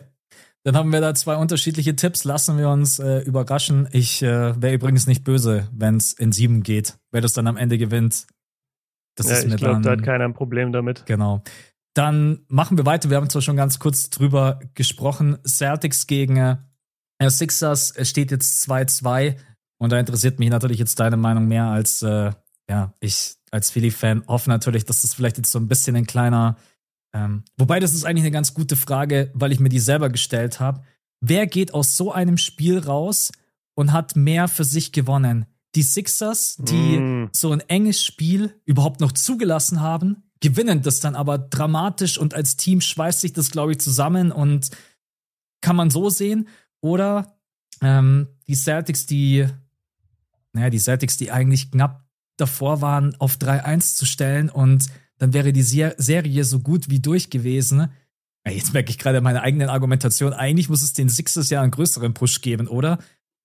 dann 0.64 0.76
haben 0.76 0.92
wir 0.92 1.00
da 1.00 1.14
zwei 1.14 1.36
unterschiedliche 1.36 1.96
Tipps. 1.96 2.24
Lassen 2.24 2.56
wir 2.56 2.68
uns 2.68 2.98
äh, 2.98 3.18
überraschen. 3.20 3.88
Ich 3.92 4.22
äh, 4.22 4.60
wäre 4.60 4.74
übrigens 4.74 5.06
nicht 5.06 5.24
böse, 5.24 5.68
wenn 5.72 5.96
es 5.96 6.12
in 6.12 6.32
sieben 6.32 6.62
geht. 6.62 6.98
Wer 7.10 7.20
das 7.20 7.32
dann 7.32 7.46
am 7.46 7.56
Ende 7.56 7.78
gewinnt, 7.78 8.26
das 9.16 9.28
ja, 9.28 9.36
ist 9.36 9.46
mir 9.46 9.54
ich 9.54 9.60
glaube, 9.60 9.80
da 9.80 9.90
hat 9.90 10.02
keiner 10.02 10.24
ein 10.24 10.34
Problem 10.34 10.72
damit. 10.72 11.04
Genau. 11.06 11.42
Dann 11.94 12.44
machen 12.48 12.78
wir 12.78 12.86
weiter. 12.86 13.10
Wir 13.10 13.16
haben 13.16 13.28
zwar 13.28 13.42
schon 13.42 13.56
ganz 13.56 13.78
kurz 13.78 14.08
drüber 14.08 14.60
gesprochen. 14.74 15.38
Celtics 15.46 16.06
gegen 16.06 16.36
äh, 17.18 17.30
Sixers. 17.30 17.94
Steht 18.08 18.30
jetzt 18.30 18.68
2-2. 18.68 19.36
Und 19.78 19.90
da 19.90 19.98
interessiert 19.98 20.38
mich 20.38 20.48
natürlich 20.48 20.78
jetzt 20.78 20.98
deine 21.00 21.16
Meinung 21.16 21.48
mehr 21.48 21.64
als, 21.64 22.02
äh, 22.02 22.30
ja, 22.70 22.94
ich 23.00 23.34
als 23.50 23.70
Philly-Fan 23.70 24.24
hoffe 24.28 24.48
natürlich, 24.48 24.84
dass 24.84 25.02
das 25.02 25.12
vielleicht 25.12 25.36
jetzt 25.38 25.50
so 25.50 25.58
ein 25.58 25.68
bisschen 25.68 25.96
ein 25.96 26.06
kleiner 26.06 26.56
Ähm, 27.12 27.44
wobei 27.56 27.80
das 27.80 27.94
ist 27.94 28.04
eigentlich 28.04 28.24
eine 28.24 28.30
ganz 28.30 28.54
gute 28.54 28.76
Frage, 28.76 29.30
weil 29.34 29.52
ich 29.52 29.60
mir 29.60 29.68
die 29.68 29.78
selber 29.78 30.08
gestellt 30.08 30.60
habe. 30.60 30.82
Wer 31.20 31.46
geht 31.46 31.74
aus 31.74 31.96
so 31.96 32.12
einem 32.12 32.38
Spiel 32.38 32.78
raus 32.78 33.32
und 33.74 33.92
hat 33.92 34.16
mehr 34.16 34.48
für 34.48 34.64
sich 34.64 34.92
gewonnen? 34.92 35.46
Die 35.74 35.82
Sixers, 35.82 36.56
die 36.58 36.98
mm. 36.98 37.30
so 37.32 37.52
ein 37.52 37.60
enges 37.60 38.02
Spiel 38.04 38.54
überhaupt 38.64 39.00
noch 39.00 39.12
zugelassen 39.12 39.80
haben, 39.80 40.24
gewinnen 40.40 40.82
das 40.82 41.00
dann 41.00 41.14
aber 41.14 41.38
dramatisch 41.38 42.18
und 42.18 42.34
als 42.34 42.56
Team 42.56 42.80
schweißt 42.80 43.20
sich 43.20 43.32
das, 43.32 43.50
glaube 43.50 43.72
ich, 43.72 43.80
zusammen 43.80 44.32
und 44.32 44.70
kann 45.60 45.76
man 45.76 45.90
so 45.90 46.10
sehen. 46.10 46.48
Oder 46.80 47.38
ähm, 47.80 48.28
die 48.48 48.56
Celtics, 48.56 49.06
die, 49.06 49.46
naja, 50.52 50.68
die 50.68 50.80
Celtics, 50.80 51.16
die 51.16 51.30
eigentlich 51.30 51.70
knapp 51.70 52.04
davor 52.36 52.80
waren, 52.80 53.14
auf 53.20 53.36
3-1 53.36 53.96
zu 53.96 54.04
stellen 54.04 54.50
und 54.50 54.86
dann 55.23 55.33
wäre 55.33 55.53
die 55.53 55.62
Serie 55.62 56.43
so 56.43 56.59
gut 56.59 56.91
wie 56.91 56.99
durch 56.99 57.31
gewesen. 57.31 57.93
Jetzt 58.45 58.75
merke 58.75 58.91
ich 58.91 58.99
gerade 58.99 59.20
meine 59.20 59.43
eigenen 59.43 59.68
Argumentation. 59.68 60.33
Eigentlich 60.33 60.68
muss 60.68 60.83
es 60.83 60.95
den 60.95 61.09
Sixers 61.09 61.49
ja 61.49 61.62
einen 61.62 61.70
größeren 61.70 62.12
Push 62.12 62.41
geben, 62.41 62.66
oder? 62.66 62.99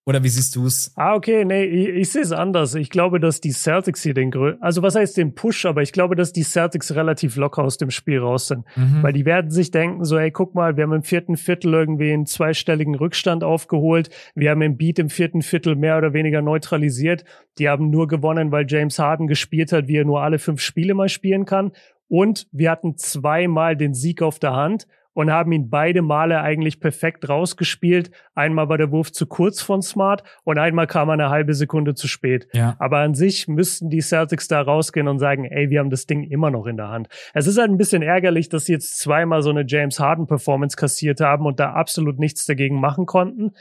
Oder 0.07 0.23
wie 0.23 0.29
siehst 0.29 0.55
du 0.55 0.65
es? 0.65 0.93
Ah, 0.95 1.15
okay, 1.15 1.43
nee, 1.43 1.65
ich, 1.65 1.89
ich 1.89 2.09
sehe 2.09 2.21
es 2.21 2.31
anders. 2.31 2.75
Ich 2.75 2.89
glaube, 2.89 3.19
dass 3.19 3.41
die 3.41 3.51
Celtics 3.51 4.03
hier 4.03 4.13
den 4.13 4.31
größten, 4.31 4.63
also 4.63 4.81
was 4.81 4.95
heißt 4.95 5.17
den 5.17 5.35
Push, 5.35 5.65
aber 5.65 5.81
ich 5.81 5.91
glaube, 5.91 6.15
dass 6.15 6.31
die 6.31 6.43
Celtics 6.43 6.95
relativ 6.95 7.35
locker 7.35 7.61
aus 7.61 7.75
dem 7.75 7.91
Spiel 7.91 8.19
raus 8.19 8.47
sind. 8.47 8.63
Mhm. 8.77 9.03
Weil 9.03 9.11
die 9.11 9.25
werden 9.25 9.51
sich 9.51 9.69
denken, 9.69 10.05
so, 10.05 10.17
hey, 10.17 10.31
guck 10.31 10.55
mal, 10.55 10.77
wir 10.77 10.85
haben 10.85 10.93
im 10.93 11.03
vierten 11.03 11.35
Viertel 11.35 11.73
irgendwie 11.73 12.13
einen 12.13 12.25
zweistelligen 12.25 12.95
Rückstand 12.95 13.43
aufgeholt. 13.43 14.09
Wir 14.33 14.51
haben 14.51 14.61
im 14.61 14.77
Beat 14.77 14.97
im 14.97 15.09
vierten 15.09 15.41
Viertel 15.41 15.75
mehr 15.75 15.97
oder 15.97 16.13
weniger 16.13 16.41
neutralisiert. 16.41 17.25
Die 17.59 17.67
haben 17.67 17.89
nur 17.89 18.07
gewonnen, 18.07 18.49
weil 18.53 18.65
James 18.65 18.99
Harden 18.99 19.27
gespielt 19.27 19.73
hat, 19.73 19.89
wie 19.89 19.97
er 19.97 20.05
nur 20.05 20.21
alle 20.21 20.39
fünf 20.39 20.61
Spiele 20.61 20.93
mal 20.93 21.09
spielen 21.09 21.43
kann. 21.43 21.73
Und 22.07 22.47
wir 22.53 22.71
hatten 22.71 22.95
zweimal 22.95 23.75
den 23.75 23.93
Sieg 23.93 24.21
auf 24.21 24.39
der 24.39 24.53
Hand 24.53 24.87
und 25.17 25.31
haben 25.31 25.51
ihn 25.51 25.71
beide 25.71 26.03
Male 26.03 26.41
eigentlich 26.41 26.79
perfekt 26.79 27.27
rausgespielt. 27.27 28.11
Einmal 28.35 28.69
war 28.69 28.77
der 28.77 28.91
Wurf 28.91 29.11
zu 29.11 29.25
kurz 29.25 29.63
von 29.63 29.81
Smart 29.81 30.21
und 30.43 30.59
einmal 30.59 30.85
kam 30.85 31.09
er 31.09 31.13
eine 31.13 31.31
halbe 31.31 31.55
Sekunde 31.55 31.95
zu 31.95 32.07
spät. 32.07 32.47
Ja. 32.53 32.75
Aber 32.77 32.99
an 32.99 33.15
sich 33.15 33.47
müssten 33.47 33.89
die 33.89 34.01
Celtics 34.01 34.47
da 34.47 34.61
rausgehen 34.61 35.07
und 35.07 35.17
sagen, 35.17 35.45
ey, 35.45 35.71
wir 35.71 35.79
haben 35.79 35.89
das 35.89 36.05
Ding 36.05 36.21
immer 36.21 36.51
noch 36.51 36.67
in 36.67 36.77
der 36.77 36.89
Hand. 36.89 37.07
Es 37.33 37.47
ist 37.47 37.57
halt 37.57 37.71
ein 37.71 37.79
bisschen 37.79 38.03
ärgerlich, 38.03 38.49
dass 38.49 38.65
sie 38.65 38.73
jetzt 38.73 38.99
zweimal 38.99 39.41
so 39.41 39.49
eine 39.49 39.65
James 39.65 39.99
Harden 39.99 40.27
Performance 40.27 40.77
kassiert 40.77 41.19
haben 41.19 41.47
und 41.47 41.59
da 41.59 41.71
absolut 41.71 42.19
nichts 42.19 42.45
dagegen 42.45 42.79
machen 42.79 43.07
konnten. 43.07 43.53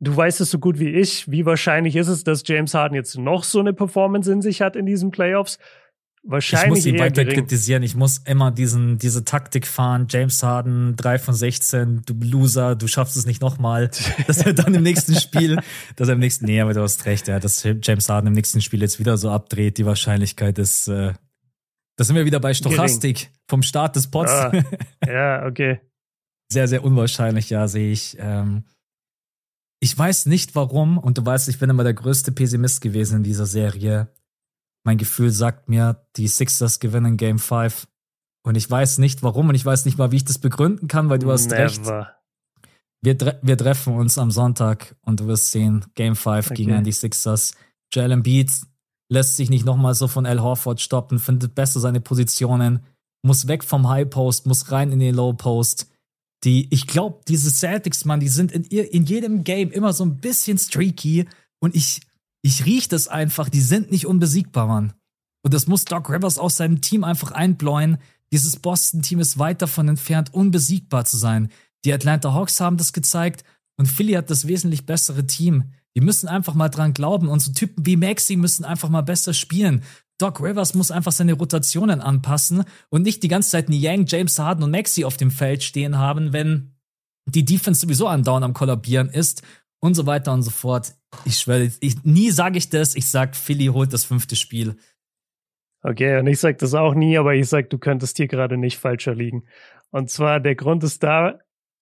Du 0.00 0.14
weißt 0.14 0.42
es 0.42 0.50
so 0.50 0.58
gut 0.58 0.78
wie 0.78 0.90
ich. 0.90 1.30
Wie 1.30 1.46
wahrscheinlich 1.46 1.96
ist 1.96 2.08
es, 2.08 2.24
dass 2.24 2.42
James 2.46 2.74
Harden 2.74 2.94
jetzt 2.94 3.16
noch 3.16 3.42
so 3.42 3.58
eine 3.58 3.72
Performance 3.72 4.30
in 4.30 4.42
sich 4.42 4.60
hat 4.60 4.76
in 4.76 4.84
diesen 4.84 5.10
Playoffs? 5.10 5.58
Wahrscheinlich. 6.26 6.64
Ich 6.64 6.84
muss 6.84 6.86
ihn 6.86 6.98
weiter 6.98 7.24
gering. 7.24 7.40
kritisieren. 7.40 7.82
Ich 7.82 7.94
muss 7.94 8.18
immer 8.24 8.50
diesen, 8.50 8.96
diese 8.96 9.24
Taktik 9.26 9.66
fahren. 9.66 10.06
James 10.08 10.42
Harden, 10.42 10.96
3 10.96 11.18
von 11.18 11.34
16, 11.34 12.02
du 12.06 12.14
Loser, 12.14 12.76
du 12.76 12.88
schaffst 12.88 13.16
es 13.16 13.26
nicht 13.26 13.42
nochmal. 13.42 13.90
Dass 14.26 14.38
er 14.38 14.54
dann 14.54 14.74
im 14.74 14.82
nächsten 14.82 15.14
Spiel, 15.16 15.60
dass 15.96 16.08
er 16.08 16.14
im 16.14 16.20
nächsten, 16.20 16.46
nee, 16.46 16.60
aber 16.60 16.72
du 16.72 16.80
hast 16.80 17.04
recht, 17.04 17.28
ja, 17.28 17.38
dass 17.38 17.62
James 17.62 18.08
Harden 18.08 18.28
im 18.28 18.32
nächsten 18.32 18.62
Spiel 18.62 18.80
jetzt 18.80 18.98
wieder 18.98 19.18
so 19.18 19.30
abdreht. 19.30 19.76
Die 19.76 19.84
Wahrscheinlichkeit 19.84 20.58
ist, 20.58 20.88
äh, 20.88 21.12
da 21.96 22.04
sind 22.04 22.16
wir 22.16 22.24
wieder 22.24 22.40
bei 22.40 22.54
Stochastik 22.54 23.16
gering. 23.16 23.32
vom 23.48 23.62
Start 23.62 23.96
des 23.96 24.06
Pots. 24.06 24.32
Ah, 24.32 24.52
ja, 25.06 25.46
okay. 25.46 25.80
sehr, 26.48 26.68
sehr 26.68 26.82
unwahrscheinlich, 26.84 27.50
ja, 27.50 27.68
sehe 27.68 27.92
ich. 27.92 28.16
Ähm, 28.18 28.64
ich 29.80 29.96
weiß 29.96 30.26
nicht 30.26 30.54
warum, 30.54 30.96
und 30.96 31.18
du 31.18 31.26
weißt, 31.26 31.48
ich 31.50 31.58
bin 31.58 31.68
immer 31.68 31.84
der 31.84 31.94
größte 31.94 32.32
Pessimist 32.32 32.80
gewesen 32.80 33.18
in 33.18 33.22
dieser 33.22 33.46
Serie 33.46 34.08
mein 34.84 34.98
Gefühl 34.98 35.30
sagt 35.30 35.68
mir, 35.68 36.06
die 36.16 36.28
Sixers 36.28 36.78
gewinnen 36.78 37.16
Game 37.16 37.38
5. 37.38 37.88
Und 38.46 38.56
ich 38.56 38.70
weiß 38.70 38.98
nicht 38.98 39.22
warum 39.22 39.48
und 39.48 39.54
ich 39.54 39.64
weiß 39.64 39.86
nicht 39.86 39.96
mal, 39.96 40.12
wie 40.12 40.16
ich 40.16 40.24
das 40.24 40.38
begründen 40.38 40.86
kann, 40.86 41.08
weil 41.08 41.18
du 41.18 41.32
hast 41.32 41.50
Never. 41.50 41.64
recht. 41.64 41.80
Wir, 43.00 43.38
wir 43.42 43.58
treffen 43.58 43.94
uns 43.94 44.16
am 44.18 44.30
Sonntag 44.30 44.96
und 45.02 45.20
du 45.20 45.26
wirst 45.26 45.50
sehen, 45.50 45.84
Game 45.94 46.16
5 46.16 46.50
okay. 46.50 46.54
gegen 46.54 46.84
die 46.84 46.92
Sixers. 46.92 47.54
Jalen 47.92 48.22
Beat 48.22 48.50
lässt 49.10 49.36
sich 49.36 49.50
nicht 49.50 49.64
nochmal 49.64 49.94
so 49.94 50.08
von 50.08 50.26
Al 50.26 50.40
Horford 50.40 50.80
stoppen, 50.80 51.18
findet 51.18 51.54
besser 51.54 51.80
seine 51.80 52.00
Positionen, 52.00 52.80
muss 53.22 53.48
weg 53.48 53.64
vom 53.64 53.88
High 53.88 54.08
Post, 54.08 54.46
muss 54.46 54.70
rein 54.70 54.92
in 54.92 55.00
den 55.00 55.14
Low 55.14 55.32
Post. 55.32 55.88
Die, 56.44 56.68
ich 56.70 56.86
glaube, 56.86 57.20
diese 57.26 57.50
Celtics, 57.50 58.04
man, 58.04 58.20
die 58.20 58.28
sind 58.28 58.52
in, 58.52 58.64
in 58.64 59.04
jedem 59.04 59.44
Game 59.44 59.70
immer 59.70 59.94
so 59.94 60.04
ein 60.04 60.18
bisschen 60.18 60.58
streaky 60.58 61.26
und 61.58 61.74
ich, 61.74 62.02
ich 62.44 62.66
riech 62.66 62.88
das 62.88 63.08
einfach, 63.08 63.48
die 63.48 63.62
sind 63.62 63.90
nicht 63.90 64.06
unbesiegbar, 64.06 64.66
Mann. 64.66 64.92
Und 65.42 65.54
das 65.54 65.66
muss 65.66 65.86
Doc 65.86 66.10
Rivers 66.10 66.38
aus 66.38 66.58
seinem 66.58 66.82
Team 66.82 67.02
einfach 67.02 67.30
einbläuen. 67.30 67.96
Dieses 68.32 68.56
Boston-Team 68.56 69.18
ist 69.18 69.38
weit 69.38 69.62
davon 69.62 69.88
entfernt, 69.88 70.34
unbesiegbar 70.34 71.06
zu 71.06 71.16
sein. 71.16 71.48
Die 71.86 71.92
Atlanta 71.92 72.34
Hawks 72.34 72.60
haben 72.60 72.76
das 72.76 72.92
gezeigt 72.92 73.44
und 73.78 73.86
Philly 73.86 74.12
hat 74.12 74.28
das 74.28 74.46
wesentlich 74.46 74.84
bessere 74.84 75.26
Team. 75.26 75.72
Die 75.96 76.02
müssen 76.02 76.28
einfach 76.28 76.52
mal 76.52 76.68
dran 76.68 76.92
glauben 76.92 77.28
und 77.28 77.40
so 77.40 77.52
Typen 77.52 77.86
wie 77.86 77.96
Maxi 77.96 78.36
müssen 78.36 78.66
einfach 78.66 78.90
mal 78.90 79.02
besser 79.02 79.32
spielen. 79.32 79.82
Doc 80.18 80.42
Rivers 80.42 80.74
muss 80.74 80.90
einfach 80.90 81.12
seine 81.12 81.32
Rotationen 81.32 82.02
anpassen 82.02 82.64
und 82.90 83.02
nicht 83.02 83.22
die 83.22 83.28
ganze 83.28 83.50
Zeit 83.50 83.70
Niang, 83.70 84.04
James 84.06 84.38
Harden 84.38 84.62
und 84.62 84.70
Maxi 84.70 85.04
auf 85.04 85.16
dem 85.16 85.30
Feld 85.30 85.62
stehen 85.62 85.96
haben, 85.96 86.34
wenn 86.34 86.74
die 87.26 87.46
Defense 87.46 87.80
sowieso 87.80 88.06
andauernd 88.06 88.44
am 88.44 88.52
Kollabieren 88.52 89.08
ist 89.08 89.42
und 89.84 89.92
so 89.92 90.06
weiter 90.06 90.32
und 90.32 90.40
so 90.42 90.50
fort. 90.50 90.94
Ich 91.26 91.36
schwöre, 91.36 91.70
ich, 91.80 92.04
nie 92.04 92.30
sage 92.30 92.56
ich 92.56 92.70
das. 92.70 92.96
Ich 92.96 93.06
sag, 93.06 93.36
Philly 93.36 93.66
holt 93.66 93.92
das 93.92 94.06
fünfte 94.06 94.34
Spiel. 94.34 94.76
Okay, 95.82 96.18
und 96.18 96.26
ich 96.26 96.40
sag 96.40 96.56
das 96.56 96.72
auch 96.72 96.94
nie, 96.94 97.18
aber 97.18 97.34
ich 97.34 97.46
sag, 97.50 97.68
du 97.68 97.76
könntest 97.76 98.16
hier 98.16 98.26
gerade 98.26 98.56
nicht 98.56 98.78
falscher 98.78 99.14
liegen. 99.14 99.44
Und 99.90 100.08
zwar 100.08 100.40
der 100.40 100.54
Grund 100.54 100.82
ist 100.84 101.02
da, 101.02 101.38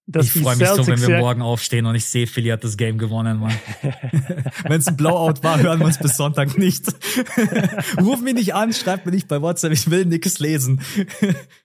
ich 0.07 0.33
freue 0.33 0.57
mich 0.57 0.69
so, 0.69 0.87
wenn 0.87 1.01
wir 1.01 1.19
morgen 1.19 1.43
aufstehen 1.43 1.87
und 1.87 1.95
ich 1.95 2.05
sehe, 2.07 2.27
Philly 2.27 2.49
hat 2.49 2.65
das 2.65 2.77
Game 2.77 2.99
gewonnen, 2.99 3.39
Mann. 3.39 3.53
wenn 4.65 4.81
es 4.81 4.89
ein 4.89 4.97
Blowout 4.97 5.43
war, 5.43 5.61
hören 5.61 5.79
wir 5.79 5.87
uns 5.87 5.99
bis 5.99 6.17
Sonntag 6.17 6.59
nicht. 6.59 6.87
Ruf 8.01 8.21
mich 8.21 8.35
nicht 8.35 8.55
an, 8.55 8.73
schreib 8.73 9.07
mir 9.07 9.13
nicht 9.13 9.29
bei 9.29 9.41
WhatsApp, 9.41 9.73
ich 9.73 9.91
will 9.91 10.05
nix 10.05 10.39
lesen. 10.41 10.81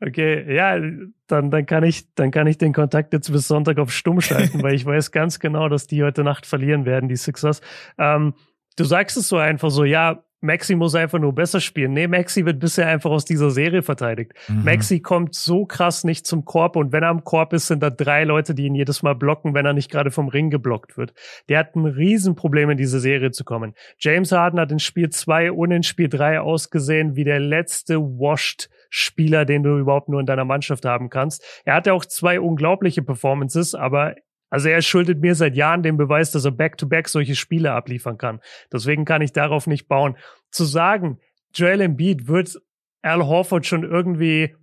okay, 0.01 0.53
ja, 0.53 0.79
dann, 1.27 1.51
dann 1.51 1.65
kann 1.65 1.83
ich, 1.83 2.13
dann 2.15 2.31
kann 2.31 2.47
ich 2.47 2.57
den 2.57 2.73
Kontakt 2.73 3.13
jetzt 3.13 3.31
bis 3.31 3.47
Sonntag 3.47 3.77
auf 3.79 3.91
stumm 3.91 4.21
schalten, 4.21 4.61
weil 4.63 4.73
ich 4.73 4.85
weiß 4.85 5.11
ganz 5.11 5.39
genau, 5.39 5.67
dass 5.69 5.87
die 5.87 6.03
heute 6.03 6.23
Nacht 6.23 6.45
verlieren 6.45 6.85
werden, 6.85 7.09
die 7.09 7.17
Sixers. 7.17 7.61
Ähm, 7.97 8.33
du 8.77 8.83
sagst 8.85 9.17
es 9.17 9.27
so 9.27 9.37
einfach 9.37 9.69
so, 9.69 9.83
ja, 9.83 10.23
Maxi 10.39 10.75
muss 10.75 10.93
einfach 10.93 11.17
nur 11.17 11.33
besser 11.33 11.59
spielen. 11.59 11.93
Nee, 11.93 12.07
Maxi 12.07 12.45
wird 12.45 12.59
bisher 12.59 12.87
einfach 12.87 13.09
aus 13.09 13.25
dieser 13.25 13.49
Serie 13.49 13.81
verteidigt. 13.81 14.33
Mhm. 14.47 14.63
Maxi 14.63 14.99
kommt 14.99 15.33
so 15.33 15.65
krass 15.65 16.03
nicht 16.03 16.27
zum 16.27 16.45
Korb 16.45 16.75
und 16.75 16.91
wenn 16.91 17.01
er 17.01 17.09
am 17.09 17.23
Korb 17.23 17.53
ist, 17.53 17.67
sind 17.67 17.81
da 17.81 17.89
drei 17.89 18.23
Leute, 18.23 18.53
die 18.53 18.65
ihn 18.65 18.75
jedes 18.75 19.01
Mal 19.01 19.15
blocken, 19.15 19.55
wenn 19.55 19.65
er 19.65 19.73
nicht 19.73 19.89
gerade 19.89 20.11
vom 20.11 20.27
Ring 20.27 20.51
geblockt 20.51 20.95
wird. 20.95 21.13
Der 21.49 21.57
hat 21.57 21.75
ein 21.75 21.85
Riesenproblem 21.85 22.69
in 22.69 22.77
diese 22.77 22.99
Serie 22.99 23.31
zu 23.31 23.43
kommen. 23.45 23.73
James 23.97 24.31
Harden 24.31 24.59
hat 24.59 24.71
in 24.71 24.79
Spiel 24.79 25.09
zwei 25.09 25.51
und 25.51 25.71
in 25.71 25.81
Spiel 25.81 26.07
drei 26.07 26.39
ausgesehen 26.39 27.15
wie 27.15 27.23
der 27.23 27.39
letzte 27.39 27.99
washed 27.99 28.69
Spieler, 28.89 29.43
den 29.43 29.63
du 29.63 29.77
überhaupt 29.79 30.07
nur 30.07 30.19
in 30.19 30.27
deiner 30.27 30.45
Mannschaft 30.45 30.85
haben 30.85 31.09
kannst. 31.09 31.43
Er 31.65 31.75
hatte 31.75 31.93
auch 31.93 32.05
zwei 32.05 32.39
unglaubliche 32.39 33.01
Performances, 33.01 33.75
aber 33.75 34.15
also 34.49 34.69
er 34.69 34.81
schuldet 34.81 35.21
mir 35.21 35.35
seit 35.35 35.55
Jahren 35.55 35.83
den 35.83 35.97
Beweis, 35.97 36.31
dass 36.31 36.45
er 36.45 36.51
back-to-back 36.51 37.05
-back 37.05 37.09
solche 37.09 37.35
Spiele 37.35 37.73
abliefern 37.73 38.17
kann. 38.17 38.39
Deswegen 38.71 39.05
kann 39.05 39.21
ich 39.21 39.33
darauf 39.33 39.67
nicht 39.67 39.87
bauen. 39.87 40.17
Zu 40.51 40.63
sagen, 40.63 41.19
Joel 41.53 41.81
Embiid 41.81 42.27
wird 42.27 42.57
Al 43.01 43.25
Horford 43.25 43.65
schon 43.65 43.83
irgendwie 43.83 44.55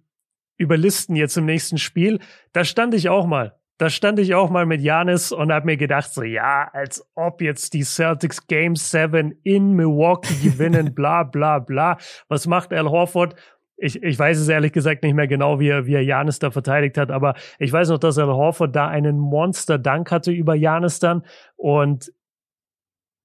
überlisten 0.57 1.17
jetzt 1.17 1.37
im 1.37 1.47
nächsten 1.47 1.79
Spiel, 1.79 2.21
da 2.53 2.65
stand 2.65 2.95
ich 2.95 3.09
auch 3.09 3.27
mal. 3.27 3.59
Da 3.77 3.91
stand 3.91 4.21
ich 4.21 4.37
auch 4.37 4.51
mal 4.51 4.67
mit 4.67 4.83
Janis 4.83 5.33
und 5.33 5.53
habe 5.53 5.67
mir 5.67 5.77
gedacht, 5.77 6.13
so 6.13 6.23
ja, 6.23 6.71
als 6.73 7.05
ob 7.17 7.43
jetzt 7.43 7.75
die 7.75 7.83
Celtics 7.83 8.47
Game 8.47 8.77
7 8.77 9.33
in 9.43 9.73
Milwaukee 9.73 10.35
gewinnen, 10.45 10.95
bla 10.95 11.25
bla 11.25 11.59
bla. 11.59 11.99
Was 12.29 12.47
macht 12.47 12.73
Al 12.73 12.89
Horford? 12.89 13.35
Ich, 13.85 14.03
ich 14.03 14.19
weiß 14.19 14.39
es 14.39 14.49
ehrlich 14.49 14.73
gesagt 14.73 15.03
nicht 15.03 15.15
mehr 15.15 15.29
genau, 15.29 15.61
wie 15.61 15.69
er, 15.69 15.87
wie 15.87 15.95
er 15.95 16.03
Janis 16.03 16.39
da 16.39 16.51
verteidigt 16.51 16.97
hat, 16.97 17.11
aber 17.11 17.35
ich 17.59 17.73
weiß 17.73 17.91
noch, 17.91 17.99
dass 17.99 18.17
er 18.17 18.27
Horford 18.27 18.75
da 18.75 18.89
einen 18.89 19.19
Monster-Dank 19.19 20.11
hatte 20.11 20.33
über 20.33 20.55
Janis 20.55 20.99
dann 20.99 21.23
und 21.57 22.13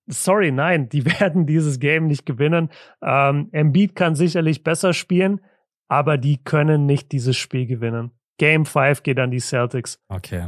sorry, 0.07 0.51
nein, 0.51 0.89
die 0.89 1.05
werden 1.19 1.45
dieses 1.45 1.79
Game 1.79 2.07
nicht 2.07 2.25
gewinnen. 2.25 2.69
Ähm, 3.01 3.49
Embiid 3.51 3.95
kann 3.95 4.15
sicherlich 4.15 4.63
besser 4.63 4.93
spielen, 4.93 5.39
aber 5.87 6.17
die 6.17 6.43
können 6.43 6.85
nicht 6.85 7.11
dieses 7.11 7.37
Spiel 7.37 7.65
gewinnen. 7.65 8.11
Game 8.37 8.65
5 8.65 9.03
geht 9.03 9.19
an 9.19 9.31
die 9.31 9.39
Celtics. 9.39 10.01
Okay. 10.07 10.47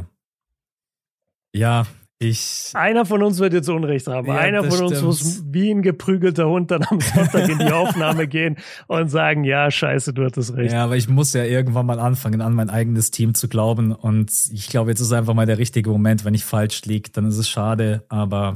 Ja, 1.54 1.86
ich. 2.22 2.70
Einer 2.74 3.04
von 3.04 3.22
uns 3.22 3.38
wird 3.38 3.52
jetzt 3.52 3.68
Unrecht 3.68 4.06
haben. 4.06 4.26
Ja, 4.28 4.36
Einer 4.36 4.64
von 4.64 4.80
uns 4.80 4.92
stimmt. 4.92 5.02
muss 5.04 5.42
wie 5.50 5.70
ein 5.70 5.82
geprügelter 5.82 6.48
Hund 6.48 6.70
dann 6.70 6.84
am 6.88 7.00
Sonntag 7.00 7.48
in 7.48 7.58
die 7.58 7.72
Aufnahme 7.72 8.26
gehen 8.28 8.56
und 8.86 9.08
sagen, 9.08 9.44
ja, 9.44 9.70
scheiße, 9.70 10.12
du 10.12 10.24
hattest 10.24 10.56
recht. 10.56 10.72
Ja, 10.72 10.84
aber 10.84 10.96
ich 10.96 11.08
muss 11.08 11.32
ja 11.32 11.44
irgendwann 11.44 11.86
mal 11.86 11.98
anfangen, 12.00 12.40
an 12.40 12.54
mein 12.54 12.70
eigenes 12.70 13.10
Team 13.10 13.34
zu 13.34 13.48
glauben. 13.48 13.92
Und 13.92 14.30
ich 14.52 14.68
glaube, 14.68 14.90
jetzt 14.90 15.00
ist 15.00 15.12
einfach 15.12 15.34
mal 15.34 15.46
der 15.46 15.58
richtige 15.58 15.90
Moment. 15.90 16.24
Wenn 16.24 16.34
ich 16.34 16.44
falsch 16.44 16.82
liege, 16.84 17.10
dann 17.12 17.26
ist 17.26 17.38
es 17.38 17.48
schade. 17.48 18.04
Aber 18.08 18.54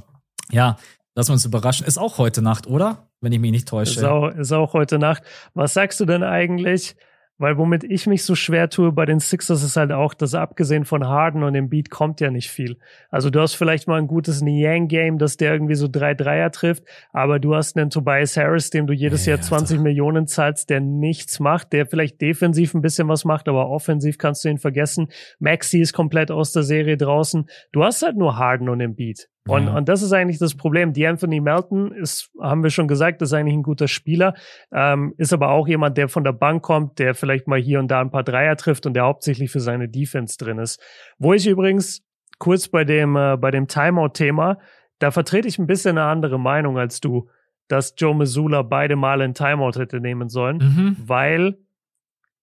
ja, 0.50 0.76
lass 1.14 1.30
uns 1.30 1.44
überraschen. 1.44 1.86
Ist 1.86 1.98
auch 1.98 2.18
heute 2.18 2.42
Nacht, 2.42 2.66
oder? 2.66 3.08
Wenn 3.20 3.32
ich 3.32 3.40
mich 3.40 3.50
nicht 3.50 3.68
täusche. 3.68 4.00
Ist 4.00 4.04
auch, 4.04 4.28
ist 4.28 4.52
auch 4.52 4.72
heute 4.72 4.98
Nacht. 4.98 5.22
Was 5.54 5.74
sagst 5.74 5.98
du 6.00 6.04
denn 6.04 6.22
eigentlich? 6.22 6.96
Weil 7.38 7.58
womit 7.58 7.84
ich 7.84 8.06
mich 8.06 8.24
so 8.24 8.34
schwer 8.34 8.70
tue 8.70 8.92
bei 8.92 9.04
den 9.04 9.20
Sixers 9.20 9.62
ist 9.62 9.76
halt 9.76 9.92
auch, 9.92 10.14
dass 10.14 10.34
abgesehen 10.34 10.86
von 10.86 11.06
Harden 11.06 11.42
und 11.42 11.52
dem 11.52 11.68
Beat 11.68 11.90
kommt 11.90 12.20
ja 12.20 12.30
nicht 12.30 12.50
viel. 12.50 12.78
Also 13.10 13.28
du 13.28 13.40
hast 13.40 13.54
vielleicht 13.54 13.88
mal 13.88 13.98
ein 13.98 14.06
gutes 14.06 14.40
Niang-Game, 14.40 15.18
dass 15.18 15.36
der 15.36 15.52
irgendwie 15.52 15.74
so 15.74 15.86
drei 15.86 16.14
Dreier 16.14 16.50
trifft, 16.50 16.84
aber 17.12 17.38
du 17.38 17.54
hast 17.54 17.76
einen 17.76 17.90
Tobias 17.90 18.38
Harris, 18.38 18.70
dem 18.70 18.86
du 18.86 18.94
jedes 18.94 19.26
ja, 19.26 19.34
Jahr 19.34 19.42
20 19.42 19.74
also. 19.76 19.82
Millionen 19.82 20.26
zahlst, 20.26 20.70
der 20.70 20.80
nichts 20.80 21.38
macht, 21.38 21.74
der 21.74 21.86
vielleicht 21.86 22.22
defensiv 22.22 22.72
ein 22.72 22.80
bisschen 22.80 23.08
was 23.08 23.26
macht, 23.26 23.48
aber 23.48 23.68
offensiv 23.68 24.16
kannst 24.16 24.44
du 24.44 24.48
ihn 24.48 24.58
vergessen. 24.58 25.08
Maxi 25.38 25.80
ist 25.80 25.92
komplett 25.92 26.30
aus 26.30 26.52
der 26.52 26.62
Serie 26.62 26.96
draußen. 26.96 27.46
Du 27.72 27.84
hast 27.84 28.02
halt 28.02 28.16
nur 28.16 28.38
Harden 28.38 28.70
und 28.70 28.78
den 28.78 28.96
Beat. 28.96 29.28
Und, 29.46 29.68
und 29.68 29.88
das 29.88 30.02
ist 30.02 30.12
eigentlich 30.12 30.38
das 30.38 30.56
Problem. 30.56 30.92
Die 30.92 31.06
Anthony 31.06 31.40
Melton 31.40 31.92
ist, 31.92 32.30
haben 32.40 32.62
wir 32.62 32.70
schon 32.70 32.88
gesagt, 32.88 33.22
ist 33.22 33.32
eigentlich 33.32 33.54
ein 33.54 33.62
guter 33.62 33.88
Spieler, 33.88 34.34
ähm, 34.72 35.14
ist 35.18 35.32
aber 35.32 35.50
auch 35.50 35.68
jemand, 35.68 35.96
der 35.96 36.08
von 36.08 36.24
der 36.24 36.32
Bank 36.32 36.62
kommt, 36.62 36.98
der 36.98 37.14
vielleicht 37.14 37.46
mal 37.46 37.60
hier 37.60 37.78
und 37.78 37.88
da 37.88 38.00
ein 38.00 38.10
paar 38.10 38.24
Dreier 38.24 38.56
trifft 38.56 38.86
und 38.86 38.94
der 38.94 39.04
hauptsächlich 39.04 39.50
für 39.50 39.60
seine 39.60 39.88
Defense 39.88 40.36
drin 40.36 40.58
ist. 40.58 40.80
Wo 41.18 41.32
ich 41.32 41.46
übrigens 41.46 42.02
kurz 42.38 42.68
bei 42.68 42.84
dem, 42.84 43.16
äh, 43.16 43.36
bei 43.36 43.50
dem 43.50 43.68
Timeout-Thema, 43.68 44.58
da 44.98 45.10
vertrete 45.10 45.48
ich 45.48 45.58
ein 45.58 45.66
bisschen 45.66 45.98
eine 45.98 46.08
andere 46.08 46.38
Meinung 46.38 46.78
als 46.78 47.00
du, 47.00 47.28
dass 47.68 47.94
Joe 47.96 48.14
Missoula 48.14 48.62
beide 48.62 48.96
Male 48.96 49.24
ein 49.24 49.34
Timeout 49.34 49.78
hätte 49.78 50.00
nehmen 50.00 50.28
sollen, 50.28 50.58
mhm. 50.58 50.96
weil 50.98 51.58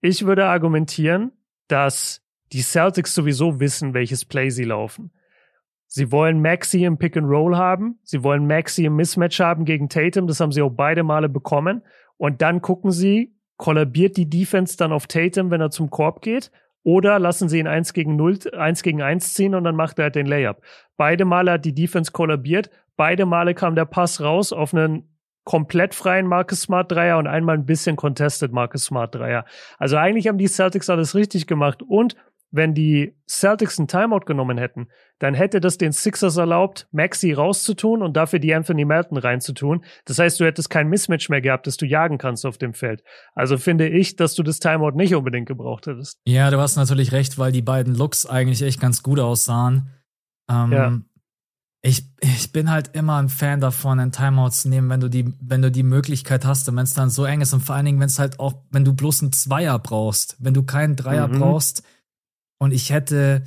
ich 0.01 0.25
würde 0.25 0.45
argumentieren, 0.45 1.31
dass 1.67 2.21
die 2.51 2.61
Celtics 2.61 3.15
sowieso 3.15 3.59
wissen, 3.59 3.93
welches 3.93 4.25
Play 4.25 4.49
sie 4.49 4.65
laufen. 4.65 5.11
Sie 5.95 6.11
wollen 6.11 6.41
Maxi 6.41 6.85
im 6.85 6.97
Pick 6.97 7.15
and 7.17 7.29
Roll 7.29 7.55
haben. 7.55 7.99
Sie 8.01 8.23
wollen 8.23 8.47
Maxi 8.47 8.85
im 8.85 8.95
Mismatch 8.95 9.39
haben 9.39 9.63
gegen 9.63 9.89
Tatum. 9.89 10.25
Das 10.25 10.39
haben 10.39 10.51
sie 10.51 10.63
auch 10.63 10.71
beide 10.71 11.03
Male 11.03 11.29
bekommen. 11.29 11.83
Und 12.17 12.41
dann 12.41 12.63
gucken 12.63 12.89
sie, 12.89 13.35
kollabiert 13.57 14.17
die 14.17 14.27
Defense 14.27 14.75
dann 14.75 14.91
auf 14.91 15.05
Tatum, 15.05 15.51
wenn 15.51 15.61
er 15.61 15.69
zum 15.69 15.91
Korb 15.91 16.23
geht? 16.23 16.49
Oder 16.81 17.19
lassen 17.19 17.47
sie 17.47 17.59
ihn 17.59 17.67
1 17.67 17.93
gegen 17.93 18.15
0, 18.15 18.39
1 18.57 18.81
gegen 18.81 19.03
1 19.03 19.35
ziehen 19.35 19.53
und 19.53 19.65
dann 19.65 19.75
macht 19.75 19.99
er 19.99 20.05
halt 20.05 20.15
den 20.15 20.25
Layup. 20.25 20.63
Beide 20.97 21.25
Male 21.25 21.51
hat 21.51 21.63
die 21.63 21.75
Defense 21.75 22.11
kollabiert. 22.11 22.71
Beide 22.97 23.27
Male 23.27 23.53
kam 23.53 23.75
der 23.75 23.85
Pass 23.85 24.19
raus 24.19 24.51
auf 24.51 24.73
einen 24.73 25.07
komplett 25.43 25.93
freien 25.93 26.25
Marcus 26.25 26.61
Smart 26.61 26.91
Dreier 26.91 27.19
und 27.19 27.27
einmal 27.27 27.55
ein 27.55 27.67
bisschen 27.67 27.97
contested 27.97 28.51
Marcus 28.51 28.85
Smart 28.85 29.13
Dreier. 29.13 29.45
Also 29.77 29.97
eigentlich 29.97 30.27
haben 30.27 30.39
die 30.39 30.47
Celtics 30.47 30.89
alles 30.89 31.13
richtig 31.13 31.45
gemacht 31.45 31.83
und 31.83 32.15
wenn 32.53 32.75
die 32.75 33.17
Celtics 33.27 33.79
einen 33.79 33.87
Timeout 33.87 34.25
genommen 34.25 34.59
hätten, 34.59 34.87
dann 35.17 35.33
hätte 35.33 35.59
das 35.59 35.79
den 35.79 35.91
Sixers 35.91 36.37
erlaubt, 36.37 36.87
Maxi 36.91 37.33
rauszutun 37.33 38.03
und 38.03 38.15
dafür 38.15 38.37
die 38.37 38.53
Anthony 38.53 38.85
Melton 38.85 39.17
reinzutun. 39.17 39.83
Das 40.05 40.19
heißt, 40.19 40.39
du 40.39 40.45
hättest 40.45 40.69
kein 40.69 40.87
Mismatch 40.87 41.29
mehr 41.29 41.41
gehabt, 41.41 41.65
das 41.65 41.77
du 41.77 41.87
jagen 41.87 42.19
kannst 42.19 42.45
auf 42.45 42.59
dem 42.59 42.75
Feld. 42.75 43.03
Also 43.33 43.57
finde 43.57 43.89
ich, 43.89 44.17
dass 44.17 44.35
du 44.35 44.43
das 44.43 44.59
Timeout 44.59 44.91
nicht 44.91 45.15
unbedingt 45.15 45.47
gebraucht 45.47 45.87
hättest. 45.87 46.19
Ja, 46.27 46.51
du 46.51 46.59
hast 46.59 46.75
natürlich 46.75 47.11
recht, 47.11 47.39
weil 47.39 47.51
die 47.51 47.63
beiden 47.63 47.95
Looks 47.95 48.27
eigentlich 48.27 48.61
echt 48.61 48.79
ganz 48.79 49.01
gut 49.01 49.19
aussahen. 49.19 49.89
Ähm, 50.47 50.71
ja. 50.71 50.99
Ich, 51.81 52.05
ich 52.21 52.51
bin 52.51 52.69
halt 52.69 52.95
immer 52.95 53.17
ein 53.17 53.29
Fan 53.29 53.61
davon, 53.61 53.99
einen 53.99 54.11
Timeout 54.11 54.51
zu 54.51 54.69
nehmen, 54.69 54.89
wenn 54.91 54.99
du 54.99 55.09
die, 55.09 55.33
wenn 55.41 55.63
du 55.63 55.71
die 55.71 55.83
Möglichkeit 55.83 56.45
hast 56.45 56.69
und 56.69 56.75
wenn 56.75 56.83
es 56.83 56.93
dann 56.93 57.09
so 57.09 57.25
eng 57.25 57.41
ist 57.41 57.53
und 57.53 57.61
vor 57.61 57.75
allen 57.75 57.85
Dingen, 57.85 57.99
wenn 57.99 58.07
es 58.07 58.19
halt 58.19 58.39
auch, 58.39 58.53
wenn 58.69 58.85
du 58.85 58.93
bloß 58.93 59.23
einen 59.23 59.33
Zweier 59.33 59.79
brauchst, 59.79 60.37
wenn 60.39 60.53
du 60.53 60.63
keinen 60.63 60.95
Dreier 60.95 61.27
mhm. 61.27 61.39
brauchst, 61.39 61.83
und 62.63 62.71
ich 62.71 62.91
hätte, 62.91 63.43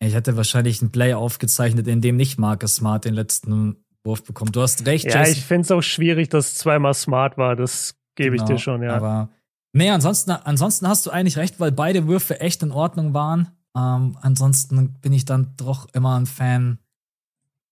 ich 0.00 0.14
hätte 0.14 0.36
wahrscheinlich 0.36 0.82
ein 0.82 0.90
Play 0.90 1.14
aufgezeichnet, 1.14 1.86
in 1.86 2.00
dem 2.00 2.16
nicht 2.16 2.38
Marcus 2.38 2.74
Smart 2.74 3.04
den 3.04 3.14
letzten 3.14 3.76
Wurf 4.04 4.24
bekommt. 4.24 4.56
Du 4.56 4.62
hast 4.62 4.84
recht. 4.84 5.04
Ja, 5.04 5.20
Jason. 5.20 5.32
ich 5.32 5.44
finde 5.44 5.62
es 5.62 5.70
auch 5.70 5.82
schwierig, 5.82 6.28
dass 6.28 6.48
es 6.48 6.54
zweimal 6.56 6.92
Smart 6.92 7.38
war. 7.38 7.54
Das 7.54 7.94
gebe 8.16 8.36
genau, 8.36 8.42
ich 8.42 8.50
dir 8.50 8.58
schon, 8.58 8.82
ja. 8.82 8.96
Aber 8.96 9.28
nee, 9.72 9.90
ansonsten, 9.90 10.32
ansonsten 10.32 10.88
hast 10.88 11.06
du 11.06 11.10
eigentlich 11.10 11.36
recht, 11.36 11.60
weil 11.60 11.70
beide 11.70 12.08
Würfe 12.08 12.40
echt 12.40 12.64
in 12.64 12.72
Ordnung 12.72 13.14
waren. 13.14 13.52
Ähm, 13.76 14.18
ansonsten 14.20 14.94
bin 15.00 15.12
ich 15.12 15.24
dann 15.24 15.54
doch 15.56 15.86
immer 15.92 16.18
ein 16.18 16.26
Fan. 16.26 16.78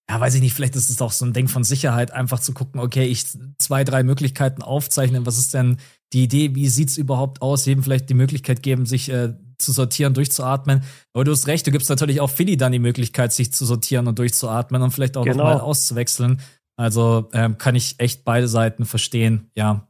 Ja, 0.09 0.21
weiß 0.21 0.35
ich 0.35 0.41
nicht, 0.41 0.53
vielleicht 0.53 0.77
ist 0.77 0.89
es 0.89 1.01
auch 1.01 1.11
so 1.11 1.25
ein 1.25 1.33
Ding 1.33 1.49
von 1.49 1.65
Sicherheit, 1.65 2.11
einfach 2.11 2.39
zu 2.39 2.53
gucken, 2.53 2.79
okay, 2.79 3.05
ich 3.05 3.25
zwei, 3.57 3.83
drei 3.83 4.03
Möglichkeiten 4.03 4.61
aufzeichnen. 4.61 5.25
Was 5.25 5.37
ist 5.37 5.53
denn 5.53 5.77
die 6.13 6.23
Idee? 6.23 6.55
Wie 6.55 6.69
sieht's 6.69 6.97
überhaupt 6.97 7.41
aus? 7.41 7.67
Eben 7.67 7.83
vielleicht 7.83 8.09
die 8.09 8.13
Möglichkeit 8.13 8.63
geben, 8.63 8.85
sich 8.85 9.09
äh, 9.09 9.33
zu 9.61 9.71
sortieren, 9.71 10.13
durchzuatmen. 10.13 10.83
Aber 11.13 11.23
du 11.23 11.31
hast 11.31 11.47
recht, 11.47 11.65
du 11.67 11.71
gibst 11.71 11.89
natürlich 11.89 12.19
auch 12.19 12.29
Philly 12.29 12.57
dann 12.57 12.71
die 12.71 12.79
Möglichkeit, 12.79 13.33
sich 13.33 13.53
zu 13.53 13.65
sortieren 13.65 14.07
und 14.07 14.19
durchzuatmen 14.19 14.81
und 14.81 14.91
vielleicht 14.91 15.17
auch 15.17 15.23
genau. 15.23 15.37
nochmal 15.37 15.59
auszuwechseln. 15.59 16.41
Also 16.77 17.29
ähm, 17.33 17.57
kann 17.57 17.75
ich 17.75 17.99
echt 17.99 18.25
beide 18.25 18.47
Seiten 18.47 18.85
verstehen. 18.85 19.51
Ja, 19.55 19.87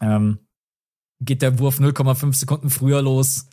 ähm, 0.00 0.38
geht 1.20 1.42
der 1.42 1.58
Wurf 1.58 1.78
0,5 1.78 2.34
Sekunden 2.34 2.70
früher 2.70 3.02
los, 3.02 3.46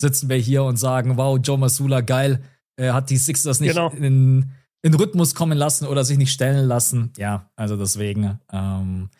sitzen 0.00 0.28
wir 0.28 0.36
hier 0.36 0.64
und 0.64 0.76
sagen, 0.76 1.16
wow, 1.16 1.38
Joe 1.40 1.58
Masula, 1.58 2.00
geil, 2.00 2.42
er 2.76 2.94
hat 2.94 3.10
die 3.10 3.16
Sixers 3.16 3.60
nicht 3.60 3.74
genau. 3.74 3.90
in, 3.90 4.50
in 4.82 4.94
Rhythmus 4.94 5.34
kommen 5.34 5.56
lassen 5.56 5.86
oder 5.86 6.04
sich 6.04 6.18
nicht 6.18 6.32
stellen 6.32 6.66
lassen. 6.66 7.12
Ja, 7.16 7.50
also 7.54 7.76
deswegen. 7.76 8.40
Ähm, 8.50 9.10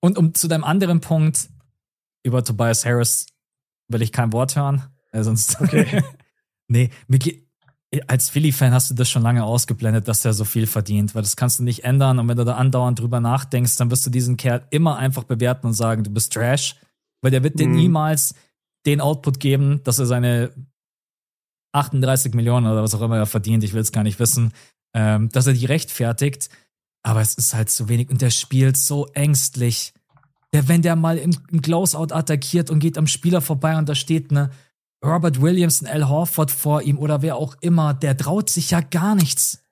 und 0.00 0.16
um 0.16 0.34
zu 0.34 0.48
deinem 0.48 0.64
anderen 0.64 1.00
Punkt 1.00 1.50
über 2.24 2.42
Tobias 2.42 2.84
Harris 2.86 3.26
will 3.88 4.02
ich 4.02 4.12
kein 4.12 4.32
Wort 4.32 4.56
hören. 4.56 4.82
Äh, 5.12 5.22
sonst. 5.22 5.60
Okay. 5.60 6.02
nee, 6.68 6.90
als 8.06 8.28
Philly-Fan 8.30 8.72
hast 8.72 8.90
du 8.90 8.94
das 8.94 9.10
schon 9.10 9.22
lange 9.22 9.44
ausgeblendet, 9.44 10.06
dass 10.06 10.22
der 10.22 10.32
so 10.32 10.44
viel 10.44 10.66
verdient, 10.66 11.14
weil 11.14 11.22
das 11.22 11.36
kannst 11.36 11.58
du 11.58 11.64
nicht 11.64 11.84
ändern. 11.84 12.18
Und 12.18 12.28
wenn 12.28 12.36
du 12.36 12.44
da 12.44 12.54
andauernd 12.54 13.00
drüber 13.00 13.20
nachdenkst, 13.20 13.76
dann 13.76 13.90
wirst 13.90 14.06
du 14.06 14.10
diesen 14.10 14.36
Kerl 14.36 14.64
immer 14.70 14.96
einfach 14.96 15.24
bewerten 15.24 15.66
und 15.66 15.74
sagen, 15.74 16.04
du 16.04 16.10
bist 16.10 16.32
Trash, 16.32 16.76
weil 17.20 17.32
der 17.32 17.42
wird 17.42 17.58
dir 17.58 17.66
mhm. 17.66 17.74
niemals 17.74 18.34
den 18.86 19.00
Output 19.00 19.40
geben, 19.40 19.82
dass 19.82 19.98
er 19.98 20.06
seine 20.06 20.52
38 21.72 22.34
Millionen 22.34 22.66
oder 22.66 22.82
was 22.82 22.94
auch 22.94 23.02
immer 23.02 23.16
er 23.16 23.26
verdient, 23.26 23.64
ich 23.64 23.72
will 23.72 23.82
es 23.82 23.92
gar 23.92 24.02
nicht 24.02 24.18
wissen, 24.18 24.52
ähm, 24.94 25.28
dass 25.30 25.46
er 25.46 25.52
die 25.52 25.66
rechtfertigt. 25.66 26.48
Aber 27.02 27.20
es 27.20 27.34
ist 27.34 27.54
halt 27.54 27.70
zu 27.70 27.88
wenig 27.88 28.10
und 28.10 28.22
der 28.22 28.30
spielt 28.30 28.76
so 28.76 29.06
ängstlich. 29.08 29.94
Der, 30.52 30.68
wenn 30.68 30.82
der 30.82 30.96
mal 30.96 31.18
im, 31.18 31.36
im 31.50 31.62
Closeout 31.62 32.12
attackiert 32.12 32.70
und 32.70 32.80
geht 32.80 32.98
am 32.98 33.06
Spieler 33.06 33.40
vorbei 33.40 33.76
und 33.78 33.88
da 33.88 33.94
steht 33.94 34.30
eine 34.30 34.50
Robert 35.04 35.40
Williams, 35.40 35.84
Al 35.84 36.08
Horford 36.08 36.50
vor 36.50 36.82
ihm 36.82 36.98
oder 36.98 37.22
wer 37.22 37.36
auch 37.36 37.56
immer, 37.60 37.94
der 37.94 38.16
traut 38.16 38.50
sich 38.50 38.70
ja 38.70 38.80
gar 38.80 39.14
nichts. 39.14 39.64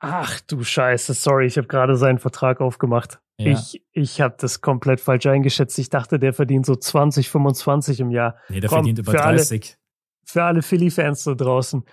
Ach 0.00 0.40
du 0.42 0.62
Scheiße, 0.62 1.12
sorry, 1.12 1.46
ich 1.46 1.58
habe 1.58 1.66
gerade 1.66 1.96
seinen 1.96 2.18
Vertrag 2.18 2.60
aufgemacht. 2.60 3.20
Ja. 3.38 3.52
Ich, 3.52 3.82
ich 3.92 4.20
habe 4.20 4.36
das 4.38 4.60
komplett 4.60 5.00
falsch 5.00 5.26
eingeschätzt. 5.26 5.78
Ich 5.78 5.90
dachte, 5.90 6.18
der 6.18 6.32
verdient 6.32 6.66
so 6.66 6.74
20, 6.74 7.28
25 7.28 8.00
im 8.00 8.10
Jahr. 8.10 8.36
Nee, 8.48 8.60
der 8.60 8.68
Komm, 8.68 8.78
verdient 8.78 8.98
über 9.00 9.12
30. 9.12 9.62
Alle, 9.62 9.76
für 10.24 10.42
alle 10.44 10.62
Philly-Fans 10.62 11.24
da 11.24 11.34
draußen. 11.34 11.84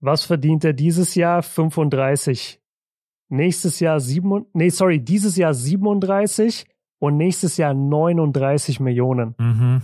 Was 0.00 0.24
verdient 0.24 0.64
er 0.64 0.72
dieses 0.72 1.14
Jahr? 1.14 1.42
35. 1.42 2.60
Nächstes 3.28 3.80
Jahr 3.80 4.00
7, 4.00 4.46
nee, 4.52 4.68
sorry, 4.68 5.00
dieses 5.00 5.36
Jahr 5.36 5.52
37 5.52 6.66
und 6.98 7.16
nächstes 7.16 7.56
Jahr 7.56 7.74
39 7.74 8.80
Millionen. 8.80 9.34
Mhm. 9.38 9.82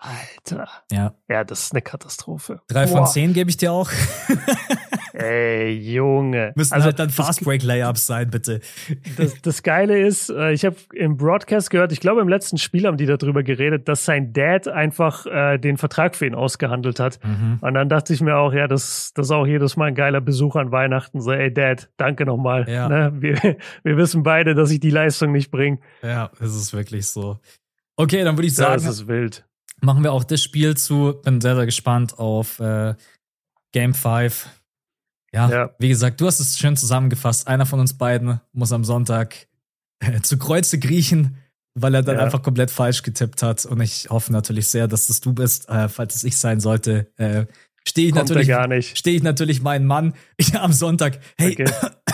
Alter. 0.00 0.68
Ja. 0.90 1.14
Ja, 1.28 1.44
das 1.44 1.64
ist 1.64 1.72
eine 1.72 1.82
Katastrophe. 1.82 2.60
Drei 2.68 2.86
Boah. 2.86 2.98
von 2.98 3.06
zehn 3.06 3.32
gebe 3.32 3.50
ich 3.50 3.56
dir 3.56 3.72
auch. 3.72 3.90
Ey, 5.18 5.72
Junge. 5.72 6.52
Müssen 6.54 6.74
also, 6.74 6.86
halt 6.86 6.98
dann 7.00 7.10
Fast 7.10 7.42
Break 7.42 7.64
Layups 7.64 8.06
sein, 8.06 8.30
bitte. 8.30 8.60
Das, 9.16 9.34
das 9.42 9.62
Geile 9.64 9.98
ist, 9.98 10.30
äh, 10.30 10.52
ich 10.52 10.64
habe 10.64 10.76
im 10.94 11.16
Broadcast 11.16 11.70
gehört, 11.70 11.90
ich 11.90 11.98
glaube 11.98 12.20
im 12.20 12.28
letzten 12.28 12.56
Spiel 12.56 12.86
haben 12.86 12.96
die 12.96 13.06
darüber 13.06 13.42
geredet, 13.42 13.88
dass 13.88 14.04
sein 14.04 14.32
Dad 14.32 14.68
einfach 14.68 15.26
äh, 15.26 15.58
den 15.58 15.76
Vertrag 15.76 16.14
für 16.14 16.26
ihn 16.26 16.36
ausgehandelt 16.36 17.00
hat. 17.00 17.18
Mhm. 17.24 17.58
Und 17.60 17.74
dann 17.74 17.88
dachte 17.88 18.12
ich 18.12 18.20
mir 18.20 18.36
auch, 18.36 18.52
ja, 18.52 18.68
das, 18.68 19.12
das 19.14 19.26
ist 19.26 19.32
auch 19.32 19.46
jedes 19.46 19.76
Mal 19.76 19.86
ein 19.86 19.96
geiler 19.96 20.20
Besuch 20.20 20.54
an 20.54 20.70
Weihnachten. 20.70 21.20
So, 21.20 21.32
ey 21.32 21.52
Dad, 21.52 21.88
danke 21.96 22.24
nochmal. 22.24 22.68
Ja. 22.68 22.88
Ne? 22.88 23.12
Wir, 23.18 23.56
wir 23.82 23.96
wissen 23.96 24.22
beide, 24.22 24.54
dass 24.54 24.70
ich 24.70 24.78
die 24.78 24.90
Leistung 24.90 25.32
nicht 25.32 25.50
bringe. 25.50 25.78
Ja, 26.02 26.30
es 26.38 26.54
ist 26.54 26.72
wirklich 26.72 27.08
so. 27.08 27.40
Okay, 27.96 28.22
dann 28.22 28.36
würde 28.36 28.46
ich 28.46 28.54
sagen. 28.54 28.74
Das 28.74 28.86
ist 28.86 29.08
wild 29.08 29.47
machen 29.80 30.02
wir 30.02 30.12
auch 30.12 30.24
das 30.24 30.42
Spiel 30.42 30.76
zu. 30.76 31.14
Bin 31.22 31.40
sehr, 31.40 31.56
sehr 31.56 31.66
gespannt 31.66 32.18
auf 32.18 32.60
äh, 32.60 32.94
Game 33.72 33.94
5. 33.94 34.48
Ja, 35.32 35.50
ja, 35.50 35.70
wie 35.78 35.88
gesagt, 35.88 36.20
du 36.20 36.26
hast 36.26 36.40
es 36.40 36.58
schön 36.58 36.76
zusammengefasst. 36.76 37.46
Einer 37.48 37.66
von 37.66 37.80
uns 37.80 37.96
beiden 37.96 38.40
muss 38.52 38.72
am 38.72 38.84
Sonntag 38.84 39.46
äh, 40.00 40.20
zu 40.22 40.38
Kreuze 40.38 40.80
kriechen, 40.80 41.36
weil 41.74 41.94
er 41.94 42.02
dann 42.02 42.16
ja. 42.16 42.24
einfach 42.24 42.42
komplett 42.42 42.70
falsch 42.70 43.02
getippt 43.02 43.42
hat. 43.42 43.66
Und 43.66 43.80
ich 43.80 44.08
hoffe 44.08 44.32
natürlich 44.32 44.68
sehr, 44.68 44.88
dass 44.88 45.08
das 45.08 45.20
du 45.20 45.34
bist. 45.34 45.68
Äh, 45.68 45.88
falls 45.88 46.14
es 46.14 46.24
ich 46.24 46.38
sein 46.38 46.60
sollte, 46.60 47.12
äh, 47.16 47.44
stehe 47.86 48.08
ich 48.08 48.14
natürlich, 48.14 48.50
stehe 48.96 49.16
ich 49.16 49.22
natürlich 49.22 49.60
meinen 49.60 49.86
Mann 49.86 50.14
ja, 50.40 50.62
am 50.62 50.72
Sonntag. 50.72 51.18
Hey, 51.36 51.52
okay. 51.52 51.70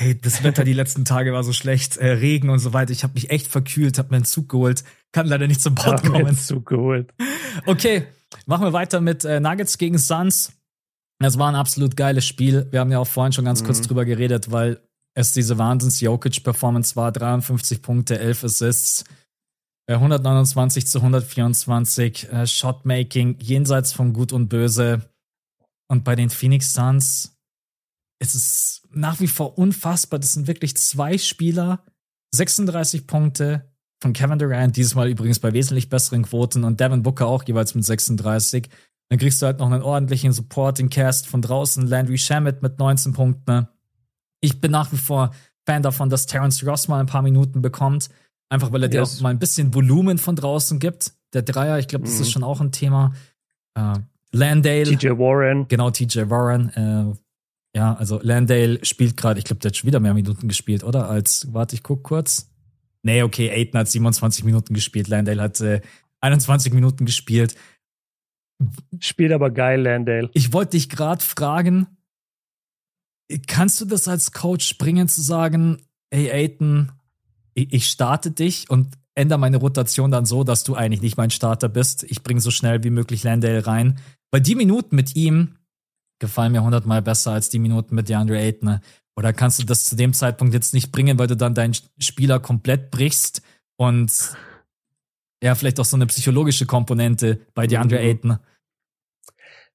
hey, 0.00 0.18
das 0.18 0.42
Wetter 0.42 0.64
die 0.64 0.72
letzten 0.72 1.04
Tage 1.04 1.32
war 1.32 1.44
so 1.44 1.52
schlecht, 1.52 1.98
äh, 1.98 2.12
Regen 2.12 2.48
und 2.48 2.58
so 2.58 2.72
weiter. 2.72 2.90
Ich 2.90 3.02
habe 3.02 3.14
mich 3.14 3.30
echt 3.30 3.46
verkühlt, 3.46 3.98
habe 3.98 4.10
mir 4.10 4.16
einen 4.16 4.24
Zug 4.24 4.48
geholt, 4.48 4.82
kann 5.12 5.26
leider 5.26 5.46
nicht 5.46 5.60
zum 5.60 5.74
Pod 5.74 6.02
kommen. 6.02 6.26
Einen 6.26 6.36
Zug 6.36 6.66
geholt. 6.66 7.12
Okay, 7.66 8.06
machen 8.46 8.64
wir 8.64 8.72
weiter 8.72 9.00
mit 9.00 9.24
äh, 9.24 9.40
Nuggets 9.40 9.76
gegen 9.76 9.98
Suns. 9.98 10.52
Das 11.18 11.38
war 11.38 11.50
ein 11.50 11.54
absolut 11.54 11.96
geiles 11.96 12.24
Spiel. 12.24 12.66
Wir 12.70 12.80
haben 12.80 12.90
ja 12.90 12.98
auch 12.98 13.06
vorhin 13.06 13.32
schon 13.32 13.44
ganz 13.44 13.60
mhm. 13.60 13.66
kurz 13.66 13.82
drüber 13.82 14.06
geredet, 14.06 14.50
weil 14.50 14.80
es 15.14 15.32
diese 15.32 15.58
Wahnsinns-Jokic-Performance 15.58 16.96
war. 16.96 17.12
53 17.12 17.82
Punkte, 17.82 18.18
11 18.18 18.44
Assists. 18.44 19.04
129 19.86 20.86
zu 20.86 20.98
124, 20.98 22.32
äh, 22.32 22.46
Shotmaking 22.46 23.38
jenseits 23.40 23.92
von 23.92 24.12
Gut 24.12 24.32
und 24.32 24.48
Böse. 24.48 25.02
Und 25.88 26.04
bei 26.04 26.14
den 26.14 26.30
Phoenix 26.30 26.72
Suns 26.72 27.36
ist 28.20 28.34
es 28.34 28.82
nach 28.92 29.18
wie 29.20 29.26
vor 29.26 29.58
unfassbar. 29.58 30.20
Das 30.20 30.34
sind 30.34 30.46
wirklich 30.46 30.76
zwei 30.76 31.18
Spieler, 31.18 31.84
36 32.32 33.06
Punkte 33.06 33.64
von 34.00 34.12
Kevin 34.12 34.38
Durant, 34.38 34.76
dieses 34.76 34.94
Mal 34.94 35.08
übrigens 35.08 35.40
bei 35.40 35.52
wesentlich 35.52 35.88
besseren 35.88 36.22
Quoten 36.22 36.64
und 36.64 36.80
Devin 36.80 37.02
Booker 37.02 37.26
auch 37.26 37.42
jeweils 37.44 37.74
mit 37.74 37.84
36. 37.84 38.68
Dann 39.08 39.18
kriegst 39.18 39.42
du 39.42 39.46
halt 39.46 39.58
noch 39.58 39.70
einen 39.70 39.82
ordentlichen 39.82 40.32
Supporting 40.32 40.88
Cast 40.88 41.26
von 41.26 41.42
draußen, 41.42 41.86
Landry 41.86 42.16
Shamet 42.16 42.62
mit 42.62 42.78
19 42.78 43.12
Punkten. 43.12 43.68
Ich 44.40 44.60
bin 44.60 44.70
nach 44.70 44.92
wie 44.92 44.96
vor 44.96 45.32
Fan 45.66 45.82
davon, 45.82 46.08
dass 46.08 46.26
Terence 46.26 46.64
Ross 46.66 46.88
mal 46.88 47.00
ein 47.00 47.06
paar 47.06 47.22
Minuten 47.22 47.60
bekommt. 47.60 48.08
Einfach 48.48 48.72
weil 48.72 48.82
er 48.82 48.92
yes. 48.92 49.10
dir 49.12 49.18
auch 49.18 49.22
mal 49.22 49.30
ein 49.30 49.38
bisschen 49.38 49.74
Volumen 49.74 50.18
von 50.18 50.36
draußen 50.36 50.78
gibt. 50.78 51.12
Der 51.32 51.42
Dreier, 51.42 51.78
ich 51.78 51.88
glaube, 51.88 52.06
das 52.06 52.16
mhm. 52.16 52.22
ist 52.22 52.30
schon 52.30 52.42
auch 52.42 52.60
ein 52.60 52.72
Thema. 52.72 53.12
Äh, 53.74 53.98
Landale. 54.32 54.96
TJ 54.96 55.10
Warren. 55.10 55.68
Genau, 55.68 55.90
TJ 55.90 56.30
Warren. 56.30 56.68
Äh, 56.70 57.16
ja, 57.74 57.94
also 57.94 58.20
Landale 58.22 58.84
spielt 58.84 59.16
gerade, 59.16 59.38
ich 59.38 59.44
glaube, 59.44 59.60
der 59.60 59.70
hat 59.70 59.76
schon 59.76 59.86
wieder 59.86 60.00
mehr 60.00 60.14
Minuten 60.14 60.48
gespielt, 60.48 60.82
oder? 60.82 61.08
Als, 61.08 61.52
warte, 61.52 61.74
ich 61.74 61.82
guck 61.82 62.02
kurz. 62.02 62.50
Nee, 63.02 63.22
okay, 63.22 63.50
Aiden 63.50 63.78
hat 63.78 63.88
27 63.88 64.44
Minuten 64.44 64.74
gespielt, 64.74 65.08
Landale 65.08 65.40
hat 65.40 65.60
äh, 65.60 65.80
21 66.20 66.72
Minuten 66.72 67.06
gespielt. 67.06 67.54
Spielt 68.98 69.32
aber 69.32 69.50
geil, 69.50 69.80
Landale. 69.80 70.30
Ich 70.34 70.52
wollte 70.52 70.72
dich 70.72 70.88
gerade 70.88 71.24
fragen, 71.24 71.86
kannst 73.46 73.80
du 73.80 73.84
das 73.84 74.08
als 74.08 74.32
Coach 74.32 74.76
bringen 74.76 75.08
zu 75.08 75.22
sagen, 75.22 75.78
hey 76.12 76.30
Aiden, 76.30 76.92
ich 77.54 77.86
starte 77.86 78.30
dich 78.30 78.68
und 78.68 78.88
ändere 79.14 79.38
meine 79.38 79.58
Rotation 79.58 80.10
dann 80.10 80.26
so, 80.26 80.44
dass 80.44 80.64
du 80.64 80.74
eigentlich 80.74 81.02
nicht 81.02 81.16
mein 81.16 81.30
Starter 81.30 81.68
bist. 81.68 82.04
Ich 82.04 82.22
bringe 82.22 82.40
so 82.40 82.50
schnell 82.50 82.82
wie 82.84 82.90
möglich 82.90 83.22
Landale 83.22 83.66
rein. 83.66 83.98
Weil 84.30 84.40
die 84.40 84.54
Minuten 84.54 84.94
mit 84.94 85.16
ihm 85.16 85.56
gefallen 86.20 86.52
mir 86.52 86.62
hundertmal 86.62 87.02
besser 87.02 87.32
als 87.32 87.48
die 87.48 87.58
Minuten 87.58 87.94
mit 87.94 88.08
DeAndre 88.08 88.38
Ayton. 88.38 88.80
Oder 89.16 89.32
kannst 89.32 89.60
du 89.60 89.66
das 89.66 89.84
zu 89.84 89.96
dem 89.96 90.12
Zeitpunkt 90.12 90.54
jetzt 90.54 90.72
nicht 90.72 90.92
bringen, 90.92 91.18
weil 91.18 91.26
du 91.26 91.36
dann 91.36 91.54
deinen 91.54 91.74
Spieler 91.98 92.38
komplett 92.38 92.90
brichst 92.90 93.42
und 93.76 94.36
ja, 95.42 95.54
vielleicht 95.54 95.80
auch 95.80 95.84
so 95.84 95.96
eine 95.96 96.06
psychologische 96.06 96.66
Komponente 96.66 97.40
bei 97.54 97.66
DeAndre 97.66 97.98
mhm. 97.98 98.04
Ayton. 98.04 98.38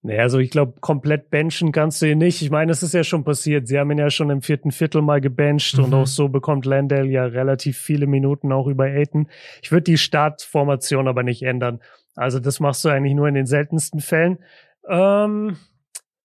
Naja, 0.06 0.22
also 0.22 0.38
ich 0.38 0.52
glaube, 0.52 0.80
komplett 0.82 1.32
benchen 1.32 1.72
kannst 1.72 2.00
du 2.02 2.06
ihn 2.06 2.20
nicht. 2.20 2.44
Ich 2.44 2.52
meine, 2.52 2.72
es 2.72 2.84
ist 2.84 2.94
ja 2.94 3.04
schon 3.04 3.24
passiert. 3.24 3.68
Sie 3.68 3.80
haben 3.80 3.90
ihn 3.90 3.98
ja 3.98 4.12
schon 4.12 4.30
im 4.30 4.44
vierten 4.44 4.72
Viertel 4.72 5.02
mal 5.02 5.20
gebencht 5.20 5.78
mhm. 5.78 5.86
und 5.86 5.94
auch 5.96 6.06
so 6.06 6.30
bekommt 6.30 6.68
Landell 6.68 7.08
ja 7.08 7.26
relativ 7.26 7.80
viele 7.80 8.06
Minuten 8.06 8.52
auch 8.52 8.68
über 8.68 8.86
Aiden. 8.86 9.30
Ich 9.64 9.72
würde 9.72 9.86
die 9.86 9.98
Startformation 9.98 11.08
aber 11.08 11.24
nicht 11.24 11.42
ändern. 11.42 11.80
Also 12.16 12.40
das 12.40 12.60
machst 12.60 12.86
du 12.86 12.90
eigentlich 12.90 13.16
nur 13.16 13.28
in 13.28 13.34
den 13.34 13.48
seltensten 13.48 14.00
Fällen. 14.00 14.38
Ähm, 14.88 15.58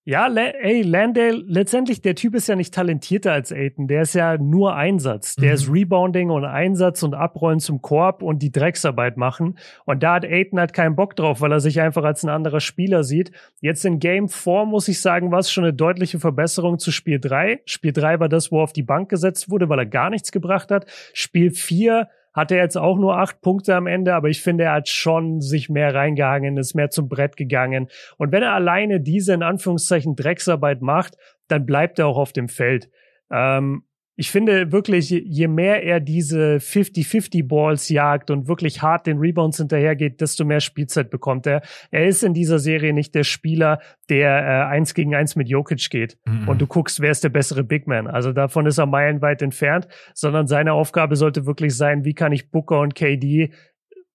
ja, 0.05 0.29
ey, 0.29 0.81
Landale, 0.81 1.43
letztendlich, 1.47 2.01
der 2.01 2.15
Typ 2.15 2.35
ist 2.35 2.49
ja 2.49 2.57
nicht 2.57 2.73
talentierter 2.73 3.33
als 3.33 3.53
Aiden. 3.53 3.87
Der 3.87 4.03
ist 4.03 4.15
ja 4.15 4.39
nur 4.39 4.75
Einsatz. 4.75 5.35
Der 5.35 5.51
mhm. 5.51 5.55
ist 5.55 5.73
Rebounding 5.73 6.31
und 6.31 6.47
Einsatz 6.47 7.03
und 7.03 7.15
Abrollen 7.15 7.61
zum 7.61 7.83
Korb 7.83 8.23
und 8.23 8.41
die 8.41 8.51
Drecksarbeit 8.51 9.19
machen. 9.19 9.59
Und 9.85 10.03
da 10.03 10.15
hat 10.15 10.25
Aiden 10.25 10.59
halt 10.59 10.73
keinen 10.73 10.97
Bock 10.97 11.17
drauf, 11.17 11.43
weil 11.43 11.53
er 11.53 11.61
sich 11.61 11.83
einfach 11.83 12.03
als 12.03 12.23
ein 12.25 12.31
anderer 12.31 12.61
Spieler 12.61 13.05
sieht. 13.05 13.31
Jetzt 13.61 13.85
in 13.85 13.99
Game 13.99 14.31
4, 14.31 14.65
muss 14.65 14.89
ich 14.89 15.03
sagen, 15.03 15.31
war 15.33 15.41
es 15.41 15.53
schon 15.53 15.65
eine 15.65 15.75
deutliche 15.75 16.19
Verbesserung 16.19 16.79
zu 16.79 16.93
Spiel 16.93 17.21
3. 17.21 17.61
Spiel 17.67 17.93
3 17.93 18.21
war 18.21 18.31
das, 18.31 18.51
wo 18.51 18.61
er 18.61 18.65
auf 18.65 18.73
die 18.73 18.83
Bank 18.83 19.11
gesetzt 19.11 19.51
wurde, 19.51 19.69
weil 19.69 19.81
er 19.81 19.87
gar 19.87 20.09
nichts 20.09 20.33
gebracht 20.33 20.71
hat. 20.71 20.87
Spiel 21.13 21.51
4 21.51 22.09
hat 22.33 22.53
er 22.53 22.59
jetzt 22.59 22.77
auch 22.77 22.99
nur 22.99 23.19
acht 23.19 23.41
Punkte 23.41 23.75
am 23.75 23.87
Ende, 23.87 24.15
aber 24.15 24.29
ich 24.29 24.43
finde, 24.43 24.65
er 24.65 24.75
hat 24.75 24.89
schon 24.89 25.41
sich 25.41 25.69
mehr 25.69 25.95
reingehangen, 25.95 26.57
ist 26.57 26.75
mehr 26.75 26.91
zum 26.91 27.09
Brett 27.09 27.37
gegangen. 27.37 27.89
Und 28.19 28.33
wenn 28.33 28.43
er 28.43 28.53
alleine 28.53 29.01
diese 29.01 29.35
in 29.35 29.43
Anführungszeichen 29.43 30.15
Drecksarbeit 30.17 30.83
macht, 30.83 31.17
dann 31.49 31.67
bleibt 31.67 31.99
er 31.99 32.07
auch 32.07 32.19
auf 32.19 32.33
dem 32.33 32.49
Feld. 32.49 32.89
Ähm, 33.31 33.85
ich 34.21 34.31
finde 34.31 34.71
wirklich, 34.71 35.09
je 35.09 35.49
mehr 35.49 35.83
er 35.83 35.99
diese 35.99 36.57
50-50 36.57 37.49
Balls 37.49 37.89
jagt 37.89 38.31
und 38.31 38.49
wirklich 38.49 38.83
hart 38.83 39.07
den 39.07 39.17
Rebounds 39.17 39.57
hinterhergeht, 39.57 40.21
desto 40.21 40.45
mehr 40.45 40.61
Spielzeit 40.61 41.09
bekommt 41.09 41.47
er. 41.47 41.63
Er 41.91 42.05
ist 42.05 42.23
in 42.23 42.35
dieser 42.35 42.59
Serie 42.59 42.93
nicht 42.93 43.15
der 43.15 43.25
Spieler, 43.25 43.81
der 44.11 44.29
äh, 44.29 44.75
eins 44.75 44.93
gegen 44.93 45.15
eins 45.15 45.37
mit 45.37 45.49
Jokic 45.49 45.89
geht 45.89 46.19
mhm. 46.27 46.51
und 46.51 46.61
du 46.61 46.67
guckst, 46.67 47.01
wer 47.01 47.13
ist 47.13 47.25
der 47.25 47.31
bessere 47.31 47.65
Big 47.65 47.87
Man. 47.87 48.09
Also 48.09 48.35
davon 48.35 48.67
ist 48.67 48.77
er 48.77 48.85
meilenweit 48.85 49.41
entfernt, 49.41 49.89
sondern 50.13 50.47
seine 50.47 50.75
Aufgabe 50.75 51.17
sollte 51.17 51.47
wirklich 51.47 51.75
sein, 51.75 52.05
wie 52.05 52.13
kann 52.13 52.33
ich 52.33 52.51
Booker 52.51 52.81
und 52.81 52.95
KD 52.95 53.55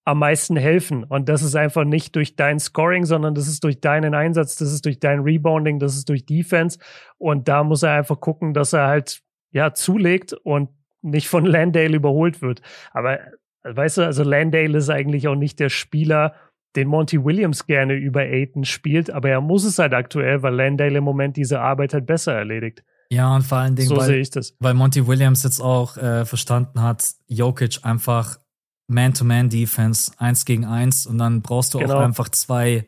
am 0.03 0.19
meisten 0.19 0.55
helfen. 0.55 1.03
Und 1.03 1.29
das 1.29 1.41
ist 1.41 1.55
einfach 1.55 1.83
nicht 1.83 2.15
durch 2.15 2.35
dein 2.35 2.59
Scoring, 2.59 3.05
sondern 3.05 3.33
das 3.33 3.47
ist 3.47 3.63
durch 3.63 3.81
deinen 3.81 4.13
Einsatz, 4.13 4.55
das 4.55 4.71
ist 4.71 4.85
durch 4.85 4.99
dein 4.99 5.21
Rebounding, 5.21 5.79
das 5.79 5.95
ist 5.95 6.09
durch 6.09 6.27
Defense. 6.27 6.77
Und 7.17 7.47
da 7.47 7.63
muss 7.63 7.81
er 7.81 7.93
einfach 7.93 8.19
gucken, 8.19 8.53
dass 8.53 8.73
er 8.73 8.85
halt 8.85 9.24
ja, 9.55 9.73
zulegt 9.73 10.33
und 10.33 10.69
nicht 11.01 11.29
von 11.29 11.45
Landale 11.45 11.95
überholt 11.95 12.41
wird. 12.41 12.61
Aber 12.91 13.19
weißt 13.63 13.97
du, 13.97 14.01
also 14.03 14.23
Landale 14.23 14.77
ist 14.77 14.89
eigentlich 14.89 15.27
auch 15.27 15.35
nicht 15.35 15.59
der 15.59 15.69
Spieler, 15.69 16.35
den 16.75 16.89
Monty 16.89 17.23
Williams 17.23 17.65
gerne 17.65 17.93
über 17.93 18.19
Aiton 18.19 18.65
spielt, 18.65 19.09
aber 19.09 19.29
er 19.29 19.39
muss 19.39 19.63
es 19.63 19.79
halt 19.79 19.93
aktuell, 19.93 20.43
weil 20.43 20.53
Landale 20.53 20.97
im 20.97 21.05
Moment 21.05 21.37
diese 21.37 21.61
Arbeit 21.61 21.93
halt 21.93 22.05
besser 22.05 22.33
erledigt. 22.33 22.83
Ja, 23.09 23.33
und 23.33 23.43
vor 23.43 23.59
allen 23.59 23.77
Dingen, 23.77 23.87
so 23.87 23.95
weil, 23.95 24.15
ich 24.15 24.29
das. 24.29 24.55
weil 24.59 24.73
Monty 24.73 25.07
Williams 25.07 25.43
jetzt 25.43 25.61
auch 25.61 25.95
äh, 25.95 26.25
verstanden 26.25 26.81
hat, 26.81 27.07
Jokic 27.27 27.79
einfach 27.83 28.39
Man-to-Man-Defense, 28.87 30.11
eins 30.17 30.43
gegen 30.43 30.65
eins, 30.65 31.05
und 31.05 31.17
dann 31.17 31.41
brauchst 31.41 31.73
du 31.73 31.79
genau. 31.79 31.95
auch 31.95 32.01
einfach 32.01 32.27
zwei, 32.29 32.85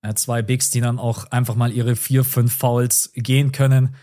äh, 0.00 0.14
zwei 0.14 0.40
Bigs, 0.40 0.70
die 0.70 0.80
dann 0.80 0.98
auch 0.98 1.26
einfach 1.30 1.54
mal 1.54 1.70
ihre 1.70 1.96
vier, 1.96 2.24
fünf 2.24 2.56
Fouls 2.56 3.12
gehen 3.14 3.52
können. 3.52 3.94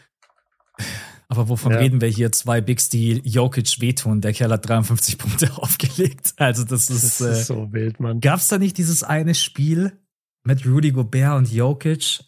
Aber 1.28 1.49
wovon 1.49 1.71
ja. 1.71 1.80
reden 1.80 2.01
wir 2.01 2.07
hier? 2.07 2.32
Zwei 2.32 2.61
Bigs, 2.61 2.89
die 2.89 3.21
Jokic 3.23 3.82
wehtun. 3.82 4.21
Der 4.21 4.34
Kerl 4.34 4.51
hat 4.51 4.67
53 4.67 5.17
Punkte 5.17 5.51
aufgelegt. 5.57 6.34
Also 6.38 6.63
das 6.63 6.89
ist, 6.89 7.21
das 7.21 7.21
ist 7.21 7.41
äh, 7.41 7.43
so 7.43 7.73
wild, 7.73 7.99
Mann. 7.99 8.19
Gab's 8.19 8.47
da 8.47 8.57
nicht 8.57 8.78
dieses 8.78 9.03
eine 9.03 9.34
Spiel 9.34 9.93
mit 10.43 10.65
Rudy 10.65 10.91
Gobert 10.91 11.38
und 11.38 11.51
Jokic? 11.51 12.19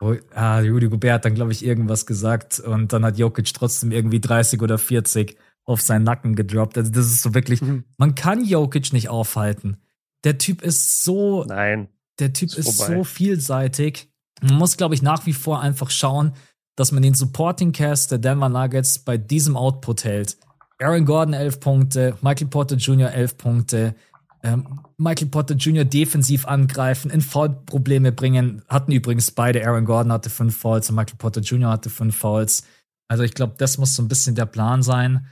Wo, 0.00 0.16
ah, 0.34 0.58
Rudy 0.58 0.88
Gobert 0.88 1.14
hat 1.14 1.24
dann, 1.24 1.34
glaube 1.34 1.52
ich, 1.52 1.64
irgendwas 1.64 2.06
gesagt 2.06 2.60
und 2.60 2.92
dann 2.92 3.04
hat 3.04 3.18
Jokic 3.18 3.52
trotzdem 3.54 3.92
irgendwie 3.92 4.20
30 4.20 4.60
oder 4.60 4.78
40 4.78 5.36
auf 5.64 5.80
seinen 5.80 6.04
Nacken 6.04 6.34
gedroppt. 6.34 6.76
Also 6.76 6.90
das 6.90 7.06
ist 7.06 7.22
so 7.22 7.34
wirklich, 7.34 7.62
mhm. 7.62 7.84
man 7.96 8.14
kann 8.14 8.44
Jokic 8.44 8.92
nicht 8.92 9.08
aufhalten. 9.08 9.78
Der 10.24 10.38
Typ 10.38 10.62
ist 10.62 11.04
so, 11.04 11.44
nein, 11.44 11.88
der 12.18 12.32
Typ 12.32 12.50
ist, 12.50 12.58
ist 12.58 12.78
so 12.78 13.04
vielseitig. 13.04 14.08
Man 14.42 14.56
muss, 14.56 14.76
glaube 14.76 14.94
ich, 14.94 15.02
nach 15.02 15.26
wie 15.26 15.32
vor 15.32 15.60
einfach 15.60 15.90
schauen, 15.90 16.32
dass 16.76 16.92
man 16.92 17.02
den 17.02 17.14
Supporting 17.14 17.72
Cast 17.72 18.10
der 18.10 18.18
Denver 18.18 18.48
Nuggets 18.48 18.98
bei 18.98 19.16
diesem 19.16 19.56
Output 19.56 20.04
hält. 20.04 20.36
Aaron 20.78 21.04
Gordon 21.04 21.34
11 21.34 21.60
Punkte, 21.60 22.16
Michael 22.20 22.48
Porter 22.48 22.76
Jr. 22.76 23.10
11 23.12 23.38
Punkte, 23.38 23.94
ähm, 24.42 24.80
Michael 24.98 25.28
Porter 25.28 25.54
Jr. 25.54 25.84
defensiv 25.84 26.46
angreifen, 26.46 27.10
in 27.10 27.22
Foul-Probleme 27.22 28.12
bringen. 28.12 28.62
Hatten 28.68 28.92
übrigens 28.92 29.30
beide. 29.30 29.66
Aaron 29.66 29.86
Gordon 29.86 30.12
hatte 30.12 30.30
fünf 30.30 30.56
Fouls 30.56 30.90
und 30.90 30.96
Michael 30.96 31.16
Porter 31.16 31.40
Jr. 31.40 31.70
hatte 31.70 31.88
fünf 31.88 32.16
Fouls. 32.16 32.64
Also 33.08 33.22
ich 33.22 33.34
glaube, 33.34 33.54
das 33.56 33.78
muss 33.78 33.96
so 33.96 34.02
ein 34.02 34.08
bisschen 34.08 34.34
der 34.34 34.46
Plan 34.46 34.82
sein. 34.82 35.26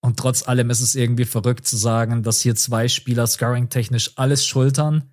Und 0.00 0.18
trotz 0.18 0.46
allem 0.46 0.68
ist 0.70 0.80
es 0.80 0.96
irgendwie 0.96 1.24
verrückt 1.24 1.66
zu 1.66 1.76
sagen, 1.76 2.22
dass 2.22 2.40
hier 2.40 2.56
zwei 2.56 2.88
Spieler 2.88 3.26
scoring-technisch 3.26 4.12
alles 4.16 4.44
schultern. 4.44 5.10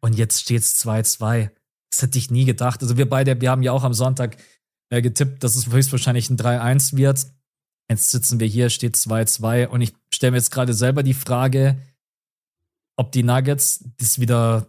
Und 0.00 0.16
jetzt 0.16 0.40
steht 0.40 0.62
es 0.62 0.80
2-2. 0.84 1.50
Das 1.90 2.02
hätte 2.02 2.18
ich 2.18 2.30
nie 2.30 2.44
gedacht. 2.44 2.80
Also 2.82 2.96
wir 2.96 3.08
beide, 3.08 3.40
wir 3.40 3.50
haben 3.50 3.62
ja 3.62 3.72
auch 3.72 3.84
am 3.84 3.92
Sonntag 3.92 4.36
äh, 4.92 5.00
getippt, 5.00 5.42
dass 5.42 5.56
es 5.56 5.72
höchstwahrscheinlich 5.72 6.28
ein 6.28 6.36
3-1 6.36 6.96
wird. 6.96 7.26
Jetzt 7.88 8.10
sitzen 8.10 8.40
wir 8.40 8.46
hier, 8.46 8.68
steht 8.68 8.94
2-2 8.94 9.66
und 9.68 9.80
ich 9.80 9.94
stelle 10.12 10.32
mir 10.32 10.36
jetzt 10.36 10.50
gerade 10.50 10.74
selber 10.74 11.02
die 11.02 11.14
Frage, 11.14 11.80
ob 12.96 13.10
die 13.10 13.22
Nuggets 13.22 13.84
das 13.98 14.20
wieder 14.20 14.66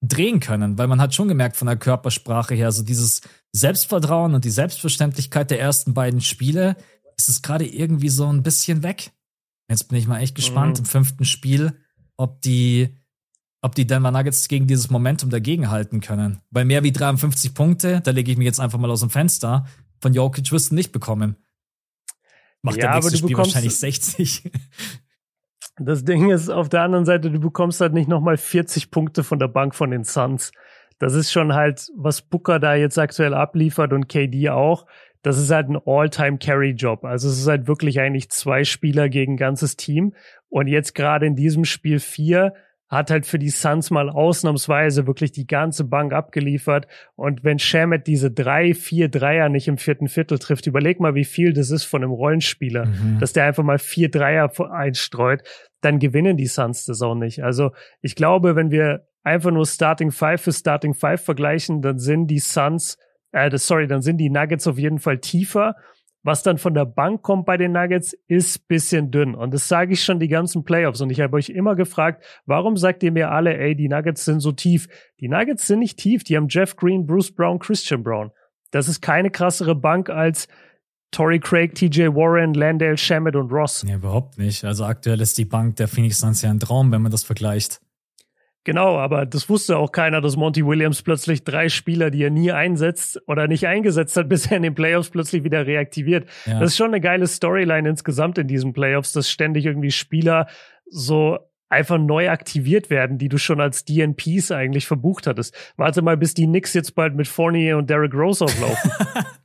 drehen 0.00 0.40
können, 0.40 0.78
weil 0.78 0.88
man 0.88 1.00
hat 1.00 1.14
schon 1.14 1.28
gemerkt 1.28 1.56
von 1.56 1.66
der 1.66 1.76
Körpersprache 1.76 2.56
her, 2.56 2.72
so 2.72 2.82
dieses 2.82 3.20
Selbstvertrauen 3.52 4.34
und 4.34 4.44
die 4.44 4.50
Selbstverständlichkeit 4.50 5.52
der 5.52 5.60
ersten 5.60 5.94
beiden 5.94 6.20
Spiele, 6.20 6.76
ist 7.16 7.28
es 7.28 7.40
gerade 7.40 7.64
irgendwie 7.64 8.08
so 8.08 8.26
ein 8.26 8.42
bisschen 8.42 8.82
weg. 8.82 9.12
Jetzt 9.70 9.88
bin 9.88 9.98
ich 9.98 10.08
mal 10.08 10.18
echt 10.18 10.34
gespannt 10.34 10.78
mhm. 10.78 10.84
im 10.84 10.86
fünften 10.86 11.24
Spiel, 11.24 11.72
ob 12.16 12.40
die 12.40 12.96
ob 13.62 13.74
die 13.76 13.86
Denver 13.86 14.10
Nuggets 14.10 14.48
gegen 14.48 14.66
dieses 14.66 14.90
Momentum 14.90 15.30
dagegenhalten 15.30 16.00
können. 16.00 16.42
Weil 16.50 16.64
mehr 16.64 16.82
wie 16.82 16.92
53 16.92 17.54
Punkte, 17.54 18.00
da 18.00 18.10
lege 18.10 18.32
ich 18.32 18.36
mich 18.36 18.46
jetzt 18.46 18.60
einfach 18.60 18.78
mal 18.78 18.90
aus 18.90 19.00
dem 19.00 19.10
Fenster, 19.10 19.66
von 20.00 20.12
Jokic 20.12 20.50
wirst 20.50 20.72
du 20.72 20.74
nicht 20.74 20.92
bekommen. 20.92 21.36
Macht 22.60 22.76
ja, 22.76 22.92
der 22.92 22.94
nächste 22.96 23.16
Spiel 23.16 23.36
wahrscheinlich 23.36 23.76
60. 23.78 24.50
Das 25.78 26.04
Ding 26.04 26.30
ist, 26.30 26.50
auf 26.50 26.68
der 26.68 26.82
anderen 26.82 27.06
Seite, 27.06 27.30
du 27.30 27.40
bekommst 27.40 27.80
halt 27.80 27.94
nicht 27.94 28.06
nochmal 28.06 28.36
40 28.36 28.90
Punkte 28.90 29.24
von 29.24 29.38
der 29.38 29.48
Bank 29.48 29.74
von 29.74 29.90
den 29.90 30.04
Suns. 30.04 30.52
Das 30.98 31.14
ist 31.14 31.32
schon 31.32 31.54
halt, 31.54 31.88
was 31.96 32.20
Booker 32.20 32.58
da 32.60 32.74
jetzt 32.74 32.98
aktuell 32.98 33.32
abliefert 33.32 33.94
und 33.94 34.06
KD 34.06 34.50
auch. 34.50 34.86
das 35.22 35.38
ist 35.38 35.50
halt 35.50 35.70
ein 35.70 35.78
All-Time-Carry-Job. 35.86 37.04
Also 37.04 37.28
es 37.28 37.38
ist 37.38 37.46
halt 37.46 37.66
wirklich 37.68 38.00
eigentlich 38.00 38.28
zwei 38.28 38.64
Spieler 38.64 39.08
gegen 39.08 39.38
ganzes 39.38 39.76
Team. 39.76 40.14
Und 40.50 40.66
jetzt 40.66 40.94
gerade 40.94 41.26
in 41.26 41.36
diesem 41.36 41.64
Spiel 41.64 42.00
vier 42.00 42.52
hat 42.92 43.10
halt 43.10 43.24
für 43.24 43.38
die 43.38 43.48
Suns 43.48 43.90
mal 43.90 44.10
ausnahmsweise 44.10 45.06
wirklich 45.06 45.32
die 45.32 45.46
ganze 45.46 45.84
Bank 45.84 46.12
abgeliefert. 46.12 46.86
Und 47.16 47.42
wenn 47.42 47.58
Shamet 47.58 48.06
diese 48.06 48.30
drei, 48.30 48.74
vier 48.74 49.08
Dreier 49.08 49.48
nicht 49.48 49.66
im 49.66 49.78
vierten 49.78 50.08
Viertel 50.08 50.38
trifft, 50.38 50.66
überleg 50.66 51.00
mal, 51.00 51.14
wie 51.14 51.24
viel 51.24 51.54
das 51.54 51.70
ist 51.70 51.84
von 51.84 52.02
einem 52.02 52.12
Rollenspieler, 52.12 52.84
mhm. 52.84 53.18
dass 53.18 53.32
der 53.32 53.44
einfach 53.46 53.62
mal 53.62 53.78
vier 53.78 54.10
Dreier 54.10 54.52
einstreut, 54.70 55.42
dann 55.80 56.00
gewinnen 56.00 56.36
die 56.36 56.46
Suns 56.46 56.84
das 56.84 57.00
auch 57.00 57.14
nicht. 57.14 57.42
Also 57.42 57.70
ich 58.02 58.14
glaube, 58.14 58.56
wenn 58.56 58.70
wir 58.70 59.06
einfach 59.22 59.52
nur 59.52 59.64
Starting 59.64 60.10
Five 60.10 60.42
für 60.42 60.52
Starting 60.52 60.92
Five 60.92 61.24
vergleichen, 61.24 61.80
dann 61.80 61.98
sind 61.98 62.26
die 62.26 62.40
Suns, 62.40 62.98
äh, 63.32 63.50
sorry, 63.56 63.86
dann 63.86 64.02
sind 64.02 64.18
die 64.18 64.28
Nuggets 64.28 64.66
auf 64.66 64.78
jeden 64.78 64.98
Fall 64.98 65.18
tiefer 65.18 65.76
was 66.22 66.42
dann 66.42 66.58
von 66.58 66.74
der 66.74 66.84
Bank 66.84 67.22
kommt 67.22 67.46
bei 67.46 67.56
den 67.56 67.72
Nuggets, 67.72 68.16
ist 68.28 68.68
bisschen 68.68 69.10
dünn. 69.10 69.34
Und 69.34 69.52
das 69.52 69.68
sage 69.68 69.92
ich 69.92 70.04
schon 70.04 70.20
die 70.20 70.28
ganzen 70.28 70.64
Playoffs. 70.64 71.00
Und 71.00 71.10
ich 71.10 71.20
habe 71.20 71.36
euch 71.36 71.48
immer 71.48 71.74
gefragt, 71.74 72.24
warum 72.46 72.76
sagt 72.76 73.02
ihr 73.02 73.12
mir 73.12 73.30
alle, 73.30 73.56
ey, 73.56 73.74
die 73.74 73.88
Nuggets 73.88 74.24
sind 74.24 74.40
so 74.40 74.52
tief? 74.52 74.88
Die 75.20 75.28
Nuggets 75.28 75.66
sind 75.66 75.80
nicht 75.80 75.98
tief. 75.98 76.24
Die 76.24 76.36
haben 76.36 76.46
Jeff 76.48 76.76
Green, 76.76 77.06
Bruce 77.06 77.34
Brown, 77.34 77.58
Christian 77.58 78.02
Brown. 78.02 78.30
Das 78.70 78.88
ist 78.88 79.02
keine 79.02 79.30
krassere 79.30 79.74
Bank 79.74 80.10
als 80.10 80.48
Torrey 81.10 81.40
Craig, 81.40 81.74
TJ 81.74 82.06
Warren, 82.14 82.54
Landale, 82.54 82.96
Shamet 82.96 83.36
und 83.36 83.52
Ross. 83.52 83.84
Nee, 83.84 83.94
überhaupt 83.94 84.38
nicht. 84.38 84.64
Also 84.64 84.84
aktuell 84.84 85.20
ist 85.20 85.36
die 85.36 85.44
Bank 85.44 85.76
der 85.76 85.88
Phoenix 85.88 86.20
Suns 86.20 86.40
ja 86.42 86.50
ein 86.50 86.58
Traum, 86.58 86.90
wenn 86.90 87.02
man 87.02 87.12
das 87.12 87.22
vergleicht. 87.22 87.80
Genau, 88.64 88.96
aber 88.96 89.26
das 89.26 89.48
wusste 89.48 89.76
auch 89.76 89.90
keiner, 89.90 90.20
dass 90.20 90.36
Monty 90.36 90.64
Williams 90.64 91.02
plötzlich 91.02 91.42
drei 91.42 91.68
Spieler, 91.68 92.10
die 92.10 92.22
er 92.22 92.30
nie 92.30 92.52
einsetzt 92.52 93.20
oder 93.26 93.48
nicht 93.48 93.66
eingesetzt 93.66 94.16
hat, 94.16 94.28
bis 94.28 94.46
er 94.46 94.58
in 94.58 94.62
den 94.62 94.74
Playoffs 94.74 95.10
plötzlich 95.10 95.44
wieder 95.44 95.66
reaktiviert. 95.66 96.28
Ja. 96.46 96.60
Das 96.60 96.70
ist 96.70 96.76
schon 96.76 96.88
eine 96.88 97.00
geile 97.00 97.26
Storyline 97.26 97.88
insgesamt 97.88 98.38
in 98.38 98.46
diesen 98.46 98.72
Playoffs, 98.72 99.12
dass 99.12 99.30
ständig 99.30 99.66
irgendwie 99.66 99.90
Spieler 99.90 100.46
so 100.88 101.38
einfach 101.72 101.98
neu 101.98 102.28
aktiviert 102.28 102.90
werden, 102.90 103.16
die 103.16 103.30
du 103.30 103.38
schon 103.38 103.60
als 103.60 103.84
DNPs 103.86 104.52
eigentlich 104.52 104.86
verbucht 104.86 105.26
hattest. 105.26 105.54
Warte 105.76 106.02
mal, 106.02 106.18
bis 106.18 106.34
die 106.34 106.44
Knicks 106.44 106.74
jetzt 106.74 106.94
bald 106.94 107.16
mit 107.16 107.26
Fournier 107.26 107.78
und 107.78 107.88
Derrick 107.88 108.12
Rose 108.14 108.44
auflaufen. 108.44 108.90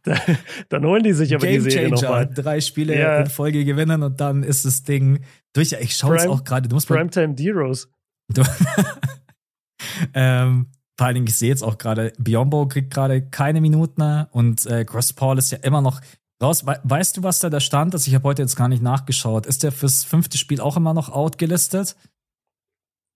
dann 0.69 0.85
holen 0.85 1.03
die 1.03 1.13
sich 1.13 1.33
aber 1.33 1.47
Game 1.47 1.63
die 1.63 1.71
Serie 1.71 1.89
nochmal. 1.89 2.27
Drei 2.27 2.61
Spiele 2.61 2.97
ja. 2.97 3.19
in 3.19 3.27
Folge 3.27 3.65
gewinnen 3.65 4.03
und 4.03 4.19
dann 4.19 4.43
ist 4.43 4.65
das 4.65 4.83
Ding 4.83 5.21
durch. 5.53 5.73
Ich 5.79 5.95
schaue 5.95 6.17
es 6.17 6.27
auch 6.27 6.43
gerade. 6.43 6.67
Du 6.67 6.75
musst 6.75 6.87
Primetime 6.87 7.33
D-Rose. 7.33 7.87
ähm, 10.13 10.67
vor 10.97 11.07
allen 11.07 11.15
Dingen, 11.15 11.27
ich 11.27 11.35
sehe 11.35 11.49
jetzt 11.49 11.63
auch 11.63 11.77
gerade, 11.77 12.13
Biombo 12.17 12.67
kriegt 12.67 12.93
gerade 12.93 13.21
keine 13.21 13.61
Minuten 13.61 14.25
und 14.31 14.65
äh, 14.65 14.83
Chris 14.83 15.13
Paul 15.13 15.37
ist 15.37 15.51
ja 15.51 15.59
immer 15.59 15.81
noch 15.81 16.01
raus. 16.41 16.65
We 16.65 16.79
weißt 16.83 17.17
du, 17.17 17.23
was 17.23 17.39
da 17.39 17.49
der 17.49 17.59
Stand 17.59 17.93
ist? 17.93 18.07
Ich 18.07 18.15
habe 18.15 18.27
heute 18.27 18.41
jetzt 18.41 18.55
gar 18.55 18.67
nicht 18.67 18.81
nachgeschaut. 18.81 19.45
Ist 19.45 19.63
der 19.63 19.71
fürs 19.71 20.03
fünfte 20.03 20.37
Spiel 20.37 20.59
auch 20.59 20.77
immer 20.77 20.93
noch 20.93 21.09
outgelistet? 21.09 21.95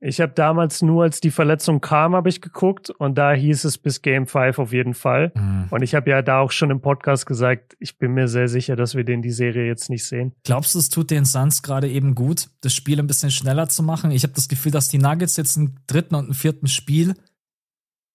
Ich 0.04 0.20
habe 0.20 0.34
damals 0.34 0.82
nur, 0.82 1.04
als 1.04 1.20
die 1.20 1.30
Verletzung 1.30 1.80
kam, 1.80 2.16
habe 2.16 2.28
ich 2.28 2.42
geguckt 2.42 2.90
und 2.90 3.20
da 3.20 3.34
hieß 3.34 3.66
es 3.66 3.78
bis 3.78 4.02
Game 4.02 4.26
5 4.26 4.58
auf 4.58 4.74
jeden 4.74 4.96
Fall. 4.96 5.32
Mhm. 5.36 5.68
Und 5.70 5.84
ich 5.84 5.94
habe 5.94 6.10
ja 6.10 6.24
da 6.24 6.40
auch 6.40 6.50
schon 6.50 6.72
im 6.72 6.82
Podcast 6.82 7.28
gesagt, 7.28 7.78
ich 7.80 8.00
bin 8.00 8.14
mir 8.14 8.28
sehr 8.28 8.48
sicher, 8.48 8.76
dass 8.76 8.96
wir 8.96 9.04
den 9.04 9.22
die 9.22 9.30
Serie 9.30 9.68
jetzt 9.68 9.92
nicht 9.92 10.04
sehen. 10.04 10.34
Glaubst 10.44 10.74
du, 10.74 10.80
es 10.80 10.90
tut 10.90 11.12
den 11.12 11.24
Suns 11.24 11.62
gerade 11.62 11.88
eben 11.88 12.16
gut, 12.16 12.50
das 12.62 12.74
Spiel 12.74 13.00
ein 13.00 13.06
bisschen 13.06 13.30
schneller 13.30 13.70
zu 13.70 13.84
machen? 13.84 14.10
Ich 14.10 14.24
habe 14.24 14.34
das 14.34 14.48
Gefühl, 14.48 14.72
dass 14.72 14.90
die 14.90 14.98
Nuggets 14.98 15.38
jetzt 15.38 15.56
im 15.56 15.76
dritten 15.86 16.16
und 16.16 16.30
im 16.30 16.34
vierten 16.34 16.68
Spiel 16.68 17.14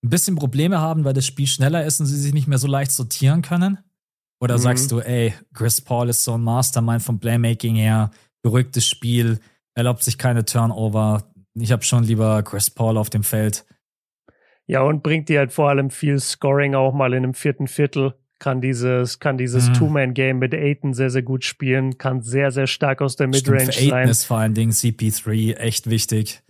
ein 0.03 0.11
bisschen 0.11 0.35
Probleme 0.35 0.81
haben, 0.81 1.05
weil 1.05 1.15
das 1.15 1.25
Spiel 1.25 1.47
schneller 1.47 1.85
ist 1.85 2.01
und 2.01 2.07
sie 2.07 2.19
sich 2.19 2.35
nicht 2.35 2.49
mehr 2.49 2.59
so 2.59 2.67
leicht 2.67 2.91
sortieren 2.91 3.43
können. 3.43 3.79
Oder 4.41 4.57
mhm. 4.57 4.63
sagst 4.63 4.91
du, 4.91 4.99
ey, 4.99 5.35
Chris 5.55 5.81
Paul 5.81 6.09
ist 6.09 6.25
so 6.25 6.35
ein 6.35 6.43
Mastermind 6.43 7.03
vom 7.03 7.21
Playmaking 7.21 7.77
her, 7.77 8.11
beruhigtes 8.43 8.87
Spiel, 8.87 9.39
erlaubt 9.75 10.03
sich 10.03 10.19
keine 10.19 10.45
Turnover, 10.45 11.33
ich 11.59 11.73
habe 11.73 11.83
schon 11.83 12.05
lieber 12.05 12.43
Chris 12.43 12.71
Paul 12.71 12.97
auf 12.97 13.11
dem 13.11 13.23
Feld. 13.23 13.65
Ja, 14.67 14.83
und 14.83 15.03
bringt 15.03 15.29
dir 15.29 15.39
halt 15.39 15.53
vor 15.53 15.69
allem 15.69 15.91
viel 15.91 16.19
Scoring 16.19 16.75
auch 16.75 16.93
mal 16.93 17.13
in 17.13 17.25
einem 17.25 17.35
vierten 17.35 17.69
Viertel. 17.69 18.15
Kann 18.39 18.61
dieses, 18.61 19.19
kann 19.19 19.39
dieses 19.39 19.71
mhm. 19.71 19.75
Two-Man-Game 19.75 20.39
mit 20.39 20.53
Aiton 20.53 20.93
sehr, 20.93 21.09
sehr 21.09 21.23
gut 21.23 21.45
spielen, 21.45 21.97
kann 21.97 22.21
sehr, 22.21 22.51
sehr 22.51 22.67
stark 22.67 23.01
aus 23.01 23.17
der 23.17 23.29
Midrange 23.29 23.73
Stimmt, 23.73 23.91
sein. 23.91 24.09
ist 24.09 24.25
vor 24.25 24.39
allen 24.39 24.53
Dingen 24.53 24.73
CP3 24.73 25.57
echt 25.57 25.89
wichtig. 25.89 26.43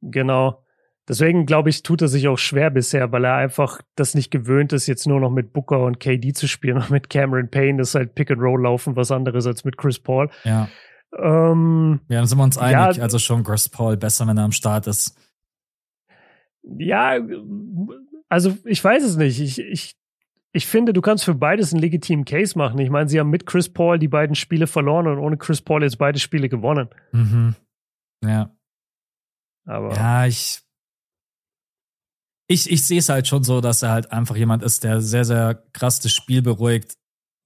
Genau. 0.00 0.64
Deswegen 1.06 1.44
glaube 1.44 1.68
ich, 1.68 1.82
tut 1.82 2.00
er 2.00 2.08
sich 2.08 2.28
auch 2.28 2.38
schwer 2.38 2.70
bisher, 2.70 3.12
weil 3.12 3.24
er 3.24 3.34
einfach 3.34 3.82
das 3.94 4.14
nicht 4.14 4.30
gewöhnt 4.30 4.72
ist, 4.72 4.86
jetzt 4.86 5.06
nur 5.06 5.20
noch 5.20 5.30
mit 5.30 5.52
Booker 5.52 5.80
und 5.80 6.00
KD 6.00 6.32
zu 6.32 6.48
spielen 6.48 6.78
und 6.78 6.88
mit 6.88 7.10
Cameron 7.10 7.50
Payne 7.50 7.82
ist 7.82 7.94
halt 7.94 8.14
Pick 8.14 8.30
and 8.30 8.40
Roll 8.40 8.62
laufen, 8.62 8.96
was 8.96 9.10
anderes 9.10 9.46
als 9.46 9.64
mit 9.64 9.76
Chris 9.76 9.98
Paul. 9.98 10.30
Ja. 10.44 10.68
Ähm, 11.18 12.00
ja, 12.08 12.18
dann 12.18 12.26
sind 12.26 12.38
wir 12.38 12.44
uns 12.44 12.58
einig. 12.58 12.96
Ja, 12.96 13.02
also 13.02 13.18
schon 13.18 13.44
Chris 13.44 13.68
Paul 13.68 13.96
besser, 13.96 14.26
wenn 14.26 14.36
er 14.36 14.44
am 14.44 14.52
Start 14.52 14.86
ist. 14.86 15.16
Ja, 16.62 17.18
also 18.28 18.56
ich 18.64 18.82
weiß 18.82 19.04
es 19.04 19.16
nicht. 19.16 19.40
Ich, 19.40 19.58
ich, 19.58 19.96
ich 20.52 20.66
finde, 20.66 20.92
du 20.92 21.00
kannst 21.02 21.24
für 21.24 21.34
beides 21.34 21.72
einen 21.72 21.82
legitimen 21.82 22.24
Case 22.24 22.56
machen. 22.56 22.78
Ich 22.78 22.90
meine, 22.90 23.08
sie 23.08 23.20
haben 23.20 23.30
mit 23.30 23.46
Chris 23.46 23.72
Paul 23.72 23.98
die 23.98 24.08
beiden 24.08 24.34
Spiele 24.34 24.66
verloren 24.66 25.06
und 25.06 25.18
ohne 25.18 25.36
Chris 25.36 25.60
Paul 25.60 25.82
jetzt 25.82 25.98
beide 25.98 26.18
Spiele 26.18 26.48
gewonnen. 26.48 26.88
Mhm. 27.12 27.54
Ja. 28.24 28.50
Aber. 29.66 29.94
Ja, 29.94 30.26
ich. 30.26 30.60
Ich, 32.46 32.70
ich 32.70 32.84
sehe 32.84 32.98
es 32.98 33.08
halt 33.08 33.26
schon 33.26 33.42
so, 33.42 33.62
dass 33.62 33.82
er 33.82 33.90
halt 33.90 34.12
einfach 34.12 34.36
jemand 34.36 34.62
ist, 34.62 34.84
der 34.84 35.00
sehr, 35.00 35.24
sehr 35.24 35.54
krass 35.72 36.00
das 36.00 36.12
Spiel 36.12 36.42
beruhigt, 36.42 36.94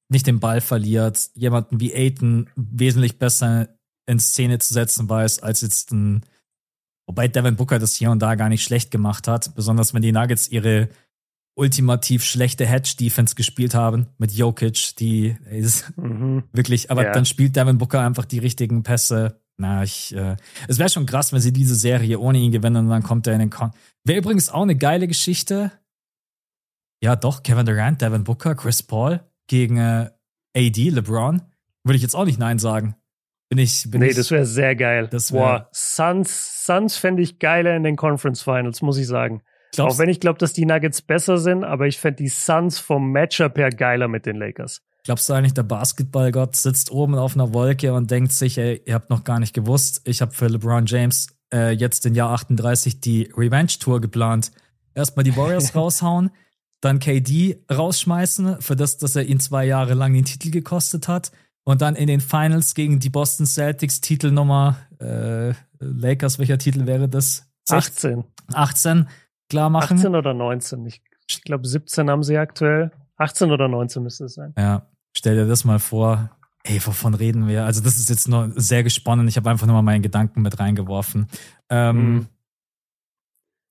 nicht 0.09 0.27
den 0.27 0.41
Ball 0.41 0.61
verliert, 0.61 1.31
jemanden 1.35 1.81
wie 1.81 1.95
Aiton 1.95 2.49
wesentlich 2.57 3.19
besser 3.19 3.69
in 4.07 4.19
Szene 4.19 4.59
zu 4.59 4.73
setzen 4.73 5.09
weiß, 5.09 5.41
als 5.43 5.61
jetzt 5.61 5.93
ein, 5.93 6.25
wobei 7.07 7.29
Devin 7.29 7.57
Booker 7.57 7.79
das 7.79 7.95
hier 7.95 8.11
und 8.11 8.21
da 8.21 8.35
gar 8.35 8.49
nicht 8.49 8.65
schlecht 8.65 8.91
gemacht 8.91 9.29
hat, 9.29 9.55
besonders 9.55 9.93
wenn 9.93 10.03
die 10.03 10.13
Nuggets 10.13 10.49
ihre 10.49 10.89
ultimativ 11.55 12.25
schlechte 12.25 12.65
Hedge-Defense 12.67 13.35
gespielt 13.35 13.75
haben 13.75 14.07
mit 14.17 14.33
Jokic, 14.33 14.97
die 14.97 15.37
ist 15.51 15.93
mhm. 15.99 16.45
wirklich, 16.53 16.91
aber 16.91 17.05
ja. 17.05 17.13
dann 17.13 17.27
spielt 17.27 17.57
Devin 17.57 17.79
Booker 17.79 18.01
einfach 18.01 18.25
die 18.25 18.39
richtigen 18.39 18.83
Pässe. 18.83 19.41
Na, 19.61 19.83
ich, 19.83 20.15
äh, 20.15 20.37
es 20.69 20.79
wäre 20.79 20.89
schon 20.89 21.05
krass, 21.05 21.33
wenn 21.33 21.41
sie 21.41 21.53
diese 21.53 21.75
Serie 21.75 22.21
ohne 22.21 22.39
ihn 22.39 22.53
gewinnen 22.53 22.85
und 22.85 22.91
dann 22.91 23.03
kommt 23.03 23.27
er 23.27 23.33
in 23.33 23.41
den 23.41 23.51
Kon. 23.51 23.73
Wäre 24.05 24.21
übrigens 24.21 24.51
auch 24.51 24.63
eine 24.63 24.77
geile 24.77 25.09
Geschichte. 25.09 25.73
Ja, 27.03 27.17
doch, 27.17 27.43
Kevin 27.43 27.67
Durant, 27.67 28.01
Devin 28.01 28.23
Booker, 28.23 28.55
Chris 28.55 28.85
Paul 28.85 29.21
gegen 29.49 29.77
äh, 29.79 30.11
AD, 30.57 30.91
LeBron, 30.91 31.43
würde 31.85 31.97
ich 31.97 32.03
jetzt 32.03 32.15
auch 32.15 32.25
nicht 32.25 32.39
Nein 32.39 32.59
sagen. 32.59 32.95
Bin 33.49 33.59
ich, 33.59 33.91
bin 33.91 34.01
nee, 34.01 34.09
ich, 34.09 34.17
das 34.17 34.31
wäre 34.31 34.45
sehr 34.45 34.77
geil. 34.77 35.09
Das 35.11 35.33
wär, 35.33 35.41
Boah, 35.41 35.69
Suns, 35.73 36.65
Suns 36.65 36.97
fände 36.97 37.23
ich 37.23 37.39
geiler 37.39 37.75
in 37.75 37.83
den 37.83 37.97
Conference 37.97 38.43
Finals, 38.43 38.83
muss 38.83 38.99
ich 38.99 39.07
sagen. 39.07 39.43
Glaubst, 39.73 39.95
auch 39.95 39.99
wenn 39.99 40.09
ich 40.09 40.21
glaube, 40.21 40.39
dass 40.39 40.53
die 40.53 40.67
Nuggets 40.67 41.03
besser 41.03 41.39
sind, 41.39 41.65
aber 41.65 41.87
ich 41.87 41.99
fände 41.99 42.17
die 42.17 42.29
Suns 42.29 42.79
vom 42.79 43.11
Matchup 43.11 43.57
her 43.57 43.71
geiler 43.71 44.09
mit 44.09 44.27
den 44.27 44.37
Lakers. 44.37 44.83
Glaubst 45.05 45.29
du 45.29 45.33
eigentlich, 45.33 45.55
der 45.55 45.63
Basketballgott 45.63 46.57
sitzt 46.57 46.91
oben 46.91 47.15
auf 47.15 47.35
einer 47.35 47.55
Wolke 47.55 47.95
und 47.95 48.11
denkt 48.11 48.33
sich, 48.33 48.59
ey, 48.59 48.83
ihr 48.85 48.95
habt 48.95 49.09
noch 49.09 49.25
gar 49.25 49.41
nicht 49.41 49.55
gewusst, 49.55 50.03
ich 50.05 50.21
habe 50.21 50.33
für 50.33 50.49
LeBron 50.49 50.85
James 50.87 51.29
äh, 51.53 51.71
jetzt 51.71 52.05
in 52.05 52.15
Jahr 52.15 52.31
38 52.31 53.01
die 53.01 53.33
Revenge-Tour 53.35 54.01
geplant. 54.01 54.53
Erstmal 54.95 55.25
die 55.25 55.37
Warriors 55.37 55.75
raushauen, 55.75 56.31
dann 56.81 56.99
KD 57.01 57.65
rausschmeißen, 57.71 58.61
für 58.61 58.77
das, 58.77 58.99
dass 58.99 59.17
er 59.17 59.25
ihn 59.25 59.41
zwei 59.41 59.65
Jahre 59.65 59.95
lang 59.95 60.13
den 60.13 60.25
Titel 60.25 60.51
gekostet 60.51 61.09
hat. 61.09 61.33
Und 61.65 61.83
dann 61.83 61.97
in 61.97 62.07
den 62.07 62.21
Finals 62.21 62.75
gegen 62.75 62.99
die 62.99 63.11
Boston 63.11 63.45
Celtics 63.45 64.01
Titelnummer 64.01 64.77
äh, 65.01 65.53
Lakers, 65.81 66.39
welcher 66.39 66.59
Titel 66.59 66.87
wäre 66.87 67.09
das? 67.09 67.47
18. 67.69 68.25
18 68.55 69.09
klar 69.49 69.71
machen. 69.71 69.99
18 69.99 70.15
oder 70.15 70.35
19. 70.35 70.87
Ich, 70.87 71.03
ich 71.29 71.43
glaube 71.43 71.67
17 71.67 72.09
haben 72.09 72.23
sie 72.23 72.39
aktuell. 72.39 72.91
18 73.17 73.51
oder 73.51 73.69
19 73.69 74.03
müsste 74.03 74.25
es 74.25 74.35
sein. 74.35 74.55
Ja, 74.57 74.87
stell 75.17 75.37
dir 75.37 75.47
das 75.47 75.65
mal 75.65 75.79
vor. 75.79 76.31
Ey, 76.65 76.81
wovon 76.85 77.15
reden 77.15 77.49
wir? 77.49 77.65
Also 77.65 77.81
das 77.81 77.97
ist 77.97 78.11
jetzt 78.11 78.29
nur 78.29 78.53
sehr 78.57 78.83
gesponnen. 78.83 79.29
Ich 79.29 79.37
habe 79.37 79.51
einfach 79.51 79.67
nur 79.67 79.75
mal 79.75 79.83
meinen 79.83 80.03
Gedanken 80.03 80.43
mit 80.43 80.59
reingeworfen. 80.59 81.29
Ähm, 81.69 81.97
mhm. 81.97 82.27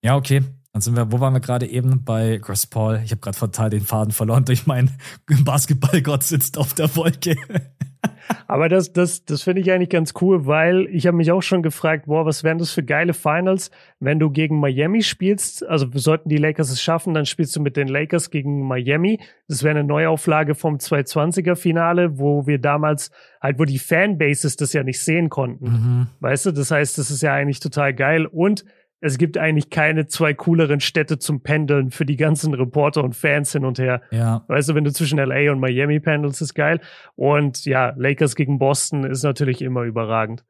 Ja, 0.03 0.15
okay. 0.15 0.43
Dann 0.73 0.81
sind 0.81 0.95
wir, 0.95 1.11
wo 1.11 1.19
waren 1.19 1.33
wir 1.33 1.39
gerade 1.39 1.65
eben? 1.65 2.03
Bei 2.03 2.39
Chris 2.39 2.67
Paul. 2.67 3.01
Ich 3.03 3.11
habe 3.11 3.21
gerade 3.21 3.37
total 3.37 3.69
den 3.69 3.81
Faden 3.81 4.11
verloren 4.11 4.45
durch 4.45 4.67
meinen 4.67 4.91
Basketballgott 5.43 6.23
sitzt 6.23 6.57
auf 6.57 6.73
der 6.73 6.95
Wolke. 6.95 7.35
Aber 8.47 8.69
das, 8.69 8.93
das, 8.93 9.25
das 9.25 9.43
finde 9.43 9.61
ich 9.61 9.71
eigentlich 9.71 9.89
ganz 9.89 10.13
cool, 10.21 10.45
weil 10.45 10.87
ich 10.91 11.07
habe 11.07 11.17
mich 11.17 11.31
auch 11.31 11.41
schon 11.41 11.63
gefragt, 11.63 12.05
boah, 12.05 12.25
was 12.25 12.43
wären 12.43 12.57
das 12.57 12.71
für 12.71 12.83
geile 12.83 13.13
Finals, 13.13 13.71
wenn 13.99 14.19
du 14.19 14.29
gegen 14.29 14.59
Miami 14.59 15.01
spielst? 15.01 15.65
Also 15.65 15.87
sollten 15.93 16.29
die 16.29 16.37
Lakers 16.37 16.69
es 16.69 16.81
schaffen, 16.81 17.13
dann 17.13 17.25
spielst 17.25 17.55
du 17.55 17.61
mit 17.61 17.77
den 17.77 17.87
Lakers 17.87 18.29
gegen 18.29 18.67
Miami. 18.67 19.19
Das 19.47 19.63
wäre 19.63 19.77
eine 19.77 19.87
Neuauflage 19.87 20.55
vom 20.55 20.77
220er 20.77 21.55
Finale, 21.55 22.19
wo 22.19 22.47
wir 22.47 22.59
damals 22.59 23.11
halt, 23.41 23.59
wo 23.59 23.65
die 23.65 23.79
Fanbases 23.79 24.55
das 24.57 24.73
ja 24.73 24.83
nicht 24.83 25.01
sehen 25.01 25.29
konnten. 25.29 25.65
Mhm. 25.65 26.07
Weißt 26.19 26.45
du, 26.45 26.51
das 26.51 26.71
heißt, 26.71 26.97
das 26.97 27.11
ist 27.11 27.21
ja 27.21 27.33
eigentlich 27.33 27.59
total 27.59 27.93
geil 27.93 28.25
und 28.25 28.65
es 28.99 29.17
gibt 29.17 29.37
eigentlich 29.37 29.69
keine 29.69 30.07
zwei 30.07 30.33
cooleren 30.33 30.79
Städte 30.79 31.19
zum 31.19 31.41
Pendeln 31.41 31.91
für 31.91 32.05
die 32.05 32.15
ganzen 32.15 32.53
Reporter 32.53 33.03
und 33.03 33.15
Fans 33.15 33.51
hin 33.51 33.63
und 33.63 33.77
her. 33.77 34.01
Ja. 34.11 34.43
Weißt 34.47 34.69
du, 34.69 34.75
wenn 34.75 34.83
du 34.83 34.91
zwischen 34.91 35.19
LA 35.19 35.51
und 35.51 35.59
Miami 35.59 35.99
pendelst, 35.99 36.41
ist 36.41 36.55
geil. 36.55 36.81
Und 37.15 37.65
ja, 37.65 37.93
Lakers 37.95 38.35
gegen 38.35 38.57
Boston 38.57 39.03
ist 39.03 39.23
natürlich 39.23 39.61
immer 39.61 39.83
überragend. 39.83 40.43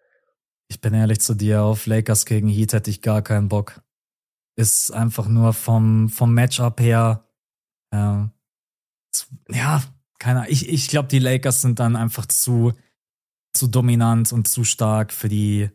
Ich 0.70 0.80
bin 0.80 0.94
ehrlich 0.94 1.20
zu 1.20 1.34
dir, 1.34 1.64
auf 1.64 1.86
Lakers 1.86 2.26
gegen 2.26 2.48
Heat 2.48 2.74
hätte 2.74 2.90
ich 2.90 3.02
gar 3.02 3.22
keinen 3.22 3.50
Bock. 3.50 3.82
Ist 4.56 4.92
einfach 4.92 5.28
nur 5.28 5.54
vom, 5.54 6.10
vom 6.10 6.34
Matchup 6.34 6.80
her, 6.80 7.26
äh, 7.92 8.24
ja, 9.50 9.84
keiner. 10.20 10.50
Ich, 10.50 10.70
ich 10.70 10.88
glaube, 10.88 11.08
die 11.10 11.20
Lakers 11.20 11.62
sind 11.62 11.80
dann 11.80 11.96
einfach 11.96 12.26
zu, 12.26 12.74
zu 13.54 13.68
dominant 13.68 14.32
und 14.32 14.48
zu 14.48 14.64
stark 14.64 15.14
für 15.14 15.30
die, 15.30 15.70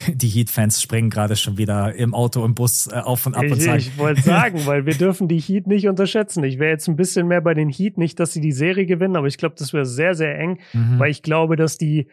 die 0.08 0.28
Heat-Fans 0.28 0.82
springen 0.82 1.10
gerade 1.10 1.36
schon 1.36 1.58
wieder 1.58 1.94
im 1.94 2.14
Auto, 2.14 2.44
im 2.44 2.54
Bus 2.54 2.88
äh, 2.88 2.96
auf 2.96 3.26
und 3.26 3.34
ab 3.34 3.44
ich, 3.44 3.52
und 3.52 3.60
sagen. 3.60 3.78
Ich 3.78 3.98
wollte 3.98 4.22
sagen, 4.22 4.66
weil 4.66 4.86
wir 4.86 4.94
dürfen 4.94 5.28
die 5.28 5.38
Heat 5.38 5.66
nicht 5.66 5.88
unterschätzen. 5.88 6.44
Ich 6.44 6.58
wäre 6.58 6.70
jetzt 6.70 6.88
ein 6.88 6.96
bisschen 6.96 7.26
mehr 7.28 7.40
bei 7.40 7.54
den 7.54 7.68
Heat, 7.68 7.98
nicht, 7.98 8.20
dass 8.20 8.32
sie 8.32 8.40
die 8.40 8.52
Serie 8.52 8.86
gewinnen, 8.86 9.16
aber 9.16 9.26
ich 9.26 9.38
glaube, 9.38 9.54
das 9.58 9.72
wäre 9.72 9.86
sehr, 9.86 10.14
sehr 10.14 10.38
eng, 10.38 10.58
mhm. 10.72 10.98
weil 10.98 11.10
ich 11.10 11.22
glaube, 11.22 11.56
dass 11.56 11.78
die 11.78 12.08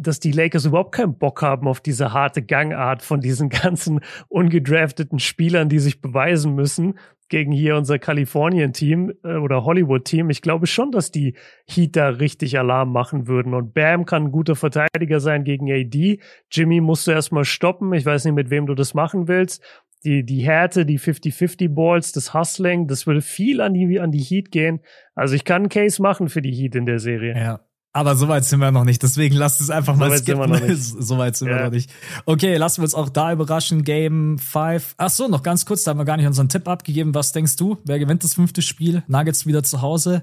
dass 0.00 0.20
die 0.20 0.30
Lakers 0.30 0.64
überhaupt 0.64 0.94
keinen 0.94 1.18
Bock 1.18 1.42
haben 1.42 1.66
auf 1.66 1.80
diese 1.80 2.12
harte 2.12 2.40
Gangart 2.42 3.02
von 3.02 3.20
diesen 3.20 3.48
ganzen 3.48 4.00
ungedrafteten 4.28 5.18
Spielern, 5.18 5.68
die 5.68 5.80
sich 5.80 6.00
beweisen 6.00 6.54
müssen 6.54 6.94
gegen 7.28 7.52
hier 7.52 7.76
unser 7.76 7.98
Kalifornien-Team 7.98 9.12
äh, 9.24 9.36
oder 9.36 9.64
Hollywood-Team. 9.64 10.30
Ich 10.30 10.42
glaube 10.42 10.66
schon, 10.66 10.90
dass 10.90 11.10
die 11.10 11.34
Heat 11.66 11.96
da 11.96 12.08
richtig 12.08 12.58
Alarm 12.58 12.92
machen 12.92 13.26
würden. 13.26 13.54
Und 13.54 13.74
Bam 13.74 14.06
kann 14.06 14.24
ein 14.24 14.32
guter 14.32 14.56
Verteidiger 14.56 15.20
sein 15.20 15.44
gegen 15.44 15.70
AD. 15.70 16.20
Jimmy 16.50 16.80
musst 16.80 17.06
du 17.06 17.10
erstmal 17.10 17.44
stoppen. 17.44 17.92
Ich 17.92 18.06
weiß 18.06 18.24
nicht, 18.24 18.34
mit 18.34 18.50
wem 18.50 18.66
du 18.66 18.74
das 18.74 18.94
machen 18.94 19.28
willst. 19.28 19.62
Die, 20.04 20.24
die 20.24 20.40
Härte, 20.40 20.86
die 20.86 20.98
50-50 20.98 21.74
Balls, 21.74 22.12
das 22.12 22.32
Hustling, 22.32 22.86
das 22.86 23.06
würde 23.06 23.20
viel 23.20 23.60
an 23.60 23.74
die, 23.74 23.98
an 23.98 24.12
die 24.12 24.22
Heat 24.22 24.52
gehen. 24.52 24.80
Also 25.14 25.34
ich 25.34 25.44
kann 25.44 25.62
einen 25.62 25.68
Case 25.70 26.00
machen 26.00 26.28
für 26.28 26.40
die 26.40 26.52
Heat 26.52 26.76
in 26.76 26.86
der 26.86 27.00
Serie. 27.00 27.34
Ja, 27.36 27.60
aber 27.98 28.16
so 28.16 28.28
weit 28.28 28.44
sind 28.44 28.60
wir 28.60 28.70
noch 28.70 28.84
nicht, 28.84 29.02
deswegen 29.02 29.34
lasst 29.34 29.60
es 29.60 29.70
einfach 29.70 29.94
so 29.94 29.98
mal 29.98 30.16
skippen. 30.16 30.76
so 30.76 31.18
weit 31.18 31.36
sind 31.36 31.48
ja. 31.48 31.56
wir 31.56 31.64
noch 31.64 31.70
nicht. 31.72 31.90
Okay, 32.26 32.56
lassen 32.56 32.78
wir 32.78 32.84
uns 32.84 32.94
auch 32.94 33.08
da 33.08 33.32
überraschen. 33.32 33.82
Game 33.82 34.38
5. 34.38 34.94
Ach 34.96 35.10
so, 35.10 35.26
noch 35.28 35.42
ganz 35.42 35.66
kurz, 35.66 35.82
da 35.84 35.90
haben 35.90 35.98
wir 35.98 36.04
gar 36.04 36.16
nicht 36.16 36.26
unseren 36.26 36.48
Tipp 36.48 36.68
abgegeben. 36.68 37.14
Was 37.14 37.32
denkst 37.32 37.56
du? 37.56 37.78
Wer 37.84 37.98
gewinnt 37.98 38.24
das 38.24 38.34
fünfte 38.34 38.62
Spiel? 38.62 39.02
Nuggets 39.08 39.46
wieder 39.46 39.62
zu 39.62 39.82
Hause? 39.82 40.22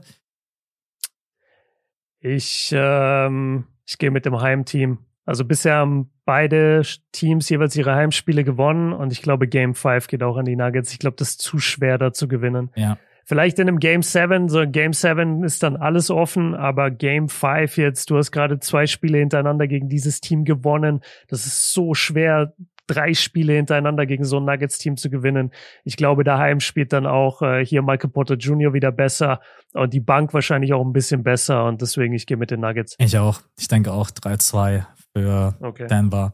Ich, 2.19 2.71
ähm, 2.73 3.65
ich 3.85 3.97
gehe 3.97 4.11
mit 4.11 4.25
dem 4.25 4.39
Heimteam. 4.39 4.99
Also 5.25 5.43
bisher 5.43 5.75
haben 5.75 6.11
beide 6.23 6.83
Teams 7.11 7.49
jeweils 7.49 7.75
ihre 7.75 7.95
Heimspiele 7.95 8.43
gewonnen 8.43 8.93
und 8.93 9.11
ich 9.11 9.21
glaube, 9.21 9.47
Game 9.47 9.75
5 9.75 10.07
geht 10.07 10.23
auch 10.23 10.37
an 10.37 10.45
die 10.45 10.55
Nuggets. 10.55 10.91
Ich 10.91 10.99
glaube, 10.99 11.17
das 11.17 11.31
ist 11.31 11.41
zu 11.41 11.59
schwer, 11.59 11.97
da 11.97 12.13
zu 12.13 12.27
gewinnen. 12.27 12.69
Ja. 12.75 12.97
Vielleicht 13.27 13.57
in 13.57 13.67
einem 13.67 13.79
Game 13.79 14.03
7, 14.03 14.49
so 14.49 14.63
Game 14.67 14.93
7 14.93 15.43
ist 15.43 15.63
dann 15.63 15.77
alles 15.77 16.11
offen, 16.11 16.53
aber 16.53 16.91
Game 16.91 17.27
5 17.27 17.77
jetzt, 17.77 18.11
du 18.11 18.17
hast 18.17 18.31
gerade 18.31 18.59
zwei 18.59 18.85
Spiele 18.85 19.17
hintereinander 19.17 19.67
gegen 19.67 19.89
dieses 19.89 20.21
Team 20.21 20.45
gewonnen. 20.45 21.01
Das 21.27 21.47
ist 21.47 21.73
so 21.73 21.95
schwer, 21.95 22.53
drei 22.85 23.15
Spiele 23.15 23.53
hintereinander 23.53 24.05
gegen 24.05 24.25
so 24.25 24.37
ein 24.37 24.45
Nuggets-Team 24.45 24.97
zu 24.97 25.09
gewinnen. 25.09 25.51
Ich 25.83 25.97
glaube, 25.97 26.23
daheim 26.23 26.59
spielt 26.59 26.93
dann 26.93 27.07
auch 27.07 27.41
äh, 27.41 27.65
hier 27.65 27.81
Michael 27.81 28.11
Potter 28.11 28.35
Jr. 28.35 28.73
wieder 28.73 28.91
besser 28.91 29.41
und 29.73 29.91
die 29.93 30.01
Bank 30.01 30.33
wahrscheinlich 30.35 30.73
auch 30.73 30.85
ein 30.85 30.93
bisschen 30.93 31.23
besser 31.23 31.65
und 31.65 31.81
deswegen 31.81 32.13
ich 32.13 32.27
gehe 32.27 32.37
mit 32.37 32.51
den 32.51 32.59
Nuggets. 32.59 32.95
Ich 32.99 33.17
auch. 33.17 33.41
Ich 33.57 33.67
denke 33.67 33.91
auch 33.91 34.11
3-2 34.11 34.85
für 35.15 35.55
okay. 35.61 35.87
Denver. 35.87 36.33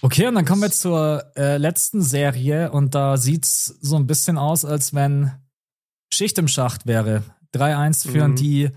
Okay, 0.00 0.26
und 0.26 0.34
dann 0.34 0.46
kommen 0.46 0.62
wir 0.62 0.70
zur 0.70 1.24
äh, 1.36 1.58
letzten 1.58 2.00
Serie 2.00 2.72
und 2.72 2.94
da 2.94 3.18
sieht's 3.18 3.66
so 3.82 3.96
ein 3.96 4.06
bisschen 4.06 4.38
aus, 4.38 4.64
als 4.64 4.94
wenn 4.94 5.30
Schicht 6.12 6.38
im 6.38 6.48
Schacht 6.48 6.86
wäre. 6.86 7.22
3-1 7.54 8.08
führen 8.10 8.32
mhm. 8.32 8.36
die 8.36 8.70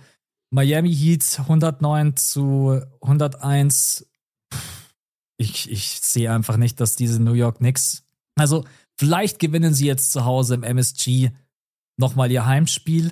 Miami 0.52 0.94
Heat 0.94 1.40
109 1.40 2.16
zu 2.16 2.82
101. 3.02 4.07
Ich, 5.38 5.70
ich 5.70 5.99
sehe 6.02 6.32
einfach 6.32 6.57
nicht, 6.57 6.80
dass 6.80 6.95
diese 6.95 7.22
New 7.22 7.34
York 7.34 7.57
Knicks. 7.57 8.03
Also, 8.36 8.64
vielleicht 8.98 9.40
gewinnen 9.40 9.74
sie 9.74 9.86
jetzt 9.86 10.12
zu 10.12 10.26
Hause 10.26 10.56
im 10.56 10.64
MSG 10.64 11.32
nochmal 11.98 12.32
ihr 12.32 12.45
Heimspiel, 12.45 13.12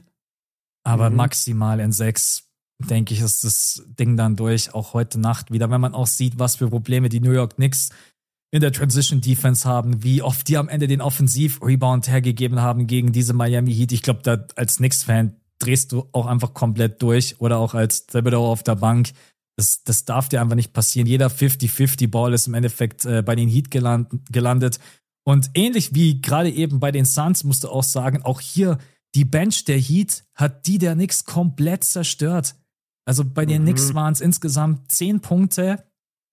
aber 0.83 1.09
mhm. 1.09 1.17
maximal 1.17 1.79
in 1.79 1.91
sechs, 1.91 2.49
denke 2.79 3.13
ich, 3.13 3.21
ist 3.21 3.43
das 3.43 3.83
Ding 3.87 4.15
dann 4.15 4.35
durch. 4.35 4.73
Auch 4.73 4.93
heute 4.93 5.19
Nacht 5.19 5.51
wieder, 5.51 5.69
wenn 5.69 5.81
man 5.81 5.93
auch 5.93 6.07
sieht, 6.07 6.39
was 6.39 6.57
für 6.57 6.69
Probleme 6.69 7.09
die 7.09 7.19
New 7.19 7.31
York 7.31 7.55
Knicks 7.55 7.89
in 8.53 8.61
der 8.61 8.71
Transition 8.71 9.19
Defense 9.19 9.67
haben, 9.67 10.03
wie 10.03 10.21
oft 10.21 10.47
die 10.47 10.57
am 10.57 10.69
Ende 10.69 10.85
den 10.85 11.01
Offensiv-Rebound 11.01 12.07
hergegeben 12.07 12.61
haben 12.61 12.85
gegen 12.85 13.11
diese 13.11 13.33
Miami 13.33 13.73
Heat. 13.73 13.91
Ich 13.91 14.03
glaube, 14.03 14.19
da 14.21 14.45
als 14.55 14.77
Knicks-Fan 14.77 15.35
drehst 15.57 15.91
du 15.91 16.07
auch 16.11 16.27
einfach 16.27 16.53
komplett 16.53 17.01
durch 17.01 17.41
oder 17.41 17.57
auch 17.57 17.73
als 17.73 18.05
Thibodeau 18.05 18.45
auf 18.45 18.61
der 18.61 18.75
Bank. 18.75 19.09
Das, 19.57 19.83
das 19.83 20.05
darf 20.05 20.29
dir 20.29 20.39
einfach 20.39 20.55
nicht 20.55 20.71
passieren. 20.71 21.07
Jeder 21.07 21.29
50-50-Ball 21.29 22.31
ist 22.31 22.45
im 22.45 22.53
Endeffekt 22.53 23.05
äh, 23.05 23.23
bei 23.23 23.35
den 23.35 23.49
Heat 23.49 23.71
geland, 23.71 24.09
gelandet. 24.31 24.77
Und 25.25 25.49
ähnlich 25.55 25.95
wie 25.95 26.21
gerade 26.21 26.51
eben 26.51 26.79
bei 26.79 26.91
den 26.91 27.05
Suns, 27.05 27.43
musst 27.43 27.63
du 27.63 27.69
auch 27.69 27.83
sagen, 27.83 28.21
auch 28.21 28.39
hier 28.39 28.77
die 29.15 29.25
Bench 29.25 29.65
der 29.65 29.79
Heat 29.79 30.25
hat 30.35 30.67
die 30.67 30.77
der 30.77 30.93
Knicks 30.93 31.25
komplett 31.25 31.85
zerstört. 31.85 32.53
Also 33.05 33.25
bei 33.25 33.47
den 33.47 33.63
mhm. 33.63 33.65
Knicks 33.65 33.95
waren 33.95 34.13
es 34.13 34.21
insgesamt 34.21 34.91
10 34.91 35.21
Punkte 35.21 35.83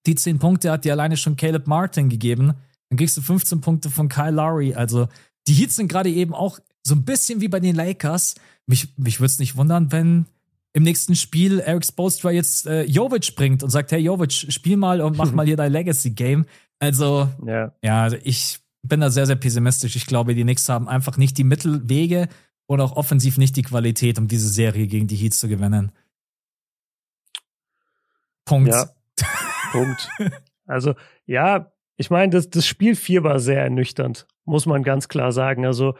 die 0.06 0.14
10 0.14 0.38
Punkte 0.38 0.70
hat 0.70 0.84
dir 0.84 0.92
alleine 0.92 1.16
schon 1.16 1.36
Caleb 1.36 1.66
Martin 1.66 2.08
gegeben. 2.08 2.54
Dann 2.88 2.96
kriegst 2.96 3.16
du 3.16 3.22
15 3.22 3.60
Punkte 3.60 3.90
von 3.90 4.08
Kyle 4.08 4.30
Lowry. 4.30 4.74
Also 4.74 5.08
die 5.46 5.54
Heats 5.54 5.76
sind 5.76 5.88
gerade 5.88 6.10
eben 6.10 6.34
auch 6.34 6.58
so 6.82 6.94
ein 6.94 7.04
bisschen 7.04 7.40
wie 7.40 7.48
bei 7.48 7.60
den 7.60 7.76
Lakers. 7.76 8.34
Mich, 8.66 8.96
mich 8.96 9.20
würde 9.20 9.26
es 9.26 9.38
nicht 9.38 9.56
wundern, 9.56 9.92
wenn 9.92 10.26
im 10.72 10.82
nächsten 10.84 11.16
Spiel 11.16 11.60
Eric 11.60 11.84
Spoelstra 11.84 12.30
jetzt 12.30 12.66
äh, 12.66 12.84
Jovic 12.84 13.34
bringt 13.34 13.62
und 13.62 13.70
sagt, 13.70 13.92
hey 13.92 14.00
Jovic, 14.00 14.32
spiel 14.32 14.76
mal 14.76 15.00
und 15.00 15.16
mach 15.16 15.32
mal 15.32 15.46
hier 15.46 15.56
dein 15.56 15.72
Legacy-Game. 15.72 16.46
Also, 16.78 17.28
ja. 17.44 17.72
ja, 17.82 18.04
also 18.04 18.16
ich 18.22 18.60
bin 18.82 19.00
da 19.00 19.10
sehr, 19.10 19.26
sehr 19.26 19.36
pessimistisch. 19.36 19.96
Ich 19.96 20.06
glaube, 20.06 20.34
die 20.34 20.42
Knicks 20.42 20.68
haben 20.68 20.88
einfach 20.88 21.16
nicht 21.16 21.36
die 21.38 21.44
Mittelwege 21.44 22.28
und 22.66 22.80
auch 22.80 22.92
offensiv 22.96 23.36
nicht 23.36 23.56
die 23.56 23.62
Qualität, 23.62 24.18
um 24.18 24.28
diese 24.28 24.48
Serie 24.48 24.86
gegen 24.86 25.06
die 25.06 25.16
Heats 25.16 25.38
zu 25.38 25.48
gewinnen. 25.48 25.92
Punkt. 28.44 28.72
Ja. 28.72 28.90
Punkt. 29.72 30.08
Also, 30.66 30.94
ja, 31.26 31.72
ich 31.96 32.10
meine, 32.10 32.30
das, 32.30 32.48
das 32.48 32.64
Spiel 32.64 32.94
4 32.94 33.24
war 33.24 33.40
sehr 33.40 33.60
ernüchternd, 33.60 34.28
muss 34.44 34.66
man 34.66 34.84
ganz 34.84 35.08
klar 35.08 35.32
sagen. 35.32 35.66
Also, 35.66 35.94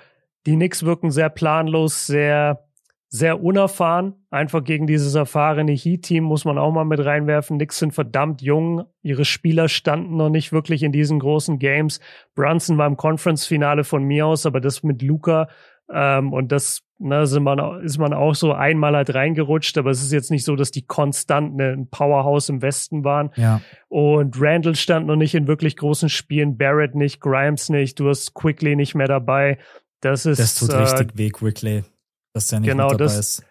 die 0.46 0.54
Knicks 0.54 0.84
wirken 0.84 1.10
sehr 1.10 1.28
planlos, 1.28 2.06
sehr, 2.06 2.68
sehr 3.08 3.42
unerfahren. 3.42 4.14
Einfach 4.30 4.62
gegen 4.62 4.86
dieses 4.86 5.14
erfahrene 5.14 5.72
Heat-Team 5.72 6.22
muss 6.22 6.44
man 6.44 6.56
auch 6.56 6.72
mal 6.72 6.84
mit 6.84 7.04
reinwerfen. 7.04 7.58
Knicks 7.58 7.78
sind 7.78 7.92
verdammt 7.92 8.40
jung. 8.40 8.84
Ihre 9.02 9.24
Spieler 9.24 9.68
standen 9.68 10.16
noch 10.16 10.30
nicht 10.30 10.52
wirklich 10.52 10.84
in 10.84 10.92
diesen 10.92 11.18
großen 11.18 11.58
Games. 11.58 12.00
Brunson 12.34 12.78
war 12.78 12.86
im 12.86 12.96
Conference-Finale 12.96 13.84
von 13.84 14.04
mir 14.04 14.26
aus, 14.26 14.46
aber 14.46 14.60
das 14.60 14.82
mit 14.82 15.02
Luca 15.02 15.48
ähm, 15.92 16.32
und 16.32 16.52
das 16.52 16.82
ne, 16.98 17.22
ist, 17.22 17.38
man, 17.38 17.82
ist 17.82 17.98
man 17.98 18.12
auch 18.12 18.34
so 18.34 18.52
einmal 18.52 18.94
halt 18.94 19.14
reingerutscht, 19.14 19.76
aber 19.78 19.90
es 19.90 20.02
ist 20.02 20.12
jetzt 20.12 20.30
nicht 20.30 20.44
so, 20.44 20.56
dass 20.56 20.70
die 20.70 20.82
konstant 20.82 21.56
ne, 21.56 21.72
ein 21.72 21.88
Powerhouse 21.88 22.48
im 22.48 22.62
Westen 22.62 23.04
waren. 23.04 23.30
Ja. 23.36 23.60
Und 23.88 24.40
Randall 24.40 24.76
stand 24.76 25.06
noch 25.06 25.16
nicht 25.16 25.34
in 25.34 25.46
wirklich 25.46 25.76
großen 25.76 26.08
Spielen, 26.08 26.56
Barrett 26.56 26.94
nicht, 26.94 27.20
Grimes 27.20 27.68
nicht, 27.70 27.98
du 27.98 28.08
hast 28.08 28.34
Quickly 28.34 28.76
nicht 28.76 28.94
mehr 28.94 29.08
dabei. 29.08 29.58
Das 30.00 30.26
ist. 30.26 30.38
Das 30.38 30.54
tut 30.54 30.70
äh, 30.70 30.76
richtig 30.76 31.12
weh, 31.16 31.30
Quickly, 31.30 31.84
dass 32.32 32.48
der 32.48 32.60
nicht 32.60 32.70
genau, 32.70 32.88
dabei 32.88 33.04
das, 33.04 33.18
ist. 33.18 33.44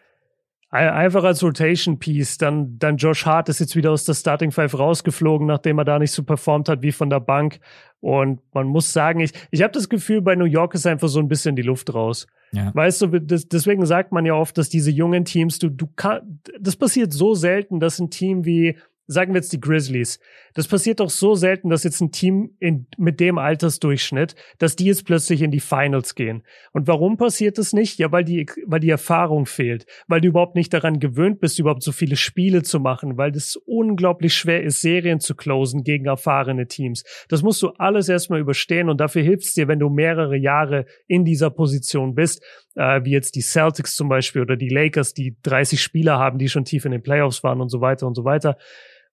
Einfach 0.71 1.23
als 1.23 1.41
Rotation 1.41 1.97
Piece. 1.97 2.37
Dann, 2.37 2.77
dann 2.77 2.97
Josh 2.97 3.25
Hart 3.25 3.49
ist 3.49 3.59
jetzt 3.59 3.75
wieder 3.75 3.89
aus 3.89 4.05
der 4.05 4.13
Starting 4.13 4.51
Five 4.51 4.77
rausgeflogen, 4.77 5.47
nachdem 5.47 5.79
er 5.79 5.85
da 5.85 5.97
nicht 5.97 6.11
so 6.11 6.21
performt 6.21 6.69
hat 6.69 6.83
wie 6.83 6.91
von 6.91 7.09
der 7.09 7.19
Bank. 7.19 7.59
Und 8.01 8.39
man 8.53 8.67
muss 8.67 8.93
sagen, 8.93 9.19
ich, 9.19 9.31
ich 9.51 9.61
habe 9.61 9.73
das 9.73 9.89
Gefühl, 9.89 10.21
bei 10.21 10.35
New 10.35 10.45
York 10.45 10.73
ist 10.73 10.87
einfach 10.87 11.09
so 11.09 11.19
ein 11.19 11.27
bisschen 11.27 11.55
die 11.55 11.61
Luft 11.61 11.93
raus. 11.93 12.27
Ja. 12.51 12.73
Weißt 12.73 13.01
du, 13.01 13.07
das, 13.19 13.47
deswegen 13.47 13.85
sagt 13.85 14.11
man 14.11 14.25
ja 14.25 14.33
oft, 14.33 14.57
dass 14.57 14.69
diese 14.69 14.89
jungen 14.89 15.25
Teams, 15.25 15.59
du, 15.59 15.69
du 15.69 15.87
kann, 15.87 16.39
das 16.59 16.75
passiert 16.75 17.13
so 17.13 17.35
selten, 17.35 17.79
dass 17.79 17.99
ein 17.99 18.09
Team 18.09 18.45
wie 18.45 18.77
sagen 19.09 19.33
wir 19.33 19.39
jetzt 19.39 19.51
die 19.51 19.59
Grizzlies. 19.59 20.19
Das 20.59 20.67
passiert 20.67 20.99
doch 20.99 21.09
so 21.09 21.35
selten, 21.35 21.69
dass 21.69 21.85
jetzt 21.85 22.01
ein 22.01 22.11
Team 22.11 22.57
in, 22.59 22.85
mit 22.97 23.21
dem 23.21 23.37
Altersdurchschnitt, 23.37 24.35
dass 24.57 24.75
die 24.75 24.87
jetzt 24.87 25.05
plötzlich 25.05 25.41
in 25.41 25.51
die 25.51 25.61
Finals 25.61 26.15
gehen. 26.15 26.43
Und 26.73 26.85
warum 26.85 27.15
passiert 27.15 27.57
das 27.57 27.71
nicht? 27.71 27.97
Ja, 27.97 28.11
weil 28.11 28.25
die, 28.25 28.45
weil 28.65 28.81
die 28.81 28.89
Erfahrung 28.89 29.45
fehlt, 29.45 29.85
weil 30.09 30.19
du 30.19 30.27
überhaupt 30.27 30.55
nicht 30.55 30.73
daran 30.73 30.99
gewöhnt 30.99 31.39
bist, 31.39 31.59
überhaupt 31.59 31.81
so 31.81 31.93
viele 31.93 32.17
Spiele 32.17 32.61
zu 32.61 32.81
machen, 32.81 33.17
weil 33.17 33.31
das 33.31 33.55
unglaublich 33.55 34.33
schwer 34.33 34.61
ist, 34.61 34.81
Serien 34.81 35.21
zu 35.21 35.33
closen 35.33 35.85
gegen 35.85 36.07
erfahrene 36.07 36.67
Teams. 36.67 37.05
Das 37.29 37.41
musst 37.41 37.61
du 37.61 37.69
alles 37.77 38.09
erstmal 38.09 38.41
überstehen 38.41 38.89
und 38.89 38.99
dafür 38.99 39.21
hilft 39.21 39.45
es 39.45 39.53
dir, 39.53 39.69
wenn 39.69 39.79
du 39.79 39.87
mehrere 39.87 40.35
Jahre 40.35 40.87
in 41.07 41.23
dieser 41.23 41.51
Position 41.51 42.15
bist, 42.15 42.43
äh, 42.75 42.99
wie 43.05 43.11
jetzt 43.11 43.35
die 43.35 43.43
Celtics 43.43 43.95
zum 43.95 44.09
Beispiel 44.09 44.41
oder 44.41 44.57
die 44.57 44.67
Lakers, 44.67 45.13
die 45.13 45.37
30 45.41 45.81
Spieler 45.81 46.19
haben, 46.19 46.37
die 46.37 46.49
schon 46.49 46.65
tief 46.65 46.83
in 46.83 46.91
den 46.91 47.01
Playoffs 47.01 47.45
waren 47.45 47.61
und 47.61 47.69
so 47.69 47.79
weiter 47.79 48.05
und 48.07 48.15
so 48.15 48.25
weiter. 48.25 48.57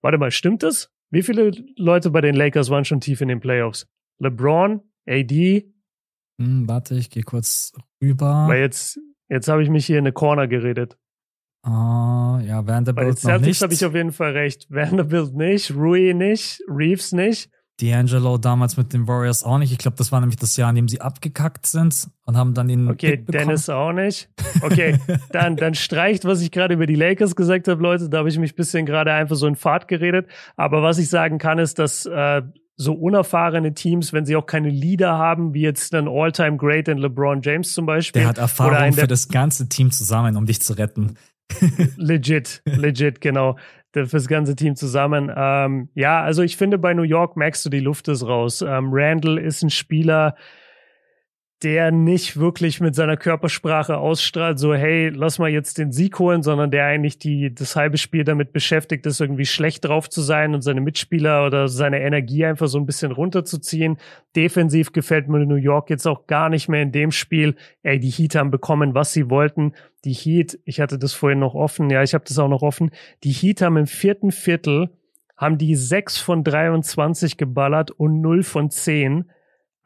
Warte 0.02 0.18
mal, 0.18 0.32
stimmt 0.32 0.64
das? 0.64 0.90
Wie 1.16 1.22
viele 1.22 1.50
Leute 1.78 2.10
bei 2.10 2.20
den 2.20 2.34
Lakers 2.34 2.68
waren 2.68 2.84
schon 2.84 3.00
tief 3.00 3.22
in 3.22 3.28
den 3.28 3.40
Playoffs? 3.40 3.86
LeBron, 4.18 4.82
AD. 5.08 5.64
Hm, 6.38 6.68
warte, 6.68 6.94
ich 6.96 7.08
gehe 7.08 7.22
kurz 7.22 7.72
rüber. 8.02 8.44
Weil 8.46 8.60
jetzt, 8.60 9.00
jetzt 9.30 9.48
habe 9.48 9.62
ich 9.62 9.70
mich 9.70 9.86
hier 9.86 9.96
in 9.96 10.02
eine 10.02 10.12
Corner 10.12 10.46
geredet. 10.46 10.98
Ah, 11.62 12.38
ja, 12.44 12.66
Vanderbilt 12.66 12.94
Bei 12.94 13.04
den 13.04 13.16
Celtics 13.16 13.62
habe 13.62 13.72
ich 13.72 13.86
auf 13.86 13.94
jeden 13.94 14.12
Fall 14.12 14.32
recht. 14.32 14.66
Vanderbilt 14.68 15.34
nicht, 15.34 15.74
Rui 15.74 16.12
nicht, 16.12 16.60
Reeves 16.68 17.12
nicht. 17.12 17.50
D'Angelo 17.80 18.38
damals 18.38 18.76
mit 18.76 18.92
den 18.92 19.06
Warriors 19.06 19.44
auch 19.44 19.58
nicht. 19.58 19.70
Ich 19.70 19.78
glaube, 19.78 19.96
das 19.98 20.10
war 20.10 20.20
nämlich 20.20 20.38
das 20.38 20.56
Jahr, 20.56 20.70
in 20.70 20.76
dem 20.76 20.88
sie 20.88 21.00
abgekackt 21.00 21.66
sind 21.66 22.08
und 22.24 22.36
haben 22.36 22.54
dann 22.54 22.68
den. 22.68 22.88
Okay, 22.88 23.18
Dennis 23.18 23.68
auch 23.68 23.92
nicht. 23.92 24.28
Okay, 24.62 24.98
dann, 25.32 25.56
dann 25.56 25.74
streicht, 25.74 26.24
was 26.24 26.40
ich 26.40 26.50
gerade 26.50 26.72
über 26.72 26.86
die 26.86 26.94
Lakers 26.94 27.36
gesagt 27.36 27.68
habe, 27.68 27.82
Leute. 27.82 28.08
Da 28.08 28.18
habe 28.18 28.30
ich 28.30 28.38
mich 28.38 28.54
ein 28.54 28.56
bisschen 28.56 28.86
gerade 28.86 29.12
einfach 29.12 29.36
so 29.36 29.46
in 29.46 29.54
Fahrt 29.54 29.86
geredet. 29.86 30.28
Aber 30.56 30.82
was 30.82 30.96
ich 30.96 31.10
sagen 31.10 31.36
kann, 31.36 31.58
ist, 31.58 31.78
dass 31.78 32.06
äh, 32.06 32.40
so 32.76 32.94
unerfahrene 32.94 33.74
Teams, 33.74 34.14
wenn 34.14 34.24
sie 34.24 34.34
auch 34.34 34.46
keine 34.46 34.70
Leader 34.70 35.18
haben, 35.18 35.52
wie 35.52 35.60
jetzt 35.60 35.94
ein 35.94 36.08
All-Time 36.08 36.56
Great 36.56 36.88
in 36.88 36.96
LeBron 36.96 37.42
James 37.42 37.74
zum 37.74 37.84
Beispiel. 37.84 38.22
Der 38.22 38.28
hat 38.30 38.38
Erfahrung 38.38 38.94
für 38.94 39.06
das 39.06 39.28
ganze 39.28 39.68
Team 39.68 39.90
zusammen, 39.90 40.36
um 40.36 40.46
dich 40.46 40.62
zu 40.62 40.72
retten. 40.72 41.16
legit, 41.96 42.62
legit, 42.64 43.20
genau 43.20 43.56
fürs 44.04 44.28
ganze 44.28 44.54
Team 44.54 44.76
zusammen. 44.76 45.32
Ähm, 45.34 45.88
ja, 45.94 46.22
also 46.22 46.42
ich 46.42 46.58
finde, 46.58 46.76
bei 46.76 46.92
New 46.92 47.02
York 47.02 47.36
merkst 47.36 47.64
du, 47.64 47.70
die 47.70 47.80
Luft 47.80 48.08
ist 48.08 48.26
raus. 48.26 48.60
Ähm, 48.60 48.90
Randall 48.92 49.38
ist 49.38 49.62
ein 49.62 49.70
Spieler, 49.70 50.34
der 51.66 51.90
nicht 51.90 52.36
wirklich 52.36 52.80
mit 52.80 52.94
seiner 52.94 53.16
Körpersprache 53.16 53.96
ausstrahlt, 53.96 54.56
so 54.56 54.72
hey, 54.72 55.08
lass 55.08 55.40
mal 55.40 55.50
jetzt 55.50 55.78
den 55.78 55.90
Sieg 55.90 56.16
holen, 56.20 56.44
sondern 56.44 56.70
der 56.70 56.84
eigentlich 56.84 57.18
die 57.18 57.52
das 57.52 57.74
halbe 57.74 57.98
Spiel 57.98 58.22
damit 58.22 58.52
beschäftigt 58.52 59.04
ist, 59.04 59.20
irgendwie 59.20 59.46
schlecht 59.46 59.84
drauf 59.84 60.08
zu 60.08 60.20
sein 60.20 60.54
und 60.54 60.62
seine 60.62 60.80
Mitspieler 60.80 61.44
oder 61.44 61.66
seine 61.66 62.02
Energie 62.02 62.44
einfach 62.44 62.68
so 62.68 62.78
ein 62.78 62.86
bisschen 62.86 63.10
runterzuziehen. 63.10 63.96
Defensiv 64.36 64.92
gefällt 64.92 65.26
mir 65.26 65.44
New 65.44 65.56
York 65.56 65.90
jetzt 65.90 66.06
auch 66.06 66.28
gar 66.28 66.50
nicht 66.50 66.68
mehr 66.68 66.82
in 66.82 66.92
dem 66.92 67.10
Spiel. 67.10 67.56
Ey, 67.82 67.98
die 67.98 68.10
Heat 68.10 68.36
haben 68.36 68.52
bekommen, 68.52 68.94
was 68.94 69.12
sie 69.12 69.28
wollten. 69.28 69.72
Die 70.04 70.12
Heat, 70.12 70.60
ich 70.66 70.78
hatte 70.78 71.00
das 71.00 71.14
vorhin 71.14 71.40
noch 71.40 71.56
offen, 71.56 71.90
ja, 71.90 72.04
ich 72.04 72.14
habe 72.14 72.22
das 72.28 72.38
auch 72.38 72.46
noch 72.46 72.62
offen. 72.62 72.92
Die 73.24 73.32
Heat 73.32 73.60
haben 73.60 73.76
im 73.76 73.88
vierten 73.88 74.30
Viertel 74.30 74.90
haben 75.36 75.58
die 75.58 75.74
sechs 75.74 76.16
von 76.16 76.44
23 76.44 77.36
geballert 77.36 77.90
und 77.90 78.20
0 78.20 78.44
von 78.44 78.70
10 78.70 79.24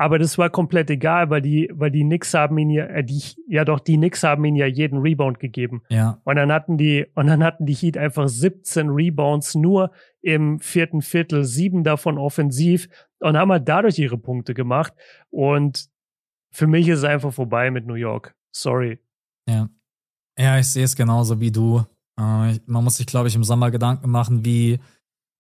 aber 0.01 0.19
das 0.19 0.39
war 0.39 0.49
komplett 0.49 0.89
egal, 0.89 1.29
weil 1.29 1.43
die, 1.43 1.71
weil 1.75 1.91
die 1.91 2.05
Knicks 2.05 2.33
haben 2.33 2.57
ihn 2.57 2.71
ja, 2.71 2.87
äh, 2.87 3.05
die, 3.05 3.21
ja 3.47 3.67
doch, 3.67 3.81
die 3.81 3.99
Knicks 3.99 4.23
haben 4.23 4.43
ihn 4.47 4.57
ja 4.57 4.65
jeden 4.65 5.01
Rebound 5.01 5.39
gegeben. 5.39 5.83
Ja. 5.91 6.23
Und 6.25 6.37
dann 6.37 6.51
hatten 6.51 6.79
die, 6.79 7.05
und 7.17 7.27
dann 7.27 7.45
hatten 7.45 7.67
die 7.67 7.75
Heat 7.75 7.99
einfach 7.99 8.27
17 8.27 8.89
Rebounds 8.89 9.55
nur 9.57 9.91
im 10.23 10.59
vierten 10.59 11.03
Viertel, 11.03 11.45
sieben 11.45 11.85
davon 11.85 12.17
offensiv 12.17 12.89
und 13.19 13.37
haben 13.37 13.53
halt 13.53 13.69
dadurch 13.69 13.99
ihre 13.99 14.17
Punkte 14.17 14.55
gemacht. 14.55 14.95
Und 15.29 15.91
für 16.51 16.67
mich 16.67 16.89
ist 16.89 17.01
es 17.01 17.05
einfach 17.05 17.35
vorbei 17.35 17.71
mit 17.71 17.87
New 17.87 17.93
York. 17.93 18.35
Sorry. 18.53 19.01
Ja. 19.47 19.69
Ja, 20.39 20.59
ich 20.59 20.69
sehe 20.69 20.85
es 20.85 20.97
genauso 20.97 21.41
wie 21.41 21.53
du. 21.53 21.85
Äh, 22.19 22.59
man 22.65 22.85
muss 22.85 22.97
sich, 22.97 23.07
glaube 23.07 23.29
ich, 23.29 23.35
im 23.35 23.45
Sommer 23.45 23.71
Gedanken 23.71 24.09
machen, 24.09 24.47
wie, 24.47 24.81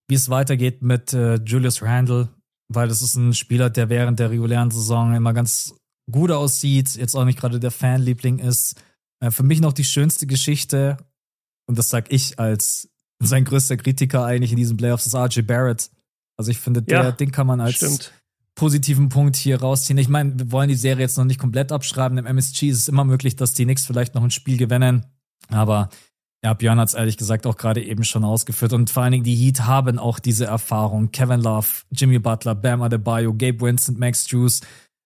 wie 0.06 0.14
es 0.16 0.28
weitergeht 0.28 0.82
mit 0.82 1.14
äh, 1.14 1.36
Julius 1.36 1.80
Randle 1.80 2.28
weil 2.72 2.88
das 2.88 3.02
ist 3.02 3.16
ein 3.16 3.34
Spieler, 3.34 3.68
der 3.68 3.88
während 3.88 4.18
der 4.20 4.30
regulären 4.30 4.70
Saison 4.70 5.14
immer 5.14 5.34
ganz 5.34 5.74
gut 6.10 6.30
aussieht, 6.30 6.94
jetzt 6.96 7.14
auch 7.14 7.24
nicht 7.24 7.38
gerade 7.38 7.60
der 7.60 7.70
Fanliebling 7.70 8.38
ist. 8.38 8.80
Äh, 9.20 9.30
für 9.30 9.42
mich 9.42 9.60
noch 9.60 9.72
die 9.72 9.84
schönste 9.84 10.26
Geschichte, 10.26 10.96
und 11.66 11.78
das 11.78 11.88
sag 11.88 12.12
ich 12.12 12.38
als 12.38 12.88
sein 13.22 13.44
größter 13.44 13.76
Kritiker 13.76 14.24
eigentlich 14.24 14.52
in 14.52 14.56
diesen 14.56 14.76
Playoffs, 14.76 15.06
ist 15.06 15.14
RJ 15.14 15.42
Barrett. 15.42 15.90
Also 16.36 16.52
ich 16.52 16.58
finde, 16.58 16.82
der, 16.82 17.02
ja, 17.02 17.12
den 17.12 17.32
kann 17.32 17.46
man 17.46 17.60
als 17.60 17.76
stimmt. 17.76 18.12
positiven 18.54 19.08
Punkt 19.08 19.36
hier 19.36 19.60
rausziehen. 19.60 19.98
Ich 19.98 20.08
meine, 20.08 20.38
wir 20.38 20.52
wollen 20.52 20.68
die 20.68 20.74
Serie 20.74 21.02
jetzt 21.02 21.18
noch 21.18 21.24
nicht 21.24 21.40
komplett 21.40 21.72
abschreiben. 21.72 22.16
Im 22.18 22.26
MSG 22.26 22.68
ist 22.68 22.78
es 22.78 22.88
immer 22.88 23.04
möglich, 23.04 23.36
dass 23.36 23.52
die 23.52 23.64
Knicks 23.64 23.84
vielleicht 23.84 24.14
noch 24.14 24.22
ein 24.22 24.30
Spiel 24.30 24.56
gewinnen. 24.56 25.04
Aber 25.48 25.90
ja, 26.42 26.54
Björn 26.54 26.80
hat 26.80 26.88
es 26.88 26.94
ehrlich 26.94 27.18
gesagt 27.18 27.46
auch 27.46 27.56
gerade 27.56 27.82
eben 27.82 28.04
schon 28.04 28.24
ausgeführt. 28.24 28.72
Und 28.72 28.88
vor 28.88 29.02
allen 29.02 29.12
Dingen 29.12 29.24
die 29.24 29.34
Heat 29.34 29.66
haben 29.66 29.98
auch 29.98 30.18
diese 30.18 30.46
Erfahrung. 30.46 31.10
Kevin 31.12 31.40
Love, 31.40 31.68
Jimmy 31.90 32.18
Butler, 32.18 32.54
Bam 32.54 32.80
Adebayo, 32.80 33.34
Gabe 33.34 33.60
Winston, 33.60 33.98
Max 33.98 34.26
Drews, 34.26 34.62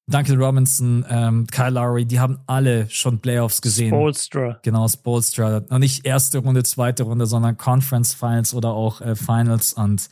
Duncan 0.06 0.40
Robinson, 0.40 1.04
ähm, 1.08 1.46
Kyle 1.46 1.70
Lowry, 1.70 2.04
die 2.04 2.20
haben 2.20 2.38
alle 2.46 2.88
schon 2.90 3.20
Playoffs 3.20 3.62
gesehen. 3.62 3.88
Spolstra. 3.88 4.60
Genau, 4.62 4.86
Spolstra. 4.86 5.62
Und 5.68 5.80
nicht 5.80 6.06
erste 6.06 6.38
Runde, 6.38 6.62
zweite 6.62 7.04
Runde, 7.04 7.26
sondern 7.26 7.56
Conference 7.56 8.14
Finals 8.14 8.54
oder 8.54 8.70
auch 8.70 9.00
äh, 9.00 9.16
Finals. 9.16 9.72
Und 9.72 10.10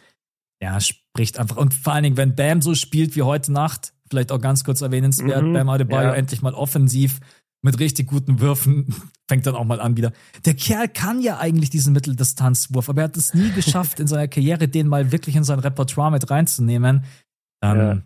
ja, 0.60 0.80
spricht 0.80 1.38
einfach. 1.38 1.56
Und 1.56 1.74
vor 1.74 1.92
allen 1.92 2.04
Dingen, 2.04 2.16
wenn 2.16 2.34
Bam 2.34 2.62
so 2.62 2.74
spielt 2.74 3.14
wie 3.16 3.22
heute 3.22 3.52
Nacht, 3.52 3.92
vielleicht 4.08 4.32
auch 4.32 4.40
ganz 4.40 4.64
kurz 4.64 4.80
erwähnenswert, 4.80 5.44
mhm, 5.44 5.52
Bam 5.52 5.68
Adebayo 5.68 6.08
ja. 6.08 6.14
endlich 6.14 6.42
mal 6.42 6.54
offensiv 6.54 7.20
mit 7.62 7.78
richtig 7.78 8.08
guten 8.08 8.40
Würfen 8.40 8.94
fängt 9.28 9.46
dann 9.46 9.54
auch 9.54 9.64
mal 9.64 9.80
an 9.80 9.96
wieder. 9.96 10.12
Der 10.44 10.54
Kerl 10.54 10.88
kann 10.88 11.22
ja 11.22 11.38
eigentlich 11.38 11.70
diesen 11.70 11.92
Mitteldistanzwurf, 11.92 12.88
aber 12.88 13.02
er 13.02 13.04
hat 13.04 13.16
es 13.16 13.34
nie 13.34 13.50
geschafft, 13.54 14.00
in 14.00 14.06
seiner 14.06 14.28
Karriere 14.28 14.68
den 14.68 14.88
mal 14.88 15.12
wirklich 15.12 15.36
in 15.36 15.44
sein 15.44 15.60
Repertoire 15.60 16.10
mit 16.10 16.28
reinzunehmen. 16.30 17.04
Ähm, 17.62 18.02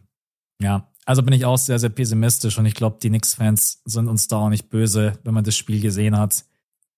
ja. 0.60 0.62
ja. 0.62 0.92
also 1.06 1.22
bin 1.22 1.32
ich 1.32 1.44
auch 1.44 1.58
sehr, 1.58 1.78
sehr 1.78 1.90
pessimistisch 1.90 2.58
und 2.58 2.66
ich 2.66 2.74
glaube, 2.74 2.98
die 3.02 3.08
Knicks-Fans 3.08 3.82
sind 3.84 4.08
uns 4.08 4.28
da 4.28 4.36
auch 4.36 4.50
nicht 4.50 4.68
böse, 4.68 5.18
wenn 5.24 5.34
man 5.34 5.44
das 5.44 5.56
Spiel 5.56 5.80
gesehen 5.80 6.16
hat. 6.16 6.44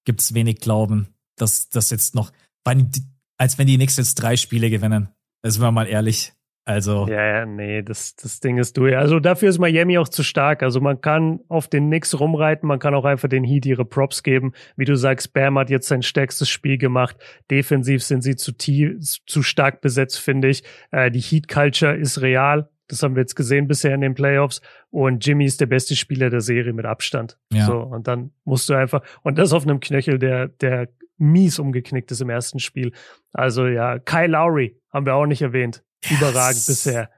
Gibt 0.05 0.21
es 0.21 0.35
wenig 0.35 0.61
Glauben, 0.61 1.09
dass 1.37 1.69
das 1.71 1.91
jetzt 1.91 2.15
noch, 2.15 2.33
als 2.65 3.59
wenn 3.59 3.67
die 3.67 3.77
Knicks 3.77 3.97
jetzt 3.97 4.17
drei 4.17 4.37
Spiele 4.37 4.69
gewinnen. 4.69 5.09
Das 5.43 5.55
sind 5.55 5.63
wir 5.63 5.71
mal 5.71 5.87
ehrlich. 5.87 6.33
Also. 6.69 7.07
Ja, 7.09 7.25
ja, 7.25 7.47
nee, 7.47 7.81
das, 7.81 8.15
das 8.17 8.41
Ding 8.41 8.59
ist 8.59 8.77
durch. 8.77 8.95
Also 8.95 9.21
dafür 9.21 9.49
ist 9.49 9.59
Miami 9.59 9.97
auch 9.97 10.09
zu 10.11 10.23
stark. 10.23 10.63
Also 10.63 10.83
man 10.83 11.01
kann 11.01 11.41
auf 11.49 11.67
den 11.67 11.87
Knicks 11.87 12.21
rumreiten, 12.21 12.69
man 12.69 12.79
kann 12.79 12.95
auch 12.95 13.07
einfach 13.07 13.31
den 13.31 13.43
Heat 13.43 13.65
ihre 13.65 13.87
Props 13.87 14.23
geben. 14.23 14.53
Wie 14.77 14.85
du 14.85 14.95
sagst, 14.95 15.33
Bam 15.33 15.59
hat 15.59 15.71
jetzt 15.71 15.89
sein 15.89 16.03
stärkstes 16.03 16.51
Spiel 16.51 16.77
gemacht. 16.77 17.17
Defensiv 17.51 18.05
sind 18.05 18.21
sie 18.21 18.37
zu 18.37 18.53
tief, 18.53 18.99
zu 19.25 19.43
stark 19.43 19.81
besetzt, 19.81 20.21
finde 20.21 20.49
ich. 20.49 20.63
Äh, 20.91 21.11
die 21.11 21.21
Heat 21.21 21.49
Culture 21.49 21.97
ist 21.97 22.21
real. 22.21 22.69
Das 22.87 23.03
haben 23.03 23.15
wir 23.17 23.23
jetzt 23.23 23.35
gesehen 23.35 23.67
bisher 23.67 23.95
in 23.95 24.03
den 24.03 24.15
Playoffs. 24.15 24.61
Und 24.91 25.27
Jimmy 25.27 25.47
ist 25.47 25.63
der 25.63 25.67
beste 25.67 25.97
Spieler 25.97 26.29
der 26.29 26.43
Serie 26.43 26.75
mit 26.75 26.85
Abstand. 26.85 27.39
Ja. 27.51 27.65
So, 27.65 27.79
und 27.79 28.09
dann 28.09 28.33
musst 28.45 28.69
du 28.69 28.75
einfach, 28.75 29.01
und 29.23 29.39
das 29.39 29.55
auf 29.55 29.63
einem 29.63 29.81
Knöchel, 29.81 30.19
der, 30.19 30.49
der 30.49 30.89
mies 31.17 31.59
umgeknickt 31.59 32.11
ist 32.11 32.21
im 32.21 32.29
ersten 32.29 32.59
Spiel. 32.59 32.93
Also 33.33 33.67
ja, 33.67 33.99
Kyle 33.99 34.27
Lowry 34.27 34.79
haben 34.93 35.07
wir 35.07 35.15
auch 35.15 35.27
nicht 35.27 35.41
erwähnt 35.41 35.83
überragend 36.11 36.65
bisher. 36.67 37.11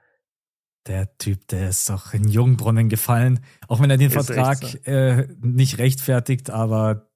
Der 0.86 1.16
Typ, 1.18 1.46
der 1.48 1.68
ist 1.68 1.90
doch 1.90 2.14
in 2.14 2.26
Jungbrunnen 2.26 2.88
gefallen, 2.88 3.40
auch 3.68 3.80
wenn 3.80 3.90
er 3.90 3.98
den 3.98 4.08
ist 4.08 4.14
Vertrag 4.14 4.64
so. 4.64 4.78
äh, 4.90 5.28
nicht 5.40 5.78
rechtfertigt, 5.78 6.50
aber 6.50 7.10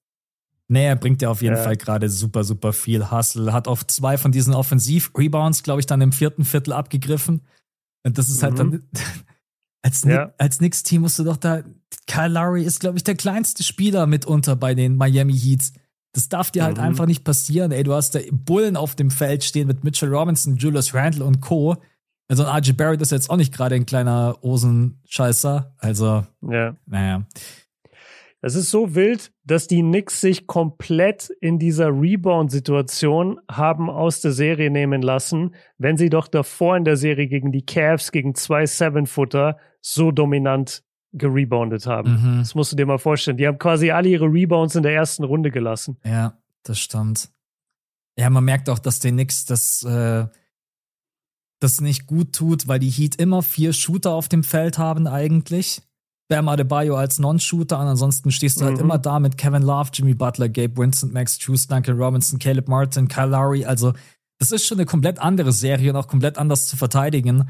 nee, 0.69 0.85
er 0.87 0.97
bringt 0.97 1.23
ja 1.23 1.31
auf 1.31 1.43
jeden 1.43 1.57
ja. 1.57 1.63
Fall 1.63 1.77
gerade 1.77 2.11
super, 2.11 2.45
super 2.45 2.73
viel 2.73 3.11
Hustle. 3.11 3.53
Hat 3.53 3.69
auf 3.69 3.87
zwei 3.87 4.19
von 4.19 4.33
diesen 4.33 4.55
Offensiv-Rebounds, 4.55 5.63
glaube 5.63 5.81
ich, 5.81 5.87
dann 5.87 6.01
im 6.01 6.13
vierten 6.13 6.45
Viertel 6.45 6.73
abgegriffen. 6.73 7.43
Und 8.05 8.19
das 8.19 8.29
ist 8.29 8.43
halt 8.43 8.55
mhm. 8.55 8.57
dann, 8.57 8.89
als, 9.83 10.03
ja. 10.05 10.35
als 10.39 10.59
Knicks-Team 10.59 11.03
musst 11.03 11.19
du 11.19 11.25
doch 11.25 11.39
da, 11.39 11.63
Kyle 12.07 12.29
Lowry 12.29 12.65
ist, 12.65 12.81
glaube 12.81 12.99
ich, 12.99 13.05
der 13.05 13.15
kleinste 13.15 13.63
Spieler 13.63 14.07
mitunter 14.07 14.57
bei 14.57 14.75
den 14.75 14.97
Miami 14.97 15.39
Heats. 15.39 15.73
Das 16.15 16.29
darf 16.29 16.53
dir 16.53 16.65
halt 16.65 16.79
mhm. 16.79 16.85
einfach 16.85 17.07
nicht 17.07 17.25
passieren. 17.25 17.73
Ey, 17.73 17.83
du 17.83 17.93
hast 17.93 18.15
da 18.15 18.21
Bullen 18.31 18.77
auf 18.77 18.95
dem 18.95 19.11
Feld 19.11 19.45
stehen 19.45 19.67
mit 19.67 19.85
Mitchell 19.85 20.15
Robinson, 20.15 20.57
Julius 20.57 20.95
Randle 20.95 21.25
und 21.25 21.41
Co. 21.41 21.77
Also 22.29 22.45
ein 22.45 22.63
RJ 22.63 22.73
Barrett 22.73 23.03
ist 23.03 23.13
jetzt 23.13 23.29
auch 23.29 23.37
nicht 23.37 23.53
gerade 23.53 23.75
ein 23.75 23.85
kleiner 23.85 24.39
Osenscheißer. 24.41 25.75
Also, 25.79 26.25
ja. 26.41 26.77
naja. 26.87 27.27
Es 28.41 28.55
ist 28.55 28.71
so 28.71 28.95
wild, 28.95 29.33
dass 29.45 29.67
die 29.67 29.81
Knicks 29.81 30.21
sich 30.21 30.47
komplett 30.47 31.31
in 31.41 31.59
dieser 31.59 31.89
Rebound-Situation 31.89 33.41
haben 33.51 33.91
aus 33.91 34.21
der 34.21 34.33
Serie 34.33 34.71
nehmen 34.71 35.03
lassen, 35.03 35.55
wenn 35.79 35.97
sie 35.97 36.11
doch 36.11 36.29
davor 36.29 36.77
in 36.77 36.85
der 36.85 36.97
Serie 36.97 37.27
gegen 37.27 37.53
die 37.53 37.65
Cavs, 37.65 38.13
gegen 38.13 38.35
zwei 38.35 38.67
Seven-Footer 38.67 39.57
so 39.81 40.13
dominant 40.13 40.85
gereboundet 41.15 41.87
haben. 41.87 42.13
Mhm. 42.13 42.39
Das 42.41 42.55
musst 42.55 42.73
du 42.73 42.77
dir 42.77 42.87
mal 42.87 42.99
vorstellen. 42.99 43.37
Die 43.37 43.47
haben 43.47 43.59
quasi 43.59 43.91
alle 43.91 44.09
ihre 44.09 44.27
Rebounds 44.27 44.75
in 44.75 44.83
der 44.83 44.95
ersten 44.95 45.25
Runde 45.25 45.51
gelassen. 45.51 45.97
Ja, 46.05 46.39
das 46.63 46.79
stimmt. 46.79 47.31
Ja, 48.19 48.31
man 48.31 48.45
merkt 48.45 48.69
auch, 48.69 48.79
dass 48.79 49.01
den 49.01 49.15
Knicks 49.15 49.45
das, 49.45 49.83
äh, 49.83 50.27
das 51.61 51.81
nicht 51.81 52.07
gut 52.07 52.33
tut, 52.33 52.69
weil 52.69 52.79
die 52.79 52.91
Heat 52.91 53.17
immer 53.17 53.43
vier 53.43 53.73
Shooter 53.73 54.13
auf 54.13 54.29
dem 54.29 54.45
Feld 54.45 54.79
haben 54.79 55.07
eigentlich. 55.07 55.83
Bam 56.29 56.49
Adebayo 56.49 56.97
als 56.97 57.19
Non-Shooter 57.19 57.79
und 57.79 57.87
ansonsten 57.87 58.31
stehst 58.31 58.61
du 58.61 58.65
halt 58.65 58.77
mhm. 58.77 58.85
immer 58.85 58.99
da 58.99 59.21
mit 59.21 59.37
Kevin 59.37 59.63
Love, 59.63 59.91
Jimmy 59.93 60.15
Butler, 60.15 60.49
Gabe 60.49 60.77
Winston, 60.77 61.13
Max 61.13 61.39
Drews, 61.39 61.67
Duncan 61.67 61.99
Robinson, 61.99 62.39
Caleb 62.39 62.69
Martin, 62.69 63.09
Kyle 63.09 63.27
Lowry. 63.27 63.65
Also 63.65 63.93
das 64.39 64.51
ist 64.51 64.67
schon 64.67 64.79
eine 64.79 64.87
komplett 64.87 65.19
andere 65.19 65.53
Serie 65.53 65.91
und 65.91 65.97
auch 65.97 66.09
komplett 66.09 66.39
anders 66.39 66.67
zu 66.67 66.77
verteidigen. 66.77 67.49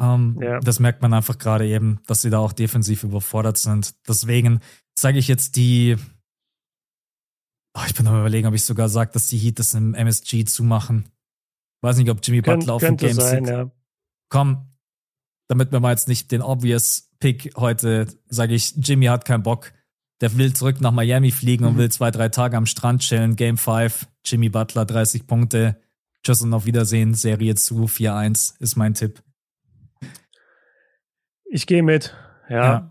Ähm, 0.00 0.38
ja. 0.40 0.60
Das 0.60 0.80
merkt 0.80 1.02
man 1.02 1.14
einfach 1.14 1.38
gerade 1.38 1.66
eben, 1.66 2.00
dass 2.06 2.22
sie 2.22 2.30
da 2.30 2.38
auch 2.38 2.52
defensiv 2.52 3.04
überfordert 3.04 3.58
sind. 3.58 3.94
Deswegen 4.08 4.60
sage 4.98 5.18
ich 5.18 5.28
jetzt 5.28 5.56
die. 5.56 5.96
Oh, 7.76 7.82
ich 7.86 7.94
bin 7.94 8.06
am 8.06 8.18
überlegen, 8.18 8.46
ob 8.46 8.54
ich 8.54 8.64
sogar 8.64 8.88
sage, 8.88 9.10
dass 9.12 9.26
die 9.26 9.38
Heat 9.38 9.58
das 9.58 9.74
im 9.74 9.94
MSG 9.94 10.44
zumachen. 10.44 11.06
Weiß 11.82 11.96
nicht, 11.96 12.10
ob 12.10 12.20
Jimmy 12.22 12.42
Kön 12.42 12.60
Butler 12.60 12.74
auf 12.74 12.82
dem 12.82 12.96
Game 12.96 13.14
sein, 13.14 13.44
ja. 13.44 13.70
Komm, 14.30 14.74
damit 15.48 15.72
wir 15.72 15.80
mal 15.80 15.90
jetzt 15.90 16.08
nicht 16.08 16.32
den 16.32 16.40
obvious 16.40 17.10
Pick 17.20 17.52
heute, 17.56 18.06
sage 18.28 18.54
ich, 18.54 18.74
Jimmy 18.76 19.06
hat 19.06 19.24
keinen 19.24 19.42
Bock. 19.42 19.72
Der 20.20 20.36
will 20.38 20.52
zurück 20.54 20.80
nach 20.80 20.92
Miami 20.92 21.30
fliegen 21.30 21.64
mhm. 21.64 21.70
und 21.70 21.78
will 21.78 21.90
zwei, 21.90 22.10
drei 22.10 22.28
Tage 22.28 22.56
am 22.56 22.66
Strand 22.66 23.02
chillen. 23.02 23.36
Game 23.36 23.58
5, 23.58 24.06
Jimmy 24.24 24.48
Butler 24.48 24.84
30 24.84 25.26
Punkte. 25.26 25.80
Tschüss 26.22 26.42
und 26.42 26.54
auf 26.54 26.64
Wiedersehen. 26.64 27.14
Serie 27.14 27.54
zu 27.56 27.84
4-1 27.84 28.60
ist 28.60 28.76
mein 28.76 28.94
Tipp. 28.94 29.22
Ich 31.54 31.68
gehe 31.68 31.84
mit. 31.84 32.12
Ja. 32.48 32.64
ja. 32.64 32.90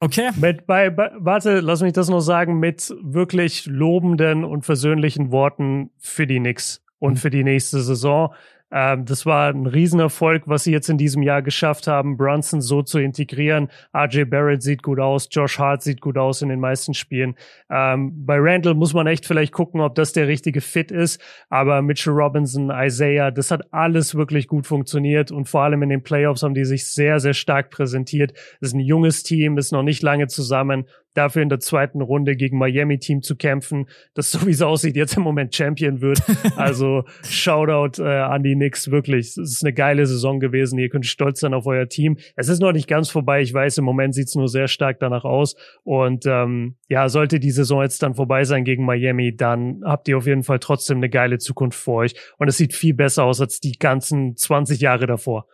Okay. 0.00 0.30
Mit, 0.40 0.66
bei, 0.66 0.90
bei, 0.90 1.12
warte, 1.14 1.60
lass 1.60 1.82
mich 1.82 1.92
das 1.92 2.08
noch 2.08 2.18
sagen, 2.18 2.58
mit 2.58 2.92
wirklich 3.00 3.66
lobenden 3.66 4.44
und 4.44 4.64
versöhnlichen 4.64 5.30
Worten 5.30 5.92
für 5.98 6.26
die 6.26 6.40
Knicks 6.40 6.84
und 6.98 7.12
mhm. 7.12 7.16
für 7.18 7.30
die 7.30 7.44
nächste 7.44 7.80
Saison. 7.80 8.34
Ähm, 8.74 9.04
das 9.04 9.24
war 9.24 9.50
ein 9.50 9.66
Riesenerfolg, 9.66 10.42
was 10.46 10.64
sie 10.64 10.72
jetzt 10.72 10.90
in 10.90 10.98
diesem 10.98 11.22
Jahr 11.22 11.42
geschafft 11.42 11.86
haben, 11.86 12.16
Brunson 12.16 12.60
so 12.60 12.82
zu 12.82 12.98
integrieren. 12.98 13.68
RJ 13.96 14.24
Barrett 14.24 14.62
sieht 14.62 14.82
gut 14.82 14.98
aus, 14.98 15.28
Josh 15.30 15.60
Hart 15.60 15.82
sieht 15.82 16.00
gut 16.00 16.18
aus 16.18 16.42
in 16.42 16.48
den 16.48 16.58
meisten 16.58 16.92
Spielen. 16.92 17.36
Ähm, 17.70 18.26
bei 18.26 18.36
Randall 18.36 18.74
muss 18.74 18.92
man 18.92 19.06
echt 19.06 19.26
vielleicht 19.26 19.52
gucken, 19.52 19.80
ob 19.80 19.94
das 19.94 20.12
der 20.12 20.26
richtige 20.26 20.60
Fit 20.60 20.90
ist. 20.90 21.22
Aber 21.48 21.82
Mitchell 21.82 22.12
Robinson, 22.12 22.72
Isaiah, 22.74 23.30
das 23.30 23.52
hat 23.52 23.72
alles 23.72 24.16
wirklich 24.16 24.48
gut 24.48 24.66
funktioniert 24.66 25.30
und 25.30 25.48
vor 25.48 25.62
allem 25.62 25.82
in 25.84 25.90
den 25.90 26.02
Playoffs 26.02 26.42
haben 26.42 26.54
die 26.54 26.64
sich 26.64 26.88
sehr, 26.88 27.20
sehr 27.20 27.34
stark 27.34 27.70
präsentiert. 27.70 28.32
Das 28.60 28.70
ist 28.70 28.74
ein 28.74 28.80
junges 28.80 29.22
Team, 29.22 29.56
ist 29.56 29.70
noch 29.70 29.84
nicht 29.84 30.02
lange 30.02 30.26
zusammen 30.26 30.86
dafür 31.14 31.42
in 31.42 31.48
der 31.48 31.60
zweiten 31.60 32.00
Runde 32.00 32.36
gegen 32.36 32.58
Miami-Team 32.58 33.22
zu 33.22 33.36
kämpfen, 33.36 33.86
das 34.14 34.30
so 34.30 34.46
wie 34.46 34.50
es 34.50 34.62
aussieht 34.62 34.96
jetzt 34.96 35.16
im 35.16 35.22
Moment 35.22 35.54
Champion 35.54 36.00
wird. 36.00 36.20
Also 36.56 37.04
Shoutout 37.28 38.02
äh, 38.02 38.06
an 38.06 38.42
die 38.42 38.54
Knicks, 38.54 38.90
wirklich. 38.90 39.28
Es 39.28 39.36
ist 39.36 39.64
eine 39.64 39.72
geile 39.72 40.06
Saison 40.06 40.40
gewesen. 40.40 40.78
Ihr 40.78 40.88
könnt 40.88 41.06
stolz 41.06 41.40
sein 41.40 41.52
auf 41.52 41.66
euer 41.66 41.88
Team. 41.88 42.16
Es 42.36 42.48
ist 42.48 42.60
noch 42.60 42.72
nicht 42.72 42.86
ganz 42.86 43.10
vorbei. 43.10 43.42
Ich 43.42 43.52
weiß, 43.52 43.78
im 43.78 43.84
Moment 43.84 44.14
sieht 44.14 44.28
es 44.28 44.34
nur 44.34 44.48
sehr 44.48 44.68
stark 44.68 45.00
danach 45.00 45.24
aus. 45.24 45.56
Und 45.82 46.26
ähm, 46.26 46.76
ja, 46.88 47.08
sollte 47.08 47.40
die 47.40 47.50
Saison 47.50 47.82
jetzt 47.82 48.02
dann 48.02 48.14
vorbei 48.14 48.44
sein 48.44 48.64
gegen 48.64 48.84
Miami, 48.84 49.34
dann 49.36 49.82
habt 49.84 50.08
ihr 50.08 50.16
auf 50.16 50.26
jeden 50.26 50.42
Fall 50.42 50.58
trotzdem 50.58 50.98
eine 50.98 51.10
geile 51.10 51.38
Zukunft 51.38 51.78
vor 51.78 51.96
euch. 51.96 52.14
Und 52.38 52.48
es 52.48 52.56
sieht 52.56 52.74
viel 52.74 52.94
besser 52.94 53.24
aus 53.24 53.40
als 53.40 53.60
die 53.60 53.72
ganzen 53.72 54.36
20 54.36 54.80
Jahre 54.80 55.06
davor. 55.06 55.46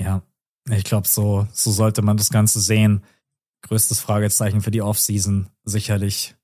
Ja, 0.00 0.22
ich 0.70 0.84
glaube, 0.84 1.06
so, 1.06 1.46
so 1.52 1.70
sollte 1.70 2.02
man 2.02 2.16
das 2.16 2.30
Ganze 2.30 2.60
sehen 2.60 3.02
größtes 3.62 4.00
Fragezeichen 4.00 4.60
für 4.60 4.70
die 4.70 4.82
Offseason 4.82 5.48
sicherlich 5.64 6.34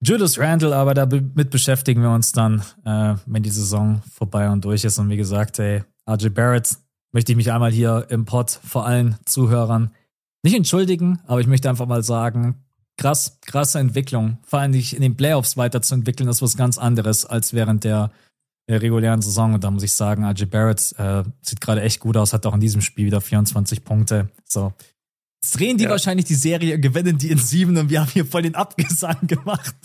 Julius 0.00 0.38
Randle, 0.38 0.76
aber 0.76 0.94
damit 0.94 1.50
beschäftigen 1.50 2.02
wir 2.02 2.10
uns 2.10 2.30
dann, 2.30 2.62
äh, 2.84 3.16
wenn 3.26 3.42
die 3.42 3.50
Saison 3.50 4.00
vorbei 4.14 4.48
und 4.48 4.64
durch 4.64 4.84
ist. 4.84 4.98
Und 4.98 5.10
wie 5.10 5.16
gesagt, 5.16 5.58
ey, 5.58 5.82
RJ 6.08 6.28
Barrett 6.28 6.76
möchte 7.12 7.32
ich 7.32 7.36
mich 7.36 7.50
einmal 7.50 7.72
hier 7.72 8.06
im 8.08 8.24
Pod 8.24 8.50
vor 8.50 8.86
allen 8.86 9.16
Zuhörern 9.24 9.90
nicht 10.44 10.54
entschuldigen, 10.54 11.18
aber 11.26 11.40
ich 11.40 11.48
möchte 11.48 11.68
einfach 11.68 11.86
mal 11.86 12.04
sagen, 12.04 12.64
krass, 12.96 13.38
krasse 13.40 13.80
Entwicklung. 13.80 14.38
Vor 14.44 14.60
allem 14.60 14.72
dich 14.72 14.94
in 14.94 15.02
den 15.02 15.16
Playoffs 15.16 15.56
weiterzuentwickeln, 15.56 16.28
ist 16.28 16.42
was 16.42 16.56
ganz 16.56 16.78
anderes 16.78 17.26
als 17.26 17.52
während 17.52 17.82
der, 17.82 18.12
der 18.68 18.80
regulären 18.80 19.20
Saison. 19.20 19.54
Und 19.54 19.64
da 19.64 19.70
muss 19.70 19.82
ich 19.82 19.92
sagen, 19.92 20.24
RJ 20.24 20.44
Barrett 20.44 20.94
äh, 20.98 21.24
sieht 21.42 21.60
gerade 21.60 21.82
echt 21.82 21.98
gut 21.98 22.16
aus, 22.16 22.32
hat 22.32 22.46
auch 22.46 22.54
in 22.54 22.60
diesem 22.60 22.82
Spiel 22.82 23.06
wieder 23.06 23.20
24 23.20 23.84
Punkte. 23.84 24.30
So, 24.44 24.72
drehen 25.40 25.78
die 25.78 25.84
ja. 25.84 25.90
wahrscheinlich 25.90 26.26
die 26.26 26.34
Serie, 26.34 26.78
gewinnen 26.78 27.18
die 27.18 27.30
in 27.30 27.38
sieben 27.38 27.76
und 27.76 27.90
wir 27.90 28.00
haben 28.00 28.10
hier 28.10 28.26
voll 28.26 28.42
den 28.42 28.54
Abgesang 28.54 29.26
gemacht. 29.26 29.74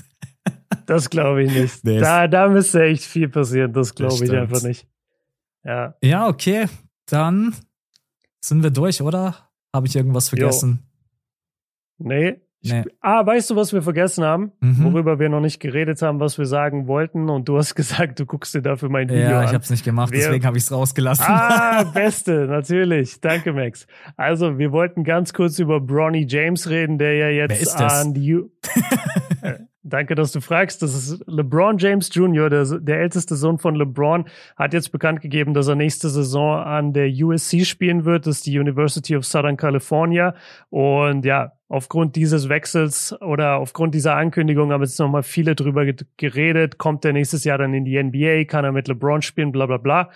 Das 0.87 1.09
glaube 1.09 1.43
ich 1.43 1.53
nicht. 1.53 1.83
Nee, 1.85 1.99
da, 1.99 2.27
da 2.27 2.49
müsste 2.49 2.83
echt 2.83 3.05
viel 3.05 3.29
passieren. 3.29 3.71
Das 3.71 3.95
glaube 3.95 4.25
ich 4.25 4.31
einfach 4.31 4.63
nicht. 4.63 4.87
Ja. 5.63 5.95
Ja, 6.03 6.27
okay. 6.27 6.67
Dann 7.05 7.55
sind 8.43 8.63
wir 8.63 8.71
durch, 8.71 9.01
oder? 9.01 9.49
Habe 9.73 9.87
ich 9.87 9.95
irgendwas 9.95 10.29
vergessen? 10.29 10.79
Jo. 11.99 12.07
Nee, 12.07 12.41
Nee. 12.65 12.83
Ah, 13.01 13.25
weißt 13.25 13.49
du, 13.49 13.55
was 13.55 13.73
wir 13.73 13.81
vergessen 13.81 14.23
haben? 14.23 14.51
Mhm. 14.61 14.85
Worüber 14.85 15.19
wir 15.19 15.27
noch 15.27 15.41
nicht 15.41 15.59
geredet 15.59 16.01
haben, 16.01 16.19
was 16.19 16.37
wir 16.37 16.45
sagen 16.45 16.87
wollten. 16.87 17.29
Und 17.29 17.49
du 17.49 17.57
hast 17.57 17.75
gesagt, 17.75 18.19
du 18.19 18.25
guckst 18.25 18.55
dir 18.55 18.61
dafür 18.61 18.89
mein 18.89 19.09
Video 19.09 19.23
ja, 19.23 19.27
an. 19.27 19.33
Ja, 19.33 19.43
ich 19.43 19.53
habe 19.53 19.63
es 19.63 19.69
nicht 19.69 19.83
gemacht, 19.83 20.11
wir, 20.11 20.19
deswegen 20.19 20.45
habe 20.45 20.57
ich 20.57 20.63
es 20.63 20.71
rausgelassen. 20.71 21.25
Ah, 21.27 21.83
beste, 21.93 22.47
natürlich. 22.47 23.19
Danke, 23.19 23.53
Max. 23.53 23.85
Also, 24.15 24.57
wir 24.57 24.71
wollten 24.71 25.03
ganz 25.03 25.33
kurz 25.33 25.59
über 25.59 25.81
Bronny 25.81 26.25
James 26.27 26.69
reden, 26.69 26.97
der 26.97 27.15
ja 27.15 27.29
jetzt 27.29 27.79
an 27.79 28.13
die... 28.13 28.31
Äh, 28.31 28.49
danke, 29.83 30.15
dass 30.15 30.31
du 30.31 30.41
fragst. 30.41 30.81
Das 30.81 30.95
ist 30.95 31.23
LeBron 31.27 31.77
James 31.77 32.09
Jr., 32.13 32.49
der, 32.49 32.65
der 32.79 32.99
älteste 32.99 33.35
Sohn 33.35 33.59
von 33.59 33.75
LeBron, 33.75 34.25
hat 34.55 34.73
jetzt 34.73 34.91
bekannt 34.91 35.21
gegeben, 35.21 35.53
dass 35.53 35.67
er 35.67 35.75
nächste 35.75 36.09
Saison 36.09 36.59
an 36.59 36.93
der 36.93 37.09
USC 37.09 37.65
spielen 37.65 38.05
wird. 38.05 38.25
Das 38.25 38.37
ist 38.37 38.45
die 38.45 38.57
University 38.57 39.15
of 39.15 39.25
Southern 39.25 39.57
California. 39.57 40.35
Und 40.69 41.25
ja, 41.25 41.53
aufgrund 41.67 42.15
dieses 42.15 42.49
Wechsels 42.49 43.19
oder 43.21 43.57
aufgrund 43.57 43.95
dieser 43.95 44.15
Ankündigung 44.15 44.71
haben 44.71 44.83
jetzt 44.83 44.99
nochmal 44.99 45.23
viele 45.23 45.55
drüber 45.55 45.85
geredet. 46.17 46.77
Kommt 46.77 47.03
er 47.03 47.13
nächstes 47.13 47.43
Jahr 47.43 47.57
dann 47.57 47.73
in 47.73 47.85
die 47.85 48.01
NBA? 48.01 48.45
Kann 48.45 48.63
er 48.63 48.71
mit 48.71 48.87
LeBron 48.87 49.21
spielen? 49.21 49.51
Bla 49.51 49.65
bla 49.65 49.77
bla. 49.77 50.09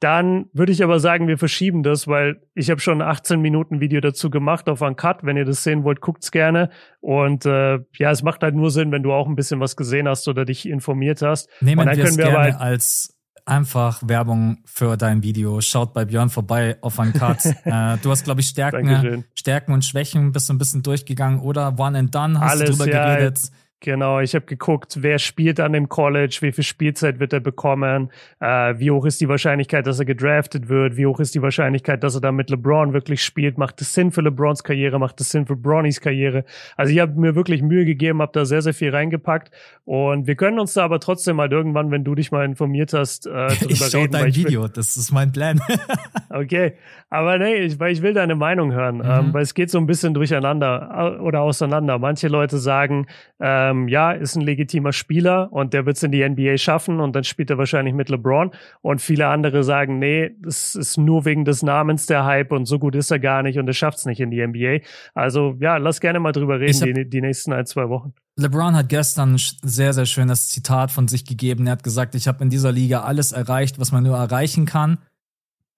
Dann 0.00 0.46
würde 0.52 0.70
ich 0.70 0.84
aber 0.84 1.00
sagen, 1.00 1.26
wir 1.26 1.38
verschieben 1.38 1.82
das, 1.82 2.06
weil 2.06 2.40
ich 2.54 2.70
habe 2.70 2.80
schon 2.80 3.02
ein 3.02 3.08
18 3.08 3.40
Minuten 3.40 3.80
Video 3.80 4.00
dazu 4.00 4.30
gemacht 4.30 4.68
auf 4.68 4.80
Uncut. 4.80 5.18
Wenn 5.22 5.36
ihr 5.36 5.44
das 5.44 5.64
sehen 5.64 5.82
wollt, 5.82 6.00
guckt's 6.00 6.30
gerne. 6.30 6.70
Und 7.00 7.46
äh, 7.46 7.78
ja, 7.98 8.10
es 8.10 8.22
macht 8.22 8.42
halt 8.42 8.54
nur 8.54 8.70
Sinn, 8.70 8.92
wenn 8.92 9.02
du 9.02 9.12
auch 9.12 9.26
ein 9.26 9.34
bisschen 9.34 9.58
was 9.58 9.76
gesehen 9.76 10.06
hast 10.06 10.28
oder 10.28 10.44
dich 10.44 10.68
informiert 10.68 11.22
hast. 11.22 11.48
Nehmen 11.60 11.80
Und 11.80 11.86
dann 11.86 11.96
wir 11.96 12.04
können 12.04 12.16
wir 12.16 12.24
gerne 12.26 12.38
halt 12.38 12.60
als 12.60 13.18
einfach 13.48 14.02
Werbung 14.06 14.58
für 14.66 14.96
dein 14.96 15.22
Video. 15.22 15.60
Schaut 15.60 15.94
bei 15.94 16.04
Björn 16.04 16.28
vorbei 16.28 16.76
auf 16.80 17.00
einen 17.00 17.12
Cut. 17.12 17.44
äh, 17.64 17.96
du 18.02 18.10
hast, 18.10 18.24
glaube 18.24 18.40
ich, 18.40 18.48
Stärken, 18.48 19.24
Stärken 19.34 19.72
und 19.72 19.84
Schwächen 19.84 20.32
bist 20.32 20.48
du 20.48 20.52
ein 20.52 20.58
bisschen 20.58 20.82
durchgegangen 20.82 21.40
oder 21.40 21.78
One 21.78 21.98
and 21.98 22.14
Done 22.14 22.38
hast 22.38 22.52
Alles, 22.52 22.70
du 22.70 22.76
drüber 22.76 22.92
ja, 22.92 23.16
geredet. 23.16 23.50
Genau, 23.80 24.18
ich 24.18 24.34
habe 24.34 24.44
geguckt, 24.44 24.98
wer 25.02 25.20
spielt 25.20 25.60
an 25.60 25.72
dem 25.72 25.88
College, 25.88 26.38
wie 26.40 26.50
viel 26.50 26.64
Spielzeit 26.64 27.20
wird 27.20 27.32
er 27.32 27.38
bekommen, 27.38 28.10
äh, 28.40 28.74
wie 28.76 28.90
hoch 28.90 29.06
ist 29.06 29.20
die 29.20 29.28
Wahrscheinlichkeit, 29.28 29.86
dass 29.86 30.00
er 30.00 30.04
gedraftet 30.04 30.68
wird, 30.68 30.96
wie 30.96 31.06
hoch 31.06 31.20
ist 31.20 31.36
die 31.36 31.42
Wahrscheinlichkeit, 31.42 32.02
dass 32.02 32.16
er 32.16 32.20
da 32.20 32.32
mit 32.32 32.50
LeBron 32.50 32.92
wirklich 32.92 33.22
spielt, 33.22 33.56
macht 33.56 33.80
es 33.80 33.94
Sinn 33.94 34.10
für 34.10 34.20
LeBrons 34.20 34.64
Karriere, 34.64 34.98
macht 34.98 35.20
es 35.20 35.30
Sinn 35.30 35.46
für 35.46 35.54
Bronnys 35.54 36.00
Karriere. 36.00 36.44
Also 36.76 36.92
ich 36.92 36.98
habe 36.98 37.20
mir 37.20 37.36
wirklich 37.36 37.62
Mühe 37.62 37.84
gegeben, 37.84 38.20
habe 38.20 38.32
da 38.32 38.44
sehr, 38.44 38.62
sehr 38.62 38.74
viel 38.74 38.90
reingepackt 38.90 39.52
und 39.84 40.26
wir 40.26 40.34
können 40.34 40.58
uns 40.58 40.74
da 40.74 40.84
aber 40.84 40.98
trotzdem 40.98 41.36
mal 41.36 41.50
irgendwann, 41.52 41.92
wenn 41.92 42.02
du 42.02 42.16
dich 42.16 42.32
mal 42.32 42.44
informiert 42.44 42.92
hast, 42.92 43.28
äh, 43.28 43.30
drüber 43.30 43.54
ich 43.68 43.78
schau 43.78 44.00
reden. 44.00 44.12
dein 44.12 44.34
Video, 44.34 44.64
will, 44.64 44.70
das 44.70 44.96
ist 44.96 45.12
mein 45.12 45.30
Plan. 45.30 45.60
okay, 46.30 46.72
aber 47.10 47.38
nee, 47.38 47.58
ich, 47.58 47.78
weil 47.78 47.92
ich 47.92 48.02
will 48.02 48.12
deine 48.12 48.34
Meinung 48.34 48.72
hören, 48.72 48.96
mhm. 48.96 49.04
ähm, 49.04 49.34
weil 49.34 49.42
es 49.42 49.54
geht 49.54 49.70
so 49.70 49.78
ein 49.78 49.86
bisschen 49.86 50.14
durcheinander 50.14 51.20
oder 51.22 51.42
auseinander. 51.42 52.00
Manche 52.00 52.26
Leute 52.26 52.58
sagen, 52.58 53.06
äh, 53.38 53.67
ähm, 53.70 53.88
ja, 53.88 54.12
ist 54.12 54.36
ein 54.36 54.42
legitimer 54.42 54.92
Spieler 54.92 55.52
und 55.52 55.74
der 55.74 55.86
wird 55.86 55.96
es 55.96 56.02
in 56.02 56.12
die 56.12 56.26
NBA 56.26 56.58
schaffen 56.58 57.00
und 57.00 57.14
dann 57.14 57.24
spielt 57.24 57.50
er 57.50 57.58
wahrscheinlich 57.58 57.94
mit 57.94 58.08
LeBron. 58.08 58.52
Und 58.82 59.00
viele 59.00 59.28
andere 59.28 59.64
sagen, 59.64 59.98
nee, 59.98 60.30
das 60.40 60.74
ist 60.74 60.98
nur 60.98 61.24
wegen 61.24 61.44
des 61.44 61.62
Namens 61.62 62.06
der 62.06 62.24
Hype 62.24 62.52
und 62.52 62.66
so 62.66 62.78
gut 62.78 62.94
ist 62.94 63.10
er 63.10 63.18
gar 63.18 63.42
nicht 63.42 63.58
und 63.58 63.66
er 63.66 63.74
schafft 63.74 63.98
es 63.98 64.06
nicht 64.06 64.20
in 64.20 64.30
die 64.30 64.46
NBA. 64.46 64.84
Also 65.14 65.56
ja, 65.60 65.76
lass 65.76 66.00
gerne 66.00 66.20
mal 66.20 66.32
drüber 66.32 66.60
reden, 66.60 66.94
die, 66.94 67.08
die 67.08 67.20
nächsten 67.20 67.52
ein, 67.52 67.66
zwei 67.66 67.88
Wochen. 67.88 68.12
LeBron 68.36 68.76
hat 68.76 68.88
gestern 68.88 69.34
ein 69.34 69.40
sehr, 69.62 69.92
sehr 69.92 70.06
schönes 70.06 70.48
Zitat 70.48 70.90
von 70.90 71.08
sich 71.08 71.24
gegeben. 71.24 71.66
Er 71.66 71.72
hat 71.72 71.82
gesagt, 71.82 72.14
ich 72.14 72.28
habe 72.28 72.42
in 72.42 72.50
dieser 72.50 72.72
Liga 72.72 73.02
alles 73.02 73.32
erreicht, 73.32 73.78
was 73.78 73.92
man 73.92 74.04
nur 74.04 74.16
erreichen 74.16 74.64
kann. 74.64 74.98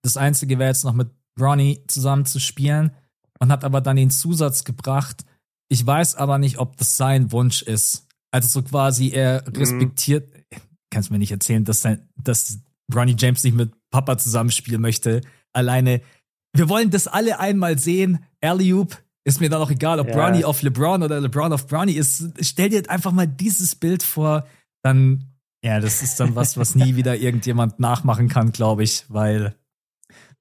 Das 0.02 0.16
Einzige 0.16 0.58
wäre 0.58 0.68
jetzt 0.68 0.84
noch 0.84 0.94
mit 0.94 1.08
Bronny 1.36 1.84
zusammen 1.88 2.26
zu 2.26 2.38
spielen 2.38 2.90
und 3.38 3.50
hat 3.50 3.64
aber 3.64 3.80
dann 3.80 3.96
den 3.96 4.10
Zusatz 4.10 4.64
gebracht, 4.64 5.24
ich 5.70 5.86
weiß 5.86 6.16
aber 6.16 6.38
nicht, 6.38 6.58
ob 6.58 6.76
das 6.76 6.96
sein 6.96 7.32
Wunsch 7.32 7.62
ist. 7.62 8.06
Also 8.32 8.48
so 8.48 8.62
quasi, 8.62 9.10
er 9.10 9.44
mhm. 9.46 9.56
respektiert, 9.56 10.28
mhm. 10.34 10.56
kannst 10.90 11.10
mir 11.10 11.18
nicht 11.18 11.32
erzählen, 11.32 11.64
dass, 11.64 11.80
sein, 11.80 12.08
dass 12.16 12.58
Ronnie 12.94 13.16
James 13.16 13.44
nicht 13.44 13.56
mit 13.56 13.72
Papa 13.90 14.18
zusammenspielen 14.18 14.82
möchte. 14.82 15.22
Alleine, 15.52 16.02
wir 16.52 16.68
wollen 16.68 16.90
das 16.90 17.06
alle 17.06 17.38
einmal 17.38 17.78
sehen. 17.78 18.24
Alley-Oop, 18.40 18.98
ist 19.24 19.40
mir 19.40 19.48
dann 19.48 19.62
auch 19.62 19.70
egal, 19.70 20.00
ob 20.00 20.08
ja. 20.08 20.14
Bronny 20.14 20.44
auf 20.44 20.62
LeBron 20.62 21.02
oder 21.04 21.20
LeBron 21.20 21.52
auf 21.52 21.66
Bronny 21.68 21.92
ist. 21.92 22.24
Stell 22.40 22.70
dir 22.70 22.88
einfach 22.90 23.12
mal 23.12 23.28
dieses 23.28 23.76
Bild 23.76 24.02
vor, 24.02 24.46
dann, 24.82 25.26
ja, 25.62 25.78
das 25.78 26.02
ist 26.02 26.18
dann 26.18 26.34
was, 26.34 26.56
was 26.56 26.74
nie 26.74 26.96
wieder 26.96 27.16
irgendjemand 27.16 27.78
nachmachen 27.78 28.28
kann, 28.28 28.50
glaube 28.50 28.82
ich, 28.82 29.04
weil 29.08 29.54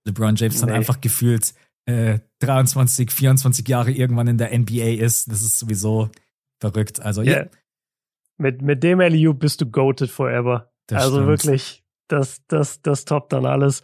LeBron 0.06 0.36
James 0.36 0.60
dann 0.60 0.72
einfach 0.72 1.02
gefühlt 1.02 1.54
äh, 1.86 2.20
23, 2.40 3.12
24 3.12 3.68
Jahre 3.68 3.92
irgendwann 3.92 4.28
in 4.28 4.38
der 4.38 4.58
NBA 4.58 5.04
ist. 5.04 5.32
Das 5.32 5.42
ist 5.42 5.60
sowieso 5.60 6.10
verrückt. 6.60 7.02
Also, 7.02 7.22
ja. 7.22 7.34
Yeah. 7.34 7.50
Mit, 8.38 8.62
mit 8.62 8.84
dem 8.84 9.02
LU 9.02 9.34
bist 9.34 9.62
du 9.62 9.66
goated 9.66 10.10
forever. 10.10 10.72
Das 10.88 11.04
also 11.04 11.18
stimmt. 11.18 11.28
wirklich, 11.28 11.84
das, 12.08 12.42
das, 12.48 12.82
das 12.82 13.06
toppt 13.06 13.34
dann 13.34 13.46
alles. 13.46 13.84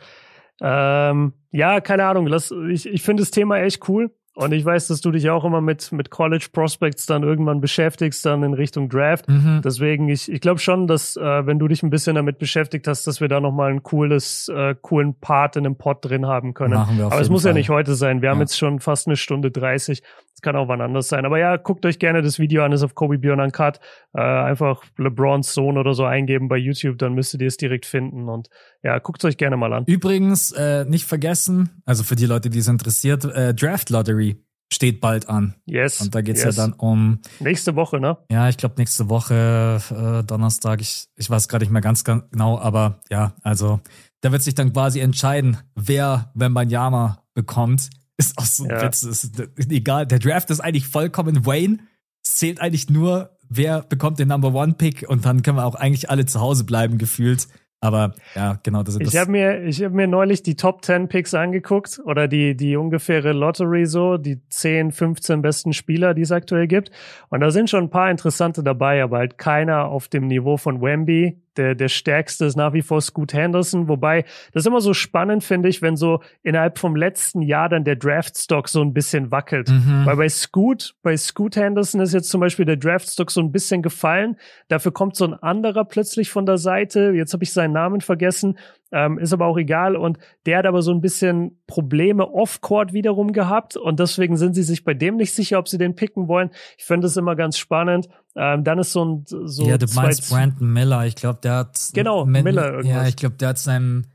Ähm, 0.61 1.33
ja, 1.51 1.81
keine 1.81 2.05
Ahnung. 2.05 2.27
Lass, 2.27 2.51
ich 2.51 2.85
ich 2.85 3.03
finde 3.03 3.21
das 3.21 3.31
Thema 3.31 3.59
echt 3.59 3.87
cool. 3.89 4.15
Und 4.35 4.51
ich 4.51 4.65
weiß, 4.65 4.87
dass 4.87 4.99
du 4.99 5.11
dich 5.11 5.29
auch 5.29 5.45
immer 5.45 5.61
mit, 5.61 5.93
mit 5.93 6.09
College 6.09 6.47
Prospects 6.51 7.05
dann 7.05 7.23
irgendwann 7.23 7.61
beschäftigst, 7.61 8.25
dann 8.25 8.43
in 8.43 8.53
Richtung 8.53 8.89
Draft. 8.89 9.29
Mhm. 9.29 9.61
Deswegen, 9.63 10.09
ich, 10.09 10.29
ich 10.29 10.41
glaube 10.41 10.59
schon, 10.59 10.87
dass, 10.87 11.15
äh, 11.15 11.45
wenn 11.45 11.57
du 11.57 11.69
dich 11.69 11.83
ein 11.83 11.89
bisschen 11.89 12.15
damit 12.15 12.37
beschäftigt 12.37 12.85
hast, 12.85 13.07
dass 13.07 13.21
wir 13.21 13.29
da 13.29 13.39
nochmal 13.39 13.71
ein 13.71 13.81
cooles, 13.81 14.49
äh, 14.49 14.75
coolen 14.81 15.17
Part 15.17 15.55
in 15.55 15.63
dem 15.63 15.77
Pod 15.77 16.03
drin 16.03 16.25
haben 16.25 16.53
können. 16.53 16.73
Machen 16.73 16.97
wir 16.97 17.07
auf 17.07 17.13
Aber 17.13 17.21
es 17.21 17.29
muss 17.29 17.43
Fall. 17.43 17.51
ja 17.51 17.53
nicht 17.53 17.69
heute 17.69 17.95
sein. 17.95 18.21
Wir 18.21 18.27
ja. 18.27 18.33
haben 18.33 18.41
jetzt 18.41 18.57
schon 18.57 18.81
fast 18.81 19.07
eine 19.07 19.15
Stunde 19.15 19.51
30. 19.51 20.03
Es 20.33 20.41
kann 20.41 20.57
auch 20.57 20.67
wann 20.67 20.81
anders 20.81 21.07
sein. 21.07 21.25
Aber 21.25 21.39
ja, 21.39 21.55
guckt 21.55 21.85
euch 21.85 21.97
gerne 21.97 22.21
das 22.21 22.37
Video 22.37 22.65
an, 22.65 22.73
ist 22.73 22.83
auf 22.83 22.93
Kobe 22.93 23.17
Björn 23.17 23.39
Uncut. 23.39 23.79
Äh, 24.13 24.19
einfach 24.19 24.83
LeBrons 24.97 25.53
Sohn 25.53 25.77
oder 25.77 25.93
so 25.93 26.03
eingeben 26.03 26.49
bei 26.49 26.57
YouTube, 26.57 26.97
dann 26.97 27.13
müsstet 27.13 27.39
ihr 27.41 27.47
es 27.47 27.55
direkt 27.55 27.85
finden. 27.85 28.27
Und 28.27 28.49
ja, 28.85 28.99
guckt 28.99 29.23
es 29.23 29.27
euch 29.27 29.37
gerne 29.37 29.57
mal 29.57 29.73
an. 29.73 29.83
Übrigens, 29.87 30.51
äh, 30.51 30.85
nicht 30.85 31.05
vergessen, 31.05 31.81
also 31.85 32.03
für 32.03 32.15
die 32.15 32.27
Leute, 32.27 32.51
die 32.51 32.59
es 32.59 32.67
interessiert, 32.67 33.25
äh, 33.25 33.55
Draft 33.55 33.89
Lottery 33.89 34.45
steht 34.71 35.01
bald 35.01 35.27
an. 35.27 35.55
Yes. 35.65 36.01
Und 36.01 36.13
da 36.13 36.21
geht's 36.21 36.43
yes. 36.43 36.55
ja 36.55 36.63
dann 36.63 36.73
um. 36.73 37.19
Nächste 37.39 37.75
Woche, 37.75 37.99
ne? 37.99 38.17
Ja, 38.31 38.47
ich 38.47 38.57
glaube 38.57 38.75
nächste 38.77 39.09
Woche, 39.09 39.81
äh, 39.89 40.23
Donnerstag. 40.23 40.81
Ich, 40.81 41.07
ich 41.15 41.27
weiß 41.27 41.47
gerade 41.47 41.65
nicht 41.65 41.71
mehr 41.71 41.81
ganz 41.81 42.03
genau, 42.03 42.59
aber 42.59 42.99
ja, 43.09 43.33
also 43.41 43.79
da 44.21 44.31
wird 44.31 44.43
sich 44.43 44.53
dann 44.53 44.71
quasi 44.71 44.99
entscheiden, 44.99 45.57
wer 45.73 46.31
wenn 46.35 46.51
man 46.51 46.69
Yama 46.69 47.23
bekommt. 47.33 47.89
Ist 48.17 48.37
auch 48.37 48.45
so 48.45 48.65
ein 48.65 48.69
ja. 48.69 48.83
Witz. 48.83 49.01
Ist, 49.01 49.31
egal, 49.57 50.05
der 50.05 50.19
Draft 50.19 50.49
ist 50.49 50.61
eigentlich 50.61 50.87
vollkommen 50.87 51.45
Wayne. 51.45 51.79
Es 52.23 52.35
zählt 52.35 52.61
eigentlich 52.61 52.89
nur, 52.89 53.37
wer 53.49 53.81
bekommt 53.81 54.19
den 54.19 54.29
Number 54.29 54.53
One 54.53 54.73
Pick 54.73 55.05
und 55.09 55.25
dann 55.25 55.41
können 55.41 55.57
wir 55.57 55.65
auch 55.65 55.75
eigentlich 55.75 56.09
alle 56.09 56.25
zu 56.25 56.39
Hause 56.39 56.63
bleiben 56.63 56.97
gefühlt. 56.97 57.49
Aber 57.85 58.15
ja, 58.35 58.57
genau, 58.63 58.81
das 58.81 58.95
ist 58.95 59.13
Ich 59.13 59.19
habe 59.19 59.29
mir, 59.29 59.63
ich 59.63 59.83
habe 59.83 59.93
mir 59.93 60.07
neulich 60.07 60.41
die 60.41 60.55
Top 60.55 60.83
10 60.83 61.07
Picks 61.07 61.35
angeguckt 61.35 62.01
oder 62.03 62.27
die, 62.27 62.57
die 62.57 62.75
ungefähre 62.75 63.31
Lottery 63.31 63.85
so, 63.85 64.17
die 64.17 64.41
10, 64.49 64.91
15 64.91 65.43
besten 65.43 65.71
Spieler, 65.71 66.15
die 66.15 66.23
es 66.23 66.31
aktuell 66.31 66.67
gibt. 66.67 66.89
Und 67.29 67.41
da 67.41 67.51
sind 67.51 67.69
schon 67.69 67.83
ein 67.83 67.89
paar 67.91 68.09
interessante 68.09 68.63
dabei, 68.63 69.03
aber 69.03 69.19
halt 69.19 69.37
keiner 69.37 69.85
auf 69.85 70.07
dem 70.07 70.25
Niveau 70.25 70.57
von 70.57 70.81
Wemby, 70.81 71.37
der, 71.57 71.75
der 71.75 71.87
stärkste 71.87 72.45
ist 72.45 72.55
nach 72.55 72.73
wie 72.73 72.81
vor 72.81 73.01
Scoot 73.01 73.33
Henderson, 73.33 73.87
wobei 73.87 74.23
das 74.53 74.63
ist 74.63 74.67
immer 74.67 74.81
so 74.81 74.93
spannend, 74.93 75.43
finde 75.43 75.69
ich, 75.69 75.81
wenn 75.81 75.95
so 75.95 76.21
innerhalb 76.43 76.79
vom 76.79 76.95
letzten 76.95 77.41
Jahr 77.41 77.69
dann 77.69 77.83
der 77.83 77.95
Draftstock 77.95 78.69
so 78.69 78.81
ein 78.81 78.93
bisschen 78.93 79.31
wackelt. 79.31 79.69
Mhm. 79.69 80.05
Weil 80.05 80.17
bei 80.17 80.29
Scoot, 80.29 80.95
bei 81.01 81.17
Scoot 81.17 81.55
Henderson 81.55 82.01
ist 82.01 82.13
jetzt 82.13 82.29
zum 82.29 82.41
Beispiel 82.41 82.65
der 82.65 82.77
Draftstock 82.77 83.31
so 83.31 83.41
ein 83.41 83.51
bisschen 83.51 83.81
gefallen. 83.81 84.37
Dafür 84.67 84.91
kommt 84.91 85.15
so 85.15 85.25
ein 85.25 85.33
anderer 85.33 85.85
plötzlich 85.85 86.29
von 86.29 86.45
der 86.45 86.57
Seite. 86.57 87.11
Jetzt 87.15 87.33
habe 87.33 87.43
ich 87.43 87.53
seinen 87.53 87.73
Namen 87.73 88.01
vergessen. 88.01 88.57
Ähm, 88.91 89.17
ist 89.17 89.33
aber 89.33 89.47
auch 89.47 89.57
egal. 89.57 89.95
Und 89.95 90.19
der 90.45 90.59
hat 90.59 90.65
aber 90.65 90.81
so 90.81 90.91
ein 90.91 91.01
bisschen 91.01 91.59
Probleme 91.67 92.29
off-court 92.29 92.93
wiederum 92.93 93.33
gehabt. 93.33 93.75
Und 93.77 93.99
deswegen 93.99 94.37
sind 94.37 94.53
sie 94.53 94.63
sich 94.63 94.83
bei 94.83 94.93
dem 94.93 95.17
nicht 95.17 95.33
sicher, 95.33 95.59
ob 95.59 95.67
sie 95.67 95.77
den 95.77 95.95
picken 95.95 96.27
wollen. 96.27 96.51
Ich 96.77 96.85
finde 96.85 97.07
es 97.07 97.17
immer 97.17 97.35
ganz 97.35 97.57
spannend. 97.57 98.07
Ähm, 98.35 98.63
dann 98.63 98.79
ist 98.79 98.91
so 98.91 99.05
ein 99.05 99.23
so 99.25 99.65
Ja, 99.65 99.77
du 99.77 99.87
meinst 99.93 100.29
Brandon 100.29 100.71
Miller. 100.71 101.05
Ich 101.05 101.15
glaube, 101.15 101.39
der 101.41 101.55
hat 101.55 101.89
genau 101.93 102.25
Miller 102.25 102.73
irgendwas. 102.73 102.91
Ja, 102.91 103.07
ich 103.07 103.15
glaube, 103.15 103.35
der 103.35 103.49
hat 103.49 103.59
seinem 103.59 104.05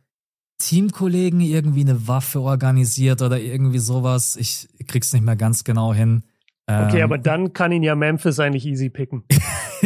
Teamkollegen 0.59 1.41
irgendwie 1.41 1.81
eine 1.81 2.07
Waffe 2.07 2.41
organisiert 2.41 3.23
oder 3.23 3.41
irgendwie 3.41 3.79
sowas. 3.79 4.37
Ich 4.37 4.69
krieg's 4.87 5.13
nicht 5.13 5.25
mehr 5.25 5.37
ganz 5.37 5.65
genau 5.65 5.95
hin. 5.95 6.23
Okay, 6.67 6.99
ähm, 6.99 7.05
aber 7.05 7.19
dann 7.19 7.53
kann 7.53 7.73
ihn 7.73 7.83
ja 7.83 7.97
Memphis 7.97 8.39
eigentlich 8.39 8.67
easy 8.67 8.91
picken. 8.91 9.25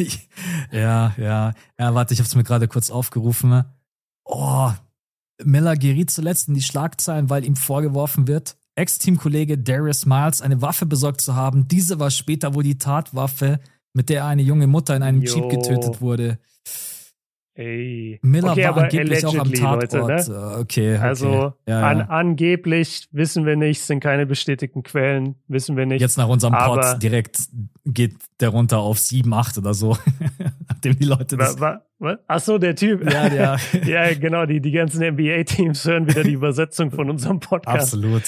ja, 0.73 1.15
ja. 1.17 1.53
Ja, 1.79 1.95
warte, 1.95 2.13
ich 2.13 2.21
habe 2.21 2.27
es 2.27 2.35
mir 2.35 2.45
gerade 2.45 2.69
kurz 2.69 2.91
aufgerufen. 2.91 3.65
Oh, 4.25 4.71
Miller 5.43 5.77
geriet 5.77 6.11
zuletzt 6.11 6.49
in 6.49 6.55
die 6.55 6.63
Schlagzeilen, 6.63 7.31
weil 7.31 7.45
ihm 7.45 7.57
vorgeworfen 7.57 8.29
wird, 8.29 8.57
Ex-Teamkollege 8.75 9.59
Darius 9.59 10.07
Miles 10.07 10.43
eine 10.43 10.61
Waffe 10.61 10.87
besorgt 10.87 11.21
zu 11.21 11.35
haben. 11.35 11.69
Diese 11.69 12.01
war 12.01 12.11
später 12.11 12.55
wohl 12.55 12.65
die 12.65 12.79
Tatwaffe, 12.79 13.61
mit 13.95 14.11
der 14.11 14.27
eine 14.27 14.43
junge 14.43 14.67
Mutter 14.67 14.95
in 14.95 15.03
einem 15.03 15.23
Yo. 15.23 15.35
Jeep 15.35 15.49
getötet 15.49 16.01
wurde. 16.01 16.39
Ey. 17.57 18.19
Miller 18.23 18.51
okay, 18.51 18.65
war 18.65 18.77
angeblich 18.79 19.25
auch 19.25 19.39
am 19.39 19.53
Tatort. 19.53 19.93
Leute, 19.93 20.29
ne? 20.29 20.57
Äh, 20.57 20.61
okay, 20.61 20.95
okay. 20.95 20.97
Also 20.97 21.27
ja, 21.29 21.55
ja. 21.69 21.87
An, 21.87 22.01
angeblich 22.01 23.07
wissen 23.13 23.47
wir 23.47 23.55
nicht, 23.55 23.81
sind 23.81 24.01
keine 24.01 24.27
bestätigten 24.27 24.83
Quellen, 24.83 25.37
wissen 25.47 25.77
wir 25.77 25.87
nicht. 25.87 26.01
Jetzt 26.01 26.19
nach 26.19 26.27
unserem 26.27 26.53
Pod 26.53 27.01
direkt 27.01 27.39
geht 27.85 28.17
der 28.41 28.49
runter 28.49 28.79
auf 28.81 28.99
7, 28.99 29.33
8 29.33 29.59
oder 29.59 29.73
so. 29.73 29.97
Nachdem 30.69 30.99
die 30.99 31.05
Leute 31.05 31.37
das. 31.37 31.61
Wa, 31.61 31.83
wa, 32.01 32.19
Ach 32.27 32.41
so, 32.41 32.59
der 32.59 32.75
Typ. 32.75 33.09
Ja, 33.09 33.29
der. 33.29 33.61
ja, 33.87 34.15
genau. 34.15 34.47
Die, 34.47 34.61
die 34.61 34.73
ganzen 34.73 35.07
NBA-Teams 35.07 35.85
hören 35.85 36.09
wieder 36.09 36.25
die 36.25 36.33
Übersetzung 36.33 36.91
von 36.91 37.09
unserem 37.09 37.39
Podcast. 37.39 37.95
Absolut. 37.95 38.25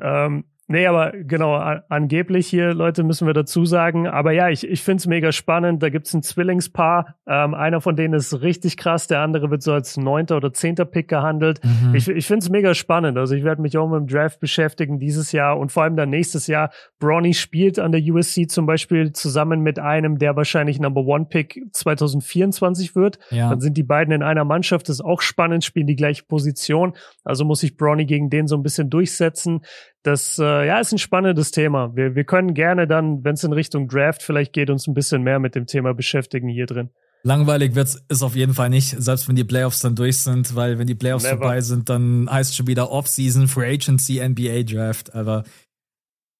Ähm, 0.00 0.44
Nee, 0.66 0.86
aber 0.86 1.12
genau, 1.12 1.56
angeblich 1.88 2.46
hier, 2.46 2.72
Leute, 2.72 3.02
müssen 3.02 3.26
wir 3.26 3.34
dazu 3.34 3.66
sagen. 3.66 4.08
Aber 4.08 4.32
ja, 4.32 4.48
ich, 4.48 4.66
ich 4.66 4.82
finde 4.82 5.00
es 5.00 5.06
mega 5.06 5.30
spannend. 5.30 5.82
Da 5.82 5.90
gibt's 5.90 6.14
ein 6.14 6.22
Zwillingspaar. 6.22 7.16
Ähm, 7.26 7.52
einer 7.52 7.82
von 7.82 7.96
denen 7.96 8.14
ist 8.14 8.40
richtig 8.40 8.78
krass, 8.78 9.06
der 9.06 9.20
andere 9.20 9.50
wird 9.50 9.62
so 9.62 9.74
als 9.74 9.98
neunter 9.98 10.38
oder 10.38 10.54
zehnter 10.54 10.86
Pick 10.86 11.08
gehandelt. 11.08 11.60
Mhm. 11.62 11.94
Ich, 11.94 12.08
ich 12.08 12.26
finde 12.26 12.44
es 12.44 12.50
mega 12.50 12.72
spannend. 12.72 13.18
Also 13.18 13.34
ich 13.34 13.44
werde 13.44 13.60
mich 13.60 13.76
auch 13.76 13.88
mit 13.88 14.00
dem 14.00 14.06
Draft 14.06 14.40
beschäftigen 14.40 14.98
dieses 14.98 15.32
Jahr 15.32 15.58
und 15.58 15.70
vor 15.70 15.82
allem 15.82 15.96
dann 15.96 16.08
nächstes 16.08 16.46
Jahr. 16.46 16.70
Bronny 16.98 17.34
spielt 17.34 17.78
an 17.78 17.92
der 17.92 18.00
USC 18.00 18.46
zum 18.48 18.64
Beispiel 18.64 19.12
zusammen 19.12 19.60
mit 19.60 19.78
einem, 19.78 20.18
der 20.18 20.34
wahrscheinlich 20.34 20.80
Number 20.80 21.02
One 21.02 21.26
Pick 21.26 21.60
2024 21.72 22.96
wird. 22.96 23.18
Ja. 23.30 23.50
Dann 23.50 23.60
sind 23.60 23.76
die 23.76 23.82
beiden 23.82 24.14
in 24.14 24.22
einer 24.22 24.44
Mannschaft. 24.44 24.88
Das 24.88 24.96
ist 24.96 25.04
auch 25.04 25.20
spannend, 25.20 25.62
spielen 25.62 25.86
die 25.86 25.96
gleiche 25.96 26.24
Position. 26.24 26.94
Also 27.22 27.44
muss 27.44 27.60
sich 27.60 27.76
Bronny 27.76 28.06
gegen 28.06 28.30
den 28.30 28.46
so 28.46 28.56
ein 28.56 28.62
bisschen 28.62 28.88
durchsetzen. 28.88 29.60
Das 30.04 30.38
äh, 30.38 30.66
ja 30.66 30.78
ist 30.80 30.92
ein 30.92 30.98
spannendes 30.98 31.50
Thema. 31.50 31.96
Wir, 31.96 32.14
wir 32.14 32.24
können 32.24 32.52
gerne 32.52 32.86
dann, 32.86 33.24
wenn 33.24 33.34
es 33.34 33.42
in 33.42 33.54
Richtung 33.54 33.88
Draft 33.88 34.22
vielleicht 34.22 34.52
geht, 34.52 34.68
uns 34.68 34.86
ein 34.86 34.92
bisschen 34.92 35.22
mehr 35.22 35.38
mit 35.38 35.54
dem 35.54 35.66
Thema 35.66 35.94
beschäftigen 35.94 36.46
hier 36.48 36.66
drin. 36.66 36.90
Langweilig 37.22 37.74
wird's 37.74 38.04
ist 38.10 38.22
auf 38.22 38.36
jeden 38.36 38.52
Fall 38.52 38.68
nicht, 38.68 38.90
selbst 38.98 39.26
wenn 39.28 39.36
die 39.36 39.44
Playoffs 39.44 39.80
dann 39.80 39.96
durch 39.96 40.18
sind, 40.18 40.54
weil 40.54 40.78
wenn 40.78 40.86
die 40.86 40.94
Playoffs 40.94 41.24
Never. 41.24 41.38
vorbei 41.38 41.62
sind, 41.62 41.88
dann 41.88 42.28
heißt 42.30 42.54
schon 42.54 42.66
wieder 42.66 42.90
Off-Season, 42.90 43.48
Free 43.48 43.72
Agency, 43.72 44.20
NBA 44.20 44.64
Draft. 44.64 45.14
Aber 45.14 45.44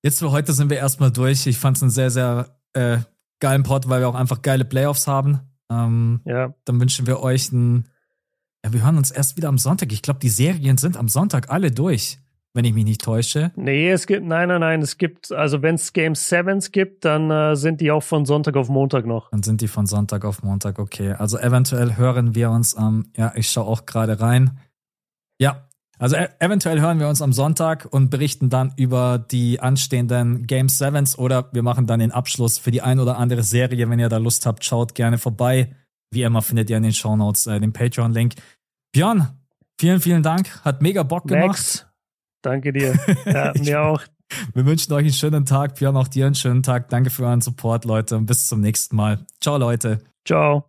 jetzt 0.03 0.19
für 0.19 0.31
heute 0.31 0.53
sind 0.53 0.69
wir 0.69 0.77
erstmal 0.77 1.11
durch. 1.11 1.47
Ich 1.47 1.57
fand's 1.57 1.81
einen 1.81 1.91
sehr, 1.91 2.11
sehr 2.11 2.59
äh, 2.75 2.99
geilen 3.41 3.63
Pod, 3.63 3.89
weil 3.89 4.03
wir 4.03 4.09
auch 4.09 4.15
einfach 4.15 4.43
geile 4.43 4.67
Playoffs 4.67 5.07
haben. 5.07 5.41
Ähm, 5.73 6.21
ja. 6.27 6.55
Dann 6.67 6.79
wünschen 6.79 7.07
wir 7.07 7.21
euch 7.21 7.51
einen. 7.51 7.89
Ja, 8.63 8.75
wir 8.75 8.85
hören 8.85 8.99
uns 8.99 9.11
erst 9.11 9.39
wieder 9.39 9.49
am 9.49 9.57
Sonntag. 9.57 9.91
Ich 9.91 10.03
glaube, 10.03 10.21
die 10.21 10.29
Serien 10.29 10.77
sind 10.77 10.99
am 10.99 11.09
Sonntag 11.09 11.51
alle 11.51 11.71
durch 11.71 12.19
wenn 12.55 12.65
ich 12.65 12.73
mich 12.73 12.85
nicht 12.85 13.03
täusche. 13.03 13.51
Nee, 13.57 13.91
es 13.91 14.07
gibt, 14.07 14.25
nein, 14.25 14.49
nein, 14.49 14.61
nein, 14.61 14.81
es 14.81 14.97
gibt, 14.97 15.33
also 15.33 15.61
wenn 15.61 15.75
es 15.75 15.93
Game 15.93 16.15
Sevens 16.15 16.71
gibt, 16.71 17.05
dann 17.05 17.31
äh, 17.31 17.57
sind 17.57 17.81
die 17.81 17.91
auch 17.91 18.03
von 18.03 18.25
Sonntag 18.25 18.57
auf 18.57 18.69
Montag 18.69 19.07
noch. 19.07 19.29
Dann 19.31 19.43
sind 19.43 19.61
die 19.61 19.69
von 19.69 19.87
Sonntag 19.87 20.25
auf 20.25 20.43
Montag, 20.45 20.79
okay. 20.79 21.13
Also 21.13 21.37
eventuell 21.37 21.97
hören 21.97 22.37
wir 22.37 22.51
uns 22.51 22.77
am, 22.77 23.07
ja, 23.17 23.33
ich 23.35 23.51
schaue 23.51 23.67
auch 23.67 23.87
gerade 23.87 24.21
rein. 24.21 24.61
Ja, 25.41 25.69
also 25.99 26.17
e 26.17 26.29
eventuell 26.39 26.81
hören 26.81 27.01
wir 27.01 27.09
uns 27.09 27.23
am 27.23 27.33
Sonntag 27.33 27.89
und 27.91 28.11
berichten 28.11 28.51
dann 28.51 28.73
über 28.77 29.19
die 29.19 29.59
anstehenden 29.59 30.47
Game 30.47 30.69
Sevens 30.69 31.19
oder 31.19 31.51
wir 31.53 31.63
machen 31.63 31.89
dann 31.89 31.99
den 31.99 32.13
Abschluss 32.13 32.59
für 32.59 32.71
die 32.71 32.83
ein 32.83 33.01
oder 33.01 33.19
andere 33.19 33.43
Serie. 33.43 33.91
Wenn 33.91 33.99
ihr 33.99 34.09
da 34.09 34.19
Lust 34.19 34.47
habt, 34.47 34.65
schaut 34.65 34.95
gerne 34.95 35.19
vorbei. 35.19 35.75
Wie 36.13 36.23
immer 36.23 36.43
findet 36.43 36.71
ihr 36.71 36.77
in 36.77 36.85
den 36.85 36.93
Show 36.93 37.17
Notes 37.17 37.49
äh, 37.49 37.59
den 37.59 37.73
Patreon-Link. 37.73 38.35
Björn, 38.93 39.29
vielen, 39.81 40.01
vielen 40.01 40.23
Dank. 40.23 40.65
Hat 40.65 40.83
mega 40.83 41.03
Bock 41.03 41.27
gemacht. 41.27 41.49
Max. 41.49 41.87
Danke 42.45 42.73
dir. 42.73 42.95
Ja, 43.27 43.53
mir 43.59 43.83
auch. 43.83 44.03
Wir 44.53 44.67
wünschen 44.67 44.93
euch 44.93 45.05
einen 45.05 45.13
schönen 45.13 45.47
Tag. 45.47 45.77
Björn, 45.77 45.97
auch 45.97 46.09
dir 46.09 46.27
einen 46.27 46.35
schönen 46.35 46.63
Tag. 46.63 46.89
Danke 46.89 47.11
für 47.11 47.25
euren 47.25 47.41
Support, 47.41 47.85
Leute. 47.85 48.17
Und 48.17 48.27
bis 48.27 48.47
zum 48.47 48.61
nächsten 48.61 48.97
Mal. 48.97 49.25
Ciao, 49.41 49.57
Leute. 49.57 50.01
Ciao. 50.25 50.63